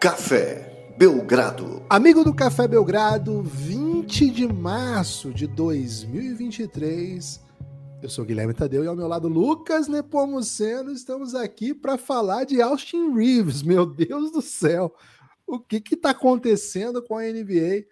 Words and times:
Café 0.00 0.94
Belgrado. 0.96 1.82
Amigo 1.90 2.24
do 2.24 2.32
Café 2.32 2.66
Belgrado, 2.66 3.42
20 3.42 4.30
de 4.30 4.48
março 4.48 5.30
de 5.30 5.46
2023. 5.46 7.38
Eu 8.02 8.08
sou 8.08 8.24
Guilherme 8.24 8.54
Tadeu 8.54 8.82
e 8.82 8.86
ao 8.86 8.96
meu 8.96 9.06
lado 9.06 9.28
Lucas 9.28 9.88
Nepomuceno. 9.88 10.90
Estamos 10.90 11.34
aqui 11.34 11.74
para 11.74 11.98
falar 11.98 12.44
de 12.44 12.62
Austin 12.62 13.12
Reeves. 13.12 13.62
Meu 13.62 13.84
Deus 13.84 14.32
do 14.32 14.40
céu, 14.40 14.90
o 15.46 15.60
que 15.60 15.82
está 15.92 16.12
acontecendo 16.12 17.02
com 17.02 17.18
a 17.18 17.24
NBA? 17.24 17.84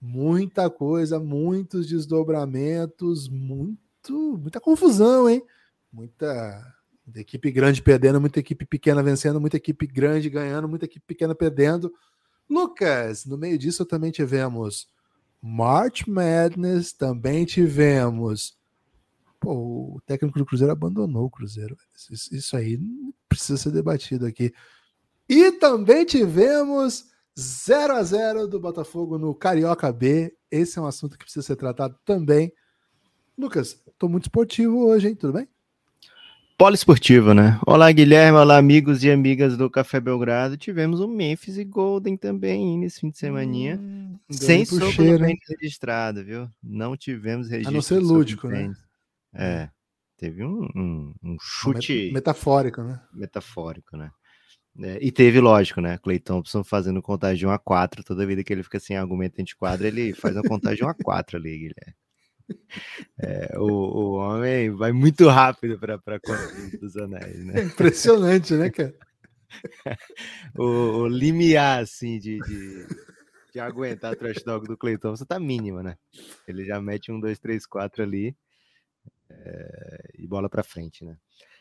Muita 0.00 0.70
coisa, 0.70 1.20
muitos 1.20 1.86
desdobramentos, 1.86 3.28
muito, 3.28 4.38
muita 4.38 4.58
confusão, 4.58 5.28
hein? 5.28 5.44
Muita 5.92 6.75
Muita 7.06 7.20
equipe 7.20 7.52
grande 7.52 7.80
perdendo, 7.82 8.20
muita 8.20 8.40
equipe 8.40 8.66
pequena 8.66 9.02
vencendo, 9.02 9.40
muita 9.40 9.56
equipe 9.56 9.86
grande 9.86 10.28
ganhando, 10.28 10.68
muita 10.68 10.86
equipe 10.86 11.06
pequena 11.06 11.34
perdendo. 11.34 11.92
Lucas, 12.50 13.24
no 13.24 13.38
meio 13.38 13.56
disso 13.56 13.84
também 13.84 14.10
tivemos 14.10 14.88
March 15.40 16.06
Madness, 16.08 16.92
também 16.92 17.44
tivemos. 17.44 18.56
Pô, 19.38 19.96
o 19.96 20.00
técnico 20.04 20.38
do 20.38 20.46
Cruzeiro 20.46 20.72
abandonou 20.72 21.26
o 21.26 21.30
Cruzeiro. 21.30 21.76
Isso, 22.10 22.34
isso 22.34 22.56
aí 22.56 22.80
precisa 23.28 23.56
ser 23.56 23.70
debatido 23.70 24.26
aqui. 24.26 24.52
E 25.28 25.52
também 25.52 26.04
tivemos 26.04 27.06
0 27.38 27.94
a 27.94 28.02
0 28.02 28.48
do 28.48 28.58
Botafogo 28.58 29.18
no 29.18 29.34
Carioca 29.34 29.92
B. 29.92 30.36
Esse 30.50 30.78
é 30.78 30.82
um 30.82 30.86
assunto 30.86 31.16
que 31.16 31.24
precisa 31.24 31.46
ser 31.46 31.56
tratado 31.56 31.96
também. 32.04 32.52
Lucas, 33.38 33.80
tô 33.98 34.08
muito 34.08 34.24
esportivo 34.24 34.86
hoje, 34.86 35.08
hein? 35.08 35.14
Tudo 35.14 35.34
bem? 35.34 35.48
Poliesportivo, 36.58 37.34
né? 37.34 37.60
Olá, 37.66 37.92
Guilherme. 37.92 38.38
Olá, 38.38 38.56
amigos 38.56 39.04
e 39.04 39.10
amigas 39.10 39.58
do 39.58 39.68
Café 39.68 40.00
Belgrado. 40.00 40.56
Tivemos 40.56 41.00
o 41.00 41.06
Memphis 41.06 41.58
e 41.58 41.64
Golden 41.64 42.16
também 42.16 42.78
nesse 42.78 43.00
fim 43.00 43.10
de 43.10 43.18
semana. 43.18 43.78
Hum, 43.78 44.18
sem 44.30 44.64
soco 44.64 45.02
no 45.02 45.18
registrado, 45.60 46.24
viu? 46.24 46.48
Não 46.62 46.96
tivemos 46.96 47.50
registro. 47.50 47.70
A 47.70 47.74
não 47.74 47.82
ser 47.82 47.98
lúdico, 47.98 48.48
né? 48.48 48.72
É. 49.34 49.68
Teve 50.16 50.42
um, 50.44 50.66
um, 50.74 51.14
um 51.22 51.36
chute. 51.38 52.10
Metafórico, 52.10 52.82
né? 52.82 53.02
Metafórico, 53.12 53.94
né? 53.94 54.10
É, 54.80 54.98
e 55.02 55.12
teve, 55.12 55.40
lógico, 55.40 55.82
né? 55.82 55.98
Clay 55.98 56.18
Thompson 56.18 56.64
fazendo 56.64 57.02
contagem 57.02 57.36
de 57.36 57.46
1 57.46 57.50
a 57.50 57.58
4 57.58 58.02
toda 58.02 58.26
vida 58.26 58.42
que 58.42 58.50
ele 58.50 58.62
fica 58.62 58.80
sem 58.80 58.96
argumento 58.96 59.42
de 59.42 59.54
quadra, 59.54 59.88
ele 59.88 60.14
faz 60.14 60.34
uma 60.34 60.42
contagem 60.42 60.78
de 60.78 60.84
1 60.84 60.88
a 60.88 60.94
4 60.94 61.36
ali, 61.36 61.50
Guilherme. 61.50 62.05
É, 63.18 63.58
o, 63.58 63.64
o 63.64 64.12
homem 64.14 64.70
vai 64.70 64.92
muito 64.92 65.28
rápido 65.28 65.78
para 65.78 65.94
a 65.94 66.20
conta 66.20 66.78
dos 66.80 66.96
anéis, 66.96 67.44
né? 67.44 67.54
É 67.60 67.62
impressionante, 67.64 68.54
né, 68.54 68.70
cara? 68.70 68.94
o, 70.56 70.64
o 70.64 71.08
limiar, 71.08 71.82
assim, 71.82 72.18
de, 72.18 72.38
de, 72.40 72.86
de 73.52 73.60
aguentar 73.60 74.12
a 74.12 74.16
trash 74.16 74.42
dog 74.42 74.66
do 74.66 74.76
Cleiton, 74.76 75.16
você 75.16 75.24
tá 75.24 75.40
mínima, 75.40 75.82
né? 75.82 75.96
Ele 76.46 76.64
já 76.64 76.80
mete 76.80 77.10
um, 77.10 77.18
dois, 77.18 77.38
três, 77.38 77.66
quatro 77.66 78.02
ali 78.02 78.36
é, 79.30 80.10
e 80.18 80.26
bola 80.26 80.48
para 80.48 80.62
frente, 80.62 81.04
né? 81.04 81.16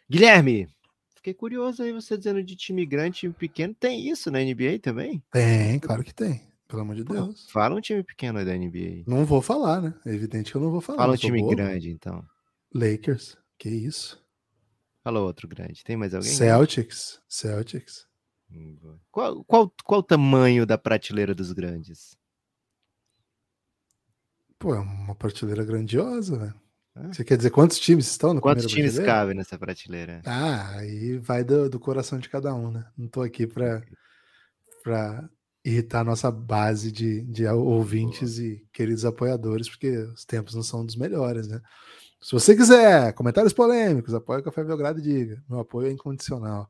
Guilherme, 0.10 0.68
fiquei 1.16 1.34
curioso 1.34 1.82
aí 1.82 1.92
você 1.92 2.18
dizendo 2.18 2.44
de 2.44 2.56
time 2.56 2.86
grande, 2.86 3.20
time 3.20 3.34
pequeno. 3.34 3.74
Tem 3.74 4.08
isso 4.10 4.30
na 4.30 4.40
NBA 4.40 4.80
também? 4.82 5.24
Tem, 5.32 5.80
claro 5.80 6.04
que 6.04 6.14
tem. 6.14 6.42
Pelo 6.68 6.82
amor 6.82 6.96
de 6.96 7.04
Deus. 7.04 7.50
Fala 7.52 7.76
um 7.76 7.82
time 7.82 8.04
pequeno 8.04 8.44
da 8.44 8.58
NBA. 8.58 9.04
Não 9.06 9.26
vou 9.26 9.42
falar, 9.42 9.82
né? 9.82 9.94
É 10.06 10.14
evidente 10.14 10.52
que 10.52 10.58
eu 10.58 10.62
não 10.62 10.72
vou 10.72 10.82
falar. 10.82 10.98
Fala 10.98 11.14
um 11.14 11.18
time 11.18 11.48
grande, 11.48 11.92
então. 11.92 12.26
Lakers. 12.74 13.38
Que 13.58 13.70
isso? 13.70 14.24
Fala 15.04 15.20
outro 15.20 15.48
grande. 15.48 15.84
Tem 15.84 15.96
mais 15.96 16.16
alguém? 16.16 16.32
Celtics. 16.32 17.22
Celtics. 17.28 18.08
Hum, 18.52 18.98
qual, 19.12 19.44
qual, 19.46 19.72
qual 19.84 20.00
o 20.00 20.04
tamanho 20.04 20.66
da 20.66 20.78
prateleira 20.78 21.36
dos 21.36 21.52
grandes? 21.52 22.18
Pô, 24.58 24.74
é 24.74 24.80
uma 24.80 25.14
prateleira 25.14 25.64
grandiosa, 25.64 26.38
velho. 26.38 26.66
Você 27.12 27.26
quer 27.26 27.36
dizer 27.36 27.50
quantos 27.50 27.78
times 27.78 28.08
estão 28.08 28.34
no 28.34 28.40
Quantos 28.40 28.66
times 28.68 28.98
cabem 28.98 29.36
nessa 29.36 29.60
prateleira? 29.60 30.22
Ah, 30.26 30.78
aí 30.78 31.18
vai 31.18 31.44
do, 31.44 31.70
do 31.70 31.78
coração 31.78 32.18
de 32.18 32.30
cada 32.30 32.56
um, 32.56 32.72
né? 32.72 32.90
Não 32.98 33.08
tô 33.08 33.22
aqui 33.22 33.46
pra, 33.46 33.84
pra 34.82 35.30
irritar 35.66 36.02
a 36.02 36.04
nossa 36.04 36.30
base 36.30 36.92
de, 36.92 37.22
de 37.24 37.48
ouvintes 37.48 38.38
Boa. 38.38 38.48
e 38.48 38.66
queridos 38.72 39.04
apoiadores, 39.04 39.68
porque 39.68 39.98
os 39.98 40.24
tempos 40.24 40.54
não 40.54 40.62
são 40.62 40.86
dos 40.86 40.96
melhores, 40.96 41.48
né? 41.48 41.60
Se 42.22 42.32
você 42.32 42.56
quiser 42.56 43.14
comentários 43.14 43.52
polêmicos, 43.52 44.14
apoie 44.14 44.40
o 44.40 44.44
Café 44.44 44.64
Belgrado 44.64 45.00
e 45.00 45.02
diga. 45.02 45.44
Meu 45.50 45.60
apoio 45.60 45.88
é 45.88 45.92
incondicional. 45.92 46.70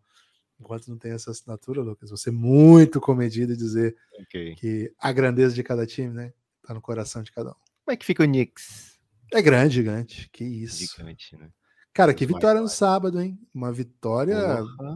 Enquanto 0.60 0.88
não 0.88 0.98
tem 0.98 1.12
essa 1.12 1.32
assinatura, 1.32 1.82
Lucas, 1.82 2.10
você 2.10 2.30
é 2.30 2.32
muito 2.32 3.02
comedido 3.02 3.52
e 3.52 3.58
dizer 3.58 3.96
okay. 4.22 4.56
que 4.56 4.94
a 4.98 5.12
grandeza 5.12 5.54
de 5.54 5.62
cada 5.62 5.86
time, 5.86 6.14
né, 6.14 6.34
tá 6.66 6.74
no 6.74 6.82
coração 6.82 7.22
de 7.22 7.32
cada 7.32 7.52
um. 7.52 7.56
Como 7.84 7.94
é 7.94 7.98
que 7.98 8.06
fica 8.06 8.24
o 8.24 8.26
Knicks? 8.26 8.98
É 9.34 9.42
grande, 9.42 9.76
gigante. 9.76 10.30
Que 10.32 10.46
isso. 10.46 10.96
Gigante, 10.98 11.38
né? 11.38 11.50
Cara, 11.94 12.14
que 12.14 12.26
vitória 12.26 12.62
no 12.62 12.70
sábado, 12.70 13.22
hein? 13.22 13.38
Uma 13.54 13.72
vitória 13.72 14.38
Porra. 14.78 14.96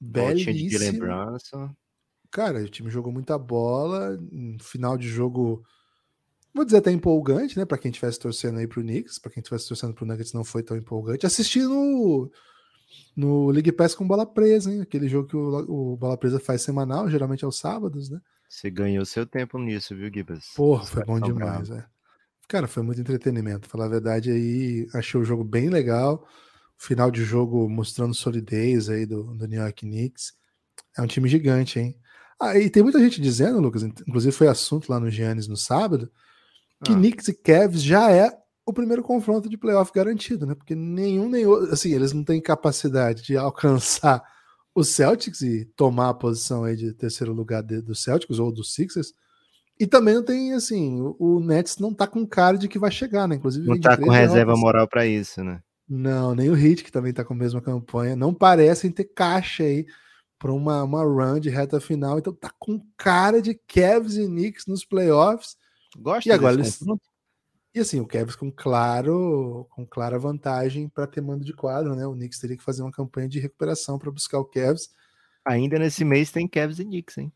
belíssima. 0.00 0.52
De 0.52 0.78
lembrança. 0.78 1.76
Cara, 2.30 2.60
o 2.60 2.68
time 2.68 2.90
jogou 2.90 3.12
muita 3.12 3.38
bola, 3.38 4.18
um 4.32 4.56
final 4.60 4.96
de 4.96 5.08
jogo, 5.08 5.64
vou 6.54 6.64
dizer 6.64 6.78
até 6.78 6.90
empolgante, 6.90 7.58
né? 7.58 7.64
Para 7.64 7.78
quem 7.78 7.90
estivesse 7.90 8.18
torcendo 8.18 8.58
aí 8.58 8.66
pro 8.66 8.82
Knicks, 8.82 9.18
para 9.18 9.30
quem 9.30 9.40
estivesse 9.40 9.68
torcendo 9.68 9.94
pro 9.94 10.06
Nuggets 10.06 10.32
não 10.32 10.44
foi 10.44 10.62
tão 10.62 10.76
empolgante. 10.76 11.26
Assisti 11.26 11.60
no, 11.60 12.30
no 13.16 13.50
League 13.50 13.72
Pass 13.72 13.94
com 13.94 14.06
bola 14.06 14.26
presa, 14.26 14.72
hein? 14.72 14.80
Aquele 14.80 15.08
jogo 15.08 15.28
que 15.28 15.36
o, 15.36 15.92
o 15.92 15.96
bola 15.96 16.16
presa 16.16 16.40
faz 16.40 16.62
semanal, 16.62 17.08
geralmente 17.10 17.44
aos 17.44 17.58
sábados, 17.58 18.10
né? 18.10 18.20
Você 18.48 18.70
ganhou 18.70 19.04
seu 19.04 19.26
tempo 19.26 19.58
nisso, 19.58 19.94
viu, 19.94 20.10
Gibas? 20.12 20.52
Porra, 20.54 20.84
foi 20.84 21.04
bom 21.04 21.20
demais, 21.20 21.70
é. 21.70 21.84
Cara, 22.48 22.68
foi 22.68 22.82
muito 22.82 23.00
entretenimento. 23.00 23.68
Falar 23.68 23.86
a 23.86 23.90
verdade 23.90 24.30
aí, 24.30 24.86
achei 24.94 25.20
o 25.20 25.24
jogo 25.24 25.42
bem 25.42 25.68
legal. 25.68 26.26
Final 26.78 27.10
de 27.10 27.24
jogo 27.24 27.68
mostrando 27.68 28.14
solidez 28.14 28.88
aí 28.88 29.04
do, 29.04 29.34
do 29.34 29.48
New 29.48 29.60
York 29.60 29.84
Knicks. 29.84 30.34
É 30.96 31.02
um 31.02 31.06
time 31.06 31.28
gigante, 31.28 31.80
hein? 31.80 31.98
Ah, 32.40 32.58
e 32.58 32.68
tem 32.68 32.82
muita 32.82 33.00
gente 33.00 33.20
dizendo, 33.20 33.60
Lucas, 33.60 33.82
inclusive 33.82 34.32
foi 34.32 34.48
assunto 34.48 34.90
lá 34.90 35.00
no 35.00 35.10
Giannis 35.10 35.48
no 35.48 35.56
sábado, 35.56 36.10
que 36.84 36.92
ah. 36.92 36.94
Knicks 36.94 37.28
e 37.28 37.34
Cavs 37.34 37.82
já 37.82 38.10
é 38.10 38.30
o 38.66 38.72
primeiro 38.72 39.02
confronto 39.02 39.48
de 39.48 39.56
playoff 39.56 39.92
garantido, 39.94 40.44
né? 40.44 40.54
Porque 40.54 40.74
nenhum 40.74 41.28
nem 41.28 41.46
outro, 41.46 41.72
assim, 41.72 41.94
eles 41.94 42.12
não 42.12 42.24
têm 42.24 42.40
capacidade 42.40 43.22
de 43.22 43.36
alcançar 43.38 44.22
o 44.74 44.84
Celtics 44.84 45.40
e 45.40 45.64
tomar 45.76 46.10
a 46.10 46.14
posição 46.14 46.64
aí 46.64 46.76
de 46.76 46.92
terceiro 46.92 47.32
lugar 47.32 47.62
de, 47.62 47.80
do 47.80 47.94
Celtics 47.94 48.38
ou 48.38 48.52
dos 48.52 48.74
Sixers. 48.74 49.14
E 49.78 49.86
também 49.86 50.14
não 50.14 50.22
tem, 50.22 50.52
assim, 50.52 51.00
o, 51.00 51.16
o, 51.18 51.40
Nets 51.40 51.78
não 51.78 51.94
tá 51.94 52.06
com 52.06 52.26
cara 52.26 52.58
de 52.58 52.66
que 52.66 52.78
vai 52.78 52.90
chegar, 52.90 53.28
né? 53.28 53.36
Inclusive, 53.36 53.66
não 53.66 53.78
tá 53.78 53.96
com 53.96 54.10
reserva 54.10 54.56
moral 54.56 54.88
para 54.88 55.06
isso, 55.06 55.44
né? 55.44 55.60
Não, 55.88 56.34
nem 56.34 56.50
o 56.50 56.56
Heat, 56.56 56.82
que 56.82 56.90
também 56.90 57.12
tá 57.12 57.24
com 57.24 57.34
a 57.34 57.36
mesma 57.36 57.60
campanha, 57.60 58.16
não 58.16 58.34
parecem 58.34 58.90
ter 58.90 59.04
caixa 59.04 59.62
aí 59.62 59.86
para 60.46 60.52
uma, 60.52 60.84
uma 60.84 61.02
run 61.02 61.40
de 61.40 61.50
reta 61.50 61.80
final. 61.80 62.20
Então 62.20 62.32
tá 62.32 62.52
com 62.56 62.80
cara 62.96 63.42
de 63.42 63.52
Cavs 63.52 64.16
e 64.16 64.26
Knicks 64.26 64.64
nos 64.66 64.84
playoffs. 64.84 65.56
Gosto 65.98 66.28
e 66.28 66.30
agora 66.30 66.54
eles 66.54 66.78
E 67.74 67.80
assim, 67.80 67.98
o 67.98 68.06
Cavs 68.06 68.36
com 68.36 68.52
claro, 68.52 69.66
com 69.70 69.84
clara 69.84 70.20
vantagem 70.20 70.88
para 70.88 71.04
ter 71.04 71.20
mando 71.20 71.44
de 71.44 71.52
quadro, 71.52 71.96
né? 71.96 72.06
O 72.06 72.12
Knicks 72.12 72.38
teria 72.38 72.56
que 72.56 72.62
fazer 72.62 72.82
uma 72.82 72.92
campanha 72.92 73.28
de 73.28 73.40
recuperação 73.40 73.98
para 73.98 74.10
buscar 74.12 74.38
o 74.38 74.44
Cavs. 74.44 74.88
Ainda 75.44 75.80
nesse 75.80 76.04
mês 76.04 76.30
tem 76.30 76.46
Cavs 76.46 76.78
e 76.78 76.84
Knicks, 76.84 77.18
hein? 77.18 77.32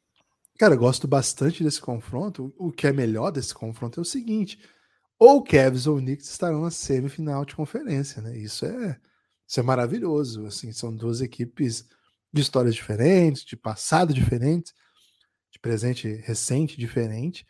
Cara, 0.56 0.74
eu 0.74 0.78
gosto 0.78 1.08
bastante 1.08 1.64
desse 1.64 1.80
confronto. 1.80 2.54
O 2.56 2.70
que 2.70 2.86
é 2.86 2.92
melhor 2.92 3.32
desse 3.32 3.52
confronto 3.52 3.98
é 3.98 4.02
o 4.02 4.04
seguinte: 4.04 4.60
ou 5.18 5.38
o 5.38 5.42
Cavs 5.42 5.88
ou 5.88 5.96
o 5.96 6.00
Knicks 6.00 6.30
estarão 6.30 6.62
na 6.62 6.70
semifinal 6.70 7.44
de 7.44 7.56
conferência, 7.56 8.22
né? 8.22 8.38
Isso 8.38 8.64
é, 8.66 9.00
isso 9.48 9.58
é 9.58 9.62
maravilhoso. 9.64 10.46
Assim, 10.46 10.70
são 10.70 10.94
duas 10.94 11.20
equipes 11.20 11.88
de 12.32 12.40
histórias 12.40 12.74
diferentes, 12.74 13.44
de 13.44 13.56
passado 13.56 14.14
diferentes, 14.14 14.72
de 15.52 15.58
presente 15.58 16.08
recente 16.08 16.78
diferente, 16.78 17.46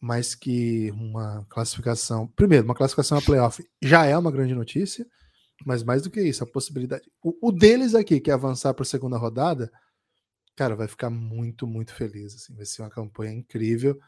mas 0.00 0.34
que 0.34 0.90
uma 0.92 1.44
classificação, 1.48 2.26
primeiro, 2.28 2.64
uma 2.64 2.74
classificação 2.74 3.18
a 3.18 3.22
playoff 3.22 3.64
já 3.82 4.04
é 4.04 4.16
uma 4.16 4.30
grande 4.30 4.54
notícia, 4.54 5.06
mas 5.64 5.82
mais 5.82 6.02
do 6.02 6.10
que 6.10 6.20
isso, 6.20 6.44
a 6.44 6.46
possibilidade, 6.46 7.10
o, 7.22 7.48
o 7.48 7.52
deles 7.52 7.94
aqui 7.94 8.20
que 8.20 8.30
é 8.30 8.34
avançar 8.34 8.74
para 8.74 8.82
a 8.82 8.86
segunda 8.86 9.18
rodada, 9.18 9.70
cara, 10.54 10.76
vai 10.76 10.88
ficar 10.88 11.10
muito, 11.10 11.66
muito 11.66 11.94
feliz, 11.94 12.34
assim, 12.34 12.54
vai 12.54 12.64
ser 12.64 12.82
uma 12.82 12.90
campanha 12.90 13.32
incrível. 13.32 13.98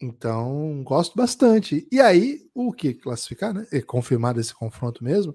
Então, 0.00 0.82
gosto 0.84 1.16
bastante. 1.16 1.88
E 1.90 2.00
aí, 2.00 2.42
o 2.54 2.70
que 2.70 2.92
classificar, 2.92 3.54
né? 3.54 3.66
E 3.72 3.80
confirmar 3.80 4.36
esse 4.36 4.54
confronto 4.54 5.02
mesmo, 5.02 5.34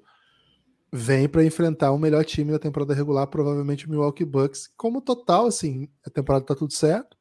vem 0.92 1.30
para 1.30 1.46
enfrentar 1.46 1.92
o 1.92 1.98
melhor 1.98 2.26
time 2.26 2.52
da 2.52 2.60
temporada 2.60 2.94
regular, 2.94 3.26
provavelmente 3.28 3.88
o 3.88 3.90
Milwaukee 3.90 4.26
Bucks. 4.26 4.68
Como 4.76 5.02
total, 5.02 5.48
assim, 5.48 5.88
a 6.06 6.10
temporada 6.10 6.46
tá 6.46 6.56
tudo 6.56 6.74
certo. 6.74 7.18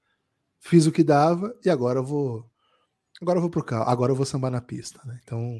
Fiz 0.58 0.87
o 0.87 0.93
que 0.93 1.05
dava 1.05 1.56
e 1.64 1.70
agora 1.70 2.00
eu 2.00 2.05
vou 2.05 2.50
agora 3.22 3.38
eu 3.38 3.43
vou 3.43 3.50
pro 3.50 3.64
carro, 3.64 3.88
agora 3.88 4.12
eu 4.12 4.17
vou 4.17 4.26
sambar 4.26 4.50
na 4.50 4.61
pista, 4.61 5.00
né? 5.05 5.20
Então, 5.22 5.58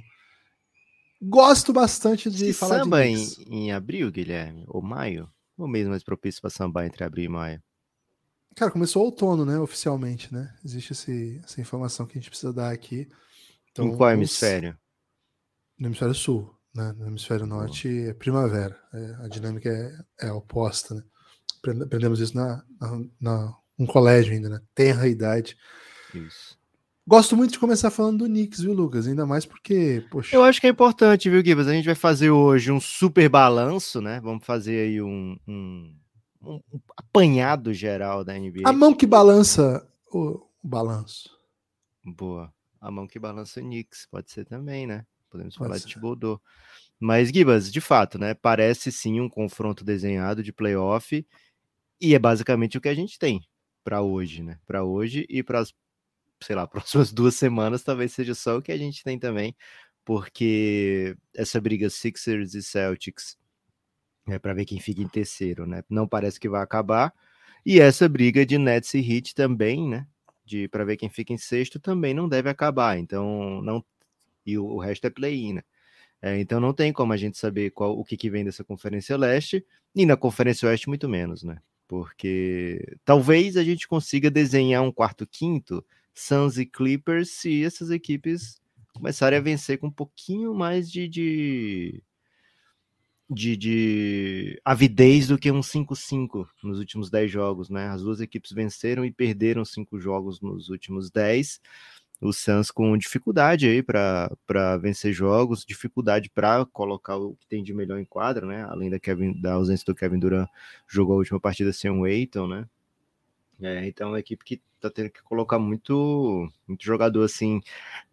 gosto 1.23 1.73
bastante 1.73 2.31
de 2.31 2.47
Se 2.47 2.53
falar 2.53 2.81
samba 2.81 3.03
de 3.03 3.09
em, 3.09 3.67
em 3.67 3.73
abril, 3.73 4.11
Guilherme, 4.11 4.65
ou 4.67 4.83
maio, 4.83 5.31
ou 5.57 5.69
mês 5.69 5.87
mais 5.87 6.03
propício 6.03 6.41
para 6.41 6.51
sambar 6.51 6.87
entre 6.87 7.05
abril 7.05 7.27
e 7.27 7.29
maio? 7.29 7.63
Cara, 8.57 8.71
começou 8.71 9.03
o 9.03 9.07
outono, 9.07 9.45
né? 9.45 9.59
Oficialmente, 9.59 10.33
né? 10.33 10.55
Existe 10.65 10.93
esse, 10.93 11.41
essa 11.45 11.61
informação 11.61 12.07
que 12.07 12.19
a 12.19 12.21
gente 12.21 12.31
precisa 12.31 12.53
dar 12.53 12.73
aqui. 12.73 13.09
Então, 13.71 13.87
em 13.87 13.97
qual 13.97 14.11
hemisfério? 14.11 14.77
No 15.79 15.87
hemisfério 15.87 16.15
sul, 16.15 16.53
né? 16.75 16.93
No 16.97 17.07
hemisfério 17.07 17.47
norte 17.47 17.89
é 17.89 18.15
primavera. 18.15 18.79
É, 18.93 19.25
a 19.25 19.29
dinâmica 19.29 19.69
é, 20.21 20.27
é 20.29 20.33
oposta, 20.33 20.95
né? 20.95 21.03
Aprendemos 21.83 22.21
isso 22.21 22.37
na, 22.37 22.65
na, 22.81 23.01
na 23.21 23.57
um 23.79 23.87
colégio 23.87 24.33
ainda, 24.33 24.49
né? 24.49 24.61
Tenra 24.75 25.09
idade. 25.09 25.57
Isso. 26.15 26.59
Gosto 27.07 27.37
muito 27.37 27.53
de 27.53 27.59
começar 27.59 27.91
falando 27.91 28.19
do 28.19 28.25
Knicks, 28.27 28.61
viu, 28.61 28.73
Lucas? 28.73 29.07
Ainda 29.07 29.27
mais 29.27 29.45
porque, 29.45 30.07
poxa. 30.11 30.37
Eu 30.37 30.45
acho 30.45 30.61
que 30.61 30.67
é 30.67 30.71
importante, 30.71 31.29
viu, 31.29 31.45
Gibas? 31.45 31.67
A 31.67 31.73
gente 31.73 31.87
vai 31.87 31.95
fazer 31.95 32.31
hoje 32.31 32.71
um 32.71 32.81
super 32.81 33.29
balanço, 33.29 34.01
né? 34.01 34.21
Vamos 34.21 34.45
fazer 34.45 34.87
aí 34.87 35.03
um, 35.03 35.37
um, 35.49 35.95
um 36.43 36.61
apanhado 36.97 37.75
geral 37.75 38.23
da 38.23 38.39
NBA. 38.39 38.63
A 38.65 38.73
mão 38.73 38.95
que 38.95 39.07
balança 39.07 39.87
o, 40.13 40.41
o 40.63 40.69
balanço. 40.69 41.31
Boa. 42.05 42.53
A 42.81 42.91
mão 42.91 43.07
que 43.07 43.19
balança 43.19 43.61
o 43.61 43.63
Knicks, 43.63 44.07
pode 44.11 44.31
ser 44.31 44.45
também, 44.45 44.87
né? 44.87 45.05
Podemos 45.31 45.57
pode 45.57 45.69
falar 45.69 45.79
ser. 45.79 45.87
de 45.87 45.95
Thibodeau. 45.95 46.41
Mas, 46.99 47.31
Gibas, 47.31 47.73
de 47.73 47.81
fato, 47.81 48.19
né? 48.19 48.35
Parece 48.35 48.93
sim 48.93 49.21
um 49.21 49.29
confronto 49.29 49.85
desenhado 49.85 50.43
de 50.43 50.53
playoff. 50.53 51.27
E 52.01 52.15
é 52.15 52.19
basicamente 52.19 52.77
o 52.77 52.81
que 52.81 52.89
a 52.89 52.95
gente 52.95 53.19
tem 53.19 53.41
para 53.85 54.03
hoje, 54.03 54.43
né? 54.43 54.59
Para 54.67 54.85
hoje 54.85 55.27
e 55.29 55.43
para 55.43 55.61
as, 55.61 55.73
sei 56.43 56.57
lá, 56.57 56.67
próximas 56.69 57.13
duas 57.13 57.35
semanas, 57.35 57.83
talvez 57.83 58.13
seja 58.13 58.35
só 58.35 58.59
o 58.59 58.63
que 58.63 58.73
a 58.73 58.77
gente 58.77 59.03
tem 59.03 59.19
também, 59.19 59.57
porque 60.05 61.17
essa 61.35 61.61
briga 61.61 61.89
Sixers 61.89 62.55
e 62.55 62.63
Celtics 62.63 63.37
é 64.29 64.39
para 64.39 64.55
ver 64.55 64.65
quem 64.65 64.79
fica 64.79 65.03
em 65.03 65.09
terceiro, 65.09 65.67
né? 65.67 65.83
Não 65.89 66.07
parece 66.07 66.39
que 66.39 66.49
vai 66.49 66.63
acabar. 66.63 67.13
E 67.65 67.81
essa 67.81 68.09
briga 68.09 68.45
de 68.47 68.59
Nets 68.59 68.95
e 68.95 68.99
Heat 69.01 69.35
também, 69.35 69.89
né? 69.89 70.07
De 70.45 70.69
para 70.69 70.85
ver 70.85 70.97
quem 70.97 71.09
fica 71.09 71.33
em 71.33 71.39
sexto 71.39 71.79
também 71.81 72.15
não 72.15 72.29
deve 72.29 72.49
acabar. 72.49 72.99
Então 72.99 73.61
não 73.63 73.85
e 74.51 74.59
o, 74.59 74.65
o 74.65 74.79
resto 74.79 75.07
é 75.07 75.11
play-in, 75.11 75.55
né? 75.55 75.63
É, 76.23 76.39
então 76.39 76.61
não 76.61 76.75
tem 76.75 76.93
como 76.93 77.13
a 77.13 77.17
gente 77.17 77.39
saber 77.39 77.71
qual 77.71 77.99
o 77.99 78.05
que, 78.05 78.17
que 78.17 78.31
vem 78.31 78.45
dessa 78.45 78.63
Conferência 78.63 79.17
Leste 79.17 79.65
e 79.95 80.05
na 80.05 80.17
Conferência 80.17 80.69
Oeste 80.69 80.89
muito 80.89 81.09
menos, 81.09 81.43
né? 81.43 81.59
porque 81.91 82.97
talvez 83.05 83.57
a 83.57 83.65
gente 83.65 83.89
consiga 83.89 84.31
desenhar 84.31 84.81
um 84.81 84.93
quarto 84.93 85.27
quinto 85.27 85.85
Suns 86.15 86.57
e 86.57 86.65
Clippers 86.65 87.31
se 87.31 87.65
essas 87.65 87.91
equipes 87.91 88.63
começarem 88.95 89.37
a 89.37 89.43
vencer 89.43 89.77
com 89.77 89.89
um 89.89 89.91
pouquinho 89.91 90.55
mais 90.55 90.89
de, 90.89 91.09
de, 91.09 92.01
de, 93.29 93.57
de 93.57 94.61
avidez 94.65 95.27
do 95.27 95.37
que 95.37 95.51
um 95.51 95.63
5-5 95.63 96.47
nos 96.63 96.79
últimos 96.79 97.11
10 97.11 97.29
jogos, 97.29 97.69
né? 97.69 97.89
As 97.89 98.03
duas 98.03 98.21
equipes 98.21 98.53
venceram 98.53 99.05
e 99.05 99.11
perderam 99.11 99.65
cinco 99.65 99.99
jogos 99.99 100.41
nos 100.41 100.69
últimos 100.69 101.11
10 101.11 101.61
o 102.21 102.33
Suns 102.33 102.71
com 102.71 102.97
dificuldade 102.99 103.67
aí 103.67 103.83
para 103.83 104.77
vencer 104.81 105.13
jogos, 105.13 105.65
dificuldade 105.65 106.29
para 106.29 106.67
colocar 106.67 107.17
o 107.17 107.35
que 107.35 107.47
tem 107.47 107.63
de 107.63 107.73
melhor 107.73 107.99
em 107.99 108.05
quadra, 108.05 108.47
né? 108.47 108.65
Além 108.65 108.91
da, 108.91 108.99
Kevin, 108.99 109.41
da 109.41 109.55
ausência 109.55 109.87
do 109.87 109.95
Kevin 109.95 110.19
Durant, 110.19 110.49
jogou 110.87 111.15
a 111.15 111.19
última 111.19 111.41
partida 111.41 111.73
sem 111.73 111.91
o 111.91 112.05
Aiton, 112.05 112.47
né? 112.47 112.69
É, 113.63 113.87
então 113.87 114.09
é 114.09 114.11
uma 114.13 114.21
equipe 114.21 114.45
que 114.45 114.61
tá 114.81 114.91
tendo 114.91 115.11
que 115.11 115.23
colocar 115.23 115.59
muito, 115.59 116.49
muito 116.67 116.85
jogador 116.85 117.25
assim, 117.25 117.61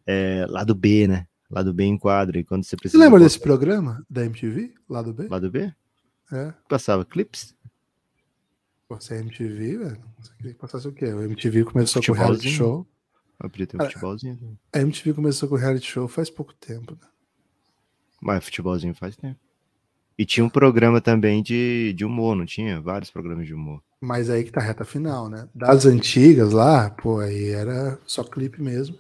é, 0.06 0.46
lado 0.48 0.74
B, 0.74 1.08
né? 1.08 1.28
Lado 1.50 1.74
B 1.74 1.84
em 1.86 1.98
quadra. 1.98 2.40
E 2.40 2.44
quando 2.44 2.64
você 2.64 2.76
precisa. 2.76 2.98
Você 2.98 3.04
lembra 3.04 3.20
desse 3.20 3.40
programa 3.40 4.06
da 4.10 4.26
MTV? 4.26 4.74
Lado 4.90 5.14
B? 5.14 5.28
Lado 5.28 5.50
B? 5.50 5.74
É. 6.32 6.54
Passava 6.68 7.06
clips? 7.06 7.56
Você 8.90 9.16
é 9.16 9.20
MTV, 9.20 9.78
velho? 9.78 10.02
Você 10.20 10.34
queria 10.36 10.54
que 10.54 10.60
passasse 10.60 10.88
o 10.88 10.94
quê? 10.94 11.06
O 11.06 11.22
MTV 11.22 11.66
começou 11.66 12.02
com 12.02 12.12
o 12.12 12.16
reality 12.16 12.50
show. 12.50 12.88
Eu 13.42 13.50
podia 13.50 13.68
ter 13.68 13.82
um 13.82 13.86
futebolzinho. 13.86 14.38
Né? 14.42 14.50
A 14.74 14.80
MTV 14.82 15.14
começou 15.14 15.48
com 15.48 15.56
o 15.56 15.58
reality 15.58 15.92
show 15.92 16.08
faz 16.08 16.30
pouco 16.30 16.54
tempo, 16.54 16.94
né? 16.94 17.08
Mas 18.22 18.44
futebolzinho 18.44 18.96
faz 18.96 19.16
tempo. 19.16 19.40
E 20.18 20.26
tinha 20.26 20.44
um 20.44 20.50
programa 20.50 21.00
também 21.00 21.44
de, 21.44 21.94
de 21.94 22.04
humor, 22.04 22.36
não 22.36 22.46
tinha? 22.46 22.82
Vários 22.82 23.12
programas 23.12 23.46
de 23.46 23.54
humor. 23.54 23.84
Mas 24.02 24.30
aí 24.30 24.44
que 24.44 24.52
tá 24.52 24.60
reta 24.60 24.84
final, 24.84 25.30
né? 25.30 25.48
Das 25.54 25.86
antigas 25.86 26.52
lá, 26.52 26.90
pô, 26.90 27.20
aí 27.20 27.50
era 27.50 28.00
só 28.06 28.24
clipe 28.24 28.62
mesmo. 28.62 28.98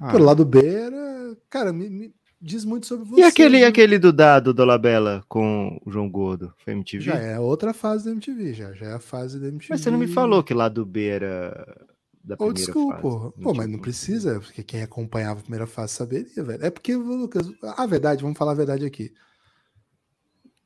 Ah. 0.00 0.12
Pelo 0.12 0.24
lado 0.24 0.44
B 0.44 0.66
era. 0.66 1.36
Cara, 1.50 1.72
me, 1.72 1.90
me, 1.90 2.14
diz 2.40 2.64
muito 2.64 2.86
sobre 2.86 3.06
você. 3.06 3.20
E 3.20 3.24
aquele, 3.24 3.60
né? 3.60 3.66
aquele 3.66 3.98
do 3.98 4.12
Dado 4.12 4.54
Dolabella 4.54 5.22
com 5.28 5.78
o 5.84 5.90
João 5.90 6.08
Gordo? 6.08 6.54
Foi 6.64 6.72
MTV? 6.72 7.04
Já 7.04 7.16
é 7.16 7.38
outra 7.38 7.74
fase 7.74 8.06
da 8.06 8.10
MTV, 8.12 8.54
já. 8.54 8.72
Já 8.72 8.86
é 8.86 8.94
a 8.94 9.00
fase 9.00 9.38
da 9.38 9.48
MTV. 9.48 9.68
Mas 9.70 9.80
você 9.82 9.90
não 9.90 9.98
me 9.98 10.08
falou 10.08 10.42
que 10.42 10.54
lado 10.54 10.84
B 10.86 11.06
era 11.06 11.86
da 12.26 12.36
primeira 12.36 12.72
Old 12.74 12.92
fase. 12.92 13.42
Pô, 13.42 13.54
mas 13.54 13.68
não 13.68 13.78
precisa, 13.78 14.40
porque 14.40 14.64
quem 14.64 14.82
acompanhava 14.82 15.38
a 15.38 15.42
primeira 15.42 15.66
fase 15.66 15.94
saberia, 15.94 16.42
velho. 16.42 16.64
É 16.64 16.70
porque, 16.70 16.96
Lucas, 16.96 17.48
a 17.62 17.86
verdade, 17.86 18.22
vamos 18.22 18.36
falar 18.36 18.52
a 18.52 18.56
verdade 18.56 18.84
aqui. 18.84 19.14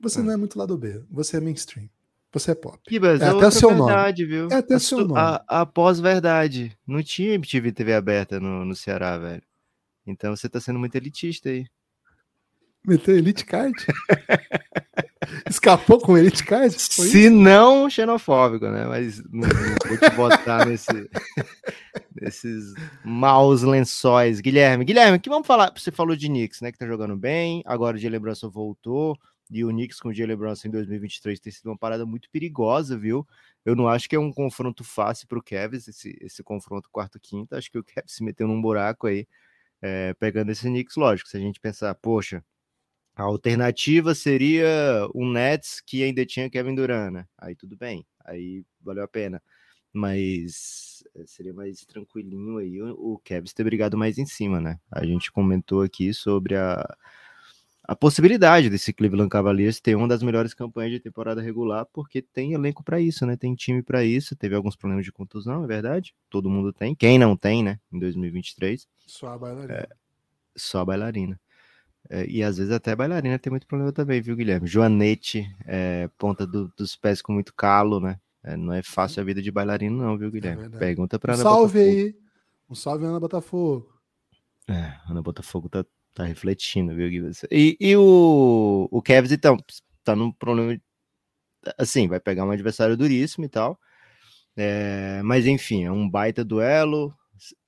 Você 0.01 0.21
é. 0.21 0.23
não 0.23 0.33
é 0.33 0.37
muito 0.37 0.59
lado 0.59 0.79
B, 0.79 1.05
você 1.11 1.37
é 1.37 1.41
mainstream. 1.41 1.89
Você 2.33 2.53
é 2.53 2.55
pop. 2.55 2.79
Kibas, 2.87 3.21
é, 3.21 3.25
é 3.25 3.29
até 3.29 3.51
seu 3.51 3.69
verdade, 3.69 4.23
nome. 4.23 4.35
viu? 4.35 4.49
É 4.51 4.55
até 4.55 4.75
a 4.75 4.79
seu 4.79 4.99
nome. 4.99 5.21
A, 5.21 5.45
a 5.49 5.67
pós-verdade. 5.67 6.79
Não 6.87 7.03
tinha 7.03 7.35
MTV 7.35 7.73
TV 7.73 7.93
aberta 7.93 8.39
no, 8.39 8.65
no 8.65 8.75
Ceará, 8.75 9.19
velho. 9.19 9.43
Então 10.06 10.35
você 10.35 10.49
tá 10.49 10.61
sendo 10.61 10.79
muito 10.79 10.95
elitista 10.95 11.49
aí. 11.51 11.67
Meteu 12.87 13.17
Elite 13.17 13.45
Card? 13.45 13.75
Escapou 15.49 16.00
com 16.00 16.17
Elite 16.17 16.44
Card? 16.44 16.75
Se 16.78 17.26
isso? 17.26 17.31
não, 17.31 17.90
xenofóbico, 17.90 18.67
né? 18.69 18.87
Mas 18.87 19.22
não, 19.25 19.49
não 19.49 19.76
vou 19.88 19.99
te 19.99 20.17
botar 20.17 20.64
nesse, 20.67 21.11
nesses 22.20 22.72
maus 23.05 23.62
lençóis. 23.62 24.40
Guilherme, 24.40 24.84
Guilherme, 24.84 25.19
que 25.19 25.28
vamos 25.28 25.46
falar? 25.46 25.72
Você 25.76 25.90
falou 25.90 26.17
de 26.17 26.26
Knicks, 26.26 26.61
né? 26.62 26.72
Que 26.72 26.78
tá 26.78 26.87
jogando 26.87 27.17
bem. 27.17 27.62
Agora 27.67 27.96
o 27.96 28.00
Jalen 28.00 28.20
Brunson 28.20 28.49
voltou. 28.49 29.17
E 29.50 29.64
o 29.64 29.69
Knicks 29.69 29.99
com 30.00 30.08
o 30.08 30.14
Jalen 30.14 30.37
Brunson 30.37 30.69
em 30.69 30.70
2023 30.70 31.40
tem 31.40 31.52
sido 31.52 31.67
uma 31.67 31.76
parada 31.76 32.06
muito 32.06 32.31
perigosa, 32.31 32.96
viu? 32.96 33.26
Eu 33.64 33.75
não 33.75 33.88
acho 33.88 34.08
que 34.08 34.17
é 34.17 34.19
um 34.19 34.32
confronto 34.32 34.84
fácil 34.84 35.26
para 35.26 35.38
o 35.38 35.43
Kevs, 35.43 35.88
esse, 35.88 36.17
esse 36.20 36.43
confronto 36.43 36.88
quarto-quinta. 36.90 37.58
Acho 37.58 37.70
que 37.70 37.78
o 37.78 37.84
Kevs 37.84 38.14
se 38.14 38.22
meteu 38.22 38.46
num 38.46 38.62
buraco 38.62 39.06
aí, 39.08 39.26
é, 39.82 40.14
pegando 40.14 40.50
esse 40.50 40.62
Knicks. 40.69 40.96
Lógico, 40.96 41.28
se 41.28 41.37
a 41.37 41.40
gente 41.40 41.61
pensar, 41.61 41.94
poxa, 41.96 42.44
a 43.14 43.22
alternativa 43.22 44.14
seria 44.14 45.08
um 45.14 45.31
Nets 45.31 45.81
que 45.81 46.02
ainda 46.02 46.24
tinha 46.24 46.50
Kevin 46.50 46.74
Durant, 46.74 47.12
né? 47.12 47.26
Aí 47.36 47.55
tudo 47.55 47.76
bem, 47.76 48.06
aí 48.24 48.64
valeu 48.81 49.05
a 49.05 49.08
pena. 49.08 49.43
Mas 49.93 51.02
eh, 51.17 51.24
seria 51.26 51.52
mais 51.52 51.84
tranquilinho 51.84 52.58
aí 52.58 52.81
o 52.81 53.20
Kevin 53.24 53.48
ter 53.55 53.64
brigado 53.64 53.98
mais 53.98 54.19
em 54.19 54.26
cima, 54.26 54.60
né? 54.60 54.79
A 54.90 55.05
gente 55.05 55.32
comentou 55.32 55.82
aqui 55.82 56.14
sobre 56.14 56.56
a, 56.56 56.96
a 57.90 57.96
possibilidade 57.96 58.70
desse 58.70 58.93
Cleveland 58.93 59.29
Cavaliers 59.29 59.81
ter 59.81 59.96
uma 59.96 60.06
das 60.06 60.22
melhores 60.22 60.55
campanhas 60.55 60.93
de 60.93 61.00
temporada 61.00 61.43
regular, 61.43 61.84
porque 61.93 62.22
tem 62.22 62.52
elenco 62.52 62.84
para 62.84 63.00
isso, 63.00 63.26
né? 63.26 63.36
Tem 63.36 63.52
time 63.52 63.82
para 63.82 64.05
isso. 64.05 64.36
Teve 64.36 64.55
alguns 64.55 64.76
problemas 64.76 65.05
de 65.05 65.10
contusão, 65.10 65.64
é 65.64 65.67
verdade. 65.67 66.14
Todo 66.29 66.48
mundo 66.48 66.72
tem. 66.72 66.94
Quem 66.94 67.19
não 67.19 67.36
tem, 67.36 67.64
né? 67.64 67.81
Em 67.93 67.98
2023. 67.98 68.86
Só 69.06 69.26
a 69.26 69.38
bailarina. 69.38 69.74
É, 69.74 69.88
só 70.56 70.79
a 70.79 70.84
bailarina. 70.84 71.40
É, 72.12 72.26
e 72.26 72.43
às 72.43 72.58
vezes 72.58 72.72
até 72.72 72.96
bailarina 72.96 73.38
tem 73.38 73.52
muito 73.52 73.69
problema 73.69 73.93
também, 73.93 74.20
viu, 74.20 74.34
Guilherme? 74.34 74.67
Joanete, 74.67 75.48
é, 75.64 76.10
ponta 76.19 76.44
do, 76.44 76.67
dos 76.76 76.96
pés 76.96 77.22
com 77.22 77.32
muito 77.32 77.55
calo, 77.55 78.00
né? 78.00 78.19
É, 78.43 78.56
não 78.56 78.72
é 78.72 78.82
fácil 78.82 79.20
a 79.20 79.24
vida 79.24 79.40
de 79.40 79.52
bailarina, 79.52 80.05
não, 80.05 80.19
viu, 80.19 80.29
Guilherme? 80.29 80.64
É 80.64 80.69
Pergunta 80.79 81.20
pra 81.20 81.32
um 81.32 81.34
Ana 81.34 81.43
salve 81.44 81.79
Botafogo. 81.79 82.00
aí. 82.00 82.17
Um 82.69 82.74
salve, 82.74 83.05
Ana 83.05 83.20
Botafogo. 83.20 83.94
É, 84.69 84.94
Ana 85.08 85.22
Botafogo 85.22 85.69
tá, 85.69 85.84
tá 86.12 86.24
refletindo, 86.24 86.93
viu, 86.96 87.08
Guilherme? 87.08 87.36
E, 87.48 87.76
e 87.79 87.96
o, 87.96 88.88
o 88.90 89.00
Kevs, 89.00 89.31
então, 89.31 89.56
tá 90.02 90.17
num 90.17 90.32
problema. 90.32 90.76
Assim, 91.79 92.08
vai 92.08 92.19
pegar 92.19 92.44
um 92.44 92.50
adversário 92.50 92.96
duríssimo 92.96 93.44
e 93.44 93.48
tal. 93.48 93.79
É, 94.56 95.22
mas 95.22 95.46
enfim, 95.46 95.84
é 95.84 95.93
um 95.93 96.10
baita 96.10 96.44
duelo 96.44 97.14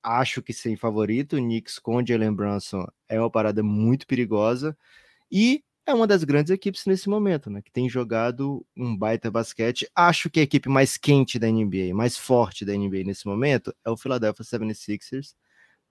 acho 0.01 0.41
que 0.41 0.53
sem 0.53 0.75
favorito. 0.75 1.35
O 1.35 1.39
Knicks 1.39 1.79
com 1.79 2.05
Jalen 2.05 2.33
Brunson 2.33 2.85
é 3.07 3.19
uma 3.19 3.29
parada 3.29 3.63
muito 3.63 4.07
perigosa 4.07 4.77
e 5.31 5.63
é 5.85 5.93
uma 5.93 6.07
das 6.07 6.23
grandes 6.23 6.51
equipes 6.51 6.85
nesse 6.85 7.09
momento, 7.09 7.49
né? 7.49 7.61
Que 7.61 7.71
tem 7.71 7.89
jogado 7.89 8.65
um 8.75 8.95
baita 8.95 9.29
basquete. 9.29 9.87
Acho 9.95 10.29
que 10.29 10.39
a 10.39 10.43
equipe 10.43 10.69
mais 10.69 10.97
quente 10.97 11.37
da 11.37 11.47
NBA, 11.49 11.93
mais 11.93 12.17
forte 12.17 12.65
da 12.65 12.73
NBA 12.73 13.03
nesse 13.05 13.27
momento 13.27 13.75
é 13.85 13.89
o 13.89 13.97
Philadelphia 13.97 14.45
76ers. 14.45 15.35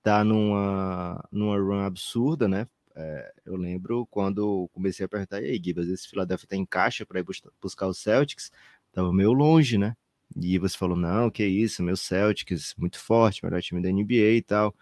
Tá 0.02 0.24
numa, 0.24 1.22
numa 1.30 1.56
run 1.58 1.80
absurda, 1.80 2.48
né? 2.48 2.66
É, 2.94 3.32
eu 3.46 3.56
lembro 3.56 4.06
quando 4.06 4.68
comecei 4.72 5.06
a 5.06 5.08
perguntar, 5.08 5.42
e 5.42 5.46
aí, 5.46 5.60
Gibas, 5.62 5.88
esse 5.88 6.08
Philadelphia 6.08 6.48
tem 6.48 6.64
caixa 6.66 7.06
para 7.06 7.20
ir 7.20 7.26
buscar 7.60 7.86
os 7.88 7.98
Celtics? 7.98 8.50
Tava 8.92 9.12
meio 9.12 9.32
longe, 9.32 9.78
né? 9.78 9.96
E 10.36 10.58
você 10.58 10.76
falou, 10.76 10.96
não, 10.96 11.30
que 11.30 11.44
isso, 11.44 11.82
meu 11.82 11.96
Celtics, 11.96 12.74
muito 12.78 12.98
forte, 12.98 13.44
melhor 13.44 13.60
time 13.62 13.82
da 13.82 13.90
NBA 13.90 14.36
e 14.36 14.42
tal. 14.42 14.74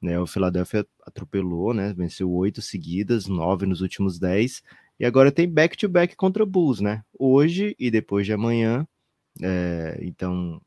Né, 0.00 0.18
o 0.18 0.26
Philadelphia 0.26 0.86
atropelou, 1.06 1.72
né? 1.72 1.94
Venceu 1.94 2.30
oito 2.30 2.60
seguidas, 2.60 3.26
nove 3.26 3.64
nos 3.64 3.80
últimos 3.80 4.18
dez. 4.18 4.62
E 5.00 5.04
agora 5.04 5.32
tem 5.32 5.48
back-to-back 5.48 6.12
-back 6.12 6.16
contra 6.16 6.42
o 6.42 6.46
Bulls, 6.46 6.80
né? 6.80 7.02
Hoje 7.18 7.74
e 7.78 7.90
depois 7.90 8.26
de 8.26 8.32
amanhã. 8.32 8.86
É, 9.42 9.98
então, 10.02 10.60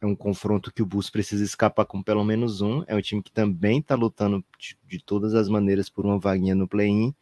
é 0.00 0.06
um 0.06 0.14
confronto 0.14 0.72
que 0.72 0.82
o 0.82 0.86
Bulls 0.86 1.10
precisa 1.10 1.44
escapar 1.44 1.84
com 1.86 2.02
pelo 2.02 2.24
menos 2.24 2.60
um. 2.60 2.84
É 2.86 2.94
um 2.94 3.00
time 3.00 3.22
que 3.22 3.32
também 3.32 3.78
está 3.80 3.94
lutando 3.94 4.44
de, 4.58 4.76
de, 4.86 5.02
todas 5.02 5.34
as 5.34 5.48
maneiras 5.48 5.88
por 5.88 6.04
uma 6.04 6.18
vaguinha 6.18 6.54
no 6.54 6.68
play-in. 6.68 7.14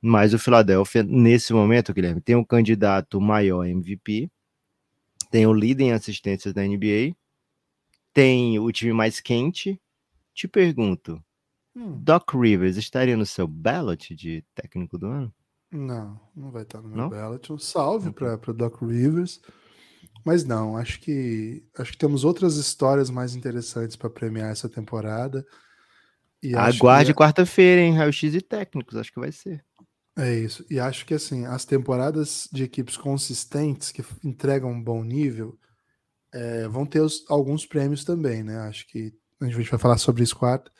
Mas 0.00 0.34
o 0.34 0.38
Philadelphia, 0.38 1.02
nesse 1.02 1.52
momento, 1.52 1.92
Guilherme, 1.92 2.20
tem 2.20 2.36
um 2.36 2.44
candidato 2.44 3.20
maior 3.20 3.64
MVP, 3.64 4.30
tem 5.30 5.46
o 5.46 5.52
líder 5.52 5.84
em 5.84 5.92
assistências 5.92 6.54
da 6.54 6.62
NBA, 6.62 7.14
tem 8.12 8.58
o 8.58 8.70
time 8.72 8.92
mais 8.92 9.20
quente. 9.20 9.80
Te 10.34 10.46
pergunto, 10.46 11.22
hum. 11.74 11.98
Doc 12.02 12.34
Rivers 12.34 12.76
estaria 12.76 13.16
no 13.16 13.26
seu 13.26 13.46
ballot 13.46 14.14
de 14.14 14.44
técnico 14.54 14.98
do 14.98 15.06
ano? 15.06 15.34
Não, 15.70 16.20
não 16.34 16.50
vai 16.50 16.62
estar 16.62 16.80
no 16.80 16.88
meu 16.88 16.96
não? 16.96 17.08
ballot. 17.08 17.52
Um 17.52 17.58
salve 17.58 18.10
para 18.12 18.36
Doc 18.52 18.80
Rivers. 18.82 19.40
Mas 20.24 20.44
não, 20.44 20.76
acho 20.76 21.00
que 21.00 21.64
acho 21.78 21.92
que 21.92 21.98
temos 21.98 22.24
outras 22.24 22.56
histórias 22.56 23.10
mais 23.10 23.36
interessantes 23.36 23.96
para 23.96 24.10
premiar 24.10 24.50
essa 24.50 24.68
temporada. 24.68 25.46
E 26.42 26.54
Aguarde 26.54 27.12
que... 27.12 27.18
quarta-feira, 27.18 27.80
em 27.80 27.94
Raio-X 27.94 28.34
e 28.34 28.40
técnicos, 28.40 28.96
acho 28.96 29.12
que 29.12 29.20
vai 29.20 29.32
ser. 29.32 29.64
É 30.18 30.34
isso. 30.34 30.64
E 30.70 30.80
acho 30.80 31.04
que 31.04 31.14
assim, 31.14 31.44
as 31.44 31.64
temporadas 31.64 32.48
de 32.50 32.64
equipes 32.64 32.96
consistentes 32.96 33.92
que 33.92 34.02
entregam 34.24 34.70
um 34.70 34.82
bom 34.82 35.04
nível 35.04 35.58
é, 36.32 36.66
vão 36.68 36.86
ter 36.86 37.00
os, 37.00 37.24
alguns 37.28 37.66
prêmios 37.66 38.04
também, 38.04 38.42
né? 38.42 38.58
Acho 38.60 38.86
que 38.88 39.12
a 39.40 39.46
gente 39.46 39.70
vai 39.70 39.78
falar 39.78 39.98
sobre 39.98 40.22
isso 40.22 40.36
quarta. 40.36 40.70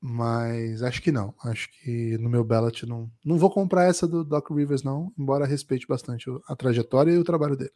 Mas 0.00 0.82
acho 0.82 1.00
que 1.00 1.10
não. 1.10 1.34
Acho 1.44 1.68
que 1.70 2.18
no 2.18 2.28
meu 2.28 2.44
ballot 2.44 2.84
não, 2.86 3.10
não 3.24 3.38
vou 3.38 3.50
comprar 3.50 3.84
essa 3.84 4.06
do 4.06 4.22
Doc 4.22 4.50
Rivers, 4.50 4.82
não, 4.82 5.10
embora 5.18 5.46
respeite 5.46 5.86
bastante 5.86 6.26
a 6.46 6.54
trajetória 6.54 7.10
e 7.12 7.18
o 7.18 7.24
trabalho 7.24 7.56
dele. 7.56 7.72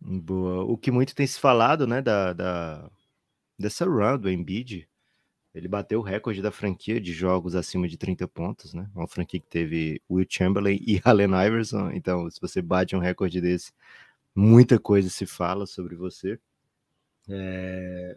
Boa. 0.00 0.64
O 0.64 0.78
que 0.78 0.90
muito 0.90 1.14
tem 1.14 1.26
se 1.26 1.38
falado, 1.38 1.86
né, 1.86 2.00
da, 2.00 2.32
da 2.32 2.90
dessa 3.58 3.84
run 3.84 4.18
do 4.18 4.30
Embiid, 4.30 4.88
ele 5.54 5.68
bateu 5.68 6.00
o 6.00 6.02
recorde 6.02 6.40
da 6.40 6.50
franquia 6.50 7.00
de 7.00 7.12
jogos 7.12 7.54
acima 7.54 7.86
de 7.86 7.96
30 7.96 8.26
pontos, 8.28 8.72
né? 8.72 8.88
Uma 8.94 9.06
franquia 9.06 9.38
que 9.38 9.46
teve 9.46 10.00
Will 10.10 10.26
Chamberlain 10.28 10.78
e 10.86 11.00
Allen 11.04 11.30
Iverson. 11.46 11.90
Então, 11.90 12.30
se 12.30 12.40
você 12.40 12.62
bate 12.62 12.96
um 12.96 12.98
recorde 12.98 13.40
desse, 13.40 13.72
muita 14.34 14.78
coisa 14.78 15.10
se 15.10 15.26
fala 15.26 15.66
sobre 15.66 15.94
você. 15.94 16.38
É... 17.28 18.16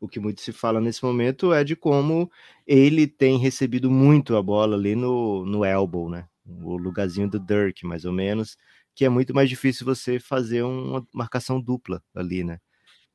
O 0.00 0.08
que 0.08 0.18
muito 0.18 0.40
se 0.40 0.52
fala 0.52 0.80
nesse 0.80 1.04
momento 1.04 1.52
é 1.52 1.62
de 1.62 1.76
como 1.76 2.30
ele 2.66 3.06
tem 3.06 3.38
recebido 3.38 3.90
muito 3.90 4.34
a 4.34 4.42
bola 4.42 4.74
ali 4.74 4.96
no, 4.96 5.44
no 5.44 5.62
elbow, 5.64 6.08
né? 6.08 6.26
O 6.46 6.78
lugarzinho 6.78 7.28
do 7.28 7.38
Dirk, 7.38 7.84
mais 7.86 8.06
ou 8.06 8.12
menos 8.12 8.56
que 8.94 9.04
é 9.04 9.08
muito 9.08 9.34
mais 9.34 9.48
difícil 9.48 9.84
você 9.86 10.18
fazer 10.18 10.62
uma 10.62 11.06
marcação 11.12 11.60
dupla 11.60 12.02
ali, 12.14 12.44
né? 12.44 12.60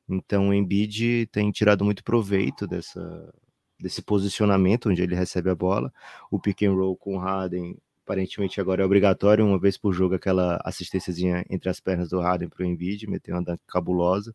Então 0.08 0.48
o 0.48 0.54
Embiid 0.54 1.26
tem 1.32 1.50
tirado 1.50 1.84
muito 1.84 2.04
proveito 2.04 2.66
dessa, 2.66 3.32
desse 3.78 4.02
posicionamento 4.02 4.88
onde 4.88 5.02
ele 5.02 5.14
recebe 5.14 5.50
a 5.50 5.54
bola. 5.54 5.92
O 6.30 6.38
pick 6.38 6.62
and 6.62 6.72
roll 6.72 6.96
com 6.96 7.16
o 7.16 7.18
Harden, 7.18 7.76
aparentemente 8.04 8.60
agora 8.60 8.82
é 8.82 8.84
obrigatório, 8.86 9.44
uma 9.44 9.58
vez 9.58 9.76
por 9.76 9.92
jogo, 9.92 10.14
aquela 10.14 10.60
assistênciazinha 10.64 11.44
entre 11.50 11.68
as 11.68 11.80
pernas 11.80 12.10
do 12.10 12.20
Harden 12.20 12.48
para 12.48 12.62
o 12.62 12.66
Embiid, 12.66 13.06
meter 13.08 13.32
uma 13.32 13.42
dunk 13.42 13.60
cabulosa. 13.66 14.34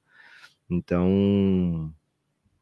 Então, 0.70 1.94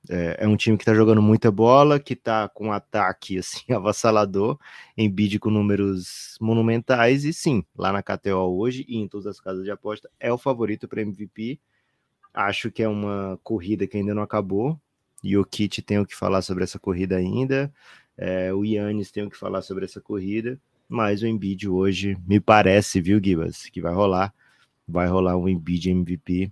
é, 0.08 0.38
é, 0.40 0.48
um 0.48 0.56
time 0.56 0.78
que 0.78 0.84
está 0.84 0.94
jogando 0.94 1.22
muita 1.22 1.52
bola, 1.52 2.00
que 2.00 2.14
está 2.14 2.48
com 2.48 2.68
um 2.68 2.72
ataque 2.72 3.38
assim 3.38 3.66
avassalador, 3.74 4.58
em 4.96 5.10
bid 5.10 5.40
com 5.40 5.50
números 5.50 6.38
monumentais, 6.40 7.26
e 7.26 7.34
sim, 7.34 7.64
lá 7.76 7.92
na 7.92 8.02
KTO 8.02 8.58
hoje 8.58 8.86
e 8.88 8.98
em 8.98 9.08
todas 9.08 9.28
as 9.28 9.40
casas 9.40 9.64
de 9.64 9.72
aposta, 9.72 10.10
é 10.20 10.32
o 10.32 10.38
favorito 10.38 10.88
para 10.88 11.02
MVP. 11.02 11.60
Acho 12.34 12.72
que 12.72 12.84
é 12.84 12.88
uma 12.88 13.40
corrida 13.44 13.88
que 13.88 13.98
ainda 13.98 14.14
não 14.14 14.22
acabou, 14.24 14.80
e 15.24 15.38
o 15.38 15.46
Kit 15.46 15.82
tem 15.82 16.00
o 16.00 16.06
que 16.06 16.16
falar 16.16 16.42
sobre 16.42 16.64
essa 16.64 16.80
corrida 16.80 17.18
ainda, 17.18 17.72
é, 18.18 18.54
o 18.54 18.66
Yannis 18.66 19.12
tem 19.12 19.24
o 19.24 19.30
que 19.30 19.38
falar 19.38 19.62
sobre 19.62 19.86
essa 19.86 20.02
corrida, 20.02 20.60
mas 20.88 21.22
o 21.22 21.28
Embiid 21.28 21.68
hoje 21.70 22.18
me 22.28 22.40
parece, 22.40 23.00
viu, 23.00 23.22
Gibas, 23.24 23.66
que 23.66 23.80
vai 23.80 23.94
rolar, 23.94 24.34
vai 24.88 25.08
rolar 25.08 25.38
um 25.38 25.48
Embiid 25.48 25.90
MVP 25.90 26.52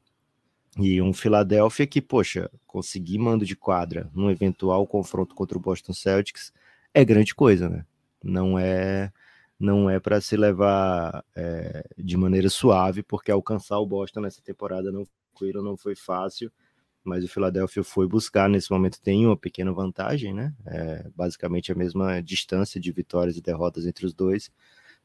e 0.77 1.01
um 1.01 1.11
Philadelphia 1.11 1.87
que, 1.87 2.01
poxa, 2.01 2.49
conseguir 2.65 3.17
mando 3.17 3.45
de 3.45 3.55
quadra 3.55 4.09
num 4.13 4.29
eventual 4.29 4.85
confronto 4.85 5.33
contra 5.33 5.57
o 5.57 5.61
Boston 5.61 5.93
Celtics 5.93 6.53
é 6.93 7.03
grande 7.03 7.33
coisa, 7.33 7.67
né? 7.67 7.85
Não 8.23 8.57
é 8.57 9.11
não 9.59 9.89
é 9.89 9.99
para 9.99 10.21
se 10.21 10.37
levar 10.37 11.25
é, 11.35 11.83
de 11.97 12.15
maneira 12.15 12.47
suave, 12.47 13.01
porque 13.01 13.31
alcançar 13.31 13.79
o 13.79 13.87
Boston 13.87 14.21
nessa 14.21 14.41
temporada 14.41 14.91
não 14.91 15.03
foi, 15.37 15.51
não 15.51 15.75
foi 15.75 15.95
fácil, 15.95 16.51
mas 17.07 17.23
o 17.23 17.27
Philadelphia 17.27 17.83
foi 17.83 18.07
buscar, 18.07 18.49
nesse 18.49 18.71
momento 18.71 19.01
tem 19.01 19.25
uma 19.25 19.37
pequena 19.37 19.71
vantagem, 19.71 20.33
né? 20.33 20.53
É, 20.65 21.05
basicamente 21.15 21.71
a 21.71 21.75
mesma 21.75 22.21
distância 22.21 22.79
de 22.79 22.91
vitórias 22.91 23.37
e 23.37 23.41
derrotas 23.41 23.85
entre 23.85 24.05
os 24.05 24.13
dois, 24.13 24.51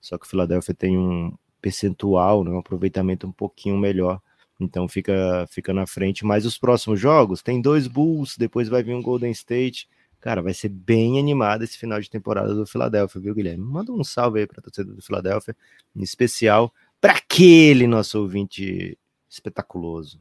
só 0.01 0.19
que 0.19 0.27
o 0.27 0.29
Philadelphia 0.29 0.75
tem 0.75 0.99
um 0.99 1.33
percentual, 1.61 2.43
né, 2.43 2.51
um 2.51 2.59
aproveitamento 2.59 3.27
um 3.27 3.33
pouquinho 3.33 3.79
melhor 3.79 4.21
então 4.63 4.89
fica, 4.89 5.47
fica 5.51 5.73
na 5.73 5.87
frente. 5.87 6.25
Mas 6.25 6.47
os 6.47 6.59
próximos 6.59 7.01
jogos, 7.01 7.43
tem 7.43 7.61
dois 7.61 7.87
Bulls, 7.87 8.37
depois 8.37 8.69
vai 8.69 8.83
vir 8.83 8.95
um 8.95 9.03
Golden 9.03 9.31
State. 9.31 9.89
Cara, 10.21 10.41
vai 10.41 10.55
ser 10.55 10.69
bem 10.69 11.19
animado 11.19 11.65
esse 11.65 11.77
final 11.77 12.01
de 12.01 12.09
temporada 12.09 12.55
do 12.55 12.67
Philadelphia, 12.67 13.21
viu, 13.21 13.35
Guilherme? 13.35 13.65
Manda 13.65 13.93
um 13.93 14.05
salve 14.05 14.41
aí 14.41 14.47
para 14.47 14.61
a 14.61 14.63
torcida 14.63 14.93
do 14.95 15.03
Philadelphia, 15.03 15.57
em 15.97 16.03
especial 16.03 16.73
para 17.01 17.15
aquele 17.15 17.87
nosso 17.87 18.21
ouvinte 18.21 18.97
espetaculoso. 19.29 20.21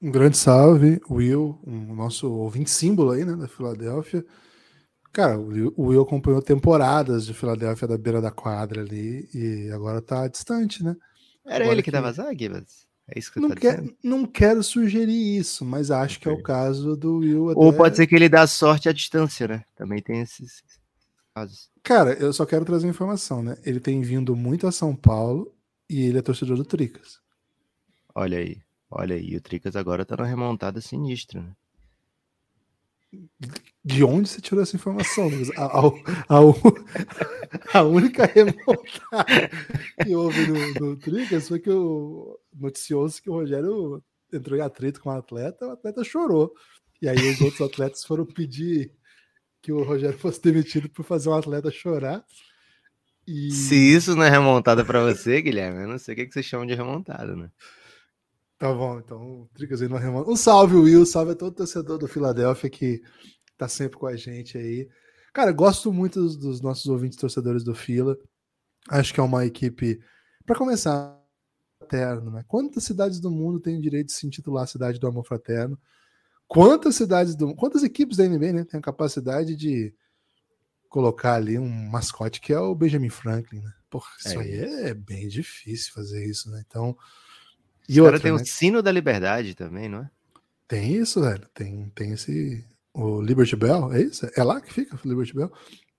Um 0.00 0.10
grande 0.10 0.36
salve, 0.36 1.00
Will, 1.10 1.58
um 1.66 1.94
nosso 1.94 2.30
ouvinte 2.30 2.70
símbolo 2.70 3.12
aí, 3.12 3.24
né, 3.24 3.34
da 3.34 3.48
Filadélfia. 3.48 4.24
Cara, 5.12 5.38
o 5.38 5.86
Will 5.86 6.02
acompanhou 6.02 6.42
temporadas 6.42 7.24
de 7.24 7.32
Filadélfia 7.32 7.88
da 7.88 7.96
beira 7.96 8.20
da 8.20 8.30
quadra 8.30 8.82
ali 8.82 9.26
e 9.32 9.70
agora 9.72 10.02
tá 10.02 10.28
distante, 10.28 10.84
né? 10.84 10.94
Era 11.46 11.64
agora 11.64 11.72
ele 11.72 11.82
que, 11.82 11.86
que 11.86 11.90
dava 11.90 12.12
zagues? 12.12 12.86
É 13.08 13.18
isso 13.18 13.32
que 13.32 13.40
não, 13.40 13.48
tá 13.48 13.54
quer, 13.54 13.82
não 14.02 14.26
quero 14.26 14.62
sugerir 14.62 15.38
isso, 15.38 15.64
mas 15.64 15.90
acho 15.90 16.18
okay. 16.18 16.22
que 16.22 16.28
é 16.28 16.32
o 16.32 16.42
caso 16.42 16.96
do 16.96 17.18
Will. 17.18 17.50
Até... 17.50 17.60
Ou 17.60 17.72
pode 17.72 17.96
ser 17.96 18.06
que 18.06 18.14
ele 18.14 18.28
dá 18.28 18.46
sorte 18.46 18.88
à 18.88 18.92
distância, 18.92 19.48
né? 19.48 19.64
Também 19.76 20.02
tem 20.02 20.20
esses 20.20 20.62
casos. 21.34 21.70
Cara, 21.82 22.12
eu 22.14 22.32
só 22.32 22.44
quero 22.44 22.64
trazer 22.64 22.88
informação, 22.88 23.42
né? 23.42 23.56
Ele 23.64 23.78
tem 23.78 24.02
vindo 24.02 24.34
muito 24.34 24.66
a 24.66 24.72
São 24.72 24.94
Paulo 24.94 25.54
e 25.88 26.02
ele 26.02 26.18
é 26.18 26.22
torcedor 26.22 26.56
do 26.56 26.64
Tricas. 26.64 27.20
Olha 28.12 28.38
aí, 28.38 28.58
olha 28.90 29.16
aí. 29.16 29.36
O 29.36 29.40
Tricas 29.40 29.76
agora 29.76 30.04
tá 30.04 30.16
numa 30.16 30.28
remontada 30.28 30.80
sinistra, 30.80 31.40
né? 31.42 31.52
De 33.84 34.04
onde 34.04 34.28
você 34.28 34.40
tirou 34.40 34.62
essa 34.62 34.76
informação, 34.76 35.30
A, 35.56 35.64
a, 35.64 36.36
a, 36.36 37.78
a 37.78 37.82
única 37.82 38.26
remontada 38.26 39.48
que 40.02 40.14
houve 40.14 40.46
no, 40.46 40.74
no 40.88 40.96
Tricas 40.96 41.48
foi 41.48 41.60
que 41.60 41.70
o 41.70 42.38
noticiou-se 42.52 43.22
que 43.22 43.30
o 43.30 43.34
Rogério 43.34 44.02
entrou 44.32 44.58
em 44.58 44.62
atrito 44.62 45.00
com 45.00 45.08
o 45.08 45.12
atleta, 45.12 45.66
o 45.66 45.70
atleta 45.70 46.04
chorou. 46.04 46.52
E 47.00 47.08
aí 47.08 47.30
os 47.30 47.40
outros 47.40 47.60
atletas 47.60 48.04
foram 48.04 48.26
pedir 48.26 48.92
que 49.62 49.72
o 49.72 49.82
Rogério 49.82 50.18
fosse 50.18 50.40
demitido 50.42 50.88
por 50.88 51.04
fazer 51.04 51.28
um 51.28 51.34
atleta 51.34 51.70
chorar. 51.70 52.24
E... 53.26 53.50
Se 53.50 53.74
isso 53.74 54.14
não 54.14 54.24
é 54.24 54.30
remontada 54.30 54.84
para 54.84 55.02
você, 55.02 55.42
Guilherme, 55.42 55.82
eu 55.82 55.88
não 55.88 55.98
sei 55.98 56.14
o 56.14 56.16
que, 56.16 56.26
que 56.26 56.32
vocês 56.32 56.46
chamam 56.46 56.66
de 56.66 56.74
remontada, 56.74 57.34
né? 57.34 57.50
Tá 58.58 58.72
bom, 58.72 58.98
então 58.98 59.42
o 59.42 59.48
Tricas 59.54 59.80
remonta. 59.80 60.30
Um 60.30 60.36
salve, 60.36 60.76
Will, 60.76 61.04
salve 61.04 61.32
a 61.32 61.36
todo 61.36 61.54
torcedor 61.54 61.98
do 61.98 62.08
Filadélfia 62.08 62.70
que 62.70 63.02
tá 63.56 63.68
sempre 63.68 63.98
com 63.98 64.06
a 64.06 64.16
gente 64.16 64.56
aí. 64.56 64.88
Cara, 65.32 65.52
gosto 65.52 65.92
muito 65.92 66.20
dos, 66.20 66.36
dos 66.36 66.60
nossos 66.62 66.86
ouvintes 66.86 67.18
torcedores 67.18 67.62
do 67.62 67.74
Fila. 67.74 68.16
Acho 68.88 69.12
que 69.12 69.20
é 69.20 69.22
uma 69.22 69.44
equipe, 69.44 70.00
para 70.46 70.56
começar, 70.56 71.20
fraterno, 71.78 72.30
né? 72.30 72.44
Quantas 72.48 72.84
cidades 72.84 73.20
do 73.20 73.30
mundo 73.30 73.60
têm 73.60 73.78
o 73.78 73.82
direito 73.82 74.06
de 74.06 74.12
se 74.12 74.26
intitular 74.26 74.66
cidade 74.66 74.98
do 74.98 75.06
amor 75.06 75.24
fraterno? 75.24 75.78
Quantas 76.48 76.96
cidades 76.96 77.34
do 77.34 77.54
quantas 77.54 77.82
equipes 77.82 78.16
da 78.16 78.24
NBA 78.24 78.52
né, 78.52 78.64
têm 78.64 78.78
a 78.78 78.82
capacidade 78.82 79.56
de 79.56 79.94
colocar 80.88 81.34
ali 81.34 81.58
um 81.58 81.90
mascote 81.90 82.40
que 82.40 82.52
é 82.52 82.58
o 82.58 82.74
Benjamin 82.74 83.10
Franklin, 83.10 83.60
né? 83.60 83.72
Porra, 83.90 84.08
isso 84.18 84.28
é 84.28 84.42
aí 84.42 84.58
é 84.88 84.94
bem 84.94 85.28
difícil 85.28 85.92
fazer 85.92 86.24
isso, 86.24 86.50
né? 86.50 86.62
Então, 86.66 86.96
e 87.88 88.00
outra, 88.00 88.20
tem 88.20 88.32
né? 88.32 88.40
o 88.40 88.44
sino 88.44 88.82
da 88.82 88.92
liberdade 88.92 89.54
também, 89.54 89.88
não 89.88 90.00
é? 90.00 90.10
Tem 90.68 90.94
isso, 90.94 91.20
velho. 91.20 91.46
Tem, 91.54 91.90
tem 91.94 92.12
esse 92.12 92.64
o 92.96 93.20
Liberty 93.20 93.54
Bell, 93.54 93.92
é 93.92 94.00
isso? 94.00 94.26
É 94.34 94.42
lá 94.42 94.58
que 94.60 94.72
fica 94.72 94.96
o 94.96 95.08
Liberty 95.08 95.34
Bell. 95.34 95.52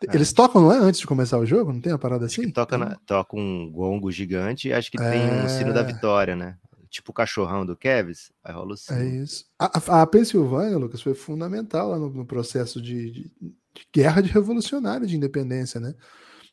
É. 0.08 0.16
Eles 0.16 0.34
tocam, 0.34 0.62
não 0.62 0.74
é? 0.74 0.78
Antes 0.78 1.00
de 1.00 1.08
começar 1.08 1.38
o 1.38 1.46
jogo? 1.46 1.72
Não 1.72 1.80
tem 1.80 1.94
a 1.94 1.98
parada 1.98 2.26
acho 2.26 2.42
assim? 2.42 2.52
toca, 2.52 2.78
na, 2.78 2.96
toca 3.06 3.36
um 3.36 3.72
gongo 3.72 4.12
gigante 4.12 4.68
e 4.68 4.74
acho 4.74 4.92
que 4.92 5.02
é... 5.02 5.12
tem 5.12 5.46
um 5.46 5.48
sino 5.48 5.74
da 5.74 5.82
é. 5.82 5.84
vitória, 5.84 6.36
né? 6.36 6.58
Tipo 6.90 7.12
o 7.12 7.14
cachorrão 7.14 7.66
do 7.66 7.76
Kevs, 7.76 8.32
aí 8.44 8.54
rola 8.54 8.74
o 8.74 8.78
sino. 8.78 9.00
É 9.00 9.06
isso. 9.06 9.46
A, 9.60 9.78
a, 9.78 10.02
a 10.02 10.08
Pensilvânia, 10.08 10.78
Lucas, 10.78 11.02
foi 11.02 11.14
fundamental 11.14 11.90
lá 11.90 12.00
no, 12.00 12.10
no 12.10 12.26
processo 12.26 12.82
de, 12.82 13.12
de, 13.12 13.32
de, 13.40 13.88
guerra 13.94 14.22
de 14.22 14.32
revolucionário 14.32 15.06
de 15.06 15.16
independência, 15.16 15.80
né? 15.80 15.94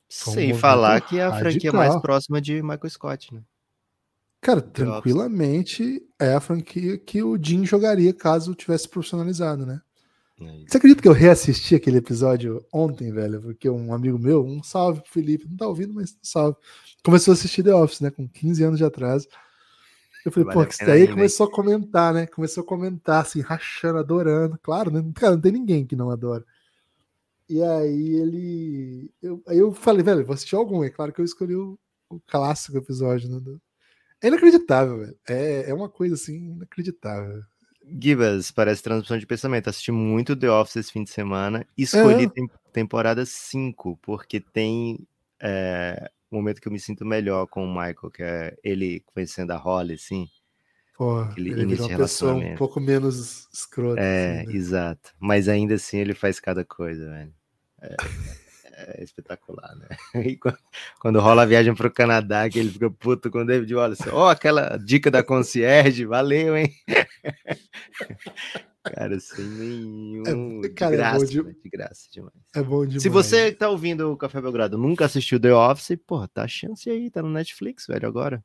Sem 0.09 0.53
um 0.53 0.59
falar 0.59 1.01
que 1.01 1.19
é 1.19 1.23
a 1.23 1.31
radical. 1.31 1.51
franquia 1.51 1.73
mais 1.73 1.97
próxima 2.03 2.41
de 2.41 2.63
Michael 2.63 2.91
Scott, 2.91 3.33
né? 3.33 3.41
Cara, 4.45 4.61
tranquilamente 4.61 6.07
é 6.21 6.35
a 6.35 6.41
franquia 6.41 6.99
que 6.99 7.23
o 7.23 7.43
Jim 7.43 7.65
jogaria 7.65 8.13
caso 8.13 8.55
tivesse 8.55 8.87
profissionalizado, 8.87 9.65
né? 9.65 9.81
É 10.39 10.65
Você 10.69 10.77
acredita 10.77 11.01
que 11.01 11.09
eu 11.09 11.15
reassisti 11.15 11.75
aquele 11.75 11.97
episódio 11.97 12.63
ontem, 12.71 13.11
velho? 13.11 13.41
Porque 13.41 13.71
um 13.71 13.95
amigo 13.95 14.19
meu, 14.19 14.45
um 14.45 14.63
salve 14.63 15.01
pro 15.01 15.11
Felipe, 15.11 15.49
não 15.49 15.57
tá 15.57 15.67
ouvindo, 15.67 15.95
mas 15.95 16.11
um 16.11 16.19
salve, 16.23 16.59
começou 17.03 17.33
a 17.33 17.35
assistir 17.35 17.63
The 17.63 17.75
Office, 17.75 18.03
né? 18.03 18.11
Com 18.11 18.29
15 18.29 18.63
anos 18.65 18.79
de 18.79 18.85
atraso. 18.85 19.27
Eu 20.27 20.31
falei, 20.31 20.45
vale 20.45 20.67
pô, 20.67 20.71
que 20.71 20.85
daí 20.85 21.09
começou 21.09 21.47
a 21.47 21.51
comentar, 21.51 22.13
né? 22.13 22.27
Começou 22.27 22.65
a 22.65 22.67
comentar, 22.67 23.23
assim, 23.23 23.41
rachando, 23.41 23.99
adorando. 23.99 24.59
Claro, 24.63 24.91
né? 24.91 25.03
Cara, 25.15 25.37
não 25.37 25.41
tem 25.41 25.53
ninguém 25.53 25.87
que 25.87 25.97
não 25.97 26.11
adora. 26.11 26.45
E 27.49 27.63
aí 27.63 28.17
ele. 28.17 29.11
Eu, 29.23 29.43
aí 29.47 29.57
eu 29.57 29.73
falei, 29.73 30.03
velho, 30.03 30.27
vou 30.27 30.35
assistir 30.35 30.55
algum. 30.55 30.85
É 30.85 30.91
claro 30.91 31.15
que 31.15 31.21
eu 31.23 31.25
escolhi 31.25 31.57
o, 31.57 31.79
o 32.11 32.21
clássico 32.27 32.77
episódio, 32.77 33.31
né? 33.31 33.41
É 34.25 34.29
inacreditável, 34.29 35.01
velho. 35.01 35.17
É, 35.29 35.69
é 35.69 35.75
uma 35.75 35.87
coisa 35.87 36.15
assim, 36.15 36.53
inacreditável. 36.53 37.43
Gibas, 38.01 38.51
parece 38.51 38.83
transmissão 38.83 39.19
de 39.19 39.27
pensamento. 39.27 39.69
Assisti 39.69 39.93
muito 39.93 40.35
The 40.35 40.51
Office 40.51 40.77
esse 40.77 40.93
fim 40.93 41.05
de 41.05 41.11
semana. 41.11 41.67
Escolhi 41.77 42.25
é. 42.25 42.29
tem, 42.31 42.49
temporada 42.73 43.27
5, 43.27 43.99
porque 44.01 44.41
tem 44.41 45.07
é, 45.39 46.11
um 46.33 46.37
momento 46.37 46.59
que 46.59 46.69
eu 46.69 46.73
me 46.73 46.81
sinto 46.81 47.05
melhor 47.05 47.47
com 47.47 47.67
o 47.67 47.69
Michael, 47.69 48.11
que 48.15 48.23
é 48.23 48.57
ele 48.65 49.05
conhecendo 49.13 49.51
a 49.51 49.59
Holly, 49.59 49.93
assim. 49.93 50.27
Pô, 50.97 51.23
ele 51.37 51.67
virou 51.67 51.87
uma 51.87 51.99
pessoa 51.99 52.33
um 52.33 52.55
pouco 52.57 52.81
menos 52.81 53.47
escrota. 53.53 54.01
É, 54.01 54.39
assim, 54.39 54.47
né? 54.47 54.55
exato. 54.55 55.13
Mas 55.21 55.51
ainda 55.51 55.75
assim 55.75 55.99
ele 55.99 56.15
faz 56.15 56.41
cada 56.41 56.65
coisa, 56.65 57.11
velho. 57.11 57.35
É, 57.83 57.97
é 58.87 59.03
espetacular, 59.03 59.75
né? 59.77 59.89
E 60.27 60.37
quando, 60.37 60.59
quando, 61.01 61.21
rola 61.21 61.43
a 61.43 61.47
viagem 61.47 61.75
pro 61.75 61.91
Canadá, 61.91 62.49
que 62.49 62.59
ele 62.59 62.71
fica 62.71 62.91
puto 62.91 63.31
com 63.31 63.41
o 63.41 63.47
David 63.47 63.75
Wallace. 63.75 64.09
Ó, 64.11 64.27
oh, 64.27 64.29
aquela 64.29 64.77
dica 64.77 65.11
da 65.11 65.23
concierge, 65.23 66.05
valeu, 66.05 66.57
hein? 66.57 66.73
Cara, 68.85 69.19
sem 69.19 69.45
nenhum. 69.47 70.63
É, 70.63 70.69
cara, 70.69 70.91
de, 70.91 70.97
graça, 70.99 71.25
é 71.25 71.29
de... 71.29 71.43
de 71.43 71.71
graça 71.71 72.07
demais. 72.13 72.35
É 72.55 72.63
bom 72.63 72.85
demais. 72.85 73.03
Se 73.03 73.09
você 73.09 73.51
tá 73.51 73.71
ouvindo 73.71 74.13
o 74.13 74.17
Café 74.17 74.43
Belgrado 74.43 74.77
nunca 74.77 75.07
assistiu 75.07 75.41
The 75.41 75.55
Office, 75.55 75.99
porra, 76.07 76.29
tá 76.29 76.43
a 76.43 76.49
chance 76.49 76.91
aí, 76.91 77.11
tá 77.11 77.23
no 77.23 77.31
Netflix, 77.31 77.87
velho, 77.87 78.07
agora. 78.07 78.45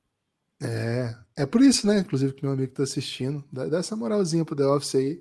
É, 0.61 1.13
é 1.37 1.45
por 1.45 1.61
isso, 1.61 1.85
né? 1.85 1.99
Inclusive, 1.99 2.33
que 2.33 2.43
meu 2.43 2.53
amigo 2.53 2.71
tá 2.73 2.83
assistindo. 2.83 3.43
Dá, 3.51 3.65
dá 3.65 3.79
essa 3.79 3.97
moralzinha 3.97 4.45
pro 4.45 4.55
The 4.55 4.65
Office 4.65 4.95
aí. 4.95 5.19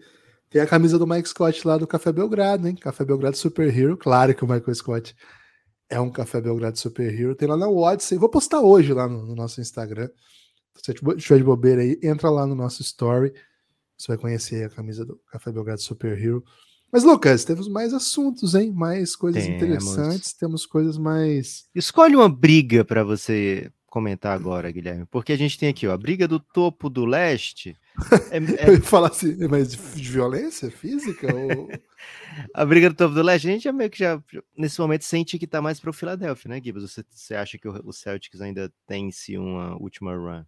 Tem 0.51 0.63
a 0.63 0.67
camisa 0.67 0.99
do 0.99 1.07
Mike 1.07 1.29
Scott 1.29 1.67
lá 1.67 1.77
do 1.77 1.87
Café 1.87 2.11
Belgrado, 2.11 2.67
hein? 2.67 2.75
Café 2.75 3.05
Belgrado 3.05 3.37
Super 3.37 3.77
Hero. 3.77 3.97
Claro 3.97 4.35
que 4.35 4.45
o 4.45 4.49
Michael 4.49 4.75
Scott 4.75 5.15
é 5.91 6.01
um 6.01 6.11
Café 6.11 6.41
Belgrado 6.41 6.79
Super 6.79 7.13
Hero. 7.13 7.35
Tem 7.35 7.47
lá 7.47 7.57
na 7.57 7.69
Odyssey. 7.69 8.17
Vou 8.19 8.31
postar 8.31 8.61
hoje 8.61 8.93
lá 8.93 9.07
no, 9.07 9.27
no 9.27 9.35
nosso 9.35 9.61
Instagram. 9.61 10.09
Se 10.75 10.93
você 10.95 11.15
estiver 11.17 11.39
de 11.39 11.45
bobeira 11.45 11.83
aí, 11.83 11.99
entra 12.03 12.31
lá 12.31 12.47
no 12.47 12.55
nosso 12.55 12.81
story. 12.83 13.33
Você 13.97 14.09
vai 14.09 14.17
conhecer 14.17 14.65
a 14.65 14.71
camisa 14.71 15.05
do 15.05 15.21
Café 15.31 15.53
Belgrado 15.53 15.83
Super 15.83 16.19
Hero. 16.19 16.43
Mas, 16.91 17.05
Lucas, 17.05 17.45
temos 17.45 17.69
mais 17.69 17.93
assuntos, 17.93 18.55
hein? 18.55 18.73
Mais 18.73 19.15
coisas 19.15 19.45
temos. 19.45 19.63
interessantes, 19.63 20.33
temos 20.33 20.65
coisas 20.65 20.97
mais. 20.97 21.67
Escolhe 21.75 22.17
uma 22.17 22.29
briga 22.29 22.85
para 22.85 23.05
você 23.05 23.71
comentar 23.89 24.35
agora, 24.35 24.71
Guilherme, 24.71 25.07
porque 25.07 25.33
a 25.33 25.37
gente 25.37 25.59
tem 25.59 25.69
aqui 25.69 25.87
ó, 25.87 25.93
a 25.93 25.99
briga 25.99 26.29
do 26.29 26.39
topo 26.39 26.89
do 26.91 27.05
leste. 27.05 27.77
É, 28.31 28.37
é... 28.67 28.69
Eu 28.69 28.75
ia 28.75 28.81
falar 28.83 29.09
assim, 29.09 29.37
mas 29.49 29.73
de 29.73 30.11
violência 30.11 30.71
física? 30.71 31.27
ou... 31.35 31.69
a 32.55 32.65
briga 32.65 32.91
do 32.91 32.97
topo 32.97 33.15
do 33.15 33.23
leste, 33.23 33.49
a 33.49 33.51
gente 33.53 33.65
já 33.65 33.73
meio 33.73 33.91
que 33.91 33.99
já, 33.99 34.23
nesse 34.57 34.79
momento, 34.81 35.05
sente 35.05 35.39
que 35.39 35.47
tá 35.47 35.61
mais 35.63 35.81
para 35.81 35.91
o 35.91 35.95
Philadelphia, 35.95 36.49
né, 36.49 36.61
Gibbs? 36.63 36.83
Você, 36.83 37.05
você 37.09 37.35
acha 37.35 37.59
que 37.59 37.69
o, 37.69 37.93
Celtics 37.93 38.41
ainda 38.41 38.73
tem 38.87 39.11
se 39.11 39.37
uma 39.39 39.75
última 39.81 40.15
run? 40.15 40.45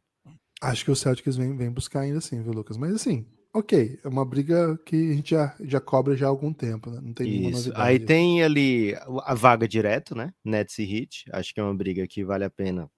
Acho 0.60 0.84
que 0.84 0.90
o 0.90 0.96
Celtics 0.96 1.36
vem, 1.36 1.56
vem 1.56 1.70
buscar 1.70 2.00
ainda 2.00 2.20
sim, 2.20 2.42
viu, 2.42 2.52
Lucas? 2.52 2.76
Mas 2.76 2.94
assim, 2.94 3.26
ok, 3.54 3.98
é 4.04 4.08
uma 4.08 4.24
briga 4.24 4.78
que 4.84 5.12
a 5.12 5.14
gente 5.14 5.30
já, 5.30 5.56
já 5.60 5.80
cobra 5.80 6.14
já 6.14 6.26
há 6.26 6.28
algum 6.28 6.52
tempo, 6.52 6.90
né? 6.90 7.00
Não 7.02 7.14
tem 7.14 7.26
nenhuma 7.26 7.50
novidade. 7.52 7.80
Aí 7.80 7.98
tem 7.98 8.42
ali 8.42 8.94
a 9.24 9.34
vaga 9.34 9.66
direto, 9.66 10.14
né? 10.14 10.34
Nets 10.44 10.78
e 10.78 10.82
Heat. 10.82 11.24
Acho 11.32 11.54
que 11.54 11.60
é 11.60 11.62
uma 11.62 11.74
briga 11.74 12.06
que 12.06 12.22
vale 12.22 12.44
a 12.44 12.50
pena 12.50 12.90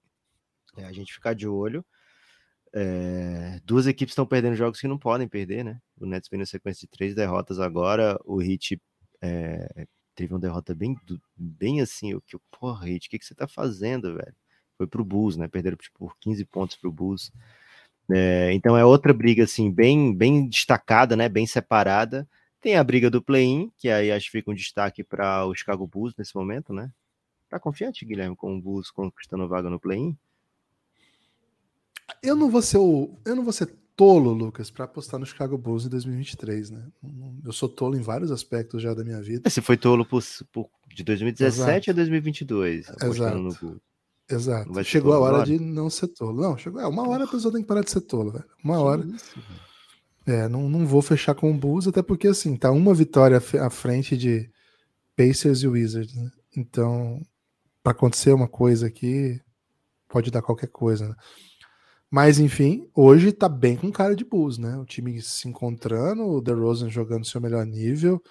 é, 0.77 0.85
a 0.85 0.91
gente 0.91 1.13
ficar 1.13 1.33
de 1.33 1.47
olho. 1.47 1.85
É, 2.75 3.59
duas 3.63 3.85
equipes 3.85 4.13
estão 4.13 4.25
perdendo 4.25 4.55
jogos 4.55 4.79
que 4.79 4.87
não 4.87 4.97
podem 4.97 5.27
perder, 5.27 5.63
né? 5.63 5.79
O 5.99 6.05
Nets 6.05 6.29
vem 6.29 6.39
na 6.39 6.45
sequência 6.45 6.81
de 6.81 6.87
três 6.87 7.13
derrotas 7.13 7.59
agora. 7.59 8.19
O 8.25 8.41
Heat 8.41 8.81
é, 9.21 9.87
teve 10.15 10.33
uma 10.33 10.39
derrota 10.39 10.73
bem, 10.73 10.95
bem 11.35 11.81
assim. 11.81 12.13
O 12.15 12.21
que, 12.21 12.37
porra, 12.59 12.89
Heat, 12.89 13.07
o 13.07 13.09
que, 13.11 13.19
que 13.19 13.25
você 13.25 13.35
tá 13.35 13.47
fazendo, 13.47 14.15
velho? 14.15 14.35
Foi 14.77 14.87
pro 14.87 15.05
Bulls, 15.05 15.37
né? 15.37 15.47
Perderam 15.47 15.77
tipo, 15.77 15.99
por 15.99 16.17
15 16.19 16.45
pontos 16.45 16.75
pro 16.75 16.91
Bulls. 16.91 17.31
É, 18.11 18.51
então 18.53 18.75
é 18.77 18.83
outra 18.83 19.13
briga 19.13 19.43
assim 19.45 19.71
bem 19.71 20.13
bem 20.13 20.47
destacada, 20.49 21.15
né? 21.15 21.29
Bem 21.29 21.45
separada. 21.45 22.27
Tem 22.59 22.75
a 22.75 22.83
briga 22.83 23.09
do 23.09 23.21
play-in, 23.21 23.71
que 23.77 23.89
aí 23.89 24.11
acho 24.11 24.25
que 24.27 24.31
fica 24.31 24.51
um 24.51 24.55
destaque 24.55 25.03
para 25.03 25.45
o 25.45 25.53
Chicago 25.53 25.85
Bulls 25.85 26.13
nesse 26.17 26.35
momento, 26.35 26.73
né? 26.73 26.91
Tá 27.49 27.59
confiante, 27.59 28.05
Guilherme, 28.05 28.35
com 28.35 28.57
o 28.57 28.61
Bulls 28.61 28.89
conquistando 28.89 29.47
vaga 29.47 29.69
no 29.69 29.79
play-in? 29.79 30.17
Eu 32.21 32.35
não 32.35 32.49
vou 32.49 32.61
ser 32.61 32.77
o, 32.77 33.17
eu 33.25 33.35
não 33.35 33.43
vou 33.43 33.53
ser 33.53 33.73
tolo, 33.95 34.31
Lucas, 34.33 34.69
para 34.69 34.85
apostar 34.85 35.19
no 35.19 35.25
Chicago 35.25 35.57
Bulls 35.57 35.85
em 35.85 35.89
2023, 35.89 36.71
né? 36.71 36.83
Eu 37.43 37.51
sou 37.51 37.69
tolo 37.69 37.95
em 37.95 38.01
vários 38.01 38.31
aspectos 38.31 38.81
já 38.81 38.93
da 38.93 39.03
minha 39.03 39.21
vida. 39.21 39.49
Você 39.49 39.61
foi 39.61 39.77
tolo 39.77 40.05
por, 40.05 40.21
por 40.51 40.69
de 40.93 41.03
2017 41.03 41.89
Exato. 41.89 41.91
a 41.91 41.93
2022, 41.93 42.89
Exato. 43.03 43.81
Exato. 44.29 44.83
Chegou 44.83 45.13
a 45.13 45.19
hora 45.19 45.43
de 45.43 45.59
não 45.59 45.89
ser 45.89 46.07
tolo. 46.07 46.41
Não, 46.41 46.57
chegou. 46.57 46.79
É, 46.81 46.87
uma 46.87 47.07
hora 47.07 47.25
a 47.25 47.27
pessoa 47.27 47.51
tem 47.51 47.61
que 47.61 47.67
parar 47.67 47.81
de 47.81 47.91
ser 47.91 48.01
tolo, 48.01 48.31
velho. 48.31 48.45
Uma 48.63 48.75
que 48.75 48.81
hora. 48.81 49.05
Isso, 49.05 49.39
é, 50.25 50.47
não, 50.47 50.69
não 50.69 50.85
vou 50.87 51.01
fechar 51.01 51.35
com 51.35 51.51
o 51.51 51.53
Bulls, 51.53 51.87
até 51.87 52.01
porque 52.01 52.27
assim, 52.27 52.55
tá 52.55 52.71
uma 52.71 52.93
vitória 52.93 53.37
à 53.37 53.69
frente 53.69 54.15
de 54.15 54.49
Pacers 55.17 55.63
e 55.63 55.67
Wizards, 55.67 56.15
né? 56.15 56.31
Então, 56.55 57.21
para 57.81 57.91
acontecer 57.91 58.31
uma 58.31 58.47
coisa 58.47 58.87
aqui, 58.87 59.39
pode 60.07 60.31
dar 60.31 60.41
qualquer 60.41 60.67
coisa, 60.67 61.09
né? 61.09 61.15
Mas, 62.13 62.37
enfim, 62.37 62.87
hoje 62.93 63.31
tá 63.31 63.49
bem 63.49 63.75
com 63.75 63.91
cara 63.91 64.15
de 64.15 64.23
Bulls, 64.23 64.59
né? 64.59 64.77
O 64.77 64.85
time 64.85 65.19
se 65.19 65.47
encontrando, 65.47 66.23
o 66.23 66.41
DeRozan 66.41 66.87
jogando 66.87 67.25
seu 67.25 67.41
melhor 67.41 67.65
nível. 67.65 68.21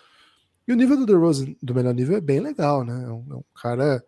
E 0.68 0.73
o 0.73 0.77
nível 0.77 0.97
do 0.97 1.05
DeRozan 1.05 1.57
do 1.61 1.75
melhor 1.75 1.92
nível 1.92 2.16
é 2.16 2.21
bem 2.21 2.38
legal, 2.38 2.85
né? 2.85 3.03
É 3.05 3.11
um, 3.11 3.27
é 3.29 3.35
um 3.35 3.45
cara, 3.61 4.01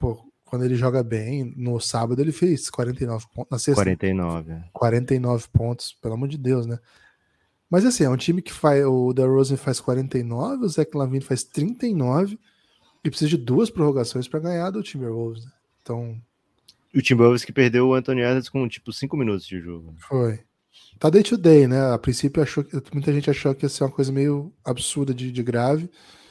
pô, 0.00 0.28
quando 0.44 0.64
ele 0.64 0.74
joga 0.74 1.00
bem, 1.00 1.54
no 1.56 1.78
sábado 1.78 2.20
ele 2.20 2.32
fez 2.32 2.68
49 2.68 3.24
pontos. 3.32 3.50
Na 3.52 3.58
sexta, 3.60 3.84
49. 3.84 4.64
49 4.72 5.44
é. 5.44 5.56
pontos, 5.56 5.92
pelo 6.02 6.14
amor 6.14 6.26
de 6.26 6.36
Deus, 6.36 6.66
né? 6.66 6.76
Mas 7.70 7.86
assim, 7.86 8.02
é 8.02 8.10
um 8.10 8.16
time 8.16 8.42
que 8.42 8.52
faz. 8.52 8.84
O 8.84 9.12
DeRozan 9.12 9.56
faz 9.56 9.78
49, 9.78 10.64
o 10.64 10.68
Zach 10.68 10.90
Lavine 10.96 11.20
faz 11.20 11.44
39 11.44 12.36
e 13.04 13.10
precisa 13.10 13.30
de 13.30 13.36
duas 13.36 13.70
prorrogações 13.70 14.26
para 14.26 14.40
ganhar 14.40 14.70
do 14.72 14.82
Timberwolves. 14.82 15.44
Né? 15.44 15.52
Então, 15.82 16.20
o 16.94 17.02
Timberwolves 17.02 17.44
que 17.44 17.52
perdeu 17.52 17.88
o 17.88 17.94
Anthony 17.94 18.22
Edwards 18.22 18.48
com 18.48 18.68
tipo 18.68 18.92
5 18.92 19.16
minutos 19.16 19.46
de 19.46 19.60
jogo. 19.60 19.94
Foi. 19.98 20.40
Tá 20.98 21.10
day 21.10 21.22
to 21.22 21.36
day, 21.36 21.66
né? 21.66 21.92
A 21.92 21.98
princípio 21.98 22.42
achou 22.42 22.64
que 22.64 22.76
muita 22.92 23.12
gente 23.12 23.30
achou 23.30 23.54
que 23.54 23.64
ia 23.64 23.68
ser 23.68 23.84
uma 23.84 23.90
coisa 23.90 24.10
meio 24.10 24.52
absurda 24.64 25.14
de, 25.14 25.30
de 25.30 25.42
grave. 25.42 25.88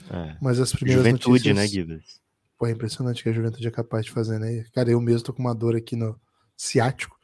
É. 0.10 0.36
Mas 0.42 0.60
as 0.60 0.72
primeiras 0.72 1.04
Juventude, 1.04 1.54
notícias... 1.54 1.56
né, 1.56 1.68
Gibbs? 1.68 2.22
Pô, 2.58 2.66
é 2.66 2.72
impressionante 2.72 3.22
que 3.22 3.30
a 3.30 3.34
juventude 3.34 3.68
é 3.68 3.72
capaz 3.72 4.06
de 4.06 4.12
fazer, 4.12 4.40
né? 4.40 4.66
Cara, 4.74 4.90
eu 4.90 5.00
mesmo 5.00 5.24
tô 5.24 5.34
com 5.34 5.42
uma 5.42 5.54
dor 5.54 5.76
aqui 5.76 5.96
no 5.96 6.20
ciático, 6.56 7.16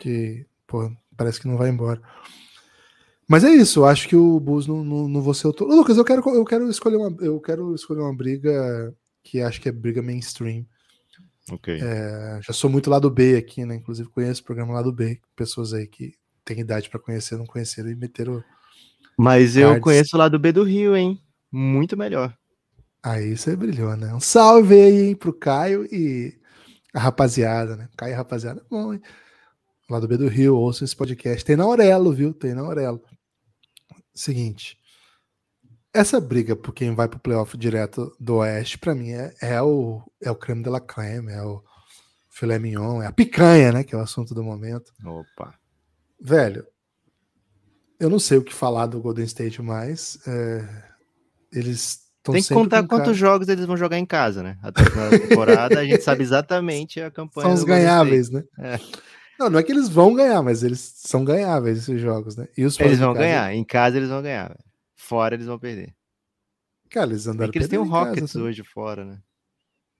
que, 0.00 0.44
pô, 0.66 0.90
parece 1.16 1.40
que 1.40 1.46
não 1.46 1.56
vai 1.56 1.68
embora. 1.68 2.02
Mas 3.28 3.44
é 3.44 3.50
isso, 3.50 3.80
eu 3.80 3.86
acho 3.86 4.08
que 4.08 4.16
o 4.16 4.38
Bulls 4.38 4.66
não, 4.66 4.84
não, 4.84 5.08
não 5.08 5.22
vou 5.22 5.32
ser 5.32 5.46
o. 5.46 5.54
Lucas, 5.60 5.96
eu 5.96 6.04
quero, 6.04 6.22
eu 6.28 6.44
quero 6.44 6.68
escolher 6.68 6.96
uma. 6.96 7.16
Eu 7.20 7.40
quero 7.40 7.74
escolher 7.74 8.00
uma 8.00 8.14
briga 8.14 8.94
que 9.22 9.40
acho 9.40 9.60
que 9.60 9.68
é 9.68 9.72
briga 9.72 10.02
mainstream. 10.02 10.66
Ok. 11.50 11.78
É, 11.82 12.40
já 12.42 12.52
sou 12.52 12.70
muito 12.70 12.88
lado 12.88 13.10
B 13.10 13.36
aqui, 13.36 13.64
né? 13.64 13.74
Inclusive 13.74 14.08
conheço 14.08 14.42
o 14.42 14.44
programa 14.44 14.72
lado 14.72 14.92
B, 14.92 15.20
pessoas 15.36 15.72
aí 15.72 15.86
que 15.86 16.14
têm 16.44 16.60
idade 16.60 16.88
para 16.88 17.00
conhecer, 17.00 17.36
não 17.36 17.46
conheceram 17.46 17.90
e 17.90 17.94
meteram. 17.94 18.42
Mas 19.16 19.56
eu 19.56 19.80
conheço 19.80 20.16
o 20.16 20.18
lado 20.18 20.38
B 20.38 20.52
do 20.52 20.62
Rio, 20.62 20.96
hein? 20.96 21.20
Muito 21.52 21.96
melhor. 21.96 22.36
Aí 23.02 23.36
você 23.36 23.54
brilhou, 23.54 23.96
né? 23.96 24.14
Um 24.14 24.20
salve 24.20 24.74
aí, 24.74 25.08
hein, 25.08 25.16
pro 25.16 25.32
Caio 25.32 25.86
e 25.92 26.38
a 26.94 27.00
rapaziada, 27.00 27.76
né? 27.76 27.88
Caio 27.96 28.12
e 28.12 28.16
rapaziada, 28.16 28.60
é 28.60 28.64
bom, 28.68 28.94
hein? 28.94 29.00
Lado 29.88 30.08
B 30.08 30.16
do 30.16 30.28
Rio, 30.28 30.56
ouça 30.56 30.84
esse 30.84 30.96
podcast. 30.96 31.44
Tem 31.44 31.56
na 31.56 31.64
Aurelo, 31.64 32.12
viu? 32.12 32.32
Tem 32.32 32.54
na 32.54 32.62
Aurelo. 32.62 33.02
Seguinte 34.14 34.78
essa 35.94 36.20
briga 36.20 36.56
por 36.56 36.74
quem 36.74 36.92
vai 36.92 37.06
pro 37.06 37.20
playoff 37.20 37.56
direto 37.56 38.14
do 38.18 38.36
Oeste, 38.36 38.76
para 38.76 38.96
mim, 38.96 39.12
é, 39.12 39.32
é, 39.40 39.62
o, 39.62 40.02
é 40.20 40.28
o 40.28 40.34
creme 40.34 40.62
de 40.62 40.68
la 40.68 40.80
creme, 40.80 41.32
é 41.32 41.40
o 41.40 41.62
filé 42.28 42.58
mignon, 42.58 43.00
é 43.00 43.06
a 43.06 43.12
picanha, 43.12 43.70
né? 43.70 43.84
Que 43.84 43.94
é 43.94 43.98
o 43.98 44.02
assunto 44.02 44.34
do 44.34 44.42
momento. 44.42 44.92
Opa. 45.04 45.54
Velho, 46.20 46.66
eu 48.00 48.10
não 48.10 48.18
sei 48.18 48.38
o 48.38 48.42
que 48.42 48.52
falar 48.52 48.86
do 48.86 49.00
Golden 49.00 49.24
State 49.24 49.62
mais. 49.62 50.18
É, 50.26 50.66
eles 51.52 52.00
Tem 52.24 52.42
que 52.42 52.52
contar 52.52 52.82
quantos 52.82 53.06
cara... 53.06 53.14
jogos 53.14 53.48
eles 53.48 53.64
vão 53.64 53.76
jogar 53.76 53.98
em 53.98 54.06
casa, 54.06 54.42
né? 54.42 54.58
Até 54.62 54.82
a 54.82 55.10
temporada 55.28 55.78
a 55.78 55.84
gente 55.84 56.02
sabe 56.02 56.24
exatamente 56.24 57.00
a 57.00 57.10
campanha. 57.10 57.46
São 57.46 57.54
os 57.54 57.62
ganháveis, 57.62 58.30
né? 58.30 58.42
É. 58.58 58.80
Não, 59.38 59.48
não 59.48 59.60
é 59.60 59.62
que 59.62 59.70
eles 59.70 59.88
vão 59.88 60.12
ganhar, 60.12 60.42
mas 60.42 60.64
eles 60.64 60.80
são 60.96 61.24
ganháveis 61.24 61.78
esses 61.78 62.00
jogos, 62.00 62.36
né? 62.36 62.48
eles 62.56 62.76
vão 62.76 63.14
casa, 63.14 63.26
ganhar. 63.26 63.54
Em 63.54 63.64
casa 63.64 63.96
eles 63.96 64.08
vão 64.08 64.22
ganhar. 64.22 64.48
Véio. 64.48 64.73
Fora 65.04 65.34
eles 65.34 65.46
vão 65.46 65.58
perder. 65.58 65.94
Cara, 66.88 67.10
eles 67.10 67.26
andaram 67.26 67.50
é 67.50 67.52
que 67.52 67.58
eles 67.58 67.68
têm 67.68 67.78
o 67.78 67.84
Rockets 67.84 68.32
casa, 68.32 68.42
hoje 68.42 68.62
fora, 68.62 69.04
né? 69.04 69.22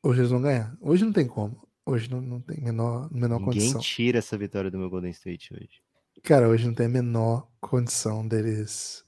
Hoje 0.02 0.20
eles 0.20 0.30
vão 0.30 0.40
ganhar. 0.40 0.74
Hoje 0.80 1.04
não 1.04 1.12
tem 1.12 1.26
como. 1.26 1.62
Hoje 1.84 2.10
não, 2.10 2.22
não 2.22 2.40
tem 2.40 2.58
menor, 2.62 3.12
menor 3.12 3.38
Ninguém 3.38 3.44
condição. 3.44 3.66
Ninguém 3.66 3.82
tira 3.82 4.18
essa 4.18 4.38
vitória 4.38 4.70
do 4.70 4.78
meu 4.78 4.88
Golden 4.88 5.10
State 5.10 5.52
hoje. 5.52 5.82
Cara, 6.22 6.48
hoje 6.48 6.66
não 6.66 6.72
tem 6.72 6.86
a 6.86 6.88
menor 6.88 7.46
condição 7.60 8.26
deles 8.26 9.04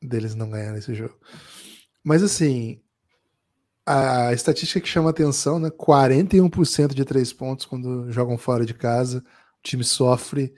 deles 0.00 0.34
não 0.34 0.48
ganharem 0.48 0.78
esse 0.78 0.94
jogo. 0.94 1.18
Mas 2.04 2.22
assim, 2.22 2.80
a 3.84 4.32
estatística 4.32 4.80
que 4.80 4.88
chama 4.88 5.10
atenção, 5.10 5.58
né? 5.58 5.70
41% 5.70 6.94
de 6.94 7.04
três 7.04 7.32
pontos 7.32 7.66
quando 7.66 8.10
jogam 8.12 8.38
fora 8.38 8.64
de 8.64 8.74
casa. 8.74 9.18
O 9.58 9.62
time 9.62 9.82
sofre. 9.82 10.54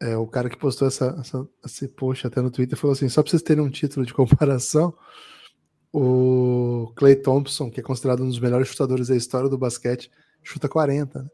É, 0.00 0.16
o 0.16 0.26
cara 0.26 0.50
que 0.50 0.58
postou 0.58 0.86
essa, 0.86 1.16
essa, 1.18 1.48
esse 1.64 1.88
post 1.88 2.26
até 2.26 2.40
no 2.40 2.50
Twitter 2.50 2.78
falou 2.78 2.92
assim: 2.92 3.08
só 3.08 3.22
para 3.22 3.30
vocês 3.30 3.42
terem 3.42 3.64
um 3.64 3.70
título 3.70 4.04
de 4.04 4.12
comparação, 4.12 4.94
o 5.92 6.92
Clay 6.94 7.16
Thompson, 7.16 7.70
que 7.70 7.80
é 7.80 7.82
considerado 7.82 8.22
um 8.22 8.28
dos 8.28 8.38
melhores 8.38 8.68
chutadores 8.68 9.08
da 9.08 9.16
história 9.16 9.48
do 9.48 9.56
basquete, 9.56 10.10
chuta 10.42 10.68
40. 10.68 11.22
Né? 11.22 11.28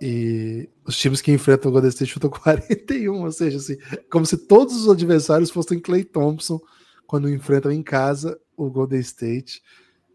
E 0.00 0.68
os 0.84 0.96
times 0.98 1.20
que 1.20 1.30
enfrentam 1.30 1.70
o 1.70 1.72
Golden 1.72 1.90
State 1.90 2.10
chutam 2.10 2.28
41, 2.30 3.22
ou 3.22 3.30
seja, 3.30 3.58
assim, 3.58 3.76
como 4.10 4.26
se 4.26 4.36
todos 4.36 4.74
os 4.74 4.88
adversários 4.88 5.50
fossem 5.50 5.78
Clay 5.78 6.02
Thompson 6.02 6.60
quando 7.06 7.30
enfrentam 7.30 7.70
em 7.70 7.82
casa 7.82 8.40
o 8.56 8.68
Golden 8.68 8.98
State. 8.98 9.62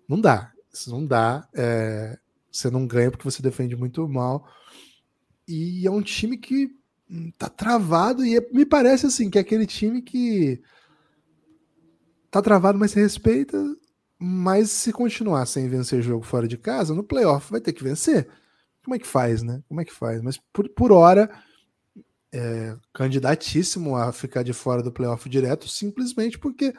Não 0.10 0.20
dá, 0.20 0.52
isso 0.74 0.92
não 0.92 1.06
dá. 1.06 1.48
É, 1.56 2.20
você 2.52 2.70
não 2.70 2.86
ganha 2.86 3.10
porque 3.10 3.24
você 3.24 3.42
defende 3.42 3.78
muito 3.78 4.06
mal. 4.10 4.46
E 5.48 5.88
é 5.88 5.92
um 5.92 6.02
time 6.02 6.38
que 6.38 6.77
tá 7.38 7.50
travado 7.50 8.26
e 8.26 8.38
é, 8.38 8.48
me 8.52 8.66
parece 8.66 9.06
assim 9.06 9.30
que 9.30 9.38
é 9.38 9.42
aquele 9.42 9.66
time 9.66 10.02
que 10.02 10.62
tá 12.30 12.42
travado, 12.42 12.78
mas 12.78 12.92
se 12.92 13.00
respeita. 13.00 13.58
Mas 14.20 14.72
se 14.72 14.92
continuar 14.92 15.46
sem 15.46 15.70
vencer 15.70 16.02
jogo 16.02 16.26
fora 16.26 16.48
de 16.48 16.58
casa, 16.58 16.94
no 16.94 17.04
playoff 17.04 17.52
vai 17.52 17.62
ter 17.62 17.74
que 17.74 17.84
vencer. 17.84 18.28
Como 18.84 18.96
é 18.96 19.00
que 19.00 19.08
faz, 19.08 19.44
né? 19.44 19.62
Como 19.68 19.80
é 19.80 19.86
que 19.86 19.94
faz? 19.94 20.22
Mas 20.22 20.40
por, 20.52 20.68
por 20.70 20.92
hora, 20.92 21.30
é, 22.34 22.76
candidatíssimo 22.94 23.96
a 23.96 24.12
ficar 24.12 24.44
de 24.44 24.54
fora 24.54 24.82
do 24.82 24.92
playoff 24.92 25.30
direto, 25.30 25.68
simplesmente 25.68 26.40
porque 26.40 26.74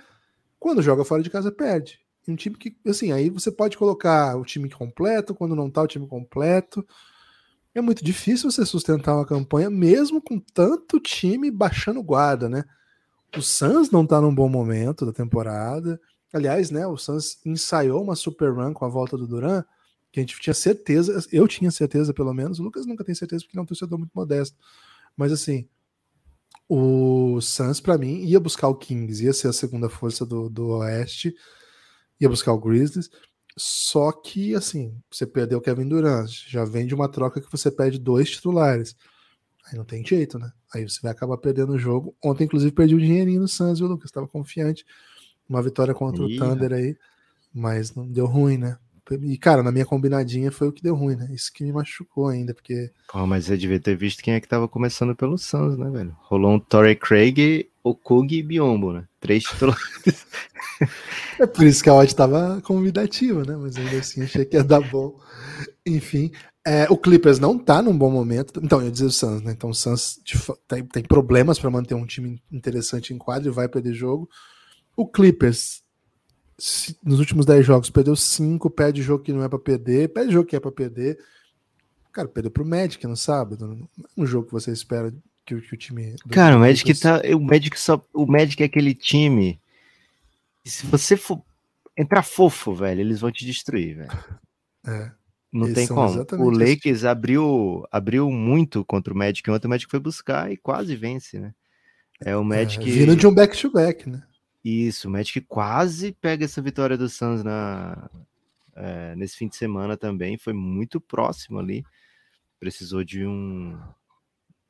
quando 0.58 0.82
joga 0.82 1.04
fora 1.04 1.22
de 1.22 1.30
casa 1.30 1.52
perde. 1.52 2.00
Um 2.26 2.36
time 2.36 2.56
que, 2.56 2.76
assim, 2.86 3.10
aí 3.10 3.30
você 3.30 3.50
pode 3.50 3.78
colocar 3.78 4.36
o 4.36 4.44
time 4.44 4.68
completo, 4.68 5.34
quando 5.34 5.56
não 5.56 5.70
tá 5.70 5.82
o 5.82 5.86
time 5.86 6.06
completo. 6.06 6.86
É 7.78 7.80
muito 7.80 8.04
difícil 8.04 8.50
você 8.50 8.66
sustentar 8.66 9.14
uma 9.14 9.24
campanha, 9.24 9.70
mesmo 9.70 10.20
com 10.20 10.40
tanto 10.40 10.98
time 10.98 11.48
baixando 11.48 12.02
guarda, 12.02 12.48
né? 12.48 12.64
O 13.36 13.40
Suns 13.40 13.88
não 13.88 14.04
tá 14.04 14.20
num 14.20 14.34
bom 14.34 14.48
momento 14.48 15.06
da 15.06 15.12
temporada. 15.12 16.00
Aliás, 16.32 16.72
né, 16.72 16.84
o 16.88 16.96
Suns 16.96 17.38
ensaiou 17.46 18.02
uma 18.02 18.16
super 18.16 18.52
run 18.52 18.74
com 18.74 18.84
a 18.84 18.88
volta 18.88 19.16
do 19.16 19.28
Duran, 19.28 19.62
que 20.10 20.18
a 20.18 20.22
gente 20.24 20.40
tinha 20.40 20.54
certeza, 20.54 21.24
eu 21.30 21.46
tinha 21.46 21.70
certeza 21.70 22.12
pelo 22.12 22.34
menos, 22.34 22.58
o 22.58 22.64
Lucas 22.64 22.84
nunca 22.84 23.04
tem 23.04 23.14
certeza 23.14 23.44
porque 23.44 23.56
ele 23.56 23.60
é 23.60 23.62
um 23.62 23.66
torcedor 23.66 23.96
muito 23.96 24.10
modesto, 24.12 24.56
mas 25.16 25.30
assim, 25.30 25.68
o 26.68 27.40
Suns 27.40 27.78
para 27.80 27.96
mim 27.96 28.24
ia 28.24 28.40
buscar 28.40 28.66
o 28.66 28.74
Kings, 28.74 29.24
ia 29.24 29.32
ser 29.32 29.46
a 29.46 29.52
segunda 29.52 29.88
força 29.88 30.26
do, 30.26 30.50
do 30.50 30.66
Oeste, 30.78 31.32
ia 32.20 32.28
buscar 32.28 32.52
o 32.52 32.58
Grizzlies, 32.58 33.08
só 33.58 34.12
que 34.12 34.54
assim, 34.54 34.94
você 35.10 35.26
perdeu 35.26 35.58
o 35.58 35.60
Kevin 35.60 35.88
Durant, 35.88 36.30
já 36.46 36.64
vem 36.64 36.86
de 36.86 36.94
uma 36.94 37.08
troca 37.08 37.40
que 37.40 37.50
você 37.50 37.70
perde 37.70 37.98
dois 37.98 38.30
titulares, 38.30 38.96
aí 39.66 39.76
não 39.76 39.84
tem 39.84 40.04
jeito, 40.06 40.38
né? 40.38 40.50
Aí 40.74 40.88
você 40.88 41.00
vai 41.02 41.12
acabar 41.12 41.36
perdendo 41.38 41.72
o 41.72 41.78
jogo. 41.78 42.14
Ontem, 42.22 42.44
inclusive, 42.44 42.72
perdi 42.72 42.94
o 42.94 43.00
dinheirinho 43.00 43.40
no 43.40 43.48
Suns, 43.48 43.78
viu, 43.78 43.88
Lucas? 43.88 44.10
Estava 44.10 44.28
confiante, 44.28 44.84
uma 45.48 45.62
vitória 45.62 45.94
contra 45.94 46.24
Ih, 46.24 46.36
o 46.36 46.38
Thunder 46.38 46.72
aí, 46.72 46.96
mas 47.52 47.94
não 47.94 48.06
deu 48.06 48.26
ruim, 48.26 48.58
né? 48.58 48.78
E, 49.22 49.38
cara, 49.38 49.62
na 49.62 49.72
minha 49.72 49.86
combinadinha 49.86 50.52
foi 50.52 50.68
o 50.68 50.72
que 50.72 50.82
deu 50.82 50.94
ruim, 50.94 51.16
né? 51.16 51.28
Isso 51.32 51.50
que 51.52 51.64
me 51.64 51.72
machucou 51.72 52.28
ainda, 52.28 52.52
porque. 52.52 52.90
Pô, 53.10 53.26
mas 53.26 53.46
você 53.46 53.56
devia 53.56 53.80
ter 53.80 53.96
visto 53.96 54.22
quem 54.22 54.34
é 54.34 54.40
que 54.40 54.46
tava 54.46 54.68
começando 54.68 55.16
pelo 55.16 55.38
Suns, 55.38 55.78
né, 55.78 55.90
velho? 55.90 56.14
Rolou 56.20 56.52
um 56.52 56.60
Torrey 56.60 56.94
Craig, 56.94 57.70
Okug 57.82 58.36
e 58.36 58.42
Biombo, 58.42 58.92
né? 58.92 59.08
Três 59.18 59.44
titulares. 59.44 59.78
é 61.40 61.46
por 61.46 61.64
isso 61.64 61.82
que 61.82 61.88
a 61.88 61.94
odd 61.94 62.14
tava 62.14 62.60
convidativa, 62.62 63.44
né? 63.44 63.56
Mas 63.56 63.76
ainda 63.76 63.98
assim 63.98 64.22
achei 64.22 64.44
que 64.44 64.56
ia 64.56 64.64
dar 64.64 64.80
bom. 64.80 65.18
Enfim, 65.86 66.30
é, 66.66 66.86
o 66.90 66.96
Clippers 66.96 67.38
não 67.38 67.58
tá 67.58 67.80
num 67.80 67.96
bom 67.96 68.10
momento. 68.10 68.60
Então, 68.62 68.80
eu 68.80 68.86
ia 68.86 68.90
dizer 68.90 69.06
o 69.06 69.10
Suns, 69.10 69.42
né? 69.42 69.52
Então 69.52 69.70
o 69.70 69.74
Suns 69.74 70.20
tem, 70.66 70.84
tem 70.84 71.02
problemas 71.02 71.58
para 71.58 71.70
manter 71.70 71.94
um 71.94 72.06
time 72.06 72.42
interessante 72.50 73.12
em 73.12 73.18
quadro 73.18 73.48
e 73.48 73.52
vai 73.52 73.68
perder 73.68 73.94
jogo. 73.94 74.28
O 74.96 75.06
Clippers 75.06 75.82
nos 77.04 77.20
últimos 77.20 77.46
10 77.46 77.64
jogos 77.64 77.88
perdeu 77.88 78.16
5, 78.16 78.68
perde 78.70 79.00
jogo 79.00 79.22
que 79.22 79.32
não 79.32 79.44
é 79.44 79.48
para 79.48 79.58
perder, 79.58 80.08
perde 80.08 80.32
jogo 80.32 80.48
que 80.48 80.56
é 80.56 80.60
para 80.60 80.72
perder. 80.72 81.18
Cara, 82.12 82.26
perdeu 82.26 82.50
pro 82.50 82.66
Magic 82.66 83.06
no 83.06 83.16
sábado. 83.16 83.66
Não 83.66 83.88
é 83.98 84.22
um 84.22 84.26
jogo 84.26 84.46
que 84.46 84.52
você 84.52 84.72
espera 84.72 85.14
que, 85.46 85.54
o, 85.54 85.62
que 85.62 85.74
o 85.74 85.76
time. 85.76 86.16
Cara, 86.30 86.56
o 86.56 86.60
Magic 86.60 86.98
tá. 86.98 87.22
O 87.34 87.40
Magic 87.40 87.78
só. 87.78 88.02
O 88.12 88.26
Magic 88.26 88.60
é 88.62 88.66
aquele 88.66 88.94
time. 88.94 89.60
Se 90.68 90.86
você 90.86 91.16
for 91.16 91.42
entrar 91.96 92.22
fofo, 92.22 92.74
velho, 92.74 93.00
eles 93.00 93.20
vão 93.20 93.32
te 93.32 93.44
destruir, 93.44 93.96
velho. 93.96 94.24
É. 94.86 95.10
Não 95.52 95.72
tem 95.72 95.86
como. 95.86 96.26
O 96.38 96.50
Lakers 96.50 97.04
abriu, 97.04 97.86
abriu 97.90 98.30
muito 98.30 98.84
contra 98.84 99.12
o 99.12 99.16
Magic 99.16 99.50
ontem. 99.50 99.66
O 99.66 99.70
Magic 99.70 99.90
foi 99.90 99.98
buscar 99.98 100.52
e 100.52 100.56
quase 100.56 100.94
vence, 100.94 101.38
né? 101.38 101.54
É 102.20 102.36
o 102.36 102.42
é, 102.42 102.44
Magic. 102.44 102.88
É, 102.88 102.92
vindo 102.92 103.16
de 103.16 103.26
um 103.26 103.32
back-to-back, 103.32 104.04
-back, 104.04 104.10
né? 104.10 104.22
Isso, 104.64 105.08
o 105.08 105.10
Magic 105.10 105.40
quase 105.42 106.12
pega 106.12 106.44
essa 106.44 106.60
vitória 106.60 106.98
do 106.98 107.08
Suns 107.08 107.42
na, 107.42 108.10
é, 108.76 109.14
nesse 109.16 109.36
fim 109.36 109.48
de 109.48 109.56
semana 109.56 109.96
também. 109.96 110.36
Foi 110.36 110.52
muito 110.52 111.00
próximo 111.00 111.58
ali. 111.58 111.84
Precisou 112.60 113.02
de 113.02 113.24
um. 113.26 113.78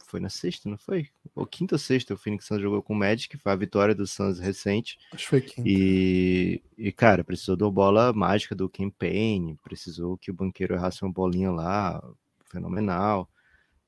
Foi 0.09 0.21
na 0.21 0.31
sexta, 0.31 0.71
não 0.71 0.79
foi? 0.79 1.09
Ou 1.35 1.47
quinta 1.47 1.75
ou 1.75 1.79
sexta, 1.79 2.15
o 2.15 2.17
Phoenix 2.17 2.47
Suns 2.47 2.63
jogou 2.63 2.83
com 2.83 2.95
o 2.95 2.97
Magic, 2.97 3.37
foi 3.37 3.53
a 3.53 3.57
vitória 3.57 3.95
do 3.95 4.07
Suns 4.07 4.39
recente. 4.39 4.99
Acho 5.13 5.25
que 5.25 5.29
foi 5.29 5.41
quinta. 5.43 5.69
E, 5.69 6.63
e 6.79 6.91
cara, 6.91 7.23
precisou 7.23 7.55
da 7.55 7.69
bola 7.71 8.11
mágica 8.15 8.55
do 8.55 8.71
campaign, 8.71 9.55
precisou 9.63 10.17
que 10.17 10.31
o 10.31 10.35
banqueiro 10.35 10.75
errasse 10.75 11.03
uma 11.03 11.13
bolinha 11.13 11.51
lá, 11.51 12.03
fenomenal. 12.51 13.29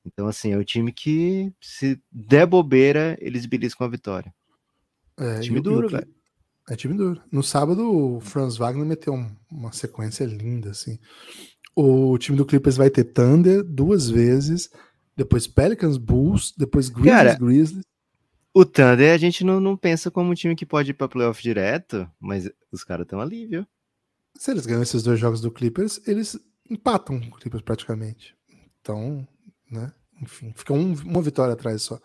Então, 0.05 0.27
assim, 0.27 0.51
é 0.51 0.57
o 0.57 0.63
time 0.63 0.91
que, 0.91 1.51
se 1.59 1.99
der 2.11 2.45
bobeira, 2.45 3.17
eles 3.19 3.47
beliscam 3.47 3.87
a 3.87 3.89
vitória. 3.89 4.31
É, 5.17 5.39
time 5.39 5.59
duro, 5.59 5.89
velho. 5.89 6.07
É 6.69 6.75
time 6.75 6.93
duro. 6.93 7.19
No 7.31 7.41
sábado, 7.41 7.91
o 7.91 8.21
Franz 8.21 8.57
Wagner 8.57 8.85
meteu 8.85 9.13
um, 9.13 9.35
uma 9.51 9.71
sequência 9.71 10.23
linda, 10.25 10.69
assim. 10.69 10.99
O 11.75 12.15
time 12.19 12.37
do 12.37 12.45
Clippers 12.45 12.77
vai 12.77 12.91
ter 12.91 13.05
Thunder 13.05 13.63
duas 13.63 14.07
vezes, 14.07 14.69
depois 15.21 15.45
Pelicans, 15.45 15.97
Bulls, 15.97 16.51
depois 16.57 16.89
Grizzlies, 16.89 17.13
Cara, 17.13 17.35
Grizzlies. 17.35 17.85
O 18.53 18.65
Thunder 18.65 19.13
a 19.13 19.17
gente 19.17 19.43
não, 19.43 19.59
não 19.59 19.77
pensa 19.77 20.09
como 20.09 20.31
um 20.31 20.33
time 20.33 20.55
que 20.55 20.65
pode 20.65 20.91
ir 20.91 20.93
pra 20.95 21.07
playoff 21.07 21.41
direto, 21.41 22.09
mas 22.19 22.49
os 22.71 22.83
caras 22.83 23.05
estão 23.05 23.21
ali, 23.21 23.45
viu? 23.45 23.65
Se 24.35 24.49
eles 24.49 24.65
ganham 24.65 24.81
esses 24.81 25.03
dois 25.03 25.19
jogos 25.19 25.39
do 25.39 25.51
Clippers, 25.51 26.01
eles 26.07 26.39
empatam 26.69 27.17
o 27.17 27.31
Clippers 27.37 27.61
praticamente. 27.63 28.35
Então, 28.81 29.27
né? 29.69 29.93
Enfim, 30.21 30.51
fica 30.55 30.73
um, 30.73 30.93
uma 30.93 31.21
vitória 31.21 31.53
atrás 31.53 31.83
só. 31.83 31.99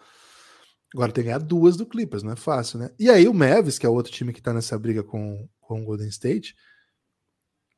Agora 0.95 1.11
tem 1.11 1.25
que 1.25 1.29
ganhar 1.29 1.39
duas 1.39 1.77
do 1.77 1.87
Clippers, 1.87 2.23
não 2.23 2.33
é 2.33 2.37
fácil, 2.37 2.79
né? 2.79 2.91
E 2.99 3.09
aí 3.09 3.27
o 3.27 3.35
Mavis, 3.35 3.79
que 3.79 3.87
é 3.87 3.89
o 3.89 3.95
outro 3.95 4.13
time 4.13 4.33
que 4.33 4.43
tá 4.43 4.53
nessa 4.53 4.79
briga 4.79 5.03
com, 5.03 5.49
com 5.59 5.81
o 5.81 5.85
Golden 5.85 6.09
State, 6.09 6.55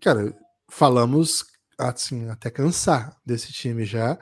cara, 0.00 0.36
falamos 0.68 1.44
assim, 1.78 2.28
até 2.28 2.50
cansar 2.50 3.16
desse 3.24 3.52
time 3.52 3.84
já. 3.84 4.18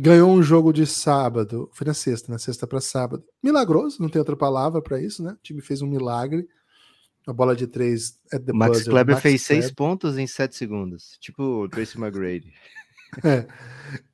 Ganhou 0.00 0.30
um 0.30 0.40
jogo 0.40 0.72
de 0.72 0.86
sábado, 0.86 1.68
foi 1.72 1.84
na 1.84 1.92
sexta, 1.92 2.30
na 2.30 2.38
sexta 2.38 2.68
para 2.68 2.80
sábado. 2.80 3.24
Milagroso, 3.42 4.00
não 4.00 4.08
tem 4.08 4.20
outra 4.20 4.36
palavra 4.36 4.80
para 4.80 5.00
isso, 5.00 5.24
né? 5.24 5.32
O 5.32 5.42
time 5.42 5.60
fez 5.60 5.82
um 5.82 5.88
milagre. 5.88 6.48
A 7.26 7.32
bola 7.32 7.56
de 7.56 7.66
três 7.66 8.16
é 8.32 8.38
the 8.38 8.52
Max 8.52 8.78
buzzer. 8.78 8.92
Kleber 8.92 9.14
Max 9.16 9.22
fez 9.22 9.44
Kleber. 9.44 9.62
seis 9.62 9.74
pontos 9.74 10.16
em 10.16 10.26
sete 10.26 10.54
segundos, 10.54 11.18
tipo 11.20 11.42
o 11.42 11.68
Tracy 11.68 11.98
McGrady. 11.98 12.52
É. 13.24 13.46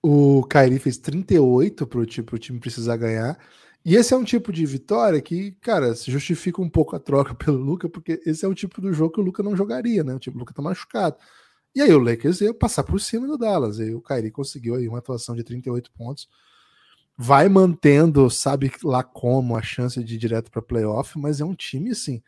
O 0.00 0.44
Kyrie 0.44 0.78
fez 0.78 0.96
38 0.98 1.84
pro, 1.84 2.06
tipo, 2.06 2.36
o 2.36 2.38
time 2.38 2.60
precisar 2.60 2.96
ganhar. 2.96 3.36
E 3.84 3.96
esse 3.96 4.14
é 4.14 4.16
um 4.16 4.22
tipo 4.22 4.52
de 4.52 4.64
vitória 4.64 5.20
que, 5.20 5.50
cara, 5.60 5.96
se 5.96 6.12
justifica 6.12 6.62
um 6.62 6.68
pouco 6.70 6.94
a 6.94 7.00
troca 7.00 7.34
pelo 7.34 7.58
Luca, 7.58 7.88
porque 7.88 8.22
esse 8.24 8.44
é 8.44 8.48
o 8.48 8.54
tipo 8.54 8.80
do 8.80 8.92
jogo 8.92 9.12
que 9.12 9.20
o 9.20 9.24
Luca 9.24 9.42
não 9.42 9.56
jogaria, 9.56 10.04
né? 10.04 10.14
O 10.14 10.20
tipo, 10.20 10.36
o 10.36 10.38
Luca 10.40 10.54
tá 10.54 10.62
machucado. 10.62 11.16
E 11.74 11.82
aí 11.82 11.92
o 11.92 11.98
Lakers 11.98 12.40
ia 12.40 12.54
passar 12.54 12.84
por 12.84 13.00
cima 13.00 13.26
do 13.26 13.36
Dallas. 13.36 13.78
E 13.78 13.92
o 13.92 14.00
Kyrie 14.00 14.30
conseguiu 14.30 14.76
aí 14.76 14.88
uma 14.88 14.98
atuação 14.98 15.34
de 15.34 15.42
38 15.42 15.90
pontos. 15.92 16.28
Vai 17.16 17.48
mantendo, 17.48 18.28
sabe 18.30 18.72
lá 18.82 19.02
como, 19.02 19.56
a 19.56 19.62
chance 19.62 20.02
de 20.02 20.14
ir 20.14 20.18
direto 20.18 20.50
para 20.50 20.62
playoff, 20.62 21.18
mas 21.18 21.40
é 21.40 21.44
um 21.44 21.54
time 21.54 21.90
assim. 21.90 22.22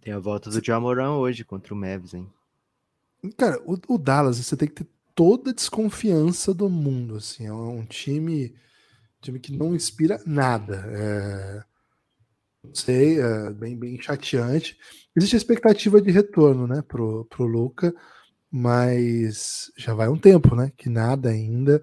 Tem 0.00 0.12
a 0.12 0.18
volta 0.18 0.50
do 0.50 0.64
Jamoran 0.64 1.12
hoje 1.12 1.44
contra 1.44 1.74
o 1.74 1.76
Mavs, 1.76 2.14
hein? 2.14 2.30
Cara, 3.36 3.60
o, 3.64 3.76
o 3.88 3.98
Dallas, 3.98 4.36
você 4.38 4.56
tem 4.56 4.68
que 4.68 4.84
ter 4.84 4.86
toda 5.14 5.50
a 5.50 5.54
desconfiança 5.54 6.52
do 6.52 6.68
mundo, 6.68 7.16
assim. 7.16 7.46
É 7.46 7.52
um 7.52 7.84
time 7.84 8.54
time 9.26 9.40
que 9.40 9.52
não 9.52 9.74
inspira 9.74 10.20
nada. 10.24 10.84
É, 10.88 11.64
não 12.64 12.74
sei, 12.74 13.20
é 13.20 13.50
bem, 13.52 13.76
bem 13.76 14.00
chateante. 14.00 14.78
Existe 15.14 15.36
a 15.36 15.38
expectativa 15.38 16.00
de 16.00 16.10
retorno, 16.10 16.66
né, 16.66 16.82
pro, 16.82 17.24
pro 17.26 17.44
Luca, 17.44 17.94
mas 18.56 19.70
já 19.76 19.92
vai 19.92 20.08
um 20.08 20.16
tempo, 20.16 20.56
né, 20.56 20.72
que 20.78 20.88
nada 20.88 21.28
ainda. 21.28 21.82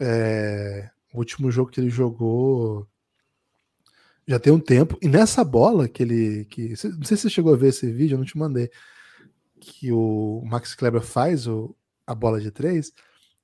É, 0.00 0.88
o 1.12 1.18
último 1.18 1.50
jogo 1.50 1.68
que 1.68 1.80
ele 1.80 1.90
jogou 1.90 2.86
já 4.24 4.38
tem 4.38 4.52
um 4.52 4.60
tempo. 4.60 4.96
E 5.02 5.08
nessa 5.08 5.42
bola 5.42 5.88
que 5.88 6.02
ele. 6.04 6.44
Que, 6.44 6.68
não 6.68 6.76
sei 6.76 7.16
se 7.16 7.22
você 7.22 7.30
chegou 7.30 7.52
a 7.52 7.56
ver 7.56 7.68
esse 7.68 7.90
vídeo, 7.90 8.14
eu 8.14 8.18
não 8.18 8.24
te 8.24 8.38
mandei. 8.38 8.70
Que 9.58 9.90
o 9.90 10.42
Max 10.46 10.76
Kleber 10.76 11.02
faz 11.02 11.48
o, 11.48 11.74
a 12.06 12.14
bola 12.14 12.40
de 12.40 12.52
três. 12.52 12.92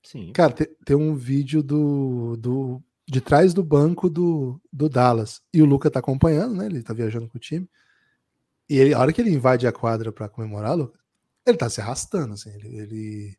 Sim. 0.00 0.32
Cara, 0.32 0.52
tem, 0.52 0.68
tem 0.84 0.96
um 0.96 1.16
vídeo 1.16 1.64
do, 1.64 2.36
do 2.36 2.82
de 3.08 3.20
trás 3.20 3.52
do 3.52 3.64
banco 3.64 4.08
do, 4.08 4.60
do 4.72 4.88
Dallas. 4.88 5.42
E 5.52 5.60
o 5.62 5.66
Luca 5.66 5.90
tá 5.90 5.98
acompanhando, 5.98 6.54
né? 6.54 6.66
Ele 6.66 6.80
tá 6.80 6.94
viajando 6.94 7.28
com 7.28 7.38
o 7.38 7.40
time. 7.40 7.68
E 8.68 8.78
ele, 8.78 8.94
a 8.94 9.00
hora 9.00 9.12
que 9.12 9.20
ele 9.20 9.30
invade 9.30 9.66
a 9.66 9.72
quadra 9.72 10.12
para 10.12 10.28
comemorar, 10.28 10.76
Luca, 10.76 11.01
ele 11.46 11.56
tá 11.56 11.68
se 11.68 11.80
arrastando, 11.80 12.34
assim. 12.34 12.50
Ele, 12.50 12.78
ele 12.78 13.38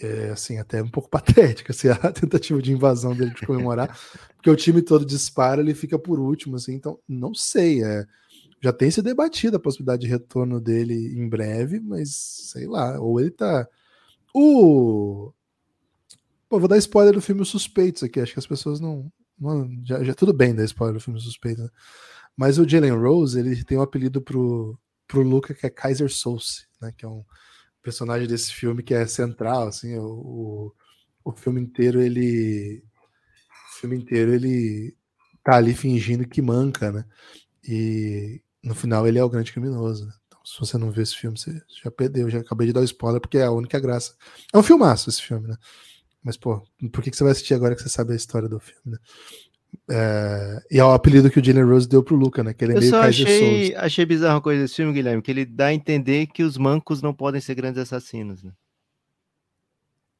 é 0.00 0.30
assim, 0.30 0.58
até 0.58 0.82
um 0.82 0.88
pouco 0.88 1.08
patética 1.10 1.72
assim, 1.72 1.88
a 1.90 2.12
tentativa 2.12 2.60
de 2.62 2.72
invasão 2.72 3.14
dele 3.14 3.34
de 3.34 3.46
comemorar, 3.46 3.98
porque 4.36 4.50
o 4.50 4.56
time 4.56 4.80
todo 4.80 5.04
dispara, 5.04 5.60
ele 5.60 5.74
fica 5.74 5.98
por 5.98 6.20
último, 6.20 6.56
assim, 6.56 6.74
então 6.74 6.98
não 7.08 7.34
sei, 7.34 7.82
é, 7.82 8.06
já 8.60 8.72
tem 8.72 8.90
se 8.90 9.02
debatido 9.02 9.56
a 9.56 9.60
possibilidade 9.60 10.02
de 10.02 10.08
retorno 10.08 10.60
dele 10.60 10.94
em 11.16 11.28
breve, 11.28 11.80
mas 11.80 12.14
sei 12.14 12.66
lá, 12.66 13.00
ou 13.00 13.20
ele 13.20 13.30
tá. 13.30 13.68
O. 14.34 15.32
Pô, 16.48 16.58
vou 16.58 16.68
dar 16.68 16.78
spoiler 16.78 17.14
do 17.14 17.20
filme 17.20 17.42
Os 17.42 17.48
Suspeitos 17.48 18.02
aqui, 18.02 18.20
acho 18.20 18.32
que 18.32 18.38
as 18.38 18.46
pessoas 18.46 18.80
não. 18.80 19.10
já, 19.84 20.02
já 20.02 20.14
tudo 20.14 20.32
bem 20.32 20.54
dar 20.54 20.64
spoiler 20.64 20.94
do 20.94 21.00
filme 21.00 21.18
Os 21.18 21.24
Suspeitos, 21.24 21.64
né? 21.64 21.70
Mas 22.36 22.58
o 22.58 22.68
Jalen 22.68 22.92
Rose, 22.92 23.38
ele 23.38 23.64
tem 23.64 23.78
um 23.78 23.82
apelido 23.82 24.22
pro, 24.22 24.78
pro 25.06 25.22
Luca 25.22 25.54
que 25.54 25.66
é 25.66 25.70
Kaiser 25.70 26.10
Souce, 26.10 26.67
né? 26.80 26.92
Que 26.96 27.04
é 27.04 27.08
um 27.08 27.24
personagem 27.82 28.28
desse 28.28 28.52
filme 28.52 28.82
que 28.82 28.94
é 28.94 29.06
central, 29.06 29.68
assim, 29.68 29.96
o, 29.96 30.04
o, 30.04 30.74
o 31.24 31.32
filme 31.32 31.60
inteiro 31.60 32.00
ele. 32.00 32.82
O 33.70 33.80
filme 33.80 33.96
inteiro 33.96 34.34
ele 34.34 34.96
tá 35.44 35.56
ali 35.56 35.74
fingindo 35.74 36.28
que 36.28 36.42
manca, 36.42 36.92
né? 36.92 37.04
E 37.66 38.42
no 38.62 38.74
final 38.74 39.06
ele 39.06 39.18
é 39.18 39.24
o 39.24 39.28
grande 39.30 39.52
criminoso. 39.52 40.06
Né? 40.06 40.12
Então, 40.26 40.40
se 40.44 40.58
você 40.58 40.76
não 40.76 40.90
vê 40.90 41.02
esse 41.02 41.16
filme, 41.16 41.38
você 41.38 41.60
já 41.82 41.90
perdeu. 41.90 42.28
Já 42.28 42.40
acabei 42.40 42.66
de 42.66 42.72
dar 42.72 42.82
spoiler, 42.84 43.20
porque 43.20 43.38
é 43.38 43.44
a 43.44 43.52
única 43.52 43.78
graça. 43.78 44.14
É 44.52 44.58
um 44.58 44.62
filmaço 44.62 45.08
esse 45.08 45.22
filme, 45.22 45.48
né? 45.48 45.56
Mas, 46.22 46.36
pô, 46.36 46.62
por 46.92 47.02
que, 47.02 47.10
que 47.10 47.16
você 47.16 47.24
vai 47.24 47.32
assistir 47.32 47.54
agora 47.54 47.74
que 47.74 47.82
você 47.82 47.88
sabe 47.88 48.12
a 48.12 48.16
história 48.16 48.48
do 48.48 48.58
filme, 48.58 48.82
né? 48.84 48.98
É, 49.90 50.62
e 50.70 50.78
é 50.78 50.84
o 50.84 50.92
apelido 50.92 51.30
que 51.30 51.40
o 51.40 51.44
Jalen 51.44 51.64
Rose 51.64 51.88
deu 51.88 52.02
pro 52.02 52.16
Luca, 52.16 52.42
né? 52.44 52.52
Que 52.52 52.64
ele 52.64 52.72
é 52.72 52.76
Eu 52.76 52.80
meio 52.80 52.90
só 52.90 53.02
achei, 53.02 53.74
achei 53.74 54.04
bizarro 54.04 54.36
uma 54.36 54.42
coisa 54.42 54.62
desse 54.62 54.74
filme, 54.74 54.92
Guilherme, 54.92 55.22
que 55.22 55.30
ele 55.30 55.44
dá 55.44 55.66
a 55.66 55.74
entender 55.74 56.26
que 56.26 56.42
os 56.42 56.58
mancos 56.58 57.00
não 57.00 57.14
podem 57.14 57.40
ser 57.40 57.54
grandes 57.54 57.80
assassinos, 57.80 58.42
né? 58.42 58.52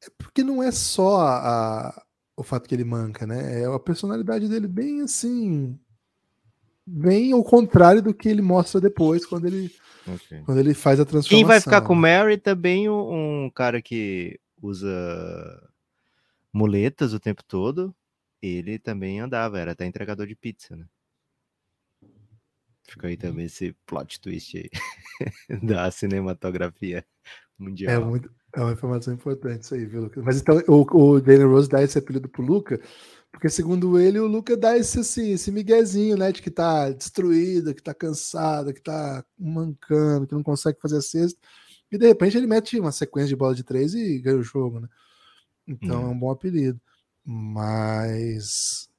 É 0.03 0.07
porque 0.17 0.43
não 0.43 0.63
é 0.63 0.71
só 0.71 1.21
a, 1.21 1.89
a, 1.89 2.03
o 2.35 2.43
fato 2.43 2.67
que 2.67 2.73
ele 2.73 2.83
manca, 2.83 3.27
né? 3.27 3.61
É 3.61 3.65
a 3.65 3.79
personalidade 3.79 4.47
dele 4.47 4.67
bem 4.67 5.01
assim 5.01 5.77
bem 6.89 7.31
ao 7.31 7.43
contrário 7.43 8.01
do 8.01 8.13
que 8.13 8.27
ele 8.27 8.41
mostra 8.41 8.81
depois 8.81 9.25
quando 9.25 9.45
ele, 9.45 9.71
okay. 10.07 10.41
quando 10.41 10.57
ele 10.57 10.73
faz 10.73 10.99
a 10.99 11.05
transformação. 11.05 11.37
Quem 11.37 11.45
vai 11.45 11.61
ficar 11.61 11.81
com 11.81 11.93
o 11.93 11.95
Mary 11.95 12.37
também 12.37 12.89
um, 12.89 13.45
um 13.45 13.49
cara 13.49 13.81
que 13.81 14.39
usa 14.61 14.89
muletas 16.51 17.13
o 17.13 17.19
tempo 17.19 17.43
todo. 17.43 17.93
Ele 18.41 18.79
também 18.79 19.19
andava, 19.19 19.59
era 19.59 19.71
até 19.71 19.85
entregador 19.85 20.25
de 20.27 20.35
pizza, 20.35 20.75
né? 20.75 20.85
Fica 22.89 23.07
aí 23.07 23.13
uhum. 23.13 23.19
também 23.19 23.45
esse 23.45 23.75
plot 23.85 24.19
twist 24.19 24.57
aí 24.57 24.69
da 25.61 25.91
cinematografia 25.91 27.05
mundial. 27.57 27.93
É, 27.93 28.03
muito, 28.03 28.31
é 28.55 28.61
uma 28.61 28.71
informação 28.71 29.13
importante 29.13 29.63
isso 29.63 29.75
aí, 29.75 29.85
viu, 29.85 30.01
Lucas? 30.01 30.23
Mas 30.23 30.41
então 30.41 30.57
o, 30.67 30.97
o 30.97 31.21
Daniel 31.21 31.51
Rose 31.51 31.69
dá 31.69 31.83
esse 31.83 31.99
apelido 31.99 32.27
pro 32.27 32.41
Luca 32.41 32.79
porque, 33.31 33.49
segundo 33.49 33.99
ele, 33.99 34.19
o 34.19 34.27
Luca 34.27 34.57
dá 34.57 34.77
esse, 34.77 34.99
assim, 34.99 35.31
esse 35.31 35.51
miguezinho, 35.51 36.17
né? 36.17 36.31
De 36.31 36.41
que 36.41 36.49
tá 36.49 36.89
destruído, 36.89 37.75
que 37.75 37.81
tá 37.81 37.93
cansado, 37.93 38.73
que 38.73 38.81
tá 38.81 39.23
mancando, 39.37 40.27
que 40.27 40.33
não 40.33 40.43
consegue 40.43 40.79
fazer 40.81 40.97
a 40.97 41.01
cesta. 41.01 41.39
E 41.91 41.97
de 41.97 42.07
repente 42.07 42.37
ele 42.37 42.47
mete 42.47 42.79
uma 42.79 42.91
sequência 42.91 43.29
de 43.29 43.35
bola 43.35 43.55
de 43.55 43.63
três 43.63 43.93
e 43.93 44.19
ganha 44.19 44.37
o 44.37 44.43
jogo, 44.43 44.79
né? 44.79 44.87
Então 45.67 46.03
hum. 46.05 46.07
é 46.07 46.09
um 46.09 46.19
bom 46.19 46.31
apelido. 46.31 46.79
Mas 47.31 48.89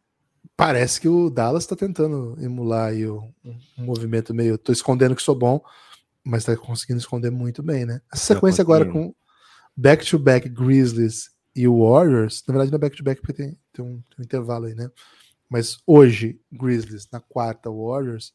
parece 0.56 1.00
que 1.00 1.08
o 1.08 1.28
Dallas 1.28 1.66
tá 1.66 1.74
tentando 1.74 2.36
emular 2.40 2.90
aí 2.90 3.10
um, 3.10 3.32
um 3.44 3.84
movimento 3.84 4.32
meio. 4.32 4.56
Tô 4.56 4.70
escondendo 4.70 5.16
que 5.16 5.22
sou 5.22 5.34
bom, 5.34 5.60
mas 6.22 6.44
tá 6.44 6.56
conseguindo 6.56 7.00
esconder 7.00 7.32
muito 7.32 7.60
bem, 7.60 7.84
né? 7.84 8.00
Essa 8.12 8.34
sequência 8.34 8.62
agora 8.62 8.86
com 8.86 9.12
back-to-back 9.76 10.48
-back 10.48 10.54
Grizzlies 10.54 11.32
e 11.56 11.66
o 11.66 11.80
Warriors, 11.80 12.44
na 12.46 12.52
verdade 12.52 12.70
não 12.70 12.76
é 12.76 12.80
back-to-back 12.80 13.20
porque 13.20 13.32
tem, 13.32 13.58
tem, 13.72 13.84
um, 13.84 14.00
tem, 14.08 14.20
um, 14.20 14.22
intervalo 14.22 14.66
aí, 14.66 14.76
né? 14.76 14.88
Mas 15.48 15.78
hoje, 15.84 16.40
Grizzlies, 16.52 17.08
na 17.10 17.18
quarta, 17.18 17.68
Warriors, 17.68 18.32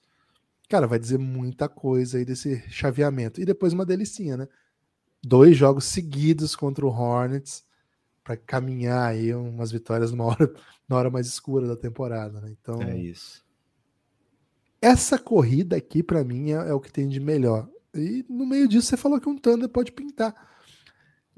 cara, 0.69 0.87
vai 0.87 0.99
dizer 0.99 1.19
muita 1.19 1.69
coisa 1.69 2.17
aí 2.17 2.25
desse 2.25 2.61
chaveamento. 2.67 3.39
E 3.39 3.45
depois 3.45 3.71
uma 3.71 3.85
delicinha, 3.85 4.35
né? 4.35 4.47
Dois 5.23 5.55
jogos 5.55 5.85
seguidos 5.85 6.53
contra 6.53 6.85
o 6.85 6.89
Hornets 6.89 7.63
para 8.25 8.35
caminhar 8.35 9.11
aí 9.11 9.33
umas 9.35 9.71
vitórias 9.71 10.11
numa 10.11 10.25
hora, 10.33 10.51
na 10.89 10.97
hora 10.97 11.09
mais 11.11 11.27
escura 11.27 11.67
da 11.67 11.77
temporada, 11.77 12.41
né? 12.41 12.53
Então, 12.59 12.81
é 12.81 12.97
isso. 12.97 13.45
Essa 14.81 15.17
corrida 15.17 15.77
aqui, 15.77 16.03
para 16.03 16.23
mim, 16.23 16.51
é, 16.51 16.55
é 16.69 16.73
o 16.73 16.79
que 16.79 16.91
tem 16.91 17.07
de 17.07 17.19
melhor. 17.19 17.69
E 17.93 18.25
no 18.27 18.45
meio 18.45 18.67
disso, 18.67 18.87
você 18.87 18.97
falou 18.97 19.21
que 19.21 19.29
um 19.29 19.37
Thunder 19.37 19.69
pode 19.69 19.91
pintar. 19.91 20.35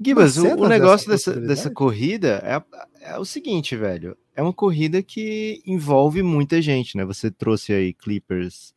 Gibas, 0.00 0.38
o, 0.38 0.46
o, 0.46 0.68
negócio 0.68 1.08
dessa, 1.08 1.38
dessa 1.38 1.70
corrida 1.70 2.40
é, 2.44 3.10
é, 3.12 3.18
o 3.18 3.24
seguinte, 3.24 3.76
velho. 3.76 4.16
É 4.34 4.42
uma 4.42 4.52
corrida 4.52 5.02
que 5.02 5.60
envolve 5.66 6.22
muita 6.22 6.62
gente, 6.62 6.96
né? 6.96 7.04
Você 7.04 7.30
trouxe 7.30 7.72
aí 7.72 7.92
Clippers, 7.92 8.72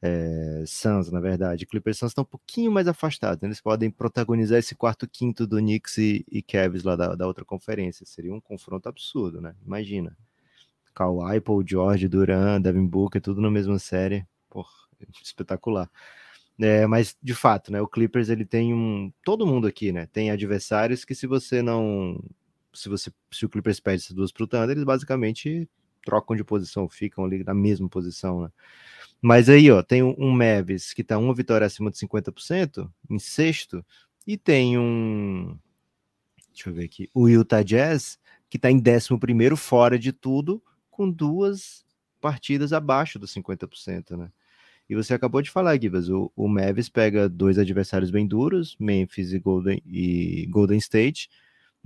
é, 0.00 0.64
Suns, 0.66 1.10
na 1.10 1.20
verdade. 1.20 1.66
Clippers 1.66 1.98
Suns 1.98 2.10
estão 2.10 2.22
um 2.22 2.26
pouquinho 2.26 2.70
mais 2.70 2.86
afastados. 2.86 3.40
Né? 3.42 3.48
Eles 3.48 3.60
podem 3.60 3.90
protagonizar 3.90 4.58
esse 4.58 4.74
quarto 4.74 5.08
quinto 5.08 5.46
do 5.46 5.58
Knicks 5.58 5.98
e, 5.98 6.24
e 6.30 6.42
Cavs 6.42 6.84
lá 6.84 6.96
da, 6.96 7.14
da 7.14 7.26
outra 7.26 7.44
conferência. 7.44 8.06
Seria 8.06 8.32
um 8.32 8.40
confronto 8.40 8.88
absurdo, 8.88 9.40
né? 9.40 9.54
Imagina. 9.64 10.16
Kawhi, 10.94 11.40
Paul 11.40 11.64
George, 11.66 12.08
Duran, 12.08 12.60
Devin 12.60 12.86
Booker, 12.86 13.20
tudo 13.20 13.40
na 13.40 13.50
mesma 13.50 13.78
série. 13.78 14.26
Porra, 14.50 14.70
espetacular. 15.22 15.90
É, 16.60 16.86
mas 16.86 17.16
de 17.22 17.34
fato, 17.34 17.70
né? 17.72 17.80
O 17.80 17.86
Clippers 17.86 18.28
ele 18.28 18.44
tem 18.44 18.74
um. 18.74 19.12
Todo 19.24 19.46
mundo 19.46 19.66
aqui, 19.66 19.92
né? 19.92 20.06
Tem 20.06 20.30
adversários 20.30 21.04
que 21.04 21.14
se 21.14 21.26
você 21.26 21.62
não. 21.62 22.20
Se 22.72 22.88
você 22.88 23.12
se 23.32 23.46
o 23.46 23.48
Clippers 23.48 23.80
perde 23.80 24.02
essas 24.02 24.14
duas 24.14 24.32
pro 24.32 24.46
Thunder, 24.46 24.70
eles 24.70 24.84
basicamente 24.84 25.68
trocam 26.04 26.36
de 26.36 26.44
posição, 26.44 26.88
ficam 26.88 27.24
ali 27.24 27.44
na 27.44 27.54
mesma 27.54 27.88
posição, 27.88 28.42
né? 28.42 28.50
Mas 29.20 29.48
aí, 29.48 29.70
ó, 29.70 29.82
tem 29.82 30.02
um 30.02 30.30
Mavis 30.30 30.92
que 30.92 31.02
tá 31.02 31.18
uma 31.18 31.34
vitória 31.34 31.66
acima 31.66 31.90
de 31.90 31.98
50%, 31.98 32.90
em 33.10 33.18
sexto, 33.18 33.84
e 34.26 34.36
tem 34.36 34.78
um. 34.78 35.58
Deixa 36.52 36.70
eu 36.70 36.74
ver 36.74 36.84
aqui. 36.84 37.08
O 37.12 37.28
Utah 37.28 37.62
Jazz, 37.62 38.18
que 38.48 38.58
tá 38.58 38.70
em 38.70 38.78
décimo 38.78 39.18
primeiro, 39.18 39.56
fora 39.56 39.98
de 39.98 40.12
tudo, 40.12 40.62
com 40.90 41.10
duas 41.10 41.84
partidas 42.20 42.72
abaixo 42.72 43.18
dos 43.18 43.32
50%, 43.32 44.16
né? 44.16 44.30
E 44.88 44.94
você 44.94 45.12
acabou 45.12 45.42
de 45.42 45.50
falar, 45.50 45.80
Gibas, 45.80 46.08
o, 46.08 46.32
o 46.34 46.48
Mavis 46.48 46.88
pega 46.88 47.28
dois 47.28 47.58
adversários 47.58 48.10
bem 48.10 48.26
duros, 48.26 48.74
Memphis 48.80 49.32
e 49.32 49.38
Golden, 49.38 49.82
e 49.84 50.46
Golden 50.48 50.78
State. 50.78 51.28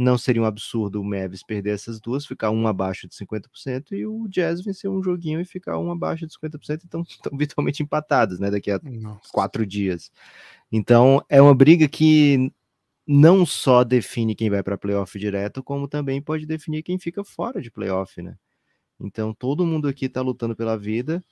Não 0.02 0.18
seria 0.18 0.42
um 0.42 0.44
absurdo 0.44 1.00
o 1.00 1.04
Mavis 1.04 1.42
perder 1.42 1.74
essas 1.74 2.00
duas, 2.00 2.26
ficar 2.26 2.50
um 2.50 2.66
abaixo 2.66 3.08
de 3.08 3.14
50%, 3.14 3.92
e 3.92 4.04
o 4.04 4.26
Jazz 4.28 4.62
vencer 4.62 4.90
um 4.90 5.02
joguinho 5.02 5.40
e 5.40 5.44
ficar 5.44 5.78
um 5.78 5.90
abaixo 5.90 6.26
de 6.26 6.32
50%, 6.34 6.82
então 6.84 7.02
estão 7.08 7.36
virtualmente 7.36 7.82
empatados, 7.82 8.38
né, 8.40 8.50
daqui 8.50 8.70
a 8.70 8.80
Nossa. 8.82 9.30
quatro 9.32 9.64
dias. 9.64 10.10
Então, 10.70 11.22
é 11.28 11.40
uma 11.40 11.54
briga 11.54 11.86
que 11.86 12.52
não 13.06 13.46
só 13.46 13.84
define 13.84 14.34
quem 14.34 14.50
vai 14.50 14.62
para 14.62 14.78
playoff 14.78 15.18
direto, 15.18 15.62
como 15.62 15.86
também 15.86 16.20
pode 16.20 16.46
definir 16.46 16.82
quem 16.82 16.98
fica 16.98 17.22
fora 17.22 17.60
de 17.60 17.70
playoff, 17.70 18.20
né? 18.22 18.36
Então, 18.98 19.34
todo 19.34 19.66
mundo 19.66 19.88
aqui 19.88 20.06
está 20.06 20.20
lutando 20.20 20.56
pela 20.56 20.78
vida, 20.78 21.22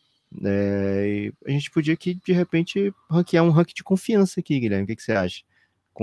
é, 0.45 1.33
a 1.45 1.51
gente 1.51 1.71
podia 1.71 1.95
aqui, 1.95 2.15
de 2.15 2.33
repente, 2.33 2.93
ranquear 3.11 3.45
um 3.45 3.51
ranking 3.51 3.75
de 3.75 3.83
confiança 3.83 4.41
aqui, 4.41 4.61
Guilherme. 4.61 4.85
O 4.85 4.87
que, 4.87 4.97
que 4.97 5.03
você 5.03 5.13
acha? 5.13 5.43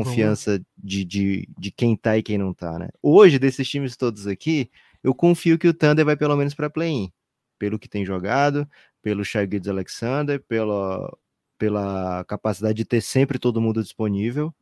Confiança 0.04 0.62
de, 0.78 1.04
de, 1.04 1.50
de 1.58 1.72
quem 1.72 1.96
tá 1.96 2.16
e 2.16 2.22
quem 2.22 2.38
não 2.38 2.54
tá, 2.54 2.78
né? 2.78 2.90
Hoje, 3.02 3.40
desses 3.40 3.68
times 3.68 3.98
todos 3.98 4.28
aqui, 4.28 4.70
eu 5.04 5.12
confio 5.16 5.58
que 5.58 5.68
o 5.68 5.74
Thunder 5.74 6.06
vai 6.06 6.16
pelo 6.16 6.36
menos 6.36 6.54
para 6.54 6.70
play-in. 6.70 7.12
Pelo 7.58 7.80
que 7.80 7.90
tem 7.90 8.06
jogado, 8.06 8.70
pelo 9.02 9.26
Shai 9.26 9.50
Alexander, 9.68 10.40
pela, 10.48 11.12
pela 11.58 12.24
capacidade 12.26 12.76
de 12.76 12.86
ter 12.86 13.02
sempre 13.02 13.40
todo 13.40 13.60
mundo 13.60 13.82
disponível, 13.82 14.54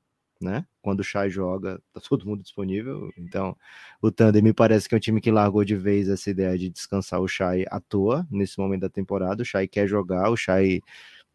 né? 0.41 0.65
Quando 0.82 1.02
o 1.02 1.04
Shai 1.04 1.30
joga, 1.30 1.82
tá 1.91 2.00
todo 2.08 2.26
mundo 2.26 2.41
disponível. 2.41 3.12
Então, 3.17 3.58
o 4.02 4.10
Thunder 4.10 4.41
me 4.41 4.54
parece 4.54 4.88
que 4.88 4.95
é 4.95 4.98
um 4.98 5.02
time 5.02 5.19
que 5.19 5.32
largou 5.32 5.65
de 5.65 5.76
vez 5.76 6.08
essa 6.08 6.30
ideia 6.30 6.58
de 6.58 6.69
descansar 6.69 7.19
o 7.19 7.28
Shai 7.28 7.65
à 7.69 7.82
toa 7.82 8.26
nesse 8.32 8.58
momento 8.58 8.82
da 8.82 8.89
temporada. 8.89 9.43
O 9.43 9.45
Shai 9.45 9.67
quer 9.67 9.86
jogar, 9.86 10.30
o 10.30 10.38
Shai 10.38 10.80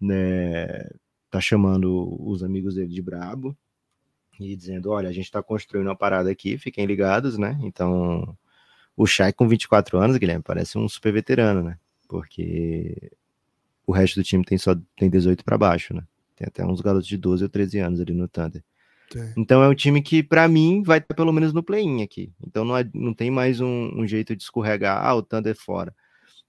né, 0.00 0.88
tá 1.30 1.38
chamando 1.38 2.16
os 2.26 2.42
amigos 2.42 2.76
dele 2.76 2.94
de 2.94 3.02
brabo 3.02 3.54
e 4.40 4.57
dizendo: 4.57 4.90
olha, 4.90 5.09
a 5.09 5.12
gente 5.12 5.31
tá 5.31 5.42
construindo 5.42 5.87
uma 5.87 5.96
parada 5.96 6.31
aqui, 6.31 6.57
fiquem 6.57 6.87
ligados, 6.87 7.37
né? 7.37 7.59
Então, 7.62 8.37
o 8.96 9.07
Shai 9.07 9.33
com 9.33 9.46
24 9.46 9.98
anos, 9.98 10.16
Guilherme, 10.16 10.42
parece 10.42 10.79
um 10.79 10.88
super 10.88 11.12
veterano, 11.12 11.62
né? 11.62 11.79
Porque 12.09 13.12
o 13.87 13.92
resto 13.92 14.20
do 14.20 14.24
time 14.24 14.44
tem 14.44 14.59
só 14.59 14.74
tem 14.96 15.11
18 15.11 15.44
para 15.44 15.59
baixo, 15.59 15.94
né? 15.94 16.03
Tem 16.37 16.46
até 16.48 16.64
uns 16.64 16.81
garotos 16.81 17.07
de 17.07 17.16
12 17.16 17.44
ou 17.44 17.48
13 17.50 17.79
anos 17.79 18.00
ali 18.00 18.14
no 18.14 18.26
Thunder. 18.26 18.64
Tem. 19.11 19.33
Então 19.37 19.62
é 19.62 19.68
um 19.68 19.74
time 19.74 20.00
que, 20.00 20.22
para 20.22 20.46
mim, 20.48 20.83
vai 20.83 20.98
estar 20.98 21.14
pelo 21.14 21.33
menos 21.33 21.53
no 21.53 21.62
play-in 21.62 22.03
aqui. 22.03 22.33
Então 22.46 22.64
não, 22.64 22.76
é, 22.76 22.88
não 22.94 23.12
tem 23.12 23.31
mais 23.31 23.61
um, 23.61 23.90
um, 23.94 24.07
jeito 24.07 24.35
de 24.35 24.42
escorregar. 24.42 25.05
Ah, 25.05 25.14
o 25.14 25.22
Thunder 25.22 25.53
é 25.53 25.55
fora. 25.55 25.94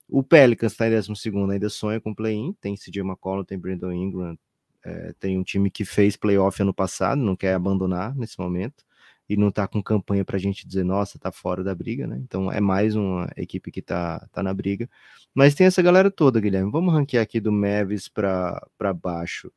O 0.08 0.22
Pelicans 0.22 0.74
está 0.74 0.88
em 0.88 0.92
12 0.92 1.12
ainda 1.52 1.70
sonha 1.70 2.00
com 2.00 2.14
play-in. 2.14 2.54
Tem 2.62 2.76
CJ 2.76 3.02
McCollum, 3.02 3.44
tem 3.44 3.58
Brandon 3.58 3.92
Ingram. 3.92 4.38
É, 4.84 5.14
tem 5.20 5.38
um 5.38 5.44
time 5.44 5.70
que 5.70 5.86
fez 5.86 6.16
playoff 6.16 6.62
ano 6.62 6.74
passado, 6.74 7.22
não 7.22 7.36
quer 7.36 7.54
abandonar 7.54 8.16
nesse 8.16 8.40
momento. 8.40 8.84
E 9.30 9.38
não 9.38 9.48
está 9.48 9.66
com 9.66 9.82
campanha 9.82 10.26
para 10.26 10.36
a 10.36 10.40
gente 10.40 10.68
dizer, 10.68 10.84
nossa, 10.84 11.18
tá 11.18 11.32
fora 11.32 11.64
da 11.64 11.74
briga, 11.74 12.06
né? 12.06 12.18
Então 12.22 12.52
é 12.52 12.60
mais 12.60 12.96
uma 12.96 13.30
equipe 13.38 13.72
que 13.72 13.82
tá, 13.82 14.28
tá 14.32 14.44
na 14.44 14.54
briga. 14.54 14.90
Mas 15.34 15.56
tem 15.56 15.68
essa 15.68 15.82
galera 15.82 16.12
toda, 16.12 16.42
Guilherme. 16.42 16.70
Vamos 16.70 16.94
ranquear 16.94 17.24
aqui 17.24 17.40
do 17.40 17.52
Mavis 17.52 18.10
para 18.10 18.62
baixo 18.94 19.50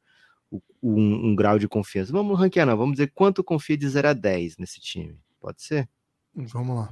um, 0.82 1.30
um, 1.30 1.34
grau 1.34 1.58
de 1.58 1.66
confiança. 1.66 2.12
Vamos 2.12 2.38
ranquear, 2.38 2.66
não. 2.66 2.76
Vamos 2.76 2.94
dizer 2.94 3.10
quanto 3.14 3.42
confia 3.42 3.76
de 3.76 3.88
0 3.88 4.08
a 4.08 4.12
10 4.12 4.58
nesse 4.58 4.80
time. 4.80 5.18
Pode 5.40 5.62
ser? 5.62 5.88
Vamos 6.34 6.76
lá. 6.76 6.90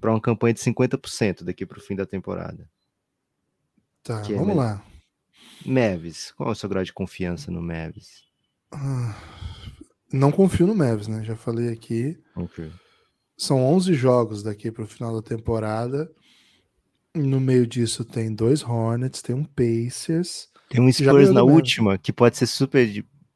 Para 0.00 0.10
uma 0.10 0.20
campanha 0.20 0.54
de 0.54 0.60
50% 0.60 1.44
daqui 1.44 1.64
para 1.64 1.78
o 1.78 1.80
fim 1.80 1.94
da 1.94 2.06
temporada. 2.06 2.68
Tá, 4.02 4.22
que 4.22 4.34
vamos 4.34 4.50
é 4.50 4.54
lá. 4.54 4.84
Meves. 5.64 6.32
Qual 6.32 6.48
é 6.48 6.52
o 6.52 6.54
seu 6.54 6.68
grau 6.68 6.84
de 6.84 6.92
confiança 6.92 7.50
no 7.50 7.62
Meves? 7.62 8.24
Ah, 8.70 9.16
não 10.12 10.30
confio 10.30 10.66
no 10.66 10.74
Meves, 10.74 11.08
né? 11.08 11.24
Já 11.24 11.36
falei 11.36 11.68
aqui. 11.68 12.18
Okay. 12.36 12.70
São 13.36 13.64
11 13.64 13.94
jogos 13.94 14.42
daqui 14.42 14.70
para 14.70 14.84
o 14.84 14.88
final 14.88 15.14
da 15.14 15.22
temporada. 15.22 16.10
No 17.14 17.40
meio 17.40 17.66
disso 17.66 18.04
tem 18.04 18.34
dois 18.34 18.62
Hornets, 18.62 19.22
tem 19.22 19.34
um 19.34 19.44
Pacers 19.44 20.48
tem 20.68 20.80
um 20.80 20.92
Spurs 20.92 21.30
na 21.30 21.42
última 21.42 21.96
que 21.96 22.12
pode 22.12 22.36
ser 22.36 22.46
super 22.46 22.86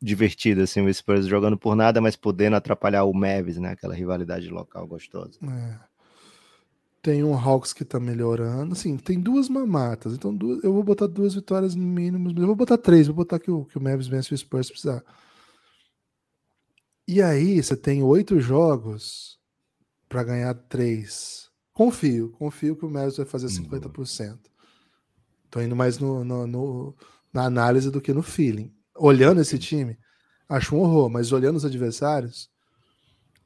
divertido, 0.00 0.62
assim, 0.62 0.84
o 0.84 0.92
Spurs 0.92 1.26
jogando 1.26 1.56
por 1.56 1.74
nada, 1.74 2.00
mas 2.00 2.14
podendo 2.14 2.56
atrapalhar 2.56 3.04
o 3.04 3.14
Mavis, 3.14 3.56
né? 3.56 3.70
Aquela 3.70 3.94
rivalidade 3.94 4.48
local 4.48 4.86
gostosa. 4.86 5.38
É. 5.42 5.91
Tem 7.02 7.24
um 7.24 7.36
Hawks 7.36 7.72
que 7.72 7.84
tá 7.84 7.98
melhorando. 7.98 8.72
Assim, 8.72 8.96
tem 8.96 9.20
duas 9.20 9.48
mamatas. 9.48 10.14
Então, 10.14 10.34
duas, 10.34 10.62
eu 10.62 10.72
vou 10.72 10.84
botar 10.84 11.08
duas 11.08 11.34
vitórias 11.34 11.74
mínimas. 11.74 12.32
Eu 12.36 12.46
vou 12.46 12.54
botar 12.54 12.78
três. 12.78 13.08
Vou 13.08 13.16
botar 13.16 13.40
que 13.40 13.50
o, 13.50 13.64
que 13.64 13.76
o 13.76 13.82
Mavis 13.82 14.06
vence 14.06 14.32
o 14.32 14.38
Spurs 14.38 14.68
se 14.68 14.72
precisar. 14.72 15.02
E 17.06 17.20
aí, 17.20 17.60
você 17.60 17.76
tem 17.76 18.02
oito 18.04 18.38
jogos 18.38 19.38
para 20.08 20.22
ganhar 20.22 20.54
três. 20.54 21.50
Confio. 21.72 22.30
Confio 22.38 22.76
que 22.76 22.86
o 22.86 22.90
Mavis 22.90 23.16
vai 23.16 23.26
fazer 23.26 23.48
50%. 23.48 24.38
Tô 25.50 25.60
indo 25.60 25.74
mais 25.74 25.98
no, 25.98 26.24
no, 26.24 26.46
no 26.46 26.96
na 27.32 27.44
análise 27.44 27.90
do 27.90 28.00
que 28.00 28.12
no 28.12 28.22
feeling. 28.22 28.72
Olhando 28.96 29.40
esse 29.40 29.58
time, 29.58 29.98
acho 30.48 30.76
um 30.76 30.80
horror, 30.80 31.08
mas 31.08 31.32
olhando 31.32 31.56
os 31.56 31.64
adversários, 31.64 32.50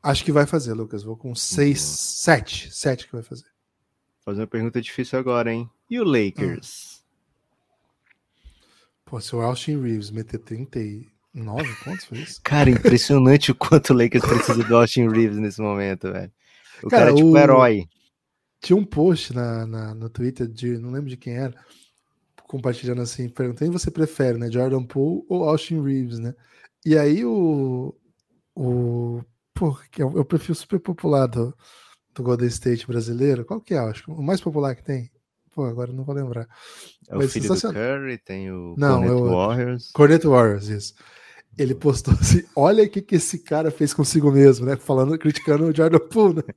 acho 0.06 0.24
que 0.24 0.32
vai 0.32 0.46
fazer, 0.46 0.72
Lucas. 0.72 1.02
Vou 1.02 1.16
com 1.16 1.34
6, 1.34 1.80
7. 1.80 2.74
7 2.74 3.06
que 3.06 3.12
vai 3.12 3.22
fazer. 3.22 3.46
Fazer 4.24 4.40
uma 4.40 4.46
pergunta 4.46 4.80
difícil 4.80 5.18
agora, 5.18 5.52
hein? 5.52 5.68
E 5.90 6.00
o 6.00 6.04
Lakers? 6.04 7.04
Pô, 9.04 9.20
se 9.20 9.36
o 9.36 9.40
Austin 9.40 9.80
Reeves 9.80 10.10
meter 10.10 10.38
39 10.38 11.06
pontos, 11.84 12.04
foi 12.04 12.18
isso? 12.18 12.40
Cara, 12.42 12.70
impressionante 12.70 13.52
o 13.52 13.54
quanto 13.54 13.90
o 13.92 13.96
Lakers 13.96 14.24
precisa 14.24 14.64
do 14.64 14.76
Austin 14.76 15.08
Reeves 15.08 15.38
nesse 15.38 15.60
momento, 15.60 16.10
velho. 16.10 16.32
O 16.82 16.88
cara, 16.88 17.06
cara 17.06 17.12
é 17.12 17.14
tipo 17.14 17.28
o... 17.28 17.38
herói. 17.38 17.88
Tinha 18.60 18.76
um 18.76 18.84
post 18.84 19.32
na, 19.32 19.66
na, 19.66 19.94
no 19.94 20.08
Twitter 20.10 20.48
de, 20.48 20.76
não 20.78 20.90
lembro 20.90 21.08
de 21.08 21.16
quem 21.16 21.34
era, 21.34 21.54
compartilhando 22.48 23.02
assim, 23.02 23.28
perguntando 23.28 23.72
você 23.72 23.90
prefere, 23.90 24.38
né? 24.38 24.50
Jordan 24.50 24.82
Poole 24.82 25.24
ou 25.28 25.44
Austin 25.44 25.82
Reeves, 25.82 26.18
né? 26.18 26.34
E 26.84 26.96
aí 26.96 27.24
o. 27.24 27.94
o 28.54 29.22
pô, 29.56 29.76
que 29.90 30.02
eu, 30.02 30.10
é 30.10 30.18
eu 30.18 30.24
prefiro 30.24 30.54
super 30.54 30.78
popular 30.78 31.26
do, 31.26 31.56
do 32.14 32.22
Golden 32.22 32.46
State 32.48 32.86
brasileiro. 32.86 33.44
Qual 33.44 33.60
que 33.60 33.74
é, 33.74 33.78
acho? 33.78 34.12
O 34.12 34.22
mais 34.22 34.40
popular 34.40 34.76
que 34.76 34.84
tem? 34.84 35.10
Pô, 35.52 35.64
agora 35.64 35.90
não 35.90 36.04
vou 36.04 36.14
lembrar. 36.14 36.46
É 37.08 37.16
o 37.16 37.28
filho 37.28 37.48
do 37.48 37.60
Curry, 37.60 38.18
tem 38.18 38.52
o 38.52 38.74
não, 38.76 39.00
Cornet 39.00 39.10
eu, 39.10 39.30
Warriors. 39.30 39.90
Cornet 39.92 40.26
Warriors, 40.26 40.68
isso. 40.68 40.94
Ele 41.56 41.74
postou 41.74 42.12
assim: 42.12 42.44
olha 42.54 42.84
o 42.84 42.90
que, 42.90 43.00
que 43.00 43.16
esse 43.16 43.38
cara 43.38 43.70
fez 43.70 43.94
consigo 43.94 44.30
mesmo, 44.30 44.66
né? 44.66 44.76
Falando, 44.76 45.18
criticando 45.18 45.64
o 45.64 45.74
Jordan 45.74 45.98
Poole, 45.98 46.36
né? 46.36 46.54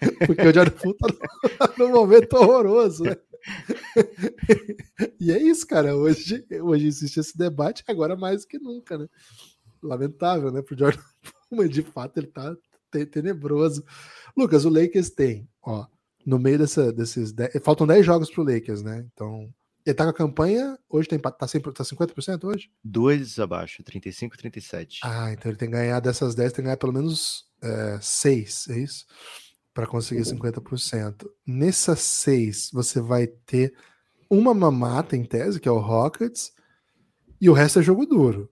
Porque 0.26 0.42
o 0.42 0.52
Jordan 0.52 0.72
Poole 0.72 0.98
tá 0.98 1.74
no, 1.78 1.88
no 1.88 1.94
momento 1.94 2.34
horroroso, 2.34 3.04
né? 3.04 3.16
e 5.18 5.32
é 5.32 5.42
isso, 5.42 5.66
cara. 5.66 5.96
Hoje, 5.96 6.44
hoje 6.62 6.86
existe 6.86 7.20
esse 7.20 7.38
debate, 7.38 7.82
agora 7.88 8.14
mais 8.14 8.42
do 8.42 8.48
que 8.48 8.58
nunca, 8.58 8.98
né? 8.98 9.06
Lamentável, 9.82 10.52
né? 10.52 10.60
Pro 10.60 10.76
Jordan 10.76 11.00
mas 11.56 11.70
de 11.70 11.82
fato 11.82 12.18
ele 12.18 12.28
tá 12.28 12.56
tenebroso. 13.12 13.84
Lucas, 14.36 14.64
o 14.64 14.68
Lakers 14.68 15.10
tem, 15.10 15.48
ó, 15.62 15.86
no 16.24 16.38
meio 16.38 16.58
dessa, 16.58 16.92
desses. 16.92 17.32
Dez, 17.32 17.52
faltam 17.62 17.86
10 17.86 18.04
jogos 18.04 18.30
pro 18.30 18.42
Lakers, 18.44 18.82
né? 18.82 19.06
Então. 19.12 19.52
Ele 19.86 19.94
tá 19.94 20.04
com 20.04 20.10
a 20.10 20.14
campanha, 20.14 20.78
hoje 20.90 21.08
tem, 21.08 21.18
tá, 21.18 21.30
tá 21.30 21.46
50% 21.46 22.44
hoje? 22.44 22.70
Dois 22.84 23.38
abaixo, 23.38 23.82
35 23.82 24.36
37. 24.36 25.00
Ah, 25.02 25.32
então 25.32 25.50
ele 25.50 25.56
tem 25.56 25.70
que 25.70 25.74
ganhar 25.74 26.00
dessas 26.00 26.34
10, 26.34 26.52
tem 26.52 26.56
que 26.56 26.62
ganhar 26.64 26.76
pelo 26.76 26.92
menos 26.92 27.46
é, 27.62 27.98
6, 27.98 28.68
é 28.68 28.78
isso? 28.78 29.06
para 29.72 29.86
conseguir 29.86 30.22
50%. 30.22 31.26
Nessas 31.46 32.00
seis, 32.00 32.70
você 32.72 33.00
vai 33.00 33.26
ter 33.26 33.74
uma 34.28 34.54
mamata 34.54 35.16
em 35.16 35.24
tese, 35.24 35.60
que 35.60 35.68
é 35.68 35.72
o 35.72 35.78
Rockets, 35.78 36.52
e 37.40 37.48
o 37.48 37.52
resto 37.52 37.78
é 37.78 37.82
jogo 37.82 38.06
duro. 38.06 38.50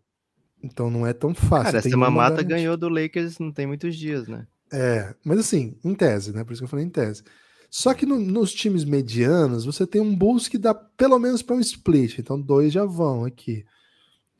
Então 0.62 0.90
não 0.90 1.06
é 1.06 1.12
tão 1.12 1.34
fácil. 1.34 1.72
Cara, 1.72 1.78
essa 1.78 1.96
mamata 1.96 2.42
ganhou 2.42 2.76
do 2.76 2.88
Lakers 2.88 3.38
não 3.38 3.52
tem 3.52 3.66
muitos 3.66 3.96
dias, 3.96 4.26
né? 4.26 4.46
É, 4.72 5.14
mas 5.24 5.38
assim, 5.38 5.76
em 5.84 5.94
tese, 5.94 6.32
né? 6.32 6.44
Por 6.44 6.52
isso 6.52 6.60
que 6.60 6.64
eu 6.64 6.68
falei 6.68 6.84
em 6.84 6.90
tese. 6.90 7.22
Só 7.70 7.92
que 7.92 8.06
no, 8.06 8.18
nos 8.18 8.52
times 8.52 8.84
medianos, 8.84 9.64
você 9.64 9.86
tem 9.86 10.00
um 10.00 10.14
Bulls 10.14 10.48
que 10.48 10.58
dá 10.58 10.74
pelo 10.74 11.18
menos 11.18 11.42
para 11.42 11.56
um 11.56 11.60
split. 11.60 12.18
Então, 12.18 12.40
dois 12.40 12.72
já 12.72 12.84
vão 12.84 13.24
aqui. 13.24 13.64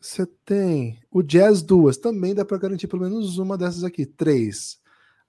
Você 0.00 0.26
tem 0.44 0.98
o 1.11 1.22
Jazz 1.22 1.62
duas, 1.62 1.96
também 1.96 2.35
dá 2.35 2.44
para 2.44 2.59
garantir 2.59 2.87
pelo 2.87 3.02
menos 3.02 3.38
uma 3.38 3.59
dessas 3.59 3.85
aqui. 3.85 4.07
Três. 4.07 4.78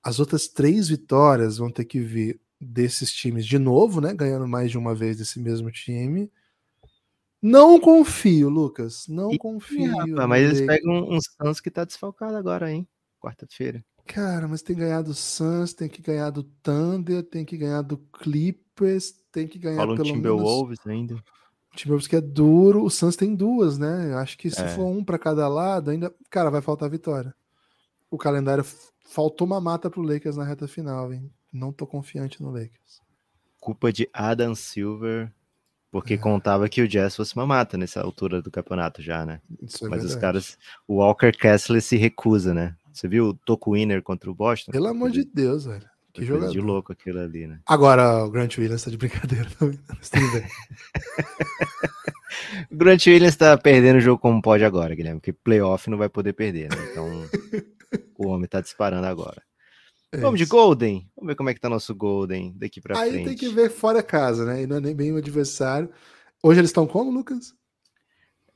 As 0.04 0.20
outras 0.20 0.48
três 0.48 0.88
vitórias 0.88 1.58
vão 1.58 1.70
ter 1.70 1.86
que 1.86 2.00
vir 2.00 2.40
desses 2.62 3.12
times 3.12 3.46
de 3.46 3.58
novo, 3.58 4.00
né? 4.00 4.14
Ganhando 4.14 4.48
mais 4.48 4.72
de 4.72 4.78
uma 4.78 4.94
vez 4.96 5.18
desse 5.18 5.40
mesmo 5.40 5.72
time. 5.72 6.32
Não 7.42 7.80
confio, 7.80 8.50
Lucas. 8.50 9.06
Não 9.08 9.32
e, 9.32 9.38
confio. 9.38 9.96
Rapaz, 9.98 10.28
mas 10.28 10.44
eles 10.44 10.62
pegam 10.66 11.10
um 11.10 11.20
Suns 11.22 11.62
que 11.62 11.72
tá 11.72 11.86
desfalcado 11.86 12.36
agora, 12.36 12.72
hein? 12.72 12.88
Quarta-feira. 13.22 13.84
Cara, 14.06 14.48
mas 14.48 14.62
tem 14.62 14.76
ganhado 14.76 15.10
do 15.10 15.14
Suns, 15.14 15.74
tem 15.74 15.88
que 15.88 16.02
ganhar 16.02 16.32
do 16.32 16.44
Thunder, 16.44 17.24
tem 17.24 17.46
que 17.46 17.56
ganhar 17.56 17.82
do 17.82 17.98
Clippers, 17.98 19.14
tem 19.32 19.48
que 19.48 19.60
ganhar 19.60 19.78
Fala 19.78 19.94
um 19.94 19.98
pelo 19.98 20.12
Timberwolves 20.12 20.80
menos... 20.84 21.00
ainda. 21.00 21.16
O 21.72 21.76
Timberwolves 21.76 22.08
que 22.08 22.16
é 22.16 22.22
duro, 22.22 22.84
o 22.84 22.90
Suns 22.90 23.16
tem 23.16 23.36
duas, 23.36 23.78
né? 23.78 24.16
Acho 24.16 24.38
que 24.38 24.50
se 24.50 24.62
é. 24.62 24.68
for 24.70 24.86
um 24.86 25.04
para 25.04 25.20
cada 25.20 25.48
lado, 25.48 25.92
ainda, 25.92 26.14
cara, 26.30 26.50
vai 26.50 26.62
faltar 26.62 26.90
vitória. 26.90 27.34
O 28.10 28.18
calendário 28.18 28.66
faltou 29.06 29.46
uma 29.46 29.62
mata 29.62 29.90
pro 29.90 30.02
Lakers 30.02 30.36
na 30.36 30.44
reta 30.44 30.68
final, 30.68 31.14
hein? 31.14 31.32
Não 31.54 31.72
tô 31.72 31.86
confiante 31.86 32.42
no 32.42 32.50
Lakers. 32.50 33.02
Culpa 33.60 33.94
de 33.94 34.10
Adam 34.12 34.56
Silver, 34.56 35.32
porque 35.92 36.16
é. 36.16 36.18
contava 36.18 36.70
que 36.70 36.82
o 36.82 36.88
Jazz 36.88 37.16
fosse 37.16 37.36
uma 37.36 37.46
mata 37.46 37.78
nessa 37.78 38.02
altura 38.02 38.42
do 38.42 38.52
campeonato 38.52 39.02
já, 39.02 39.26
né? 39.26 39.42
Isso 39.62 39.86
é 39.86 39.90
Mas 39.90 40.02
verdade. 40.02 40.06
os 40.06 40.16
caras, 40.16 40.58
o 40.88 40.96
Walker 40.96 41.32
Kessler 41.32 41.82
se 41.82 41.98
recusa, 41.98 42.54
né? 42.54 42.76
Você 42.92 43.08
viu 43.08 43.30
o 43.30 43.34
Toco 43.34 43.74
Winner 43.74 44.02
contra 44.02 44.30
o 44.30 44.36
Boston? 44.36 44.72
Pelo 44.72 44.88
amor 44.88 45.12
de 45.12 45.24
Deus, 45.24 45.66
velho. 45.66 45.88
Que 46.12 46.26
jogador. 46.26 46.52
de 46.52 46.60
louco 46.60 46.92
aquilo 46.92 47.20
ali, 47.20 47.48
né? 47.48 47.60
Agora 47.66 48.26
o 48.26 48.32
Grant 48.32 48.58
Williams 48.58 48.84
tá 48.84 48.92
de 48.92 48.98
brincadeira 48.98 49.48
também. 49.58 49.80
o 52.70 52.76
Grant 52.76 53.06
Williams 53.06 53.36
tá 53.36 53.58
perdendo 53.58 53.98
o 53.98 54.02
jogo 54.02 54.20
como 54.20 54.42
pode 54.42 54.66
agora, 54.66 54.96
Guilherme, 54.96 55.20
porque 55.20 55.32
playoff 55.32 55.90
não 55.90 55.98
vai 55.98 56.10
poder 56.10 56.34
perder, 56.34 56.70
né? 56.70 56.78
Então 56.92 57.08
o 58.18 58.28
homem 58.28 58.48
tá 58.48 58.60
disparando 58.60 59.06
agora. 59.06 59.42
É 60.12 60.18
Vamos 60.18 60.40
de 60.40 60.46
Golden? 60.46 61.08
Vamos 61.16 61.28
ver 61.28 61.36
como 61.36 61.50
é 61.50 61.54
que 61.54 61.60
tá 61.60 61.70
nosso 61.70 61.94
Golden 61.94 62.54
daqui 62.58 62.82
pra 62.82 63.00
Aí 63.00 63.12
frente. 63.12 63.30
Aí 63.30 63.36
tem 63.36 63.38
que 63.38 63.54
ver 63.54 63.70
fora 63.70 64.02
casa, 64.02 64.44
né? 64.46 64.64
E 64.64 64.68
não 64.68 64.78
é 64.78 64.80
nem 64.80 64.96
bem 64.96 65.12
o 65.14 65.18
adversário. 65.18 65.90
Hoje 66.42 66.60
eles 66.60 66.70
estão 66.70 66.88
como, 66.88 67.12
Lucas? 67.12 67.54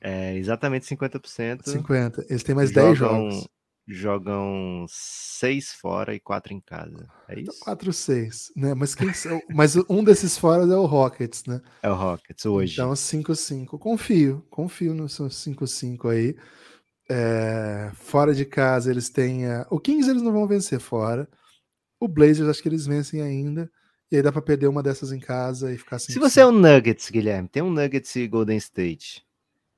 É 0.02 0.36
exatamente 0.36 0.86
50%. 0.88 1.64
50%. 1.64 2.26
Eles 2.30 2.44
têm 2.44 2.56
mais 2.56 2.72
jogam, 2.72 2.86
10 2.88 2.98
jogos. 2.98 3.48
jogam 3.88 4.86
seis 4.90 5.72
fora 5.74 6.16
e 6.16 6.20
quatro 6.20 6.54
em 6.54 6.60
casa. 6.60 7.08
É 7.28 7.40
isso? 7.40 7.60
4, 7.60 7.94
6, 7.94 8.52
né? 8.56 8.74
Mas, 8.74 8.96
quem, 8.96 9.10
mas 9.54 9.76
um 9.88 10.04
desses 10.04 10.38
fora 10.38 10.64
é 10.64 10.76
o 10.76 10.86
Rockets, 10.86 11.46
né? 11.46 11.62
É 11.84 11.90
o 11.90 11.94
Rockets 11.96 12.46
hoje. 12.46 12.74
Então, 12.74 12.92
5-5. 12.96 13.78
Confio, 13.78 14.46
confio 14.50 14.94
no 14.96 15.08
seu 15.08 15.28
5-5 15.30 16.10
aí. 16.10 16.36
É, 17.10 17.92
fora 17.96 18.34
de 18.34 18.44
casa, 18.46 18.90
eles 18.90 19.10
têm. 19.10 19.46
a- 19.46 19.68
O 19.70 19.80
Kings 19.80 20.10
eles 20.10 20.22
não 20.24 20.32
vão 20.34 20.48
vencer 20.48 20.80
fora. 20.80 21.28
O 22.04 22.08
Blazers, 22.08 22.50
acho 22.50 22.62
que 22.62 22.68
eles 22.68 22.86
vencem 22.86 23.22
ainda. 23.22 23.72
E 24.12 24.18
aí 24.18 24.22
dá 24.22 24.32
pra 24.32 24.42
perder 24.42 24.68
uma 24.68 24.84
dessas 24.84 25.12
em 25.12 25.20
casa 25.20 25.74
e 25.74 25.78
ficar 25.78 25.96
assim. 25.96 26.12
Se 26.12 26.20
você 26.20 26.42
é 26.42 26.46
um 26.46 26.52
Nuggets, 26.52 27.10
Guilherme, 27.10 27.48
tem 27.48 27.64
um 27.64 27.72
Nuggets 27.72 28.16
e 28.16 28.28
Golden 28.28 28.58
State. 28.58 29.26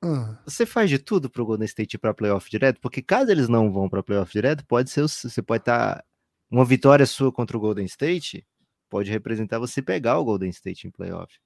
Ah, 0.02 0.38
Você 0.44 0.66
faz 0.66 0.90
de 0.90 0.98
tudo 0.98 1.30
pro 1.30 1.46
Golden 1.46 1.64
State 1.66 1.94
ir 1.94 1.98
pra 1.98 2.12
playoff 2.12 2.50
direto? 2.50 2.80
Porque 2.80 3.00
caso 3.00 3.30
eles 3.30 3.48
não 3.48 3.72
vão 3.72 3.88
pra 3.88 4.02
playoff 4.02 4.30
direto, 4.32 4.64
pode 4.66 4.90
ser. 4.90 5.02
Você 5.02 5.40
pode 5.40 5.62
estar. 5.62 6.04
uma 6.50 6.64
vitória 6.64 7.06
sua 7.06 7.32
contra 7.32 7.56
o 7.56 7.60
Golden 7.60 7.86
State 7.86 8.46
pode 8.90 9.10
representar 9.10 9.58
você 9.58 9.80
pegar 9.80 10.18
o 10.18 10.24
Golden 10.24 10.50
State 10.50 10.86
em 10.86 10.90
playoff. 10.90 11.38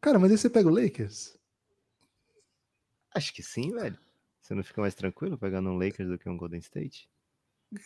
cara, 0.00 0.18
mas 0.18 0.30
aí 0.32 0.38
você 0.38 0.50
pega 0.50 0.68
o 0.68 0.72
Lakers? 0.74 1.36
Acho 3.14 3.32
que 3.32 3.42
sim, 3.42 3.72
velho. 3.72 3.98
Você 4.42 4.54
não 4.54 4.62
fica 4.64 4.80
mais 4.80 4.94
tranquilo 4.94 5.36
pegando 5.38 5.70
um 5.70 5.78
Lakers 5.78 6.08
do 6.08 6.18
que 6.18 6.28
um 6.28 6.36
Golden 6.36 6.60
State? 6.60 7.08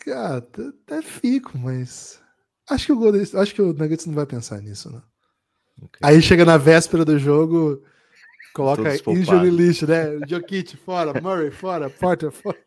Cara, 0.05 0.37
até 0.39 1.03
fico, 1.03 1.59
mas. 1.59 2.22
Acho 2.71 2.87
que 2.87 2.93
o 2.93 2.97
Golden, 2.97 3.23
acho 3.23 3.55
que 3.55 3.63
o 3.63 3.73
Nuggets 3.73 4.07
não 4.07 4.15
vai 4.15 4.27
pensar 4.27 4.61
nisso, 4.61 4.91
não. 4.91 5.03
Ok. 5.83 6.01
Aí 6.03 6.23
chega 6.23 6.45
na 6.45 6.57
véspera 6.57 7.05
do 7.05 7.19
jogo, 7.19 7.83
coloca 8.55 8.95
injury 9.11 9.51
list, 9.51 9.83
né? 9.83 10.19
Jokic 10.27 10.77
fora, 10.77 11.21
Murray 11.21 11.51
fora, 11.51 11.91
Porter 11.91 12.31
fora. 12.31 12.59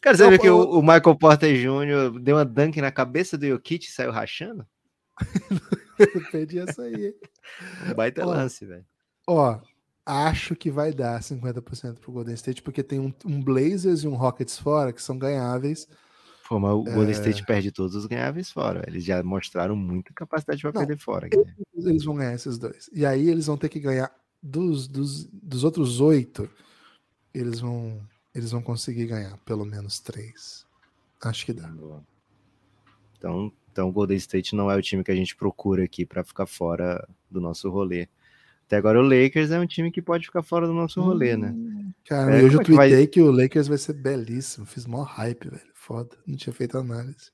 Cara, 0.00 0.16
você 0.16 0.28
viu 0.28 0.38
que 0.38 0.50
o, 0.50 0.78
o 0.78 0.82
Michael 0.82 1.16
Porter 1.16 1.54
Jr. 1.54 2.20
deu 2.20 2.36
uma 2.36 2.44
dunk 2.44 2.80
na 2.80 2.92
cabeça 2.92 3.38
do 3.38 3.46
Jokic 3.46 3.86
e 3.86 3.90
saiu 3.90 4.10
rachando? 4.10 4.66
Eu 5.98 6.22
perdi 6.30 6.58
essa 6.58 6.82
aí. 6.82 7.14
Um 7.88 7.94
baita 7.94 8.26
Ó, 8.26 8.30
lance, 8.30 8.66
velho. 8.66 8.84
Ó, 9.26 9.58
acho 10.04 10.54
que 10.54 10.70
vai 10.70 10.92
dar 10.92 11.20
50% 11.20 12.00
pro 12.00 12.12
Golden 12.12 12.34
State, 12.34 12.62
porque 12.62 12.82
tem 12.82 13.00
um, 13.00 13.12
um 13.24 13.42
Blazers 13.42 14.02
e 14.02 14.08
um 14.08 14.14
Rockets 14.14 14.58
fora 14.58 14.92
que 14.92 15.02
são 15.02 15.18
ganháveis. 15.18 15.88
Pô, 16.46 16.58
mas 16.60 16.72
o 16.74 16.84
É. 16.86 16.92
Golden 16.94 17.12
State 17.12 17.44
perde 17.44 17.72
todos 17.72 17.94
os 17.96 18.06
ganháveis 18.06 18.50
fora. 18.50 18.84
Eles 18.86 19.02
já 19.02 19.22
mostraram 19.22 19.74
muita 19.74 20.12
capacidade 20.12 20.62
Não, 20.62 20.72
perder 20.72 20.98
fora. 20.98 21.28
Guilherme. 21.28 21.54
Eles 21.74 22.04
vão 22.04 22.16
ganhar 22.16 22.34
esses 22.34 22.58
dois. 22.58 22.90
E 22.92 23.06
aí 23.06 23.28
eles 23.28 23.46
vão 23.46 23.56
ter 23.56 23.68
que 23.68 23.80
ganhar 23.80 24.14
dos, 24.42 24.86
dos, 24.86 25.24
dos 25.26 25.64
outros 25.64 26.00
oito. 26.00 26.48
Eles 27.32 27.60
vão, 27.60 28.00
eles 28.34 28.50
vão 28.50 28.62
conseguir 28.62 29.06
ganhar 29.06 29.36
pelo 29.38 29.64
menos 29.64 29.98
três. 30.00 30.66
Acho 31.22 31.46
que 31.46 31.52
dá. 31.54 31.72
Então, 33.16 33.50
então 33.72 33.88
o 33.88 33.92
Golden 33.92 34.16
State 34.18 34.54
não 34.54 34.70
é 34.70 34.76
o 34.76 34.82
time 34.82 35.02
que 35.02 35.10
a 35.10 35.16
gente 35.16 35.34
procura 35.34 35.84
aqui 35.84 36.04
pra 36.04 36.22
ficar 36.22 36.46
fora 36.46 37.08
do 37.30 37.40
nosso 37.40 37.70
rolê. 37.70 38.06
Até 38.66 38.76
agora 38.76 38.98
o 38.98 39.02
Lakers 39.02 39.50
é 39.50 39.60
um 39.60 39.66
time 39.66 39.90
que 39.90 40.00
pode 40.02 40.26
ficar 40.26 40.42
fora 40.42 40.66
do 40.66 40.72
nosso 40.72 41.00
rolê, 41.00 41.36
né? 41.36 41.54
Cara, 42.06 42.36
É, 42.36 42.40
e 42.40 42.44
hoje 42.44 42.56
como 42.56 42.58
eu 42.58 42.60
é 42.60 42.64
que 42.64 42.72
vai- 42.72 42.88
tuitei 42.88 43.06
que 43.06 43.20
o 43.20 43.30
Lakers 43.30 43.68
vai 43.68 43.78
ser 43.78 43.92
belíssimo. 43.94 44.64
Fiz 44.66 44.86
mó 44.86 45.02
hype, 45.02 45.48
velho. 45.50 45.62
Foda. 45.74 46.16
Não 46.26 46.36
tinha 46.36 46.52
feito 46.52 46.78
análise. 46.78 47.30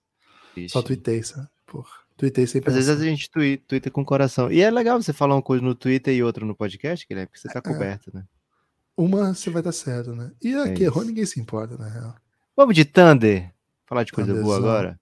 Só 0.68 0.80
Ixi. 0.80 0.84
tuitei, 0.84 1.22
sabe? 1.22 1.48
Porra. 1.66 1.90
Tuitei 2.16 2.46
sem 2.46 2.60
Às 2.66 2.74
vezes 2.74 2.90
pensar. 2.90 3.02
a 3.02 3.04
gente 3.06 3.30
tui- 3.30 3.56
twitta 3.66 3.90
com 3.90 4.04
coração. 4.04 4.50
E 4.52 4.60
é 4.60 4.70
legal 4.70 5.00
você 5.00 5.12
falar 5.12 5.34
uma 5.36 5.42
coisa 5.42 5.64
no 5.64 5.74
Twitter 5.74 6.12
e 6.14 6.22
outra 6.22 6.44
no 6.44 6.54
podcast, 6.54 7.06
Guilherme, 7.08 7.28
porque 7.28 7.38
você 7.40 7.48
É. 7.48 7.52
tá 7.52 7.62
coberto, 7.62 8.10
né? 8.12 8.24
Uma 8.96 9.32
você 9.32 9.48
vai 9.48 9.60
estar 9.60 9.72
certo, 9.72 10.14
né? 10.14 10.30
E 10.42 10.52
É 10.52 10.72
que 10.74 10.82
errou, 10.82 10.98
isso. 11.02 11.08
ninguém 11.10 11.24
se 11.24 11.40
importa, 11.40 11.78
na 11.78 11.88
real. 11.88 12.14
Vamos 12.56 12.74
de 12.74 12.84
Thunder. 12.84 13.50
Falar 13.86 14.02
de 14.04 14.12
coisa 14.12 14.34
boa 14.34 14.56
agora. 14.58 15.00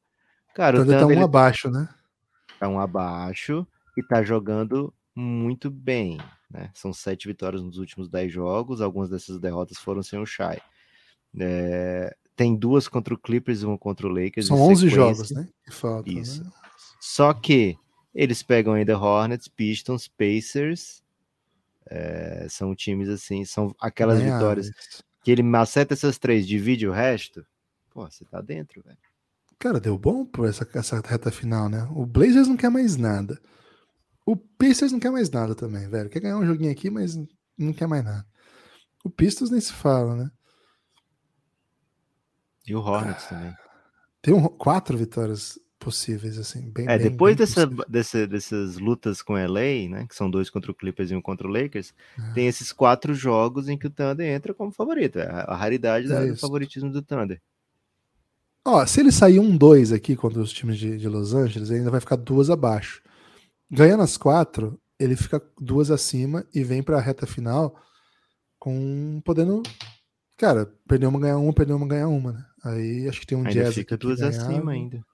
Cara, 0.55 0.77
Então 0.77 0.87
o 0.87 0.91
ele 0.91 0.93
tá 0.95 1.01
Thunder 1.01 1.17
um 1.17 1.19
ele 1.21 1.25
abaixo, 1.25 1.71
né? 1.71 1.89
tá 2.61 2.69
um 2.69 2.79
abaixo 2.79 3.67
e 3.97 4.03
tá 4.03 4.23
jogando 4.23 4.93
muito 5.19 5.71
bem. 5.71 6.19
Né? 6.51 6.71
São 6.75 6.93
sete 6.93 7.27
vitórias 7.27 7.63
nos 7.63 7.77
últimos 7.79 8.09
dez 8.09 8.33
jogos. 8.33 8.81
Algumas 8.81 9.11
dessas 9.11 9.39
derrotas 9.39 9.79
foram 9.79 10.03
sem 10.03 10.19
o 10.19 10.27
Shai. 10.27 10.59
É, 11.39 12.17
tem 12.37 12.57
duas 12.57 12.89
contra 12.89 13.13
o 13.13 13.19
Clippers 13.19 13.63
e 13.63 13.67
uma 13.67 13.77
contra 13.77 14.07
o 14.07 14.11
Lakers. 14.11 14.47
São 14.47 14.57
em 14.57 14.61
11 14.61 14.91
sequência. 14.91 14.97
jogos, 14.97 15.31
né? 15.33 15.49
Que 15.65 15.75
faltam, 15.75 16.13
Isso. 16.13 16.45
né? 16.45 16.51
Só 17.01 17.35
que 17.35 17.77
eles 18.15 18.43
pegam 18.43 18.75
ainda 18.75 18.99
Hornets, 18.99 19.49
Pistons, 19.49 20.09
Pacers. 20.09 21.03
é, 21.91 22.47
são 22.49 22.75
times 22.75 23.09
assim, 23.09 23.45
são 23.45 23.75
aquelas 23.81 24.21
vitórias 24.21 24.71
que 25.23 25.31
ele 25.31 25.43
maceta 25.43 25.95
essas 25.95 26.19
três, 26.19 26.47
divide 26.47 26.87
o 26.87 26.93
resto. 26.93 27.45
Pô, 27.91 28.09
você 28.09 28.25
tá 28.25 28.41
dentro, 28.41 28.83
velho. 28.83 28.99
Cara, 29.59 29.81
deu 29.81 29.99
bom 29.99 30.25
por 30.25 30.49
essa, 30.49 30.69
essa 30.75 31.01
reta 31.01 31.31
final, 31.31 31.69
né? 31.69 31.89
O 31.91 32.07
Blazers 32.07 32.47
não 32.47 32.57
quer 32.57 32.71
mais 32.71 32.97
nada. 32.97 33.41
O 34.31 34.37
Pacers 34.37 34.93
não 34.93 35.01
quer 35.01 35.11
mais 35.11 35.31
nada 35.31 35.55
também, 35.55 35.89
velho. 35.89 36.11
Quer 36.11 36.21
ganhar 36.21 36.37
um 36.37 36.45
joguinho 36.47 36.71
aqui, 36.71 36.91
mas 36.91 37.17
não 37.57 37.73
quer 37.73 37.87
mais 37.87 38.05
nada. 38.05 38.27
O 39.05 39.09
Pistons 39.09 39.51
nem 39.51 39.61
se 39.61 39.73
fala, 39.73 40.15
né? 40.17 40.31
E 42.67 42.75
o 42.75 42.81
Hornets 42.81 43.27
também. 43.27 43.55
Tem 44.21 44.35
um- 44.35 44.49
quatro 44.49 44.99
vitórias 44.99 45.59
possíveis, 45.79 46.37
assim, 46.39 46.71
bem 46.71 46.87
É, 46.89 46.99
bem- 46.99 47.11
depois 47.11 47.37
bem 47.37 47.47
dessa, 47.47 47.67
dessa- 47.89 48.27
dessas 48.27 48.77
lutas 48.77 49.23
com 49.23 49.35
LA, 49.39 49.89
né? 49.89 50.07
Que 50.07 50.15
são 50.15 50.31
dois 50.31 50.51
contra 50.51 50.71
o 50.71 50.75
Clippers 50.75 51.11
e 51.11 51.15
um 51.15 51.23
contra 51.23 51.47
o 51.47 51.51
Lakers, 51.51 51.95
É. 52.19 52.33
tem 52.33 52.47
esses 52.49 52.73
quatro 52.73 53.15
jogos 53.15 53.69
em 53.69 53.79
que 53.79 53.87
o 53.87 53.91
Thunder 53.91 54.27
entra 54.27 54.53
como 54.53 54.73
favorito. 54.73 55.19
É 55.21 55.27
a, 55.31 55.55
raridade 55.57 56.13
É 56.13 56.27
do 56.27 56.37
favoritismo 56.37 56.91
do 56.91 57.01
Thunder. 57.01 57.41
Ó, 58.65 58.85
se 58.85 59.01
ele 59.01 59.11
sair 59.13 59.39
um 59.39 59.57
2 59.57 59.93
aqui 59.93 60.15
contra 60.15 60.41
os 60.41 60.53
times 60.53 60.77
de, 60.79 60.99
de 60.99 61.09
Los 61.09 61.33
Angeles, 61.33 61.71
ele 61.71 61.79
ainda 61.79 61.91
vai 61.91 62.01
ficar 62.01 62.17
duas 62.17 62.51
abaixo. 62.51 63.01
Ganhando 63.71 64.03
as 64.03 64.17
quatro, 64.17 64.81
ele 64.99 65.17
fica 65.17 65.43
duas 65.61 65.91
acima 65.91 66.47
e 66.55 66.65
vem 66.65 66.83
pra 66.83 67.01
reta 67.01 67.27
final 67.27 67.81
com 68.59 69.21
podendo. 69.25 69.63
Cara, 70.37 70.67
perder 70.87 71.07
uma, 71.07 71.21
ganhar 71.21 71.39
uma, 71.39 71.53
perder 71.53 71.73
uma, 71.73 71.87
ganhar 71.87 72.09
uma, 72.09 72.33
né? 72.33 72.47
Aí 72.65 73.09
acho 73.09 73.21
que 73.21 73.27
tem 73.27 73.37
um 73.37 73.47
ainda 73.47 73.53
jazz 73.53 73.75
fica 73.75 73.97
duas 73.97 74.21
ganhava. 74.21 74.37
acima 74.37 74.73
ainda. 74.73 75.05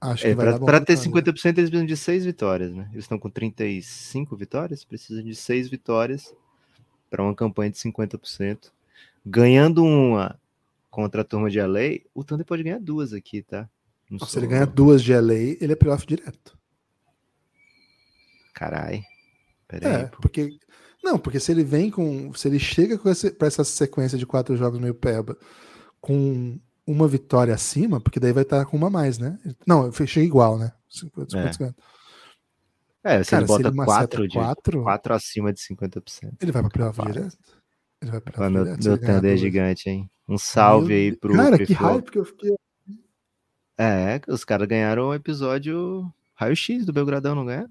Acho 0.00 0.26
É, 0.26 0.30
que 0.30 0.34
vai 0.34 0.58
pro 0.58 0.84
ter 0.86 0.96
Thunder. 0.96 1.34
50% 1.34 1.58
eles 1.58 1.70
precisam 1.70 1.86
de 1.86 1.96
seis 1.96 2.24
vitórias, 2.24 2.74
né? 2.74 2.88
Eles 2.92 3.04
estão 3.04 3.18
com 3.18 3.28
35 3.28 4.34
vitórias, 4.34 4.82
precisam 4.82 5.22
de 5.22 5.34
seis 5.34 5.68
vitórias 5.68 6.34
para 7.10 7.22
uma 7.22 7.34
campanha 7.34 7.70
de 7.70 7.78
50%. 7.78 8.72
Ganhando 9.26 9.84
uma 9.84 10.40
contra 10.90 11.20
a 11.20 11.24
turma 11.24 11.50
de 11.50 11.60
LA, 11.60 12.00
o 12.14 12.24
Thunder 12.24 12.46
pode 12.46 12.62
ganhar 12.62 12.80
duas 12.80 13.12
aqui, 13.12 13.42
tá? 13.42 13.68
Não 14.10 14.18
Se 14.26 14.38
ele 14.38 14.46
ganhar 14.48 14.66
duas 14.66 15.02
de 15.02 15.12
LA, 15.14 15.34
ele 15.60 15.72
é 15.72 15.76
playoff 15.76 16.04
direto. 16.06 16.58
Carai. 18.54 19.02
Pera 19.68 19.88
aí, 19.88 20.02
É, 20.02 20.06
pô. 20.06 20.18
porque. 20.20 20.50
Não, 21.02 21.18
porque 21.18 21.40
se 21.40 21.50
ele 21.52 21.64
vem 21.64 21.90
com. 21.90 22.32
Se 22.34 22.48
ele 22.48 22.58
chega 22.58 22.98
pra 22.98 23.46
essa 23.46 23.64
sequência 23.64 24.18
de 24.18 24.26
quatro 24.26 24.56
jogos 24.56 24.78
meio 24.80 24.94
peba 24.94 25.36
com 26.00 26.58
uma 26.86 27.06
vitória 27.08 27.54
acima, 27.54 28.00
porque 28.00 28.20
daí 28.20 28.32
vai 28.32 28.42
estar 28.42 28.66
com 28.66 28.76
uma 28.76 28.88
a 28.88 28.90
mais, 28.90 29.18
né? 29.18 29.38
Não, 29.66 29.86
eu 29.86 29.92
fechei 29.92 30.24
igual, 30.24 30.58
né? 30.58 30.72
50, 30.88 31.38
É. 31.38 31.52
50. 31.52 31.74
É, 33.02 33.22
se 33.24 33.30
Cara, 33.30 33.42
ele 33.42 33.48
bota 33.48 33.62
se 33.62 33.68
ele 33.68 33.84
4 33.86 34.28
de 34.28 34.34
quatro, 34.34 34.82
4 34.82 35.14
acima 35.14 35.52
de 35.54 35.60
50%. 35.60 36.36
ele 36.42 36.52
vai 36.52 36.60
pra 36.62 36.70
playoff 36.70 37.00
direto. 37.00 37.38
Ele 38.02 38.10
vai 38.10 38.20
pra 38.20 38.32
playoff 38.32 38.52
meu 38.52 38.64
direto. 38.64 38.84
meu 38.84 38.98
Thunder 38.98 39.32
é 39.32 39.36
gigante, 39.38 39.88
hein? 39.88 40.10
Um 40.28 40.36
salve 40.36 40.88
Meu 40.88 40.96
aí 40.98 41.16
pro 41.16 41.34
Cara, 41.34 41.64
que 41.64 41.72
hype 41.72 42.10
que 42.10 42.18
eu 42.18 42.24
fiquei. 42.26 42.54
É, 43.82 44.20
os 44.28 44.44
caras 44.44 44.68
ganharam 44.68 45.08
o 45.08 45.14
episódio 45.14 46.12
raio-x 46.34 46.84
do 46.84 46.92
Belgradão, 46.92 47.34
não 47.34 47.46
ganharam? 47.46 47.70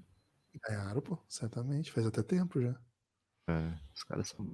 Ganharam, 0.68 1.00
pô, 1.00 1.16
certamente. 1.28 1.92
Faz 1.92 2.04
até 2.04 2.20
tempo 2.20 2.60
já. 2.60 2.74
É, 3.48 3.72
os 3.94 4.02
caras 4.02 4.26
são. 4.26 4.44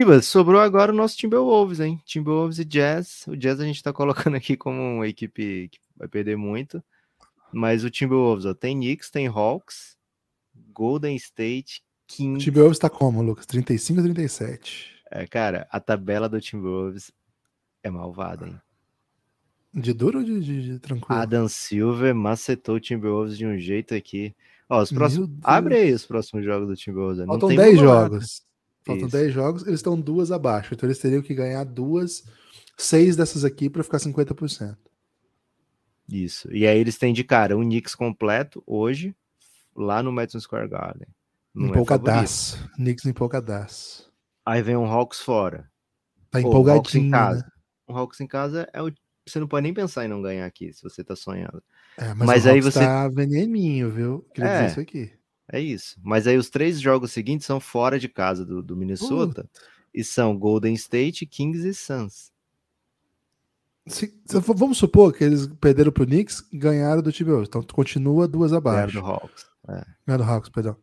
E, 0.00 0.06
mas 0.06 0.24
sobrou 0.24 0.58
agora 0.58 0.90
o 0.90 0.94
nosso 0.94 1.18
Timberwolves, 1.18 1.80
hein? 1.80 2.00
Timberwolves 2.06 2.58
e 2.58 2.64
Jazz. 2.64 3.26
O 3.26 3.36
Jazz 3.36 3.60
a 3.60 3.64
gente 3.66 3.82
tá 3.82 3.92
colocando 3.92 4.38
aqui 4.38 4.56
como 4.56 4.80
uma 4.80 5.06
equipe 5.06 5.68
que 5.68 5.78
vai 5.94 6.08
perder 6.08 6.38
muito. 6.38 6.82
Mas 7.52 7.84
o 7.84 7.90
Timberwolves, 7.90 8.46
ó, 8.46 8.54
tem 8.54 8.74
Knicks, 8.74 9.10
tem 9.10 9.26
Hawks, 9.26 9.98
Golden 10.72 11.14
State, 11.16 11.82
O 11.82 12.06
Kings. 12.06 12.42
Timberwolves 12.42 12.78
tá 12.78 12.88
como, 12.88 13.20
Lucas? 13.20 13.44
35 13.44 14.00
ou 14.00 14.04
37? 14.06 15.04
É, 15.10 15.26
cara, 15.26 15.68
a 15.70 15.78
tabela 15.78 16.26
do 16.26 16.40
Timberwolves 16.40 17.12
é 17.82 17.90
malvada, 17.90 18.48
hein? 18.48 18.58
De 19.74 19.92
duro 19.92 20.18
ou 20.20 20.24
de, 20.24 20.40
de- 20.40 20.62
de 20.62 20.78
tranquilo? 20.78 21.20
Adam 21.20 21.48
Silver 21.48 22.14
macetou 22.14 22.76
o 22.76 22.80
Timberwolves 22.80 23.36
de 23.36 23.44
um 23.46 23.58
jeito 23.58 23.94
aqui. 23.94 24.34
Ó, 24.68 24.80
os 24.80 24.92
próximos. 24.92 25.28
Abre 25.42 25.74
aí 25.76 25.92
os 25.92 26.06
próximos 26.06 26.44
jogos 26.44 26.68
do 26.68 26.76
Timberwolves. 26.76 27.18
né? 27.18 27.26
Faltam 27.26 27.48
tem 27.48 27.58
10 27.58 27.76
como 27.76 27.88
nada. 27.88 28.00
jogos. 28.10 28.42
Faltam 28.86 29.06
Isso. 29.08 29.16
10 29.16 29.32
jogos, 29.32 29.66
eles 29.66 29.80
estão 29.80 30.00
duas 30.00 30.30
abaixo. 30.30 30.74
Então 30.74 30.86
eles 30.86 30.98
teriam 30.98 31.22
que 31.22 31.34
ganhar 31.34 31.64
duas, 31.64 32.24
seis 32.76 33.16
dessas 33.16 33.44
aqui 33.44 33.68
para 33.68 33.82
ficar 33.82 33.98
50%. 33.98 34.76
Isso. 36.08 36.52
E 36.54 36.66
aí 36.66 36.78
eles 36.78 36.98
têm 36.98 37.12
de 37.14 37.24
cara 37.24 37.56
um 37.56 37.62
Knicks 37.62 37.94
completo 37.94 38.62
hoje, 38.66 39.14
lá 39.74 40.02
no 40.02 40.12
Madison 40.12 40.38
Square 40.40 40.68
Garden. 40.68 41.08
Não 41.54 41.66
é. 41.66 41.70
Empolgadaço. 41.70 42.68
Knicks 42.76 43.06
empolgadaço. 43.06 44.12
Aí 44.44 44.60
vem 44.62 44.76
um 44.76 44.84
Hawks 44.86 45.20
fora. 45.20 45.70
Tá 46.30 46.40
Pô, 46.42 46.48
o 46.48 46.70
Hawks 46.70 46.94
em 46.94 47.06
empolgadinho, 47.06 47.10
casa. 47.10 47.38
né? 47.38 47.48
O 47.86 47.92
Hawks 47.96 48.20
em 48.20 48.26
casa 48.26 48.68
é 48.72 48.82
o. 48.82 48.92
Você 49.26 49.40
não 49.40 49.48
pode 49.48 49.62
nem 49.64 49.72
pensar 49.74 50.04
em 50.04 50.08
não 50.08 50.20
ganhar 50.20 50.44
aqui, 50.46 50.72
se 50.72 50.82
você 50.82 51.02
tá 51.02 51.16
sonhando. 51.16 51.62
É, 51.96 52.08
mas, 52.14 52.26
Mas 52.26 52.46
aí 52.46 52.60
você- 52.60 52.80
tá 52.80 53.08
veneninho, 53.08 53.90
viu? 53.90 54.26
Queria 54.34 54.50
É. 54.50 54.58
dizer 54.60 54.70
isso 54.72 54.80
aqui. 54.80 55.12
É 55.50 55.60
isso. 55.60 55.98
Mas 56.02 56.26
aí 56.26 56.36
os 56.36 56.50
três 56.50 56.80
jogos 56.80 57.12
seguintes 57.12 57.46
são 57.46 57.58
fora 57.60 57.98
de 57.98 58.08
casa 58.08 58.44
do, 58.44 58.62
do 58.62 58.76
Minnesota. 58.76 59.48
E 59.94 60.02
são 60.02 60.36
Golden 60.36 60.74
State, 60.74 61.24
Kings 61.26 61.66
e 61.68 61.72
Suns. 61.74 62.32
Se- 63.86 64.14
se- 64.24 64.38
vamos 64.40 64.78
supor 64.78 65.12
que 65.12 65.22
eles 65.22 65.46
perderam 65.60 65.92
pro 65.92 66.06
Knicks 66.06 66.42
e 66.50 66.56
ganharam 66.58 67.02
do 67.02 67.12
Timberwolves. 67.12 67.48
Então 67.48 67.62
continua 67.62 68.26
duas 68.26 68.50
Ganharam 68.50 68.70
abaixo. 68.78 69.00
do 69.00 69.06
Hawks. 69.06 69.46
É. 69.68 69.84
Ganharam 70.06 70.24
do 70.24 70.30
Hawks, 70.30 70.48
perdão. 70.50 70.76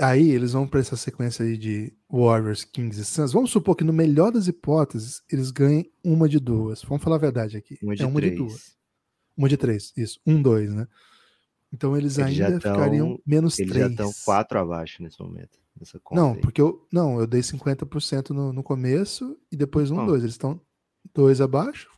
Aí 0.00 0.30
eles 0.30 0.52
vão 0.52 0.66
para 0.66 0.80
essa 0.80 0.96
sequência 0.96 1.44
aí 1.44 1.56
de 1.56 1.92
Warriors, 2.10 2.64
Kings 2.64 3.00
e 3.00 3.04
Suns. 3.04 3.32
Vamos 3.32 3.50
supor 3.50 3.76
que 3.76 3.84
no 3.84 3.92
melhor 3.92 4.32
das 4.32 4.48
hipóteses 4.48 5.22
eles 5.30 5.50
ganhem 5.52 5.90
uma 6.02 6.28
de 6.28 6.40
duas. 6.40 6.82
Vamos 6.82 7.02
falar 7.02 7.16
a 7.16 7.20
verdade 7.20 7.56
aqui. 7.56 7.78
Uma 7.82 7.94
de 7.94 8.02
é 8.02 8.06
uma 8.06 8.16
três. 8.20 8.32
de 8.32 8.38
duas. 8.38 8.76
Uma 9.36 9.48
de 9.48 9.56
três, 9.56 9.92
isso. 9.96 10.20
Um, 10.26 10.42
dois, 10.42 10.72
né? 10.72 10.86
Então 11.72 11.96
eles, 11.96 12.18
Eles 12.18 12.34
já 12.34 12.46
ainda 12.46 12.60
tão- 12.60 12.72
ficariam 12.74 13.20
menos 13.26 13.58
Eles 13.58 13.72
já 13.72 13.74
três. 13.80 13.90
estão 13.92 14.12
quatro 14.24 14.58
abaixo 14.58 15.02
nesse 15.02 15.20
momento. 15.20 15.58
Nessa 15.78 15.98
conta 16.00 16.20
Não, 16.20 16.32
aí. 16.34 16.40
porque 16.40 16.60
eu 16.60 16.86
não, 16.92 17.18
eu 17.18 17.26
dei 17.26 17.40
50% 17.40 18.30
no, 18.30 18.52
no 18.52 18.62
começo 18.62 19.36
e 19.50 19.56
depois 19.56 19.90
um, 19.90 19.96
Não. 19.96 20.06
dois. 20.06 20.22
Eles 20.22 20.34
estão 20.34 20.60
dois 21.12 21.40
abaixo, 21.40 21.88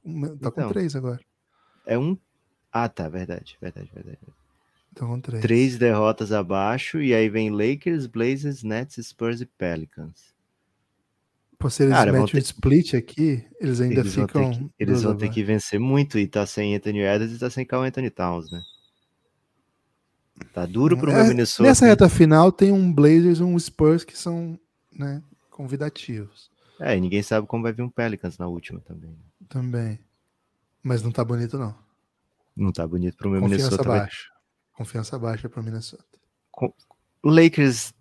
tá 0.41 0.51
com 0.51 0.61
Então. 0.61 0.69
três 0.71 0.95
agora. 0.97 1.21
É 1.87 1.99
um. 1.99 2.17
Ah, 2.73 2.89
tá. 2.89 3.09
Verdade, 3.09 3.57
verdade, 3.61 3.91
verdade. 3.95 4.19
Estão 4.21 4.35
com 5.05 5.21
três. 5.21 5.43
Três 5.43 5.77
derrotas 5.79 6.33
abaixo. 6.33 7.01
E 7.03 7.13
aí 7.13 7.29
vem 7.29 7.51
Lakers, 7.51 8.07
Blazers, 8.07 8.63
Nets, 8.63 9.05
Spurs 9.07 9.41
e 9.41 9.47
Pelicans. 9.47 10.35
Pô, 11.59 11.69
se 11.71 11.83
eles 11.85 11.95
Cara, 11.95 12.13
vão 12.13 12.21
metem 12.23 12.39
um 12.39 12.43
ter- 12.43 12.47
split 12.47 12.95
aqui, 12.95 13.45
eles 13.61 13.81
ainda 13.81 14.01
Eles 14.01 14.15
vão 14.15 14.27
ficam. 14.29 14.51
que, 14.53 14.71
eles 14.79 15.03
vão 15.03 15.17
ter 15.17 15.31
que 15.31 15.43
vencer 15.43 15.81
muito. 15.81 16.19
E 16.19 16.27
tá 16.27 16.47
sem 16.47 16.75
Anthony 16.77 17.01
Edwards 17.01 17.35
e 17.35 17.39
tá 17.39 17.49
sem 17.51 17.65
Carl 17.65 17.83
Anthony 17.83 18.11
Towns, 18.11 18.51
né? 18.51 18.63
Tá 20.53 20.67
duro 20.67 20.97
pro 20.99 21.11
É, 21.11 21.15
meu 21.17 21.27
Minnesota. 21.29 21.63
Nessa 21.69 21.87
reta 21.87 22.09
final 22.09 22.53
tem 22.53 22.71
um 22.73 22.93
Blazers 22.93 23.39
e 23.39 23.43
um 23.43 23.59
Spurs 23.59 24.05
que 24.05 24.17
são 24.19 24.59
né, 24.93 25.23
convidativos 25.51 26.51
É, 26.79 26.95
e 26.97 27.01
ninguém 27.01 27.23
sabe 27.23 27.47
como 27.47 27.63
vai 27.63 27.73
vir 27.73 27.83
um 27.83 27.89
Pelicans 27.89 28.37
na 28.37 28.47
última 28.47 28.81
também. 28.81 29.11
né? 29.11 29.17
também. 29.49 29.99
Mas 30.83 31.03
não 31.03 31.11
tá 31.11 31.25
bonito, 31.25 31.57
não. 31.59 31.75
Não 32.55 32.71
tá 32.71 32.87
bonito 32.87 33.17
pro 33.17 33.31
meu 33.31 33.41
Confiança 33.41 33.65
Minnesota. 33.65 33.89
baixa. 33.89 34.29
Confiança 34.77 35.19
baixa 35.19 35.49
para 35.49 35.63
Minnesota. 35.63 36.05
O 37.23 37.31
Lakers 37.31 37.93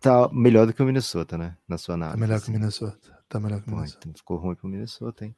tá 0.00 0.28
melhor 0.32 0.66
do 0.66 0.72
que 0.72 0.82
o 0.82 0.86
Minnesota, 0.86 1.36
né? 1.36 1.56
Na 1.68 1.76
sua 1.78 1.94
Tá 1.98 2.04
análise. 2.06 2.20
melhor 2.20 2.40
que 2.40 2.48
o 2.48 2.52
Minnesota. 2.52 3.18
Tá 3.28 3.40
melhor 3.40 3.60
que 3.62 3.68
o 3.68 3.74
Minnesota. 3.74 3.98
então 4.08 4.14
ficou 4.16 4.36
ruim 4.36 4.54
pro 4.54 4.68
Minnesota, 4.68 5.24
hein? 5.24 5.36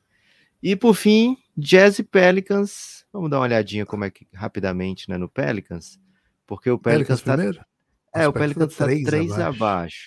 E 0.62 0.74
por 0.74 0.94
fim, 0.94 1.36
Jazz 1.56 1.98
e 1.98 2.02
Pelicans. 2.02 3.04
Vamos 3.12 3.30
dar 3.30 3.38
uma 3.38 3.44
olhadinha 3.44 3.84
como 3.86 4.04
é 4.04 4.10
que 4.10 4.26
rapidamente, 4.34 5.08
né, 5.08 5.16
no 5.16 5.28
Pelicans, 5.28 6.00
porque 6.46 6.70
o 6.70 6.78
Pelicans, 6.78 7.20
Pelicans 7.22 7.56
tá? 7.56 7.66
É, 8.14 8.26
o 8.26 8.32
Pelicans 8.32 8.74
tá 8.76 8.84
três 8.86 9.04
3 9.04 9.32
abaixo. 9.32 9.56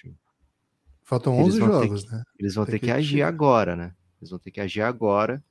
abaixo. 0.07 0.15
Faltam 1.03 1.33
Eles 1.35 1.55
11 1.55 1.59
vão 1.59 1.69
ter 1.69 1.87
jogos, 1.87 2.05
né? 2.11 2.23
Eles 2.37 2.55
vão 2.55 2.65
Tem 2.65 2.71
ter 2.73 2.79
que, 2.79 2.85
que 2.87 2.91
agir 2.91 3.15
tirar. 3.17 3.27
agora, 3.27 3.75
né? 3.75 3.95
Eles 4.19 4.29
vão 4.31 4.39
ter 4.39 4.51
que 4.51 4.61
agir 4.61 4.81
agora. 4.81 5.43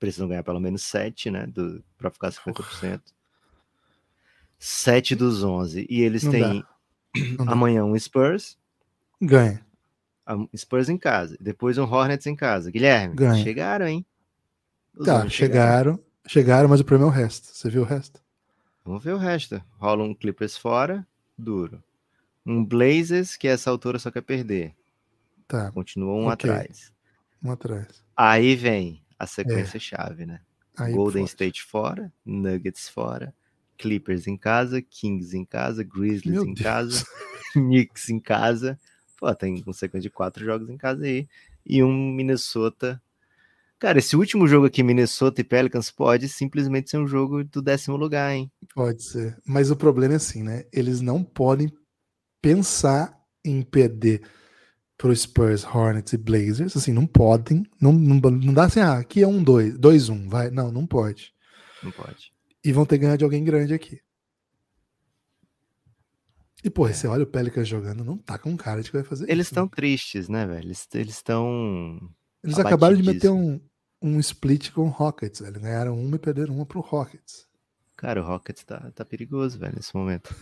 Precisam 0.00 0.26
ganhar 0.28 0.42
pelo 0.42 0.60
menos 0.60 0.82
7, 0.82 1.30
né? 1.30 1.46
Do, 1.46 1.84
pra 1.98 2.10
ficar 2.10 2.30
50%. 2.32 3.00
7 4.64 5.14
dos 5.14 5.42
11. 5.44 5.86
E 5.90 6.00
eles 6.00 6.22
Não 6.22 6.30
têm 6.32 6.64
amanhã 7.46 7.84
um 7.84 7.98
Spurs, 7.98 8.56
Ganha. 9.20 9.64
Spurs 10.56 10.88
em 10.88 10.96
casa. 10.96 11.36
Depois 11.38 11.76
um 11.76 11.84
Hornets 11.84 12.26
em 12.26 12.34
casa. 12.34 12.70
Guilherme, 12.70 13.14
Ganha. 13.14 13.42
chegaram, 13.44 13.86
hein? 13.86 14.06
Os 14.96 15.04
Tá, 15.04 15.16
homens 15.16 15.32
chegaram. 15.34 16.00
Chegaram, 16.26 16.68
mas 16.68 16.80
o 16.80 16.84
problema 16.84 17.12
é 17.12 17.14
o 17.14 17.16
resto. 17.16 17.48
Você 17.54 17.68
viu 17.68 17.82
o 17.82 17.84
resto? 17.84 18.22
Vamos 18.82 19.04
ver 19.04 19.12
o 19.12 19.18
resto. 19.18 19.62
Rola 19.78 20.02
um 20.02 20.14
Clippers 20.14 20.56
fora, 20.56 21.06
duro. 21.36 21.82
Um 22.46 22.64
Blazers, 22.64 23.36
que 23.36 23.46
a 23.48 23.52
essa 23.52 23.70
altura 23.70 23.98
só 23.98 24.10
quer 24.10 24.22
perder. 24.22 24.74
Tá, 25.46 25.70
Continua 25.72 26.14
um 26.14 26.26
Ok. 26.28 26.48
atrás. 26.50 26.90
um 27.42 27.50
atrás. 27.50 28.02
Aí 28.16 28.56
vem 28.56 29.02
a 29.18 29.26
sequência 29.26 29.78
chave, 29.78 30.24
né? 30.24 30.40
Aí, 30.76 30.94
Golden. 30.94 31.24
State 31.24 31.62
fora, 31.62 32.10
Nuggets 32.24 32.88
fora, 32.88 33.34
Clippers 33.76 34.26
em 34.26 34.36
casa, 34.36 34.80
Kings 34.80 35.36
em 35.36 35.44
casa, 35.44 35.82
Grizzlies 35.82 36.34
Meu 36.34 36.44
em 36.44 36.54
Deus. 36.54 36.62
casa, 36.62 37.06
Knicks 37.54 38.08
em 38.08 38.20
casa. 38.20 38.78
Pô, 39.18 39.32
tem 39.34 39.62
uma 39.64 39.72
sequência 39.72 40.08
de 40.08 40.14
quatro 40.14 40.44
jogos 40.44 40.68
em 40.68 40.76
casa 40.76 41.04
aí. 41.04 41.28
E 41.64 41.82
um 41.82 42.12
Minnesota. 42.12 43.00
Cara, 43.78 43.98
esse 43.98 44.16
último 44.16 44.46
jogo 44.46 44.66
aqui, 44.66 44.82
Minnesota 44.82 45.40
e 45.40 45.44
Pelicans, 45.44 45.90
pode 45.90 46.28
simplesmente 46.28 46.90
ser 46.90 46.98
um 46.98 47.06
jogo 47.06 47.44
do 47.44 47.60
décimo 47.60 47.96
lugar, 47.96 48.34
hein? 48.34 48.50
Pode 48.74 49.02
ser. 49.02 49.36
Mas 49.46 49.70
o 49.70 49.76
problema 49.76 50.14
é 50.14 50.16
assim, 50.16 50.42
né? 50.42 50.64
Eles 50.72 51.00
não 51.00 51.22
podem 51.22 51.72
pensar 52.40 53.18
em 53.44 53.62
perder 53.62 54.22
pro 54.96 55.14
Spurs, 55.14 55.64
Hornets 55.64 56.12
e 56.12 56.16
Blazers. 56.16 56.76
Assim, 56.76 56.92
não 56.92 57.06
podem. 57.06 57.64
Não, 57.80 57.92
não, 57.92 58.16
não 58.18 58.54
dá 58.54 58.64
assim, 58.64 58.80
ah, 58.80 58.98
aqui 58.98 59.22
é 59.22 59.26
um 59.26 59.42
2, 59.42 59.78
2 59.78 60.08
1, 60.08 60.28
vai. 60.28 60.50
Não, 60.50 60.70
não 60.70 60.86
pode. 60.86 61.32
Não 61.82 61.90
pode. 61.90 62.33
E 62.64 62.72
vão 62.72 62.86
ter 62.86 62.96
que 62.98 63.04
ganhar 63.04 63.16
de 63.16 63.24
alguém 63.24 63.44
grande 63.44 63.74
aqui. 63.74 64.00
E, 66.64 66.70
pô, 66.70 66.88
você 66.88 67.06
olha 67.06 67.24
o 67.24 67.26
Pelicans 67.26 67.68
jogando, 67.68 68.02
não 68.02 68.16
tá 68.16 68.38
com 68.38 68.56
cara 68.56 68.82
de 68.82 68.90
que 68.90 68.96
vai 68.96 69.04
fazer 69.04 69.30
Eles 69.30 69.48
estão 69.48 69.64
né? 69.64 69.70
tristes, 69.76 70.30
né, 70.30 70.46
velho? 70.46 70.64
Eles 70.64 70.88
estão. 71.14 72.00
Eles 72.42 72.58
acabaram 72.58 72.96
de 72.96 73.02
meter 73.02 73.30
um, 73.30 73.60
um 74.00 74.18
split 74.18 74.70
com 74.70 74.86
o 74.86 74.88
Rockets, 74.88 75.40
velho. 75.40 75.60
Ganharam 75.60 75.94
uma 76.00 76.16
e 76.16 76.18
perderam 76.18 76.54
uma 76.54 76.64
pro 76.64 76.80
Rockets. 76.80 77.46
Cara, 77.96 78.22
o 78.22 78.24
Rockets 78.24 78.64
tá, 78.64 78.90
tá 78.94 79.04
perigoso, 79.04 79.58
velho, 79.58 79.74
nesse 79.76 79.94
momento. 79.94 80.34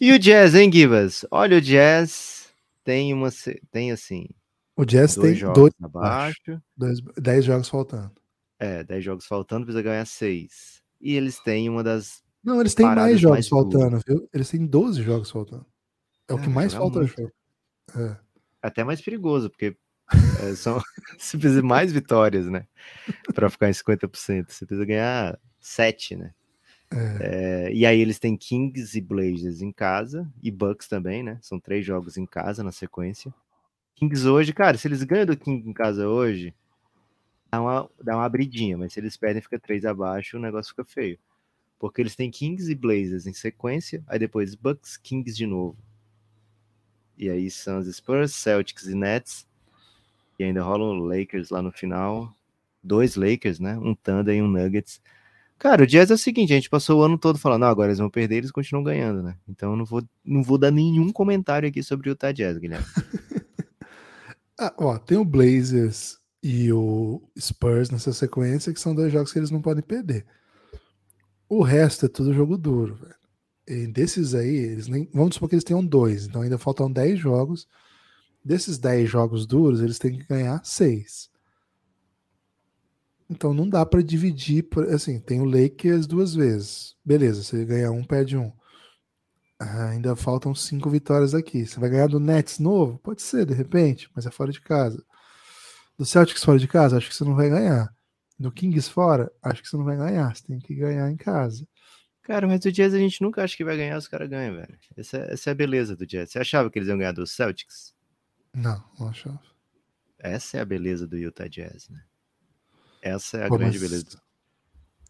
E 0.00 0.12
o 0.12 0.18
Jazz, 0.18 0.54
hein, 0.54 0.72
Gibas? 0.72 1.26
Olha, 1.30 1.58
o 1.58 1.60
Jazz 1.60 2.48
tem 2.82 3.12
uma. 3.12 3.28
Tem 3.70 3.92
assim. 3.92 4.28
O 4.74 4.84
Jazz 4.84 5.14
dois 5.14 5.28
tem 5.28 5.36
jogos 5.36 5.58
dois, 5.58 5.74
abaixo. 5.82 6.62
dois, 6.74 7.00
dez 7.18 7.44
jogos 7.44 7.68
faltando. 7.68 8.12
É, 8.58 8.82
10 8.82 9.04
jogos 9.04 9.26
faltando, 9.26 9.66
precisa 9.66 9.82
ganhar 9.82 10.06
6. 10.06 10.82
E 11.00 11.14
eles 11.14 11.38
têm 11.40 11.68
uma 11.68 11.82
das. 11.82 12.22
Não, 12.42 12.60
eles 12.60 12.74
têm 12.74 12.86
mais 12.86 13.18
jogos 13.20 13.36
mais 13.36 13.48
faltando, 13.48 14.00
viu? 14.06 14.28
Eles 14.32 14.48
têm 14.48 14.64
12 14.66 15.02
jogos 15.02 15.30
faltando. 15.30 15.66
É 16.28 16.34
o 16.34 16.36
Ah, 16.36 16.40
que 16.40 16.48
mais 16.48 16.72
falta 16.74 17.00
muito. 17.00 17.14
jogo. 17.16 17.32
É. 17.96 18.16
Até 18.62 18.84
mais 18.84 19.00
perigoso, 19.00 19.50
porque 19.50 19.76
é, 20.42 20.54
são. 20.54 20.80
Você 21.18 21.36
precisa 21.38 21.60
de 21.60 21.66
mais 21.66 21.92
vitórias, 21.92 22.46
né? 22.46 22.66
Pra 23.34 23.50
ficar 23.50 23.68
em 23.68 23.72
50%. 23.72 24.50
Você 24.52 24.66
precisa 24.66 24.84
ganhar 24.84 25.38
7, 25.60 26.16
né? 26.16 26.32
É. 26.92 27.66
É, 27.68 27.72
e 27.74 27.84
aí 27.84 28.00
eles 28.00 28.18
têm 28.18 28.36
Kings 28.36 28.96
e 28.96 29.00
Blazers 29.00 29.60
em 29.60 29.72
casa, 29.72 30.30
e 30.40 30.50
Bucks 30.52 30.86
também, 30.86 31.22
né? 31.22 31.38
São 31.42 31.58
três 31.58 31.84
jogos 31.84 32.16
em 32.16 32.24
casa 32.26 32.62
na 32.62 32.70
sequência. 32.70 33.34
Kings 33.96 34.26
hoje, 34.28 34.52
cara, 34.52 34.78
se 34.78 34.86
eles 34.86 35.02
ganham 35.02 35.26
do 35.26 35.36
King 35.36 35.68
em 35.68 35.72
casa 35.72 36.08
hoje, 36.08 36.54
dá 37.50 37.60
uma, 37.60 37.90
dá 38.02 38.16
uma 38.16 38.24
abridinha, 38.24 38.76
mas 38.76 38.92
se 38.92 39.00
eles 39.00 39.16
perdem, 39.16 39.42
fica 39.42 39.58
três 39.58 39.84
abaixo, 39.84 40.36
o 40.36 40.40
negócio 40.40 40.70
fica 40.70 40.84
feio. 40.84 41.18
Porque 41.78 42.00
eles 42.00 42.16
têm 42.16 42.30
Kings 42.30 42.70
e 42.70 42.74
Blazers 42.74 43.26
em 43.26 43.32
sequência, 43.32 44.02
aí 44.06 44.18
depois 44.18 44.54
Bucks, 44.54 44.96
Kings 44.96 45.36
de 45.36 45.46
novo. 45.46 45.76
E 47.18 47.30
aí 47.30 47.50
Suns, 47.50 47.86
e 47.86 47.92
Spurs, 47.92 48.34
Celtics 48.34 48.86
e 48.86 48.94
Nets. 48.94 49.46
E 50.38 50.44
ainda 50.44 50.62
rolam 50.62 50.98
Lakers 50.98 51.50
lá 51.50 51.62
no 51.62 51.72
final. 51.72 52.32
Dois 52.82 53.16
Lakers, 53.16 53.58
né? 53.58 53.76
Um 53.78 53.94
Thunder 53.94 54.34
e 54.34 54.42
um 54.42 54.48
Nuggets. 54.48 55.00
Cara, 55.58 55.82
o 55.82 55.86
Jazz 55.86 56.10
é 56.10 56.14
o 56.14 56.18
seguinte, 56.18 56.52
a 56.52 56.56
gente 56.56 56.68
passou 56.68 57.00
o 57.00 57.02
ano 57.02 57.16
todo 57.16 57.38
falando, 57.38 57.64
agora 57.64 57.88
eles 57.88 57.98
vão 57.98 58.10
perder, 58.10 58.36
eles 58.36 58.50
continuam 58.50 58.84
ganhando, 58.84 59.22
né? 59.22 59.36
Então 59.48 59.70
eu 59.70 59.76
não 59.76 59.86
vou, 59.86 60.02
não 60.22 60.42
vou 60.42 60.58
dar 60.58 60.70
nenhum 60.70 61.10
comentário 61.10 61.66
aqui 61.66 61.82
sobre 61.82 62.10
o 62.10 62.12
Utah 62.12 62.32
Jazz, 62.32 62.58
Guilherme. 62.58 62.86
Ah, 64.58 64.72
ó, 64.78 64.96
tem 64.96 65.18
o 65.18 65.24
Blazers 65.24 66.18
e 66.48 66.72
o 66.72 67.20
Spurs 67.36 67.90
nessa 67.90 68.12
sequência, 68.12 68.72
que 68.72 68.78
são 68.78 68.94
dois 68.94 69.12
jogos 69.12 69.32
que 69.32 69.38
eles 69.40 69.50
não 69.50 69.60
podem 69.60 69.82
perder. 69.82 70.24
O 71.48 71.60
resto 71.60 72.06
é 72.06 72.08
tudo 72.08 72.32
jogo 72.32 72.56
duro, 72.56 72.94
velho. 72.94 73.16
E 73.66 73.88
desses 73.88 74.32
aí, 74.32 74.54
eles 74.54 74.86
nem. 74.86 75.10
Vamos 75.12 75.34
supor 75.34 75.48
que 75.48 75.56
eles 75.56 75.64
tenham 75.64 75.84
dois, 75.84 76.24
então 76.24 76.42
ainda 76.42 76.56
faltam 76.56 76.88
10 76.88 77.18
jogos. 77.18 77.66
Desses 78.44 78.78
10 78.78 79.10
jogos 79.10 79.44
duros, 79.44 79.80
eles 79.80 79.98
têm 79.98 80.16
que 80.16 80.24
ganhar 80.24 80.64
seis. 80.64 81.28
Então 83.28 83.52
não 83.52 83.68
dá 83.68 83.84
pra 83.84 84.00
dividir. 84.00 84.62
Por, 84.62 84.88
assim, 84.88 85.18
tem 85.18 85.40
o 85.40 85.44
Lakers 85.44 86.06
duas 86.06 86.32
vezes. 86.32 86.94
Beleza, 87.04 87.42
você 87.42 87.64
ganha 87.64 87.90
um, 87.90 88.04
perde 88.04 88.36
um. 88.36 88.52
Ah, 89.58 89.88
ainda 89.88 90.14
faltam 90.14 90.54
cinco 90.54 90.88
vitórias 90.88 91.34
aqui. 91.34 91.66
Você 91.66 91.80
vai 91.80 91.90
ganhar 91.90 92.06
do 92.06 92.20
Nets 92.20 92.60
novo? 92.60 93.00
Pode 93.00 93.20
ser, 93.20 93.46
de 93.46 93.54
repente, 93.54 94.08
mas 94.14 94.26
é 94.26 94.30
fora 94.30 94.52
de 94.52 94.60
casa. 94.60 95.04
Do 95.98 96.04
Celtics 96.04 96.44
fora 96.44 96.58
de 96.58 96.68
casa, 96.68 96.96
acho 96.96 97.08
que 97.08 97.14
você 97.14 97.24
não 97.24 97.34
vai 97.34 97.48
ganhar. 97.48 97.94
Do 98.38 98.52
Kings 98.52 98.90
fora, 98.90 99.32
acho 99.42 99.62
que 99.62 99.68
você 99.68 99.76
não 99.76 99.84
vai 99.84 99.96
ganhar. 99.96 100.34
Você 100.34 100.42
tem 100.46 100.58
que 100.58 100.74
ganhar 100.74 101.10
em 101.10 101.16
casa. 101.16 101.66
Cara, 102.22 102.46
mas 102.46 102.64
o 102.64 102.72
Jazz 102.72 102.92
a 102.92 102.98
gente 102.98 103.22
nunca 103.22 103.42
acha 103.42 103.56
que 103.56 103.64
vai 103.64 103.76
ganhar, 103.76 103.96
os 103.96 104.08
caras 104.08 104.28
ganham, 104.28 104.56
velho. 104.56 104.78
Essa, 104.96 105.16
é- 105.18 105.32
essa 105.32 105.50
é 105.50 105.52
a 105.52 105.54
beleza 105.54 105.96
do 105.96 106.04
Jazz. 106.04 106.30
Você 106.32 106.38
achava 106.38 106.70
que 106.70 106.78
eles 106.78 106.88
iam 106.88 106.98
ganhar 106.98 107.12
dos 107.12 107.30
Celtics? 107.30 107.94
Não, 108.52 108.82
não 108.98 109.08
achava. 109.08 109.40
essa 110.18 110.56
é 110.56 110.60
a 110.60 110.64
beleza 110.64 111.06
do 111.06 111.16
Utah 111.16 111.46
Jazz, 111.46 111.88
né? 111.88 112.02
Essa 113.00 113.38
é 113.38 113.44
a 113.46 113.48
Pô, 113.48 113.56
grande 113.58 113.78
beleza. 113.78 114.20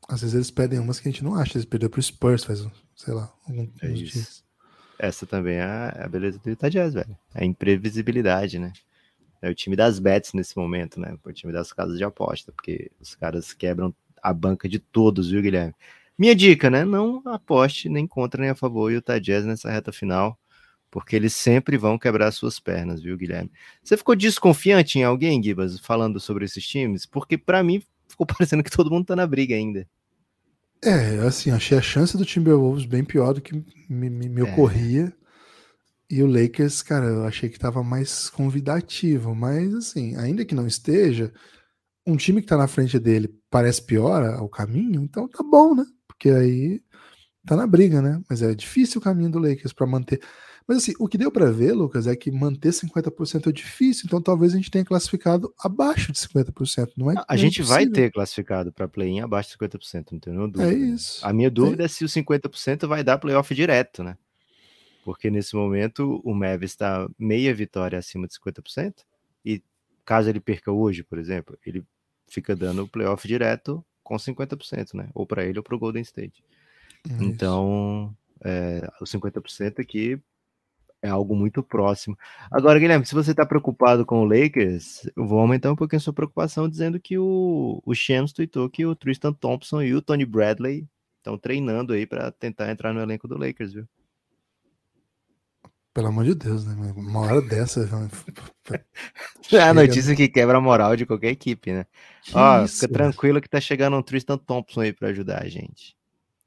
Às 0.09 0.21
vezes 0.21 0.35
eles 0.35 0.51
pedem 0.51 0.79
umas 0.79 1.01
que 1.01 1.09
a 1.09 1.11
gente 1.11 1.25
não 1.25 1.35
acha. 1.35 1.57
Eles 1.57 1.65
perderam 1.65 1.91
pro 1.91 2.03
Spurs 2.03 2.45
faz, 2.45 2.65
sei 2.95 3.15
lá, 3.15 3.33
alguns 3.49 3.71
é 3.83 3.89
dias. 3.89 4.45
Essa 4.99 5.27
também 5.27 5.57
é 5.57 5.65
a 5.65 6.09
beleza 6.09 6.39
do 6.39 6.51
Utah 6.51 6.69
Jazz, 6.69 6.95
velho. 6.95 7.17
A 7.35 7.45
imprevisibilidade, 7.45 8.59
né? 8.59 8.73
É 9.41 9.51
o 9.51 9.55
time 9.55 9.77
das 9.77 9.99
bets 9.99 10.33
nesse 10.33 10.57
momento, 10.57 11.01
né? 11.01 11.17
O 11.25 11.33
time 11.33 11.53
das 11.53 11.73
casas 11.73 11.99
de 11.99 12.05
aposta, 12.05 12.53
porque 12.53 12.91
os 13.01 13.15
caras 13.15 13.53
quebram 13.53 13.95
a 14.23 14.33
banca 14.33 14.69
de 14.69 14.79
todos, 14.79 15.31
viu, 15.31 15.43
Guilherme? 15.43 15.75
Minha 16.19 16.35
dica, 16.35 16.71
né? 16.71 16.85
Não 16.85 17.23
aposte 17.27 17.89
nem 17.89 18.07
contra 18.07 18.41
nem 18.41 18.51
a 18.51 18.55
favor 18.55 18.91
o 18.91 18.91
Utah 18.91 19.19
Jazz 19.19 19.45
nessa 19.45 19.71
reta 19.71 19.93
final, 19.93 20.39
porque 20.91 21.15
eles 21.15 21.35
sempre 21.35 21.77
vão 21.77 21.99
quebrar 21.99 22.31
suas 22.33 22.59
pernas, 22.59 23.03
viu, 23.03 23.17
Guilherme? 23.17 23.51
Você 23.83 23.97
ficou 23.97 24.17
desconfiante 24.17 24.99
em 24.99 25.05
alguém, 25.05 25.43
Gibas, 25.43 25.79
falando 25.79 26.19
sobre 26.19 26.45
esses 26.45 26.67
times? 26.67 27.05
Porque 27.05 27.37
para 27.37 27.63
mim 27.63 27.83
ficou 28.09 28.25
parecendo 28.27 28.63
que 28.63 28.71
todo 28.71 28.91
mundo 28.91 29.07
tá 29.07 29.15
na 29.15 29.27
briga 29.27 29.55
ainda. 29.55 29.87
É, 30.83 31.19
assim, 31.27 31.51
achei 31.51 31.77
a 31.77 31.83
chance 31.83 32.17
do 32.17 32.25
Timberwolves 32.25 32.85
bem 32.85 33.05
pior 33.05 33.33
do 33.33 33.41
que 33.41 33.55
me, 33.89 34.11
me, 34.11 34.29
me 34.29 34.41
é. 34.41 34.45
ocorria. 34.45 35.13
E 36.09 36.23
o 36.23 36.27
Lakers, 36.27 36.83
cara, 36.83 37.07
eu 37.07 37.25
achei 37.25 37.49
que 37.49 37.59
tava 37.59 37.83
mais 37.83 38.31
convidativo, 38.31 39.35
mas 39.35 39.75
assim, 39.75 40.17
ainda 40.17 40.45
que 40.45 40.55
não 40.55 40.67
esteja, 40.67 41.33
um 42.07 42.17
time 42.17 42.41
que 42.41 42.47
tá 42.47 42.57
na 42.57 42.69
frente 42.69 42.99
dele 42.99 43.35
parece 43.51 43.83
pior 43.83 44.23
o 44.41 44.49
caminho, 44.49 45.03
então 45.03 45.29
tá 45.29 45.43
bom, 45.43 45.75
né? 45.75 45.85
Porque 46.07 46.31
aí 46.31 46.81
tá 47.45 47.57
na 47.57 47.67
briga, 47.67 48.01
né? 48.01 48.23
Mas 48.31 48.41
é 48.41 48.55
difícil 48.55 49.01
o 49.01 49.05
caminho 49.05 49.31
do 49.31 49.39
Lakers 49.41 49.73
para 49.73 49.87
manter. 49.87 50.21
Mas 50.69 50.79
assim, 50.79 50.95
o 50.99 51.07
que 51.07 51.17
deu 51.17 51.31
para 51.31 51.51
ver, 51.51 51.73
Lucas, 51.73 52.09
é 52.09 52.17
que 52.17 52.31
manter 52.31 52.71
50% 52.71 53.49
é 53.49 53.53
difícil, 53.53 54.05
então 54.07 54.21
talvez 54.21 54.53
a 54.53 54.57
gente 54.57 54.71
tenha 54.71 54.85
classificado 54.85 55.53
abaixo 55.61 56.11
de 56.11 56.19
50%, 56.19 56.91
não 56.97 57.11
é? 57.11 57.15
A 57.17 57.35
não 57.35 57.37
gente 57.37 57.61
é 57.61 57.65
vai 57.65 57.87
ter 57.87 58.11
classificado 58.11 58.73
para 58.73 58.89
play-in 58.89 59.21
abaixo 59.21 59.51
de 59.51 59.57
50%, 59.57 60.07
não 60.13 60.19
tenho 60.19 60.49
dúvida. 60.49 60.73
É 60.73 60.75
isso. 60.75 61.25
A 61.25 61.33
minha 61.33 61.51
dúvida 61.51 61.85
é. 61.85 61.87
é 61.87 61.89
se 61.89 62.05
o 62.05 62.09
50% 62.09 62.87
vai 62.89 63.05
dar 63.05 63.19
playoff 63.19 63.55
direto, 63.55 64.03
né? 64.03 64.17
Porque 65.07 65.31
nesse 65.31 65.55
momento 65.55 66.21
o 66.25 66.35
Mavis 66.35 66.73
está 66.73 67.09
meia 67.17 67.55
vitória 67.55 67.97
acima 67.97 68.27
de 68.27 68.35
50%, 68.35 69.05
e 69.45 69.63
caso 70.05 70.29
ele 70.29 70.41
perca 70.41 70.73
hoje, 70.73 71.05
por 71.05 71.17
exemplo, 71.17 71.57
ele 71.65 71.85
fica 72.27 72.57
dando 72.57 72.83
o 72.83 72.89
playoff 72.89 73.29
direto 73.29 73.85
com 74.03 74.17
50%, 74.17 74.95
né? 74.95 75.09
Ou 75.15 75.25
para 75.25 75.45
ele 75.45 75.61
ou 75.61 75.63
para 75.63 75.77
o 75.77 75.79
Golden 75.79 76.03
State. 76.03 76.43
É 77.09 77.23
então, 77.23 78.13
é, 78.45 78.91
os 79.01 79.09
50% 79.13 79.79
aqui 79.79 80.21
é 81.01 81.09
algo 81.09 81.37
muito 81.37 81.63
próximo. 81.63 82.19
Agora, 82.51 82.81
Guilherme, 82.81 83.07
se 83.07 83.15
você 83.15 83.31
está 83.31 83.47
preocupado 83.47 84.05
com 84.05 84.23
o 84.23 84.25
Lakers, 84.25 85.09
eu 85.15 85.25
vou 85.25 85.39
aumentar 85.39 85.71
um 85.71 85.77
pouquinho 85.77 85.99
a 85.99 86.03
sua 86.03 86.13
preocupação 86.13 86.69
dizendo 86.69 86.99
que 86.99 87.17
o, 87.17 87.81
o 87.87 87.95
Shams 87.95 88.33
tweetou 88.33 88.69
que 88.69 88.85
o 88.85 88.97
Tristan 88.97 89.33
Thompson 89.33 89.83
e 89.83 89.95
o 89.95 90.03
Tony 90.03 90.27
Bradley 90.27 90.85
estão 91.19 91.39
treinando 91.39 91.93
aí 91.93 92.05
para 92.09 92.33
tentar 92.33 92.73
entrar 92.73 92.93
no 92.93 93.01
elenco 93.01 93.29
do 93.29 93.39
Lakers, 93.39 93.73
viu? 93.73 93.87
Pelo 95.97 96.09
amor 96.09 96.27
de 96.27 96.35
Deus, 96.35 96.67
né? 96.67 96.93
Uma 96.95 97.21
hora 97.21 97.41
dessa. 97.41 97.81
é 99.51 99.63
a 99.63 99.73
notícia 99.73 100.15
que 100.15 100.29
quebra 100.29 100.59
a 100.59 100.61
moral 100.61 100.95
de 100.95 101.07
qualquer 101.07 101.31
equipe, 101.31 101.73
né? 101.73 101.87
Que 102.21 102.37
Ó, 102.37 102.65
isso, 102.67 102.81
fica 102.81 102.93
tranquilo 102.93 103.41
que 103.41 103.49
tá 103.49 103.59
chegando 103.59 103.97
um 103.97 104.03
Tristan 104.03 104.37
Thompson 104.37 104.83
aí 104.83 104.93
para 104.93 105.09
ajudar 105.09 105.43
a 105.43 105.49
gente. 105.49 105.97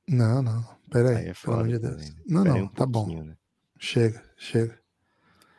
Não, 0.08 0.44
não. 0.44 0.64
Pera 0.92 1.10
aí, 1.10 1.16
aí 1.16 1.28
é 1.30 1.34
pelo 1.34 1.54
amor 1.56 1.68
de 1.68 1.80
Deus. 1.80 2.16
Não, 2.28 2.44
não, 2.44 2.58
um 2.58 2.68
tá 2.68 2.86
bom. 2.86 3.24
Né? 3.24 3.34
Chega, 3.80 4.24
chega. 4.38 4.78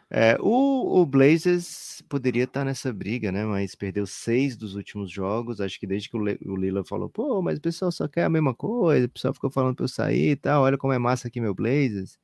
É, 0.08 0.36
o, 0.38 1.00
o 1.00 1.04
Blazers 1.04 2.00
poderia 2.08 2.44
estar 2.44 2.60
tá 2.60 2.64
nessa 2.66 2.92
briga, 2.92 3.32
né? 3.32 3.44
Mas 3.44 3.74
perdeu 3.74 4.06
seis 4.06 4.56
dos 4.56 4.76
últimos 4.76 5.10
jogos. 5.10 5.60
Acho 5.60 5.80
que 5.80 5.86
desde 5.88 6.08
que 6.08 6.16
o, 6.16 6.22
Le, 6.22 6.38
o 6.46 6.54
Lila 6.54 6.84
falou, 6.84 7.08
pô, 7.10 7.42
mas 7.42 7.58
o 7.58 7.60
pessoal 7.60 7.90
só 7.90 8.06
quer 8.06 8.22
a 8.22 8.30
mesma 8.30 8.54
coisa. 8.54 9.06
O 9.06 9.10
pessoal 9.10 9.34
ficou 9.34 9.50
falando 9.50 9.74
pra 9.74 9.82
eu 9.84 9.88
sair 9.88 10.30
e 10.30 10.36
tal. 10.36 10.62
Olha 10.62 10.78
como 10.78 10.92
é 10.92 10.98
massa 10.98 11.26
aqui 11.26 11.40
meu 11.40 11.52
Blazers. 11.52 12.16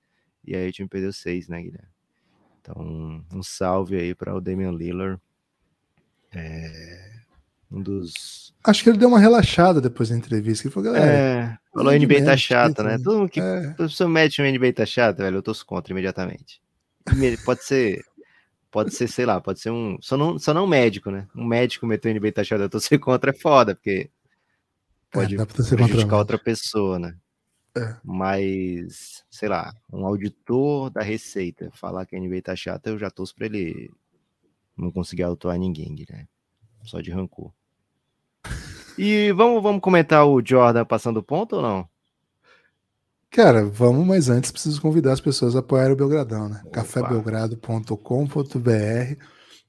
E 0.46 0.54
aí 0.54 0.68
o 0.68 0.72
time 0.72 0.88
perdeu 0.88 1.12
seis, 1.12 1.48
né, 1.48 1.60
Guilherme? 1.62 1.88
Então, 2.60 3.24
um 3.32 3.42
salve 3.42 3.96
aí 3.96 4.14
para 4.14 4.34
o 4.34 4.40
Damian 4.40 4.72
Lillard. 4.72 5.20
É, 6.34 7.16
um 7.70 7.82
dos. 7.82 8.54
Acho 8.64 8.82
que 8.82 8.90
ele 8.90 8.98
deu 8.98 9.08
uma 9.08 9.18
relaxada 9.18 9.80
depois 9.80 10.08
da 10.08 10.16
entrevista. 10.16 10.66
Ele 10.66 10.74
falou, 10.74 10.92
galera. 10.92 11.12
É, 11.12 11.58
falou 11.72 11.92
NBA 11.92 12.24
tá 12.24 12.36
chata, 12.36 12.82
né? 12.82 12.98
Todo 12.98 13.18
mundo 13.18 13.30
que. 13.30 13.40
É. 13.40 13.70
Todo 13.74 14.08
mete 14.08 14.42
um 14.42 14.50
NBA 14.50 14.72
tá 14.72 14.86
chata, 14.86 15.22
velho. 15.22 15.36
Eu 15.36 15.42
tô 15.42 15.52
contra 15.64 15.92
imediatamente. 15.92 16.60
Pode 17.44 17.64
ser. 17.64 18.02
Pode 18.70 18.94
ser, 18.94 19.08
sei 19.08 19.24
lá, 19.24 19.40
pode 19.40 19.60
ser 19.60 19.70
um. 19.70 19.96
Só 20.00 20.16
não, 20.16 20.38
só 20.38 20.52
não 20.52 20.66
médico, 20.66 21.10
né? 21.10 21.26
Um 21.34 21.44
médico 21.46 21.86
meteu 21.86 22.12
NBA 22.12 22.32
tá 22.32 22.44
chata, 22.44 22.64
eu 22.64 22.68
tô 22.68 22.78
ser 22.78 22.98
contra 22.98 23.30
é 23.30 23.34
foda, 23.34 23.74
porque 23.74 24.10
pode 25.10 25.34
é, 25.34 25.44
prejudicar 25.44 26.18
outra 26.18 26.38
pessoa, 26.38 26.98
né? 26.98 27.14
É. 27.76 27.96
Mas, 28.02 29.24
sei 29.30 29.48
lá, 29.48 29.72
um 29.92 30.04
auditor 30.06 30.90
da 30.90 31.02
Receita 31.02 31.70
falar 31.72 32.06
que 32.06 32.16
a 32.16 32.20
NBA 32.20 32.42
tá 32.42 32.56
chata, 32.56 32.90
eu 32.90 32.98
já 32.98 33.10
torço 33.10 33.34
pra 33.34 33.46
ele 33.46 33.90
não 34.76 34.90
conseguir 34.90 35.22
autuar 35.22 35.58
ninguém, 35.58 35.94
Guilherme. 35.94 36.28
Só 36.84 37.00
de 37.00 37.10
rancor. 37.10 37.52
E 38.98 39.30
vamos, 39.32 39.62
vamos 39.62 39.82
comentar 39.82 40.26
o 40.26 40.42
Jordan 40.42 40.86
passando 40.86 41.22
ponto 41.22 41.56
ou 41.56 41.62
não? 41.62 41.86
Cara, 43.30 43.66
vamos, 43.66 44.06
mas 44.06 44.30
antes 44.30 44.50
preciso 44.50 44.80
convidar 44.80 45.12
as 45.12 45.20
pessoas 45.20 45.54
a 45.54 45.58
apoiar 45.58 45.92
o 45.92 45.96
Belgradão, 45.96 46.48
né? 46.48 46.62
cafébelgrado.com.br 46.72 49.22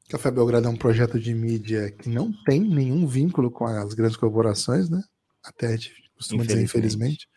Café 0.09 0.31
Belgrado 0.31 0.67
é 0.67 0.69
um 0.69 0.77
projeto 0.77 1.19
de 1.19 1.33
mídia 1.33 1.91
que 1.91 2.09
não 2.09 2.31
tem 2.45 2.61
nenhum 2.61 3.05
vínculo 3.05 3.51
com 3.51 3.65
as 3.65 3.93
grandes 3.93 4.15
corporações, 4.15 4.89
né? 4.89 5.03
Até 5.43 5.67
a 5.67 5.71
gente 5.71 5.93
costuma 6.15 6.45
dizer, 6.45 6.61
infelizmente. 6.61 7.27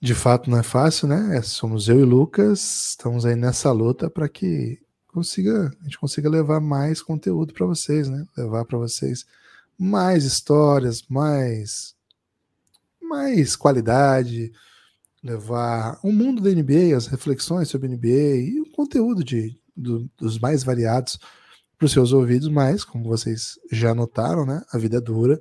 De 0.00 0.14
fato, 0.14 0.50
não 0.50 0.58
é 0.58 0.62
fácil, 0.62 1.08
né? 1.08 1.38
É, 1.38 1.42
somos 1.42 1.88
eu 1.88 1.98
e 2.00 2.04
Lucas, 2.04 2.90
estamos 2.90 3.24
aí 3.24 3.34
nessa 3.34 3.72
luta 3.72 4.10
para 4.10 4.28
que 4.28 4.78
consiga, 5.08 5.74
a 5.80 5.84
gente 5.84 5.98
consiga 5.98 6.28
levar 6.28 6.60
mais 6.60 7.00
conteúdo 7.00 7.54
para 7.54 7.66
vocês, 7.66 8.08
né? 8.08 8.26
Levar 8.36 8.64
para 8.66 8.76
vocês 8.76 9.24
mais 9.78 10.24
histórias, 10.24 11.02
mais 11.08 11.94
mais 13.00 13.54
qualidade, 13.56 14.52
levar 15.22 15.98
o 16.02 16.12
mundo 16.12 16.42
da 16.42 16.50
NBA, 16.50 16.96
as 16.96 17.06
reflexões 17.06 17.68
sobre 17.68 17.88
NBA 17.88 18.36
e 18.36 18.60
o 18.60 18.70
conteúdo 18.72 19.24
de, 19.24 19.56
do, 19.76 20.10
dos 20.18 20.38
mais 20.38 20.62
variados 20.62 21.18
para 21.78 21.86
os 21.86 21.92
seus 21.92 22.12
ouvidos, 22.12 22.48
mas 22.48 22.84
como 22.84 23.04
vocês 23.04 23.58
já 23.70 23.94
notaram, 23.94 24.44
né? 24.46 24.62
A 24.72 24.78
vida 24.78 24.98
é 24.98 25.00
dura. 25.00 25.40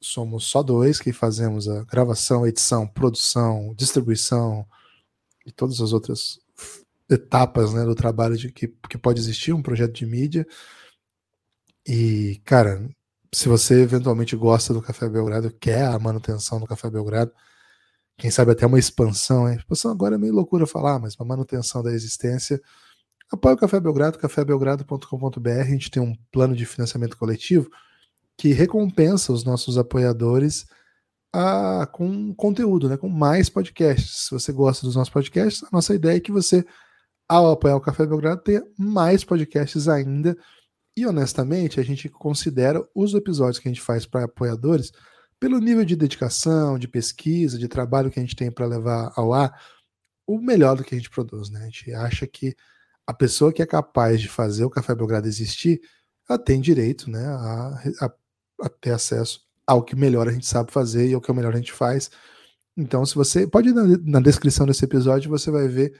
Somos 0.00 0.44
só 0.44 0.62
dois 0.62 1.00
que 1.00 1.12
fazemos 1.12 1.68
a 1.68 1.84
gravação, 1.84 2.46
edição, 2.46 2.86
produção, 2.86 3.74
distribuição 3.76 4.66
e 5.44 5.50
todas 5.50 5.80
as 5.80 5.92
outras 5.92 6.38
etapas 7.08 7.72
né, 7.72 7.84
do 7.84 7.94
trabalho 7.94 8.36
de 8.36 8.52
que, 8.52 8.68
que 8.88 8.98
pode 8.98 9.20
existir 9.20 9.52
um 9.52 9.62
projeto 9.62 9.92
de 9.92 10.06
mídia. 10.06 10.46
E, 11.86 12.40
cara, 12.44 12.88
se 13.32 13.48
você 13.48 13.82
eventualmente 13.82 14.36
gosta 14.36 14.74
do 14.74 14.82
Café 14.82 15.08
Belgrado, 15.08 15.50
quer 15.52 15.86
a 15.86 15.98
manutenção 15.98 16.58
do 16.58 16.66
Café 16.66 16.90
Belgrado, 16.90 17.32
quem 18.18 18.30
sabe 18.30 18.52
até 18.52 18.66
uma 18.66 18.78
expansão, 18.78 19.48
hein? 19.48 19.56
Expansão 19.56 19.90
agora 19.90 20.14
é 20.14 20.18
meio 20.18 20.32
loucura 20.34 20.66
falar, 20.66 20.98
mas 20.98 21.14
uma 21.16 21.26
manutenção 21.26 21.82
da 21.82 21.92
existência. 21.92 22.60
Apoie 23.30 23.54
o 23.54 23.58
Café 23.58 23.78
Belgrado, 23.78 24.18
cafébelgrado.com.br. 24.18 25.50
A 25.50 25.64
gente 25.64 25.90
tem 25.90 26.02
um 26.02 26.14
plano 26.32 26.56
de 26.56 26.64
financiamento 26.64 27.16
coletivo 27.16 27.70
que 28.36 28.52
recompensa 28.52 29.32
os 29.32 29.44
nossos 29.44 29.78
apoiadores 29.78 30.66
a, 31.32 31.86
com 31.86 32.34
conteúdo, 32.34 32.88
né, 32.88 32.96
com 32.96 33.08
mais 33.08 33.48
podcasts. 33.48 34.26
Se 34.26 34.30
você 34.30 34.52
gosta 34.52 34.86
dos 34.86 34.96
nossos 34.96 35.12
podcasts, 35.12 35.62
a 35.64 35.68
nossa 35.72 35.94
ideia 35.94 36.16
é 36.16 36.20
que 36.20 36.32
você 36.32 36.64
ao 37.28 37.50
apoiar 37.50 37.76
o 37.76 37.80
Café 37.80 38.06
Belgrado, 38.06 38.42
tenha 38.42 38.62
mais 38.78 39.24
podcasts 39.24 39.88
ainda. 39.88 40.36
E 40.96 41.06
honestamente, 41.06 41.80
a 41.80 41.82
gente 41.82 42.08
considera 42.08 42.82
os 42.94 43.14
episódios 43.14 43.58
que 43.58 43.68
a 43.68 43.72
gente 43.72 43.82
faz 43.82 44.06
para 44.06 44.24
apoiadores, 44.24 44.92
pelo 45.38 45.58
nível 45.58 45.84
de 45.84 45.96
dedicação, 45.96 46.78
de 46.78 46.88
pesquisa, 46.88 47.58
de 47.58 47.68
trabalho 47.68 48.10
que 48.10 48.18
a 48.18 48.22
gente 48.22 48.36
tem 48.36 48.50
para 48.50 48.66
levar 48.66 49.12
ao 49.16 49.34
ar, 49.34 49.60
o 50.26 50.38
melhor 50.38 50.76
do 50.76 50.84
que 50.84 50.94
a 50.94 50.98
gente 50.98 51.10
produz. 51.10 51.50
Né? 51.50 51.60
A 51.60 51.64
gente 51.64 51.92
acha 51.92 52.26
que 52.26 52.54
a 53.06 53.12
pessoa 53.12 53.52
que 53.52 53.62
é 53.62 53.66
capaz 53.66 54.20
de 54.20 54.28
fazer 54.28 54.64
o 54.64 54.70
Café 54.70 54.94
Belgrado 54.94 55.28
existir, 55.28 55.80
ela 56.28 56.38
tem 56.38 56.60
direito 56.60 57.10
né, 57.10 57.24
a, 57.26 57.82
a, 58.06 58.14
a 58.60 58.68
ter 58.68 58.92
acesso 58.92 59.40
ao 59.66 59.82
que 59.82 59.96
melhor 59.96 60.28
a 60.28 60.32
gente 60.32 60.46
sabe 60.46 60.72
fazer 60.72 61.08
e 61.08 61.14
ao 61.14 61.20
que 61.20 61.30
é 61.30 61.34
melhor 61.34 61.52
a 61.52 61.56
gente 61.56 61.72
faz. 61.72 62.10
Então, 62.76 63.04
se 63.04 63.14
você 63.14 63.46
pode 63.46 63.70
ir 63.70 63.72
na, 63.72 63.84
na 64.04 64.20
descrição 64.20 64.66
desse 64.66 64.84
episódio, 64.84 65.30
você 65.30 65.50
vai 65.50 65.66
ver 65.66 65.98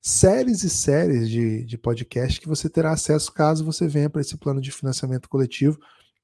séries 0.00 0.62
e 0.62 0.70
séries 0.70 1.28
de, 1.28 1.64
de 1.64 1.78
podcast 1.78 2.40
que 2.40 2.48
você 2.48 2.68
terá 2.68 2.92
acesso 2.92 3.32
caso 3.32 3.64
você 3.64 3.86
venha 3.86 4.10
para 4.10 4.20
esse 4.20 4.36
plano 4.36 4.60
de 4.60 4.70
financiamento 4.70 5.28
coletivo. 5.28 5.78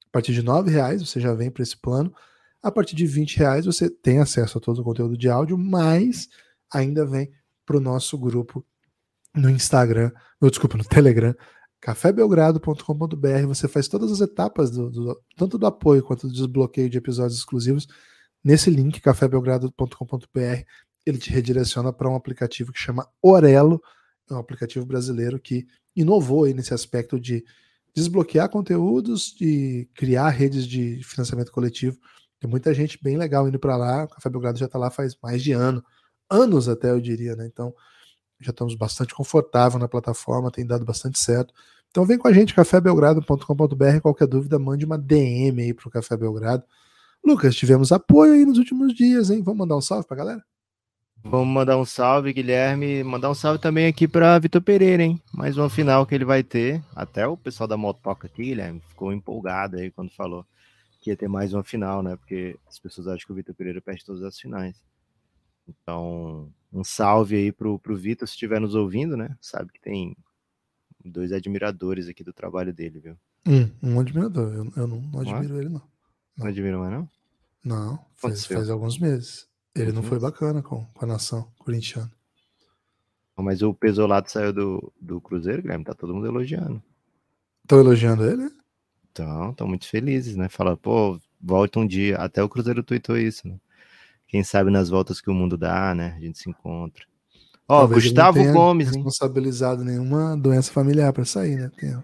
A 0.07 0.11
partir 0.11 0.33
de 0.33 0.41
R$ 0.41 0.69
reais 0.69 1.01
você 1.01 1.19
já 1.19 1.33
vem 1.33 1.51
para 1.51 1.63
esse 1.63 1.77
plano. 1.77 2.13
A 2.61 2.71
partir 2.71 2.95
de 2.95 3.05
R$ 3.05 3.25
reais 3.35 3.65
você 3.65 3.89
tem 3.89 4.19
acesso 4.19 4.57
a 4.57 4.61
todo 4.61 4.79
o 4.79 4.83
conteúdo 4.83 5.17
de 5.17 5.29
áudio, 5.29 5.57
mas 5.57 6.27
ainda 6.73 7.05
vem 7.05 7.31
para 7.65 7.77
o 7.77 7.81
nosso 7.81 8.17
grupo 8.17 8.65
no 9.35 9.49
Instagram, 9.49 10.11
no, 10.41 10.49
desculpa, 10.49 10.77
no 10.77 10.83
Telegram, 10.83 11.35
cafébelgrado.com.br. 11.81 13.47
Você 13.47 13.67
faz 13.67 13.87
todas 13.87 14.11
as 14.11 14.21
etapas, 14.21 14.71
do, 14.71 14.89
do, 14.89 15.21
tanto 15.35 15.57
do 15.57 15.65
apoio 15.65 16.03
quanto 16.03 16.27
do 16.27 16.33
desbloqueio 16.33 16.89
de 16.89 16.97
episódios 16.97 17.39
exclusivos, 17.39 17.87
nesse 18.43 18.69
link, 18.69 18.99
cafébelgrado.com.br. 19.01 20.63
Ele 21.05 21.17
te 21.17 21.29
redireciona 21.29 21.93
para 21.93 22.09
um 22.09 22.15
aplicativo 22.15 22.71
que 22.71 22.79
chama 22.79 23.07
Orelo, 23.21 23.81
é 24.29 24.33
um 24.33 24.39
aplicativo 24.39 24.85
brasileiro 24.85 25.39
que 25.39 25.65
inovou 25.95 26.45
nesse 26.47 26.73
aspecto 26.73 27.19
de 27.19 27.43
desbloquear 27.95 28.49
conteúdos, 28.49 29.33
de 29.33 29.89
criar 29.95 30.29
redes 30.29 30.67
de 30.67 31.01
financiamento 31.03 31.51
coletivo. 31.51 31.97
Tem 32.39 32.49
muita 32.49 32.73
gente 32.73 33.01
bem 33.01 33.17
legal 33.17 33.47
indo 33.47 33.59
para 33.59 33.75
lá. 33.75 34.03
O 34.03 34.07
Café 34.07 34.29
Belgrado 34.29 34.59
já 34.59 34.67
está 34.67 34.77
lá 34.77 34.89
faz 34.89 35.17
mais 35.21 35.41
de 35.41 35.51
ano, 35.51 35.83
anos 36.29 36.69
até 36.69 36.91
eu 36.91 37.01
diria, 37.01 37.35
né? 37.35 37.47
Então 37.47 37.73
já 38.39 38.51
estamos 38.51 38.75
bastante 38.75 39.13
confortável 39.13 39.79
na 39.79 39.87
plataforma, 39.87 40.51
tem 40.51 40.65
dado 40.65 40.85
bastante 40.85 41.19
certo. 41.19 41.53
Então 41.89 42.05
vem 42.05 42.17
com 42.17 42.27
a 42.27 42.33
gente, 42.33 42.53
cafébelgrado.com.br. 42.53 44.01
Qualquer 44.01 44.27
dúvida, 44.27 44.59
mande 44.59 44.85
uma 44.85 44.97
DM 44.97 45.61
aí 45.61 45.73
pro 45.73 45.89
Café 45.89 46.15
Belgrado. 46.15 46.63
Lucas, 47.25 47.55
tivemos 47.55 47.91
apoio 47.91 48.33
aí 48.33 48.45
nos 48.45 48.57
últimos 48.57 48.93
dias, 48.93 49.29
hein? 49.29 49.41
Vamos 49.43 49.59
mandar 49.59 49.75
um 49.75 49.81
salve 49.81 50.07
pra 50.07 50.17
galera? 50.17 50.43
Vamos 51.23 51.53
mandar 51.53 51.77
um 51.77 51.83
salve, 51.83 52.31
Guilherme. 52.31 53.03
Mandar 53.03 53.29
um 53.29 53.33
salve 53.33 53.59
também 53.59 53.87
aqui 53.87 54.07
para 54.07 54.39
Vitor 54.39 54.61
Pereira, 54.61 55.03
hein? 55.03 55.21
Mais 55.33 55.57
uma 55.57 55.69
final 55.69 56.05
que 56.05 56.15
ele 56.15 56.23
vai 56.23 56.43
ter. 56.43 56.81
Até 56.95 57.27
o 57.27 57.35
pessoal 57.35 57.67
da 57.67 57.75
Motoca 57.75 58.27
aqui, 58.27 58.45
Guilherme, 58.45 58.81
ficou 58.87 59.11
empolgado 59.11 59.77
aí 59.77 59.91
quando 59.91 60.11
falou 60.11 60.45
que 61.01 61.09
ia 61.09 61.17
ter 61.17 61.27
mais 61.27 61.53
uma 61.53 61.63
final, 61.63 62.03
né? 62.03 62.15
Porque 62.15 62.57
as 62.67 62.77
pessoas 62.79 63.07
acham 63.07 63.25
que 63.25 63.31
o 63.31 63.35
Vitor 63.35 63.55
Pereira 63.55 63.81
perde 63.81 64.05
todas 64.05 64.23
as 64.23 64.39
finais. 64.39 64.75
Então, 65.67 66.49
um 66.71 66.83
salve 66.83 67.35
aí 67.35 67.51
pro, 67.51 67.79
pro 67.79 67.97
Vitor, 67.97 68.27
se 68.27 68.33
estiver 68.33 68.59
nos 68.59 68.75
ouvindo, 68.75 69.17
né? 69.17 69.35
Sabe 69.41 69.71
que 69.71 69.81
tem 69.81 70.15
dois 71.03 71.31
admiradores 71.31 72.07
aqui 72.07 72.23
do 72.23 72.33
trabalho 72.33 72.73
dele, 72.73 72.99
viu? 72.99 73.17
Hum, 73.47 73.69
um 73.81 73.99
admirador. 73.99 74.53
Eu, 74.53 74.71
eu 74.75 74.87
não, 74.87 75.01
não, 75.01 75.19
admiro 75.21 75.53
não 75.53 75.57
é? 75.57 75.59
ele, 75.61 75.69
não. 75.69 75.81
Não 76.37 76.47
admira 76.47 76.77
mais, 76.77 76.91
não? 76.91 77.09
Não, 77.63 78.05
faz, 78.15 78.45
faz 78.45 78.69
alguns 78.69 78.97
meses. 78.97 79.47
Ele 79.75 79.91
não 79.91 80.03
foi 80.03 80.19
bacana 80.19 80.61
com, 80.61 80.85
com 80.85 81.05
a 81.05 81.07
nação 81.07 81.51
corintiana. 81.59 82.11
Mas 83.37 83.61
o 83.61 83.73
Pesolato 83.73 84.31
saiu 84.31 84.51
do, 84.51 84.93
do 84.99 85.21
Cruzeiro, 85.21 85.61
Guilherme, 85.61 85.85
tá 85.85 85.93
todo 85.93 86.13
mundo 86.13 86.27
elogiando. 86.27 86.83
Estão 87.63 87.79
elogiando 87.79 88.25
ele? 88.25 88.51
Então, 89.11 89.51
estão 89.51 89.67
muito 89.67 89.87
felizes, 89.87 90.35
né? 90.35 90.49
Fala, 90.49 90.75
pô, 90.75 91.19
volta 91.39 91.79
um 91.79 91.87
dia. 91.87 92.17
Até 92.17 92.43
o 92.43 92.49
Cruzeiro 92.49 92.83
tweetou 92.83 93.17
isso, 93.17 93.47
né? 93.47 93.57
Quem 94.29 94.43
sabe 94.43 94.69
nas 94.69 94.89
voltas 94.89 95.19
que 95.19 95.29
o 95.29 95.33
mundo 95.33 95.57
dá, 95.57 95.93
né? 95.95 96.15
A 96.15 96.21
gente 96.21 96.37
se 96.37 96.49
encontra. 96.49 97.03
Ó, 97.67 97.79
Talvez 97.79 98.03
Gustavo 98.03 98.53
Gomes, 98.53 98.87
hein? 98.87 98.93
responsabilizado 98.93 99.83
nenhuma 99.83 100.37
doença 100.37 100.71
familiar 100.71 101.11
para 101.11 101.25
sair, 101.25 101.55
né? 101.55 101.71
Tem, 101.77 101.97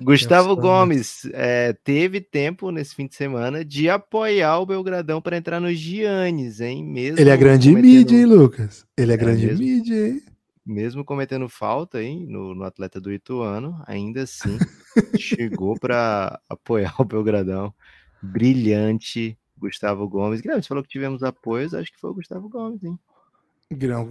Gustavo 0.00 0.56
Gomes 0.56 1.28
é, 1.32 1.72
teve 1.84 2.20
tempo 2.20 2.72
nesse 2.72 2.96
fim 2.96 3.06
de 3.06 3.14
semana 3.14 3.64
de 3.64 3.88
apoiar 3.88 4.58
o 4.58 4.66
Belgradão 4.66 5.22
para 5.22 5.36
entrar 5.36 5.60
no 5.60 5.72
Giannis, 5.72 6.60
hein? 6.60 6.84
Mesmo 6.84 7.20
Ele 7.20 7.30
é 7.30 7.36
grande 7.36 7.68
cometendo... 7.68 7.88
mídia, 7.88 8.16
hein, 8.18 8.26
Lucas? 8.26 8.84
Ele 8.96 9.12
é, 9.12 9.14
é 9.14 9.16
grande 9.16 9.46
mesmo, 9.46 9.64
mídia, 9.64 10.08
hein? 10.08 10.22
Mesmo 10.66 11.04
cometendo 11.04 11.48
falta, 11.48 12.02
hein, 12.02 12.26
no, 12.28 12.54
no 12.54 12.64
atleta 12.64 13.00
do 13.00 13.12
Ituano, 13.12 13.80
ainda 13.86 14.22
assim 14.22 14.58
chegou 15.16 15.78
para 15.78 16.40
apoiar 16.48 16.94
o 16.98 17.04
Belgradão. 17.04 17.72
Brilhante, 18.20 19.36
Gustavo 19.62 20.08
Gomes. 20.08 20.40
Guilherme, 20.40 20.62
você 20.62 20.68
falou 20.68 20.82
que 20.82 20.90
tivemos 20.90 21.22
apoios, 21.22 21.72
acho 21.72 21.92
que 21.92 22.00
foi 22.00 22.10
o 22.10 22.14
Gustavo 22.14 22.48
Gomes, 22.48 22.82
hein? 22.84 22.98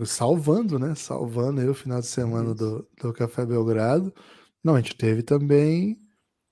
Salvando, 0.06 0.80
né? 0.80 0.96
Salvando 0.96 1.62
aí 1.62 1.68
o 1.68 1.74
final 1.74 2.00
de 2.00 2.08
semana 2.08 2.56
do, 2.56 2.88
do 3.00 3.14
Café 3.14 3.46
Belgrado. 3.46 4.14
Não, 4.64 4.76
a 4.76 4.82
gente 4.82 4.96
teve 4.96 5.22
também 5.22 6.00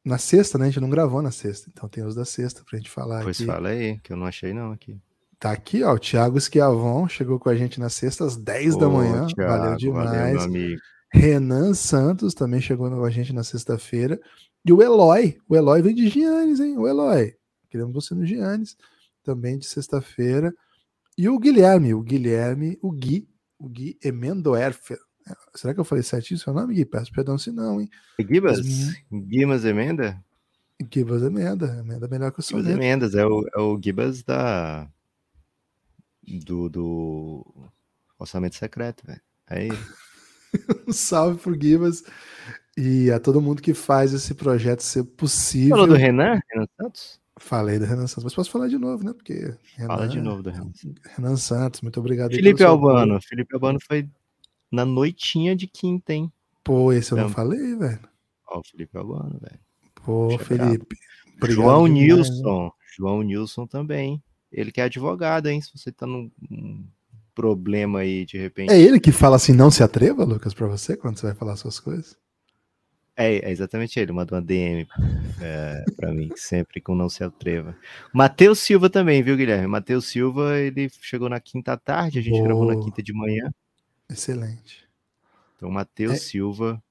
na 0.05 0.17
sexta, 0.17 0.57
né? 0.57 0.65
A 0.65 0.69
gente 0.69 0.79
não 0.79 0.89
gravou 0.89 1.21
na 1.21 1.31
sexta, 1.31 1.69
então 1.71 1.89
tem 1.89 2.03
os 2.03 2.13
da 2.13 2.25
sexta 2.25 2.63
pra 2.67 2.77
gente 2.77 2.89
falar 2.89 3.23
pois 3.23 3.37
aqui. 3.37 3.45
fala 3.45 3.69
aí, 3.69 3.99
que 3.99 4.13
eu 4.13 4.17
não 4.17 4.25
achei 4.25 4.53
não 4.53 4.71
aqui. 4.71 4.99
Tá 5.39 5.51
aqui, 5.51 5.83
ó, 5.83 5.93
o 5.93 5.99
Thiago 5.99 6.39
Schiavon 6.39 7.07
chegou 7.07 7.39
com 7.39 7.49
a 7.49 7.55
gente 7.55 7.79
na 7.79 7.89
sexta 7.89 8.25
às 8.25 8.35
10 8.35 8.75
Ô, 8.75 8.79
da 8.79 8.89
manhã, 8.89 9.27
Thiago, 9.27 9.51
valeu 9.51 9.77
demais. 9.77 10.35
Valeu, 10.35 10.77
Renan 11.11 11.73
Santos 11.73 12.33
também 12.33 12.61
chegou 12.61 12.89
com 12.89 13.03
a 13.03 13.09
gente 13.09 13.33
na 13.33 13.43
sexta-feira. 13.43 14.19
E 14.65 14.73
o 14.73 14.81
Eloy, 14.81 15.37
o 15.47 15.55
Eloy 15.55 15.81
vem 15.81 15.95
de 15.95 16.09
Giannis, 16.09 16.59
hein? 16.59 16.77
O 16.77 16.87
Eloy, 16.87 17.33
queremos 17.69 17.93
você 17.93 18.13
no 18.15 18.25
Giannis, 18.25 18.77
também 19.23 19.57
de 19.57 19.65
sexta-feira. 19.65 20.53
E 21.17 21.27
o 21.29 21.37
Guilherme, 21.37 21.93
o 21.93 22.01
Guilherme, 22.01 22.77
o 22.81 22.91
Gui, 22.91 23.27
o 23.57 23.67
Gui 23.67 23.97
Emendoerfer, 24.03 24.99
Será 25.55 25.73
que 25.73 25.79
eu 25.79 25.85
falei 25.85 26.03
certinho 26.03 26.39
seu 26.39 26.53
nome, 26.53 26.73
Gui? 26.73 26.85
Peço 26.85 27.11
perdão 27.11 27.37
se 27.37 27.51
não, 27.51 27.79
hein? 27.79 27.89
Gibas? 28.19 28.59
Gibas 29.29 29.65
Emenda? 29.65 30.23
Gibas 30.91 31.21
Emenda. 31.21 31.77
Emenda 31.79 32.05
é 32.05 32.09
melhor 32.09 32.31
que 32.31 32.39
o 32.39 32.43
seu. 32.43 32.59
Gibas 32.59 32.73
Emendas, 32.73 33.15
é 33.15 33.25
o, 33.25 33.45
é 33.55 33.59
o 33.59 33.79
Gibas 33.81 34.23
da... 34.23 34.89
Do, 36.45 36.69
do 36.69 37.69
Orçamento 38.17 38.55
Secreto, 38.55 39.05
velho. 39.05 39.21
Aí. 39.47 39.69
um 40.87 40.93
salve 40.93 41.39
pro 41.39 41.59
Gibas 41.59 42.03
e 42.77 43.11
a 43.11 43.19
todo 43.19 43.41
mundo 43.41 43.61
que 43.61 43.73
faz 43.73 44.13
esse 44.13 44.33
projeto 44.33 44.81
ser 44.81 45.03
possível. 45.03 45.71
Falou 45.71 45.87
do 45.87 45.95
Renan? 45.95 46.39
Renan 46.51 46.67
Santos? 46.79 47.19
Falei 47.39 47.79
do 47.79 47.85
Renan 47.85 48.05
Santos, 48.05 48.25
mas 48.25 48.35
posso 48.35 48.51
falar 48.51 48.67
de 48.67 48.77
novo, 48.77 49.03
né? 49.03 49.13
Porque 49.13 49.55
Renan, 49.75 49.87
Fala 49.87 50.07
de 50.07 50.21
novo 50.21 50.43
do 50.43 50.49
Renan. 50.49 50.71
Renan 51.15 51.37
Santos, 51.37 51.81
muito 51.81 51.99
obrigado. 51.99 52.31
Felipe 52.31 52.63
Albano. 52.63 53.19
Felipe 53.21 53.55
Albano 53.55 53.79
foi 53.81 54.07
na 54.71 54.85
noitinha 54.85 55.55
de 55.55 55.65
quinta, 55.65 56.13
hein? 56.13 56.31
Pô, 56.63 56.93
esse 56.93 57.11
eu 57.11 57.17
não 57.17 57.29
falei, 57.29 57.75
velho. 57.75 57.99
Ó, 58.47 58.59
o 58.59 58.63
Felipe 58.63 58.97
Albano, 58.97 59.39
velho. 59.39 59.59
Pô, 60.05 60.37
Felipe. 60.37 60.95
João 61.47 61.87
Nilson. 61.87 62.71
João 62.97 63.21
Nilson 63.21 63.65
também. 63.65 64.21
Ele 64.51 64.71
que 64.71 64.81
é 64.81 64.83
advogado, 64.83 65.47
hein? 65.47 65.61
Se 65.61 65.71
você 65.75 65.91
tá 65.91 66.05
num 66.05 66.29
problema 67.33 67.99
aí, 67.99 68.25
de 68.25 68.37
repente. 68.37 68.71
É 68.71 68.77
ele 68.77 68.99
que 68.99 69.11
fala 69.11 69.37
assim, 69.37 69.53
não 69.53 69.71
se 69.71 69.81
atreva, 69.81 70.25
Lucas, 70.25 70.53
pra 70.53 70.67
você, 70.67 70.97
quando 70.97 71.17
você 71.17 71.27
vai 71.27 71.35
falar 71.35 71.55
suas 71.55 71.79
coisas? 71.79 72.17
É, 73.21 73.49
é 73.49 73.51
exatamente 73.51 73.99
ele, 73.99 74.13
mandou 74.13 74.37
uma 74.37 74.41
DM 74.41 74.87
é, 75.41 75.83
para 75.97 76.13
mim, 76.13 76.29
sempre 76.37 76.79
com 76.79 76.95
não 76.95 77.09
se 77.09 77.21
atreva. 77.21 77.75
Matheus 78.13 78.59
Silva 78.59 78.89
também, 78.89 79.21
viu, 79.21 79.35
Guilherme? 79.35 79.67
Matheus 79.67 80.05
Silva, 80.05 80.57
ele 80.57 80.89
chegou 81.01 81.27
na 81.27 81.37
quinta 81.37 81.75
tarde, 81.75 82.19
a 82.19 82.21
gente 82.21 82.41
gravou 82.41 82.65
na 82.65 82.81
quinta 82.81 83.03
de 83.03 83.11
manhã. 83.11 83.51
Excelente. 84.09 84.87
Então, 85.57 85.69
Matheus 85.69 86.13
é... 86.13 86.15
Silva 86.15 86.81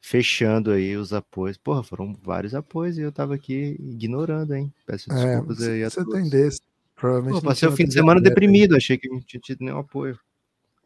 fechando 0.00 0.72
aí 0.72 0.96
os 0.96 1.12
apoios. 1.12 1.56
Porra, 1.56 1.84
foram 1.84 2.12
vários 2.20 2.56
apoios 2.56 2.98
e 2.98 3.02
eu 3.02 3.12
tava 3.12 3.36
aqui 3.36 3.76
ignorando, 3.78 4.56
hein? 4.56 4.74
Peço 4.84 5.12
é, 5.12 5.14
desculpas 5.14 5.62
é, 5.62 5.70
aí 5.74 5.84
a 5.84 5.90
você 5.90 6.04
todos. 6.04 6.12
tem 6.12 6.28
desse. 6.28 6.60
Provavelmente 6.96 7.40
Pô, 7.40 7.46
passei 7.46 7.68
o 7.68 7.72
fim 7.72 7.84
de 7.84 7.92
semana 7.92 8.20
deprimido, 8.20 8.74
achei 8.74 8.98
que 8.98 9.08
não 9.08 9.20
tinha 9.20 9.40
tido 9.40 9.60
nenhum 9.60 9.78
apoio. 9.78 10.18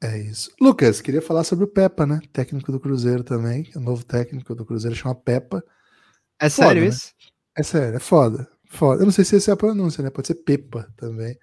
É 0.02 0.18
isso. 0.18 0.50
Lucas, 0.60 1.00
queria 1.00 1.22
falar 1.22 1.44
sobre 1.44 1.64
o 1.64 1.68
Pepa, 1.68 2.06
né? 2.06 2.20
Técnico 2.32 2.70
do 2.70 2.78
Cruzeiro 2.78 3.24
também. 3.24 3.70
O 3.74 3.80
novo 3.80 4.04
técnico 4.04 4.54
do 4.54 4.64
Cruzeiro 4.64 4.94
chama 4.94 5.14
Pepa. 5.14 5.64
É 6.38 6.50
foda, 6.50 6.68
sério 6.68 6.82
né? 6.82 6.88
isso? 6.88 7.14
É 7.56 7.62
sério, 7.62 7.96
é 7.96 8.00
foda. 8.00 8.48
foda. 8.68 9.02
Eu 9.02 9.06
não 9.06 9.12
sei 9.12 9.24
se 9.24 9.36
essa 9.36 9.50
é 9.50 9.54
a 9.54 9.56
pronúncia, 9.56 10.02
né? 10.02 10.10
Pode 10.10 10.26
ser 10.26 10.34
Pepa 10.34 10.86
também. 10.96 11.36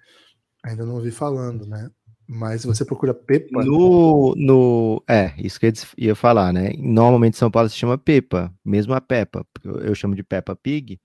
Ainda 0.64 0.86
não 0.86 0.94
ouvi 0.94 1.10
falando, 1.10 1.66
né? 1.66 1.90
Mas 2.26 2.64
você 2.64 2.84
procura 2.84 3.12
Pepa. 3.12 3.64
No, 3.64 4.34
no, 4.36 5.02
é, 5.08 5.34
isso 5.36 5.58
que 5.58 5.66
eu 5.66 5.72
ia 5.98 6.14
falar, 6.14 6.52
né? 6.52 6.72
Normalmente 6.78 7.36
São 7.36 7.50
Paulo 7.50 7.68
se 7.68 7.76
chama 7.76 7.98
Pepa, 7.98 8.54
mesmo 8.64 8.94
a 8.94 9.00
Peppa. 9.00 9.44
Eu 9.64 9.94
chamo 9.94 10.14
de 10.14 10.22
Peppa 10.22 10.54
Pig. 10.54 11.00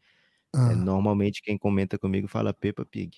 É, 0.56 0.58
ah. 0.58 0.72
É, 0.72 0.76
normalmente 0.76 1.41
quem 1.41 1.58
comenta 1.58 1.97
comigo 1.97 2.28
fala 2.28 2.54
Peppa 2.54 2.86
Pig. 2.86 3.18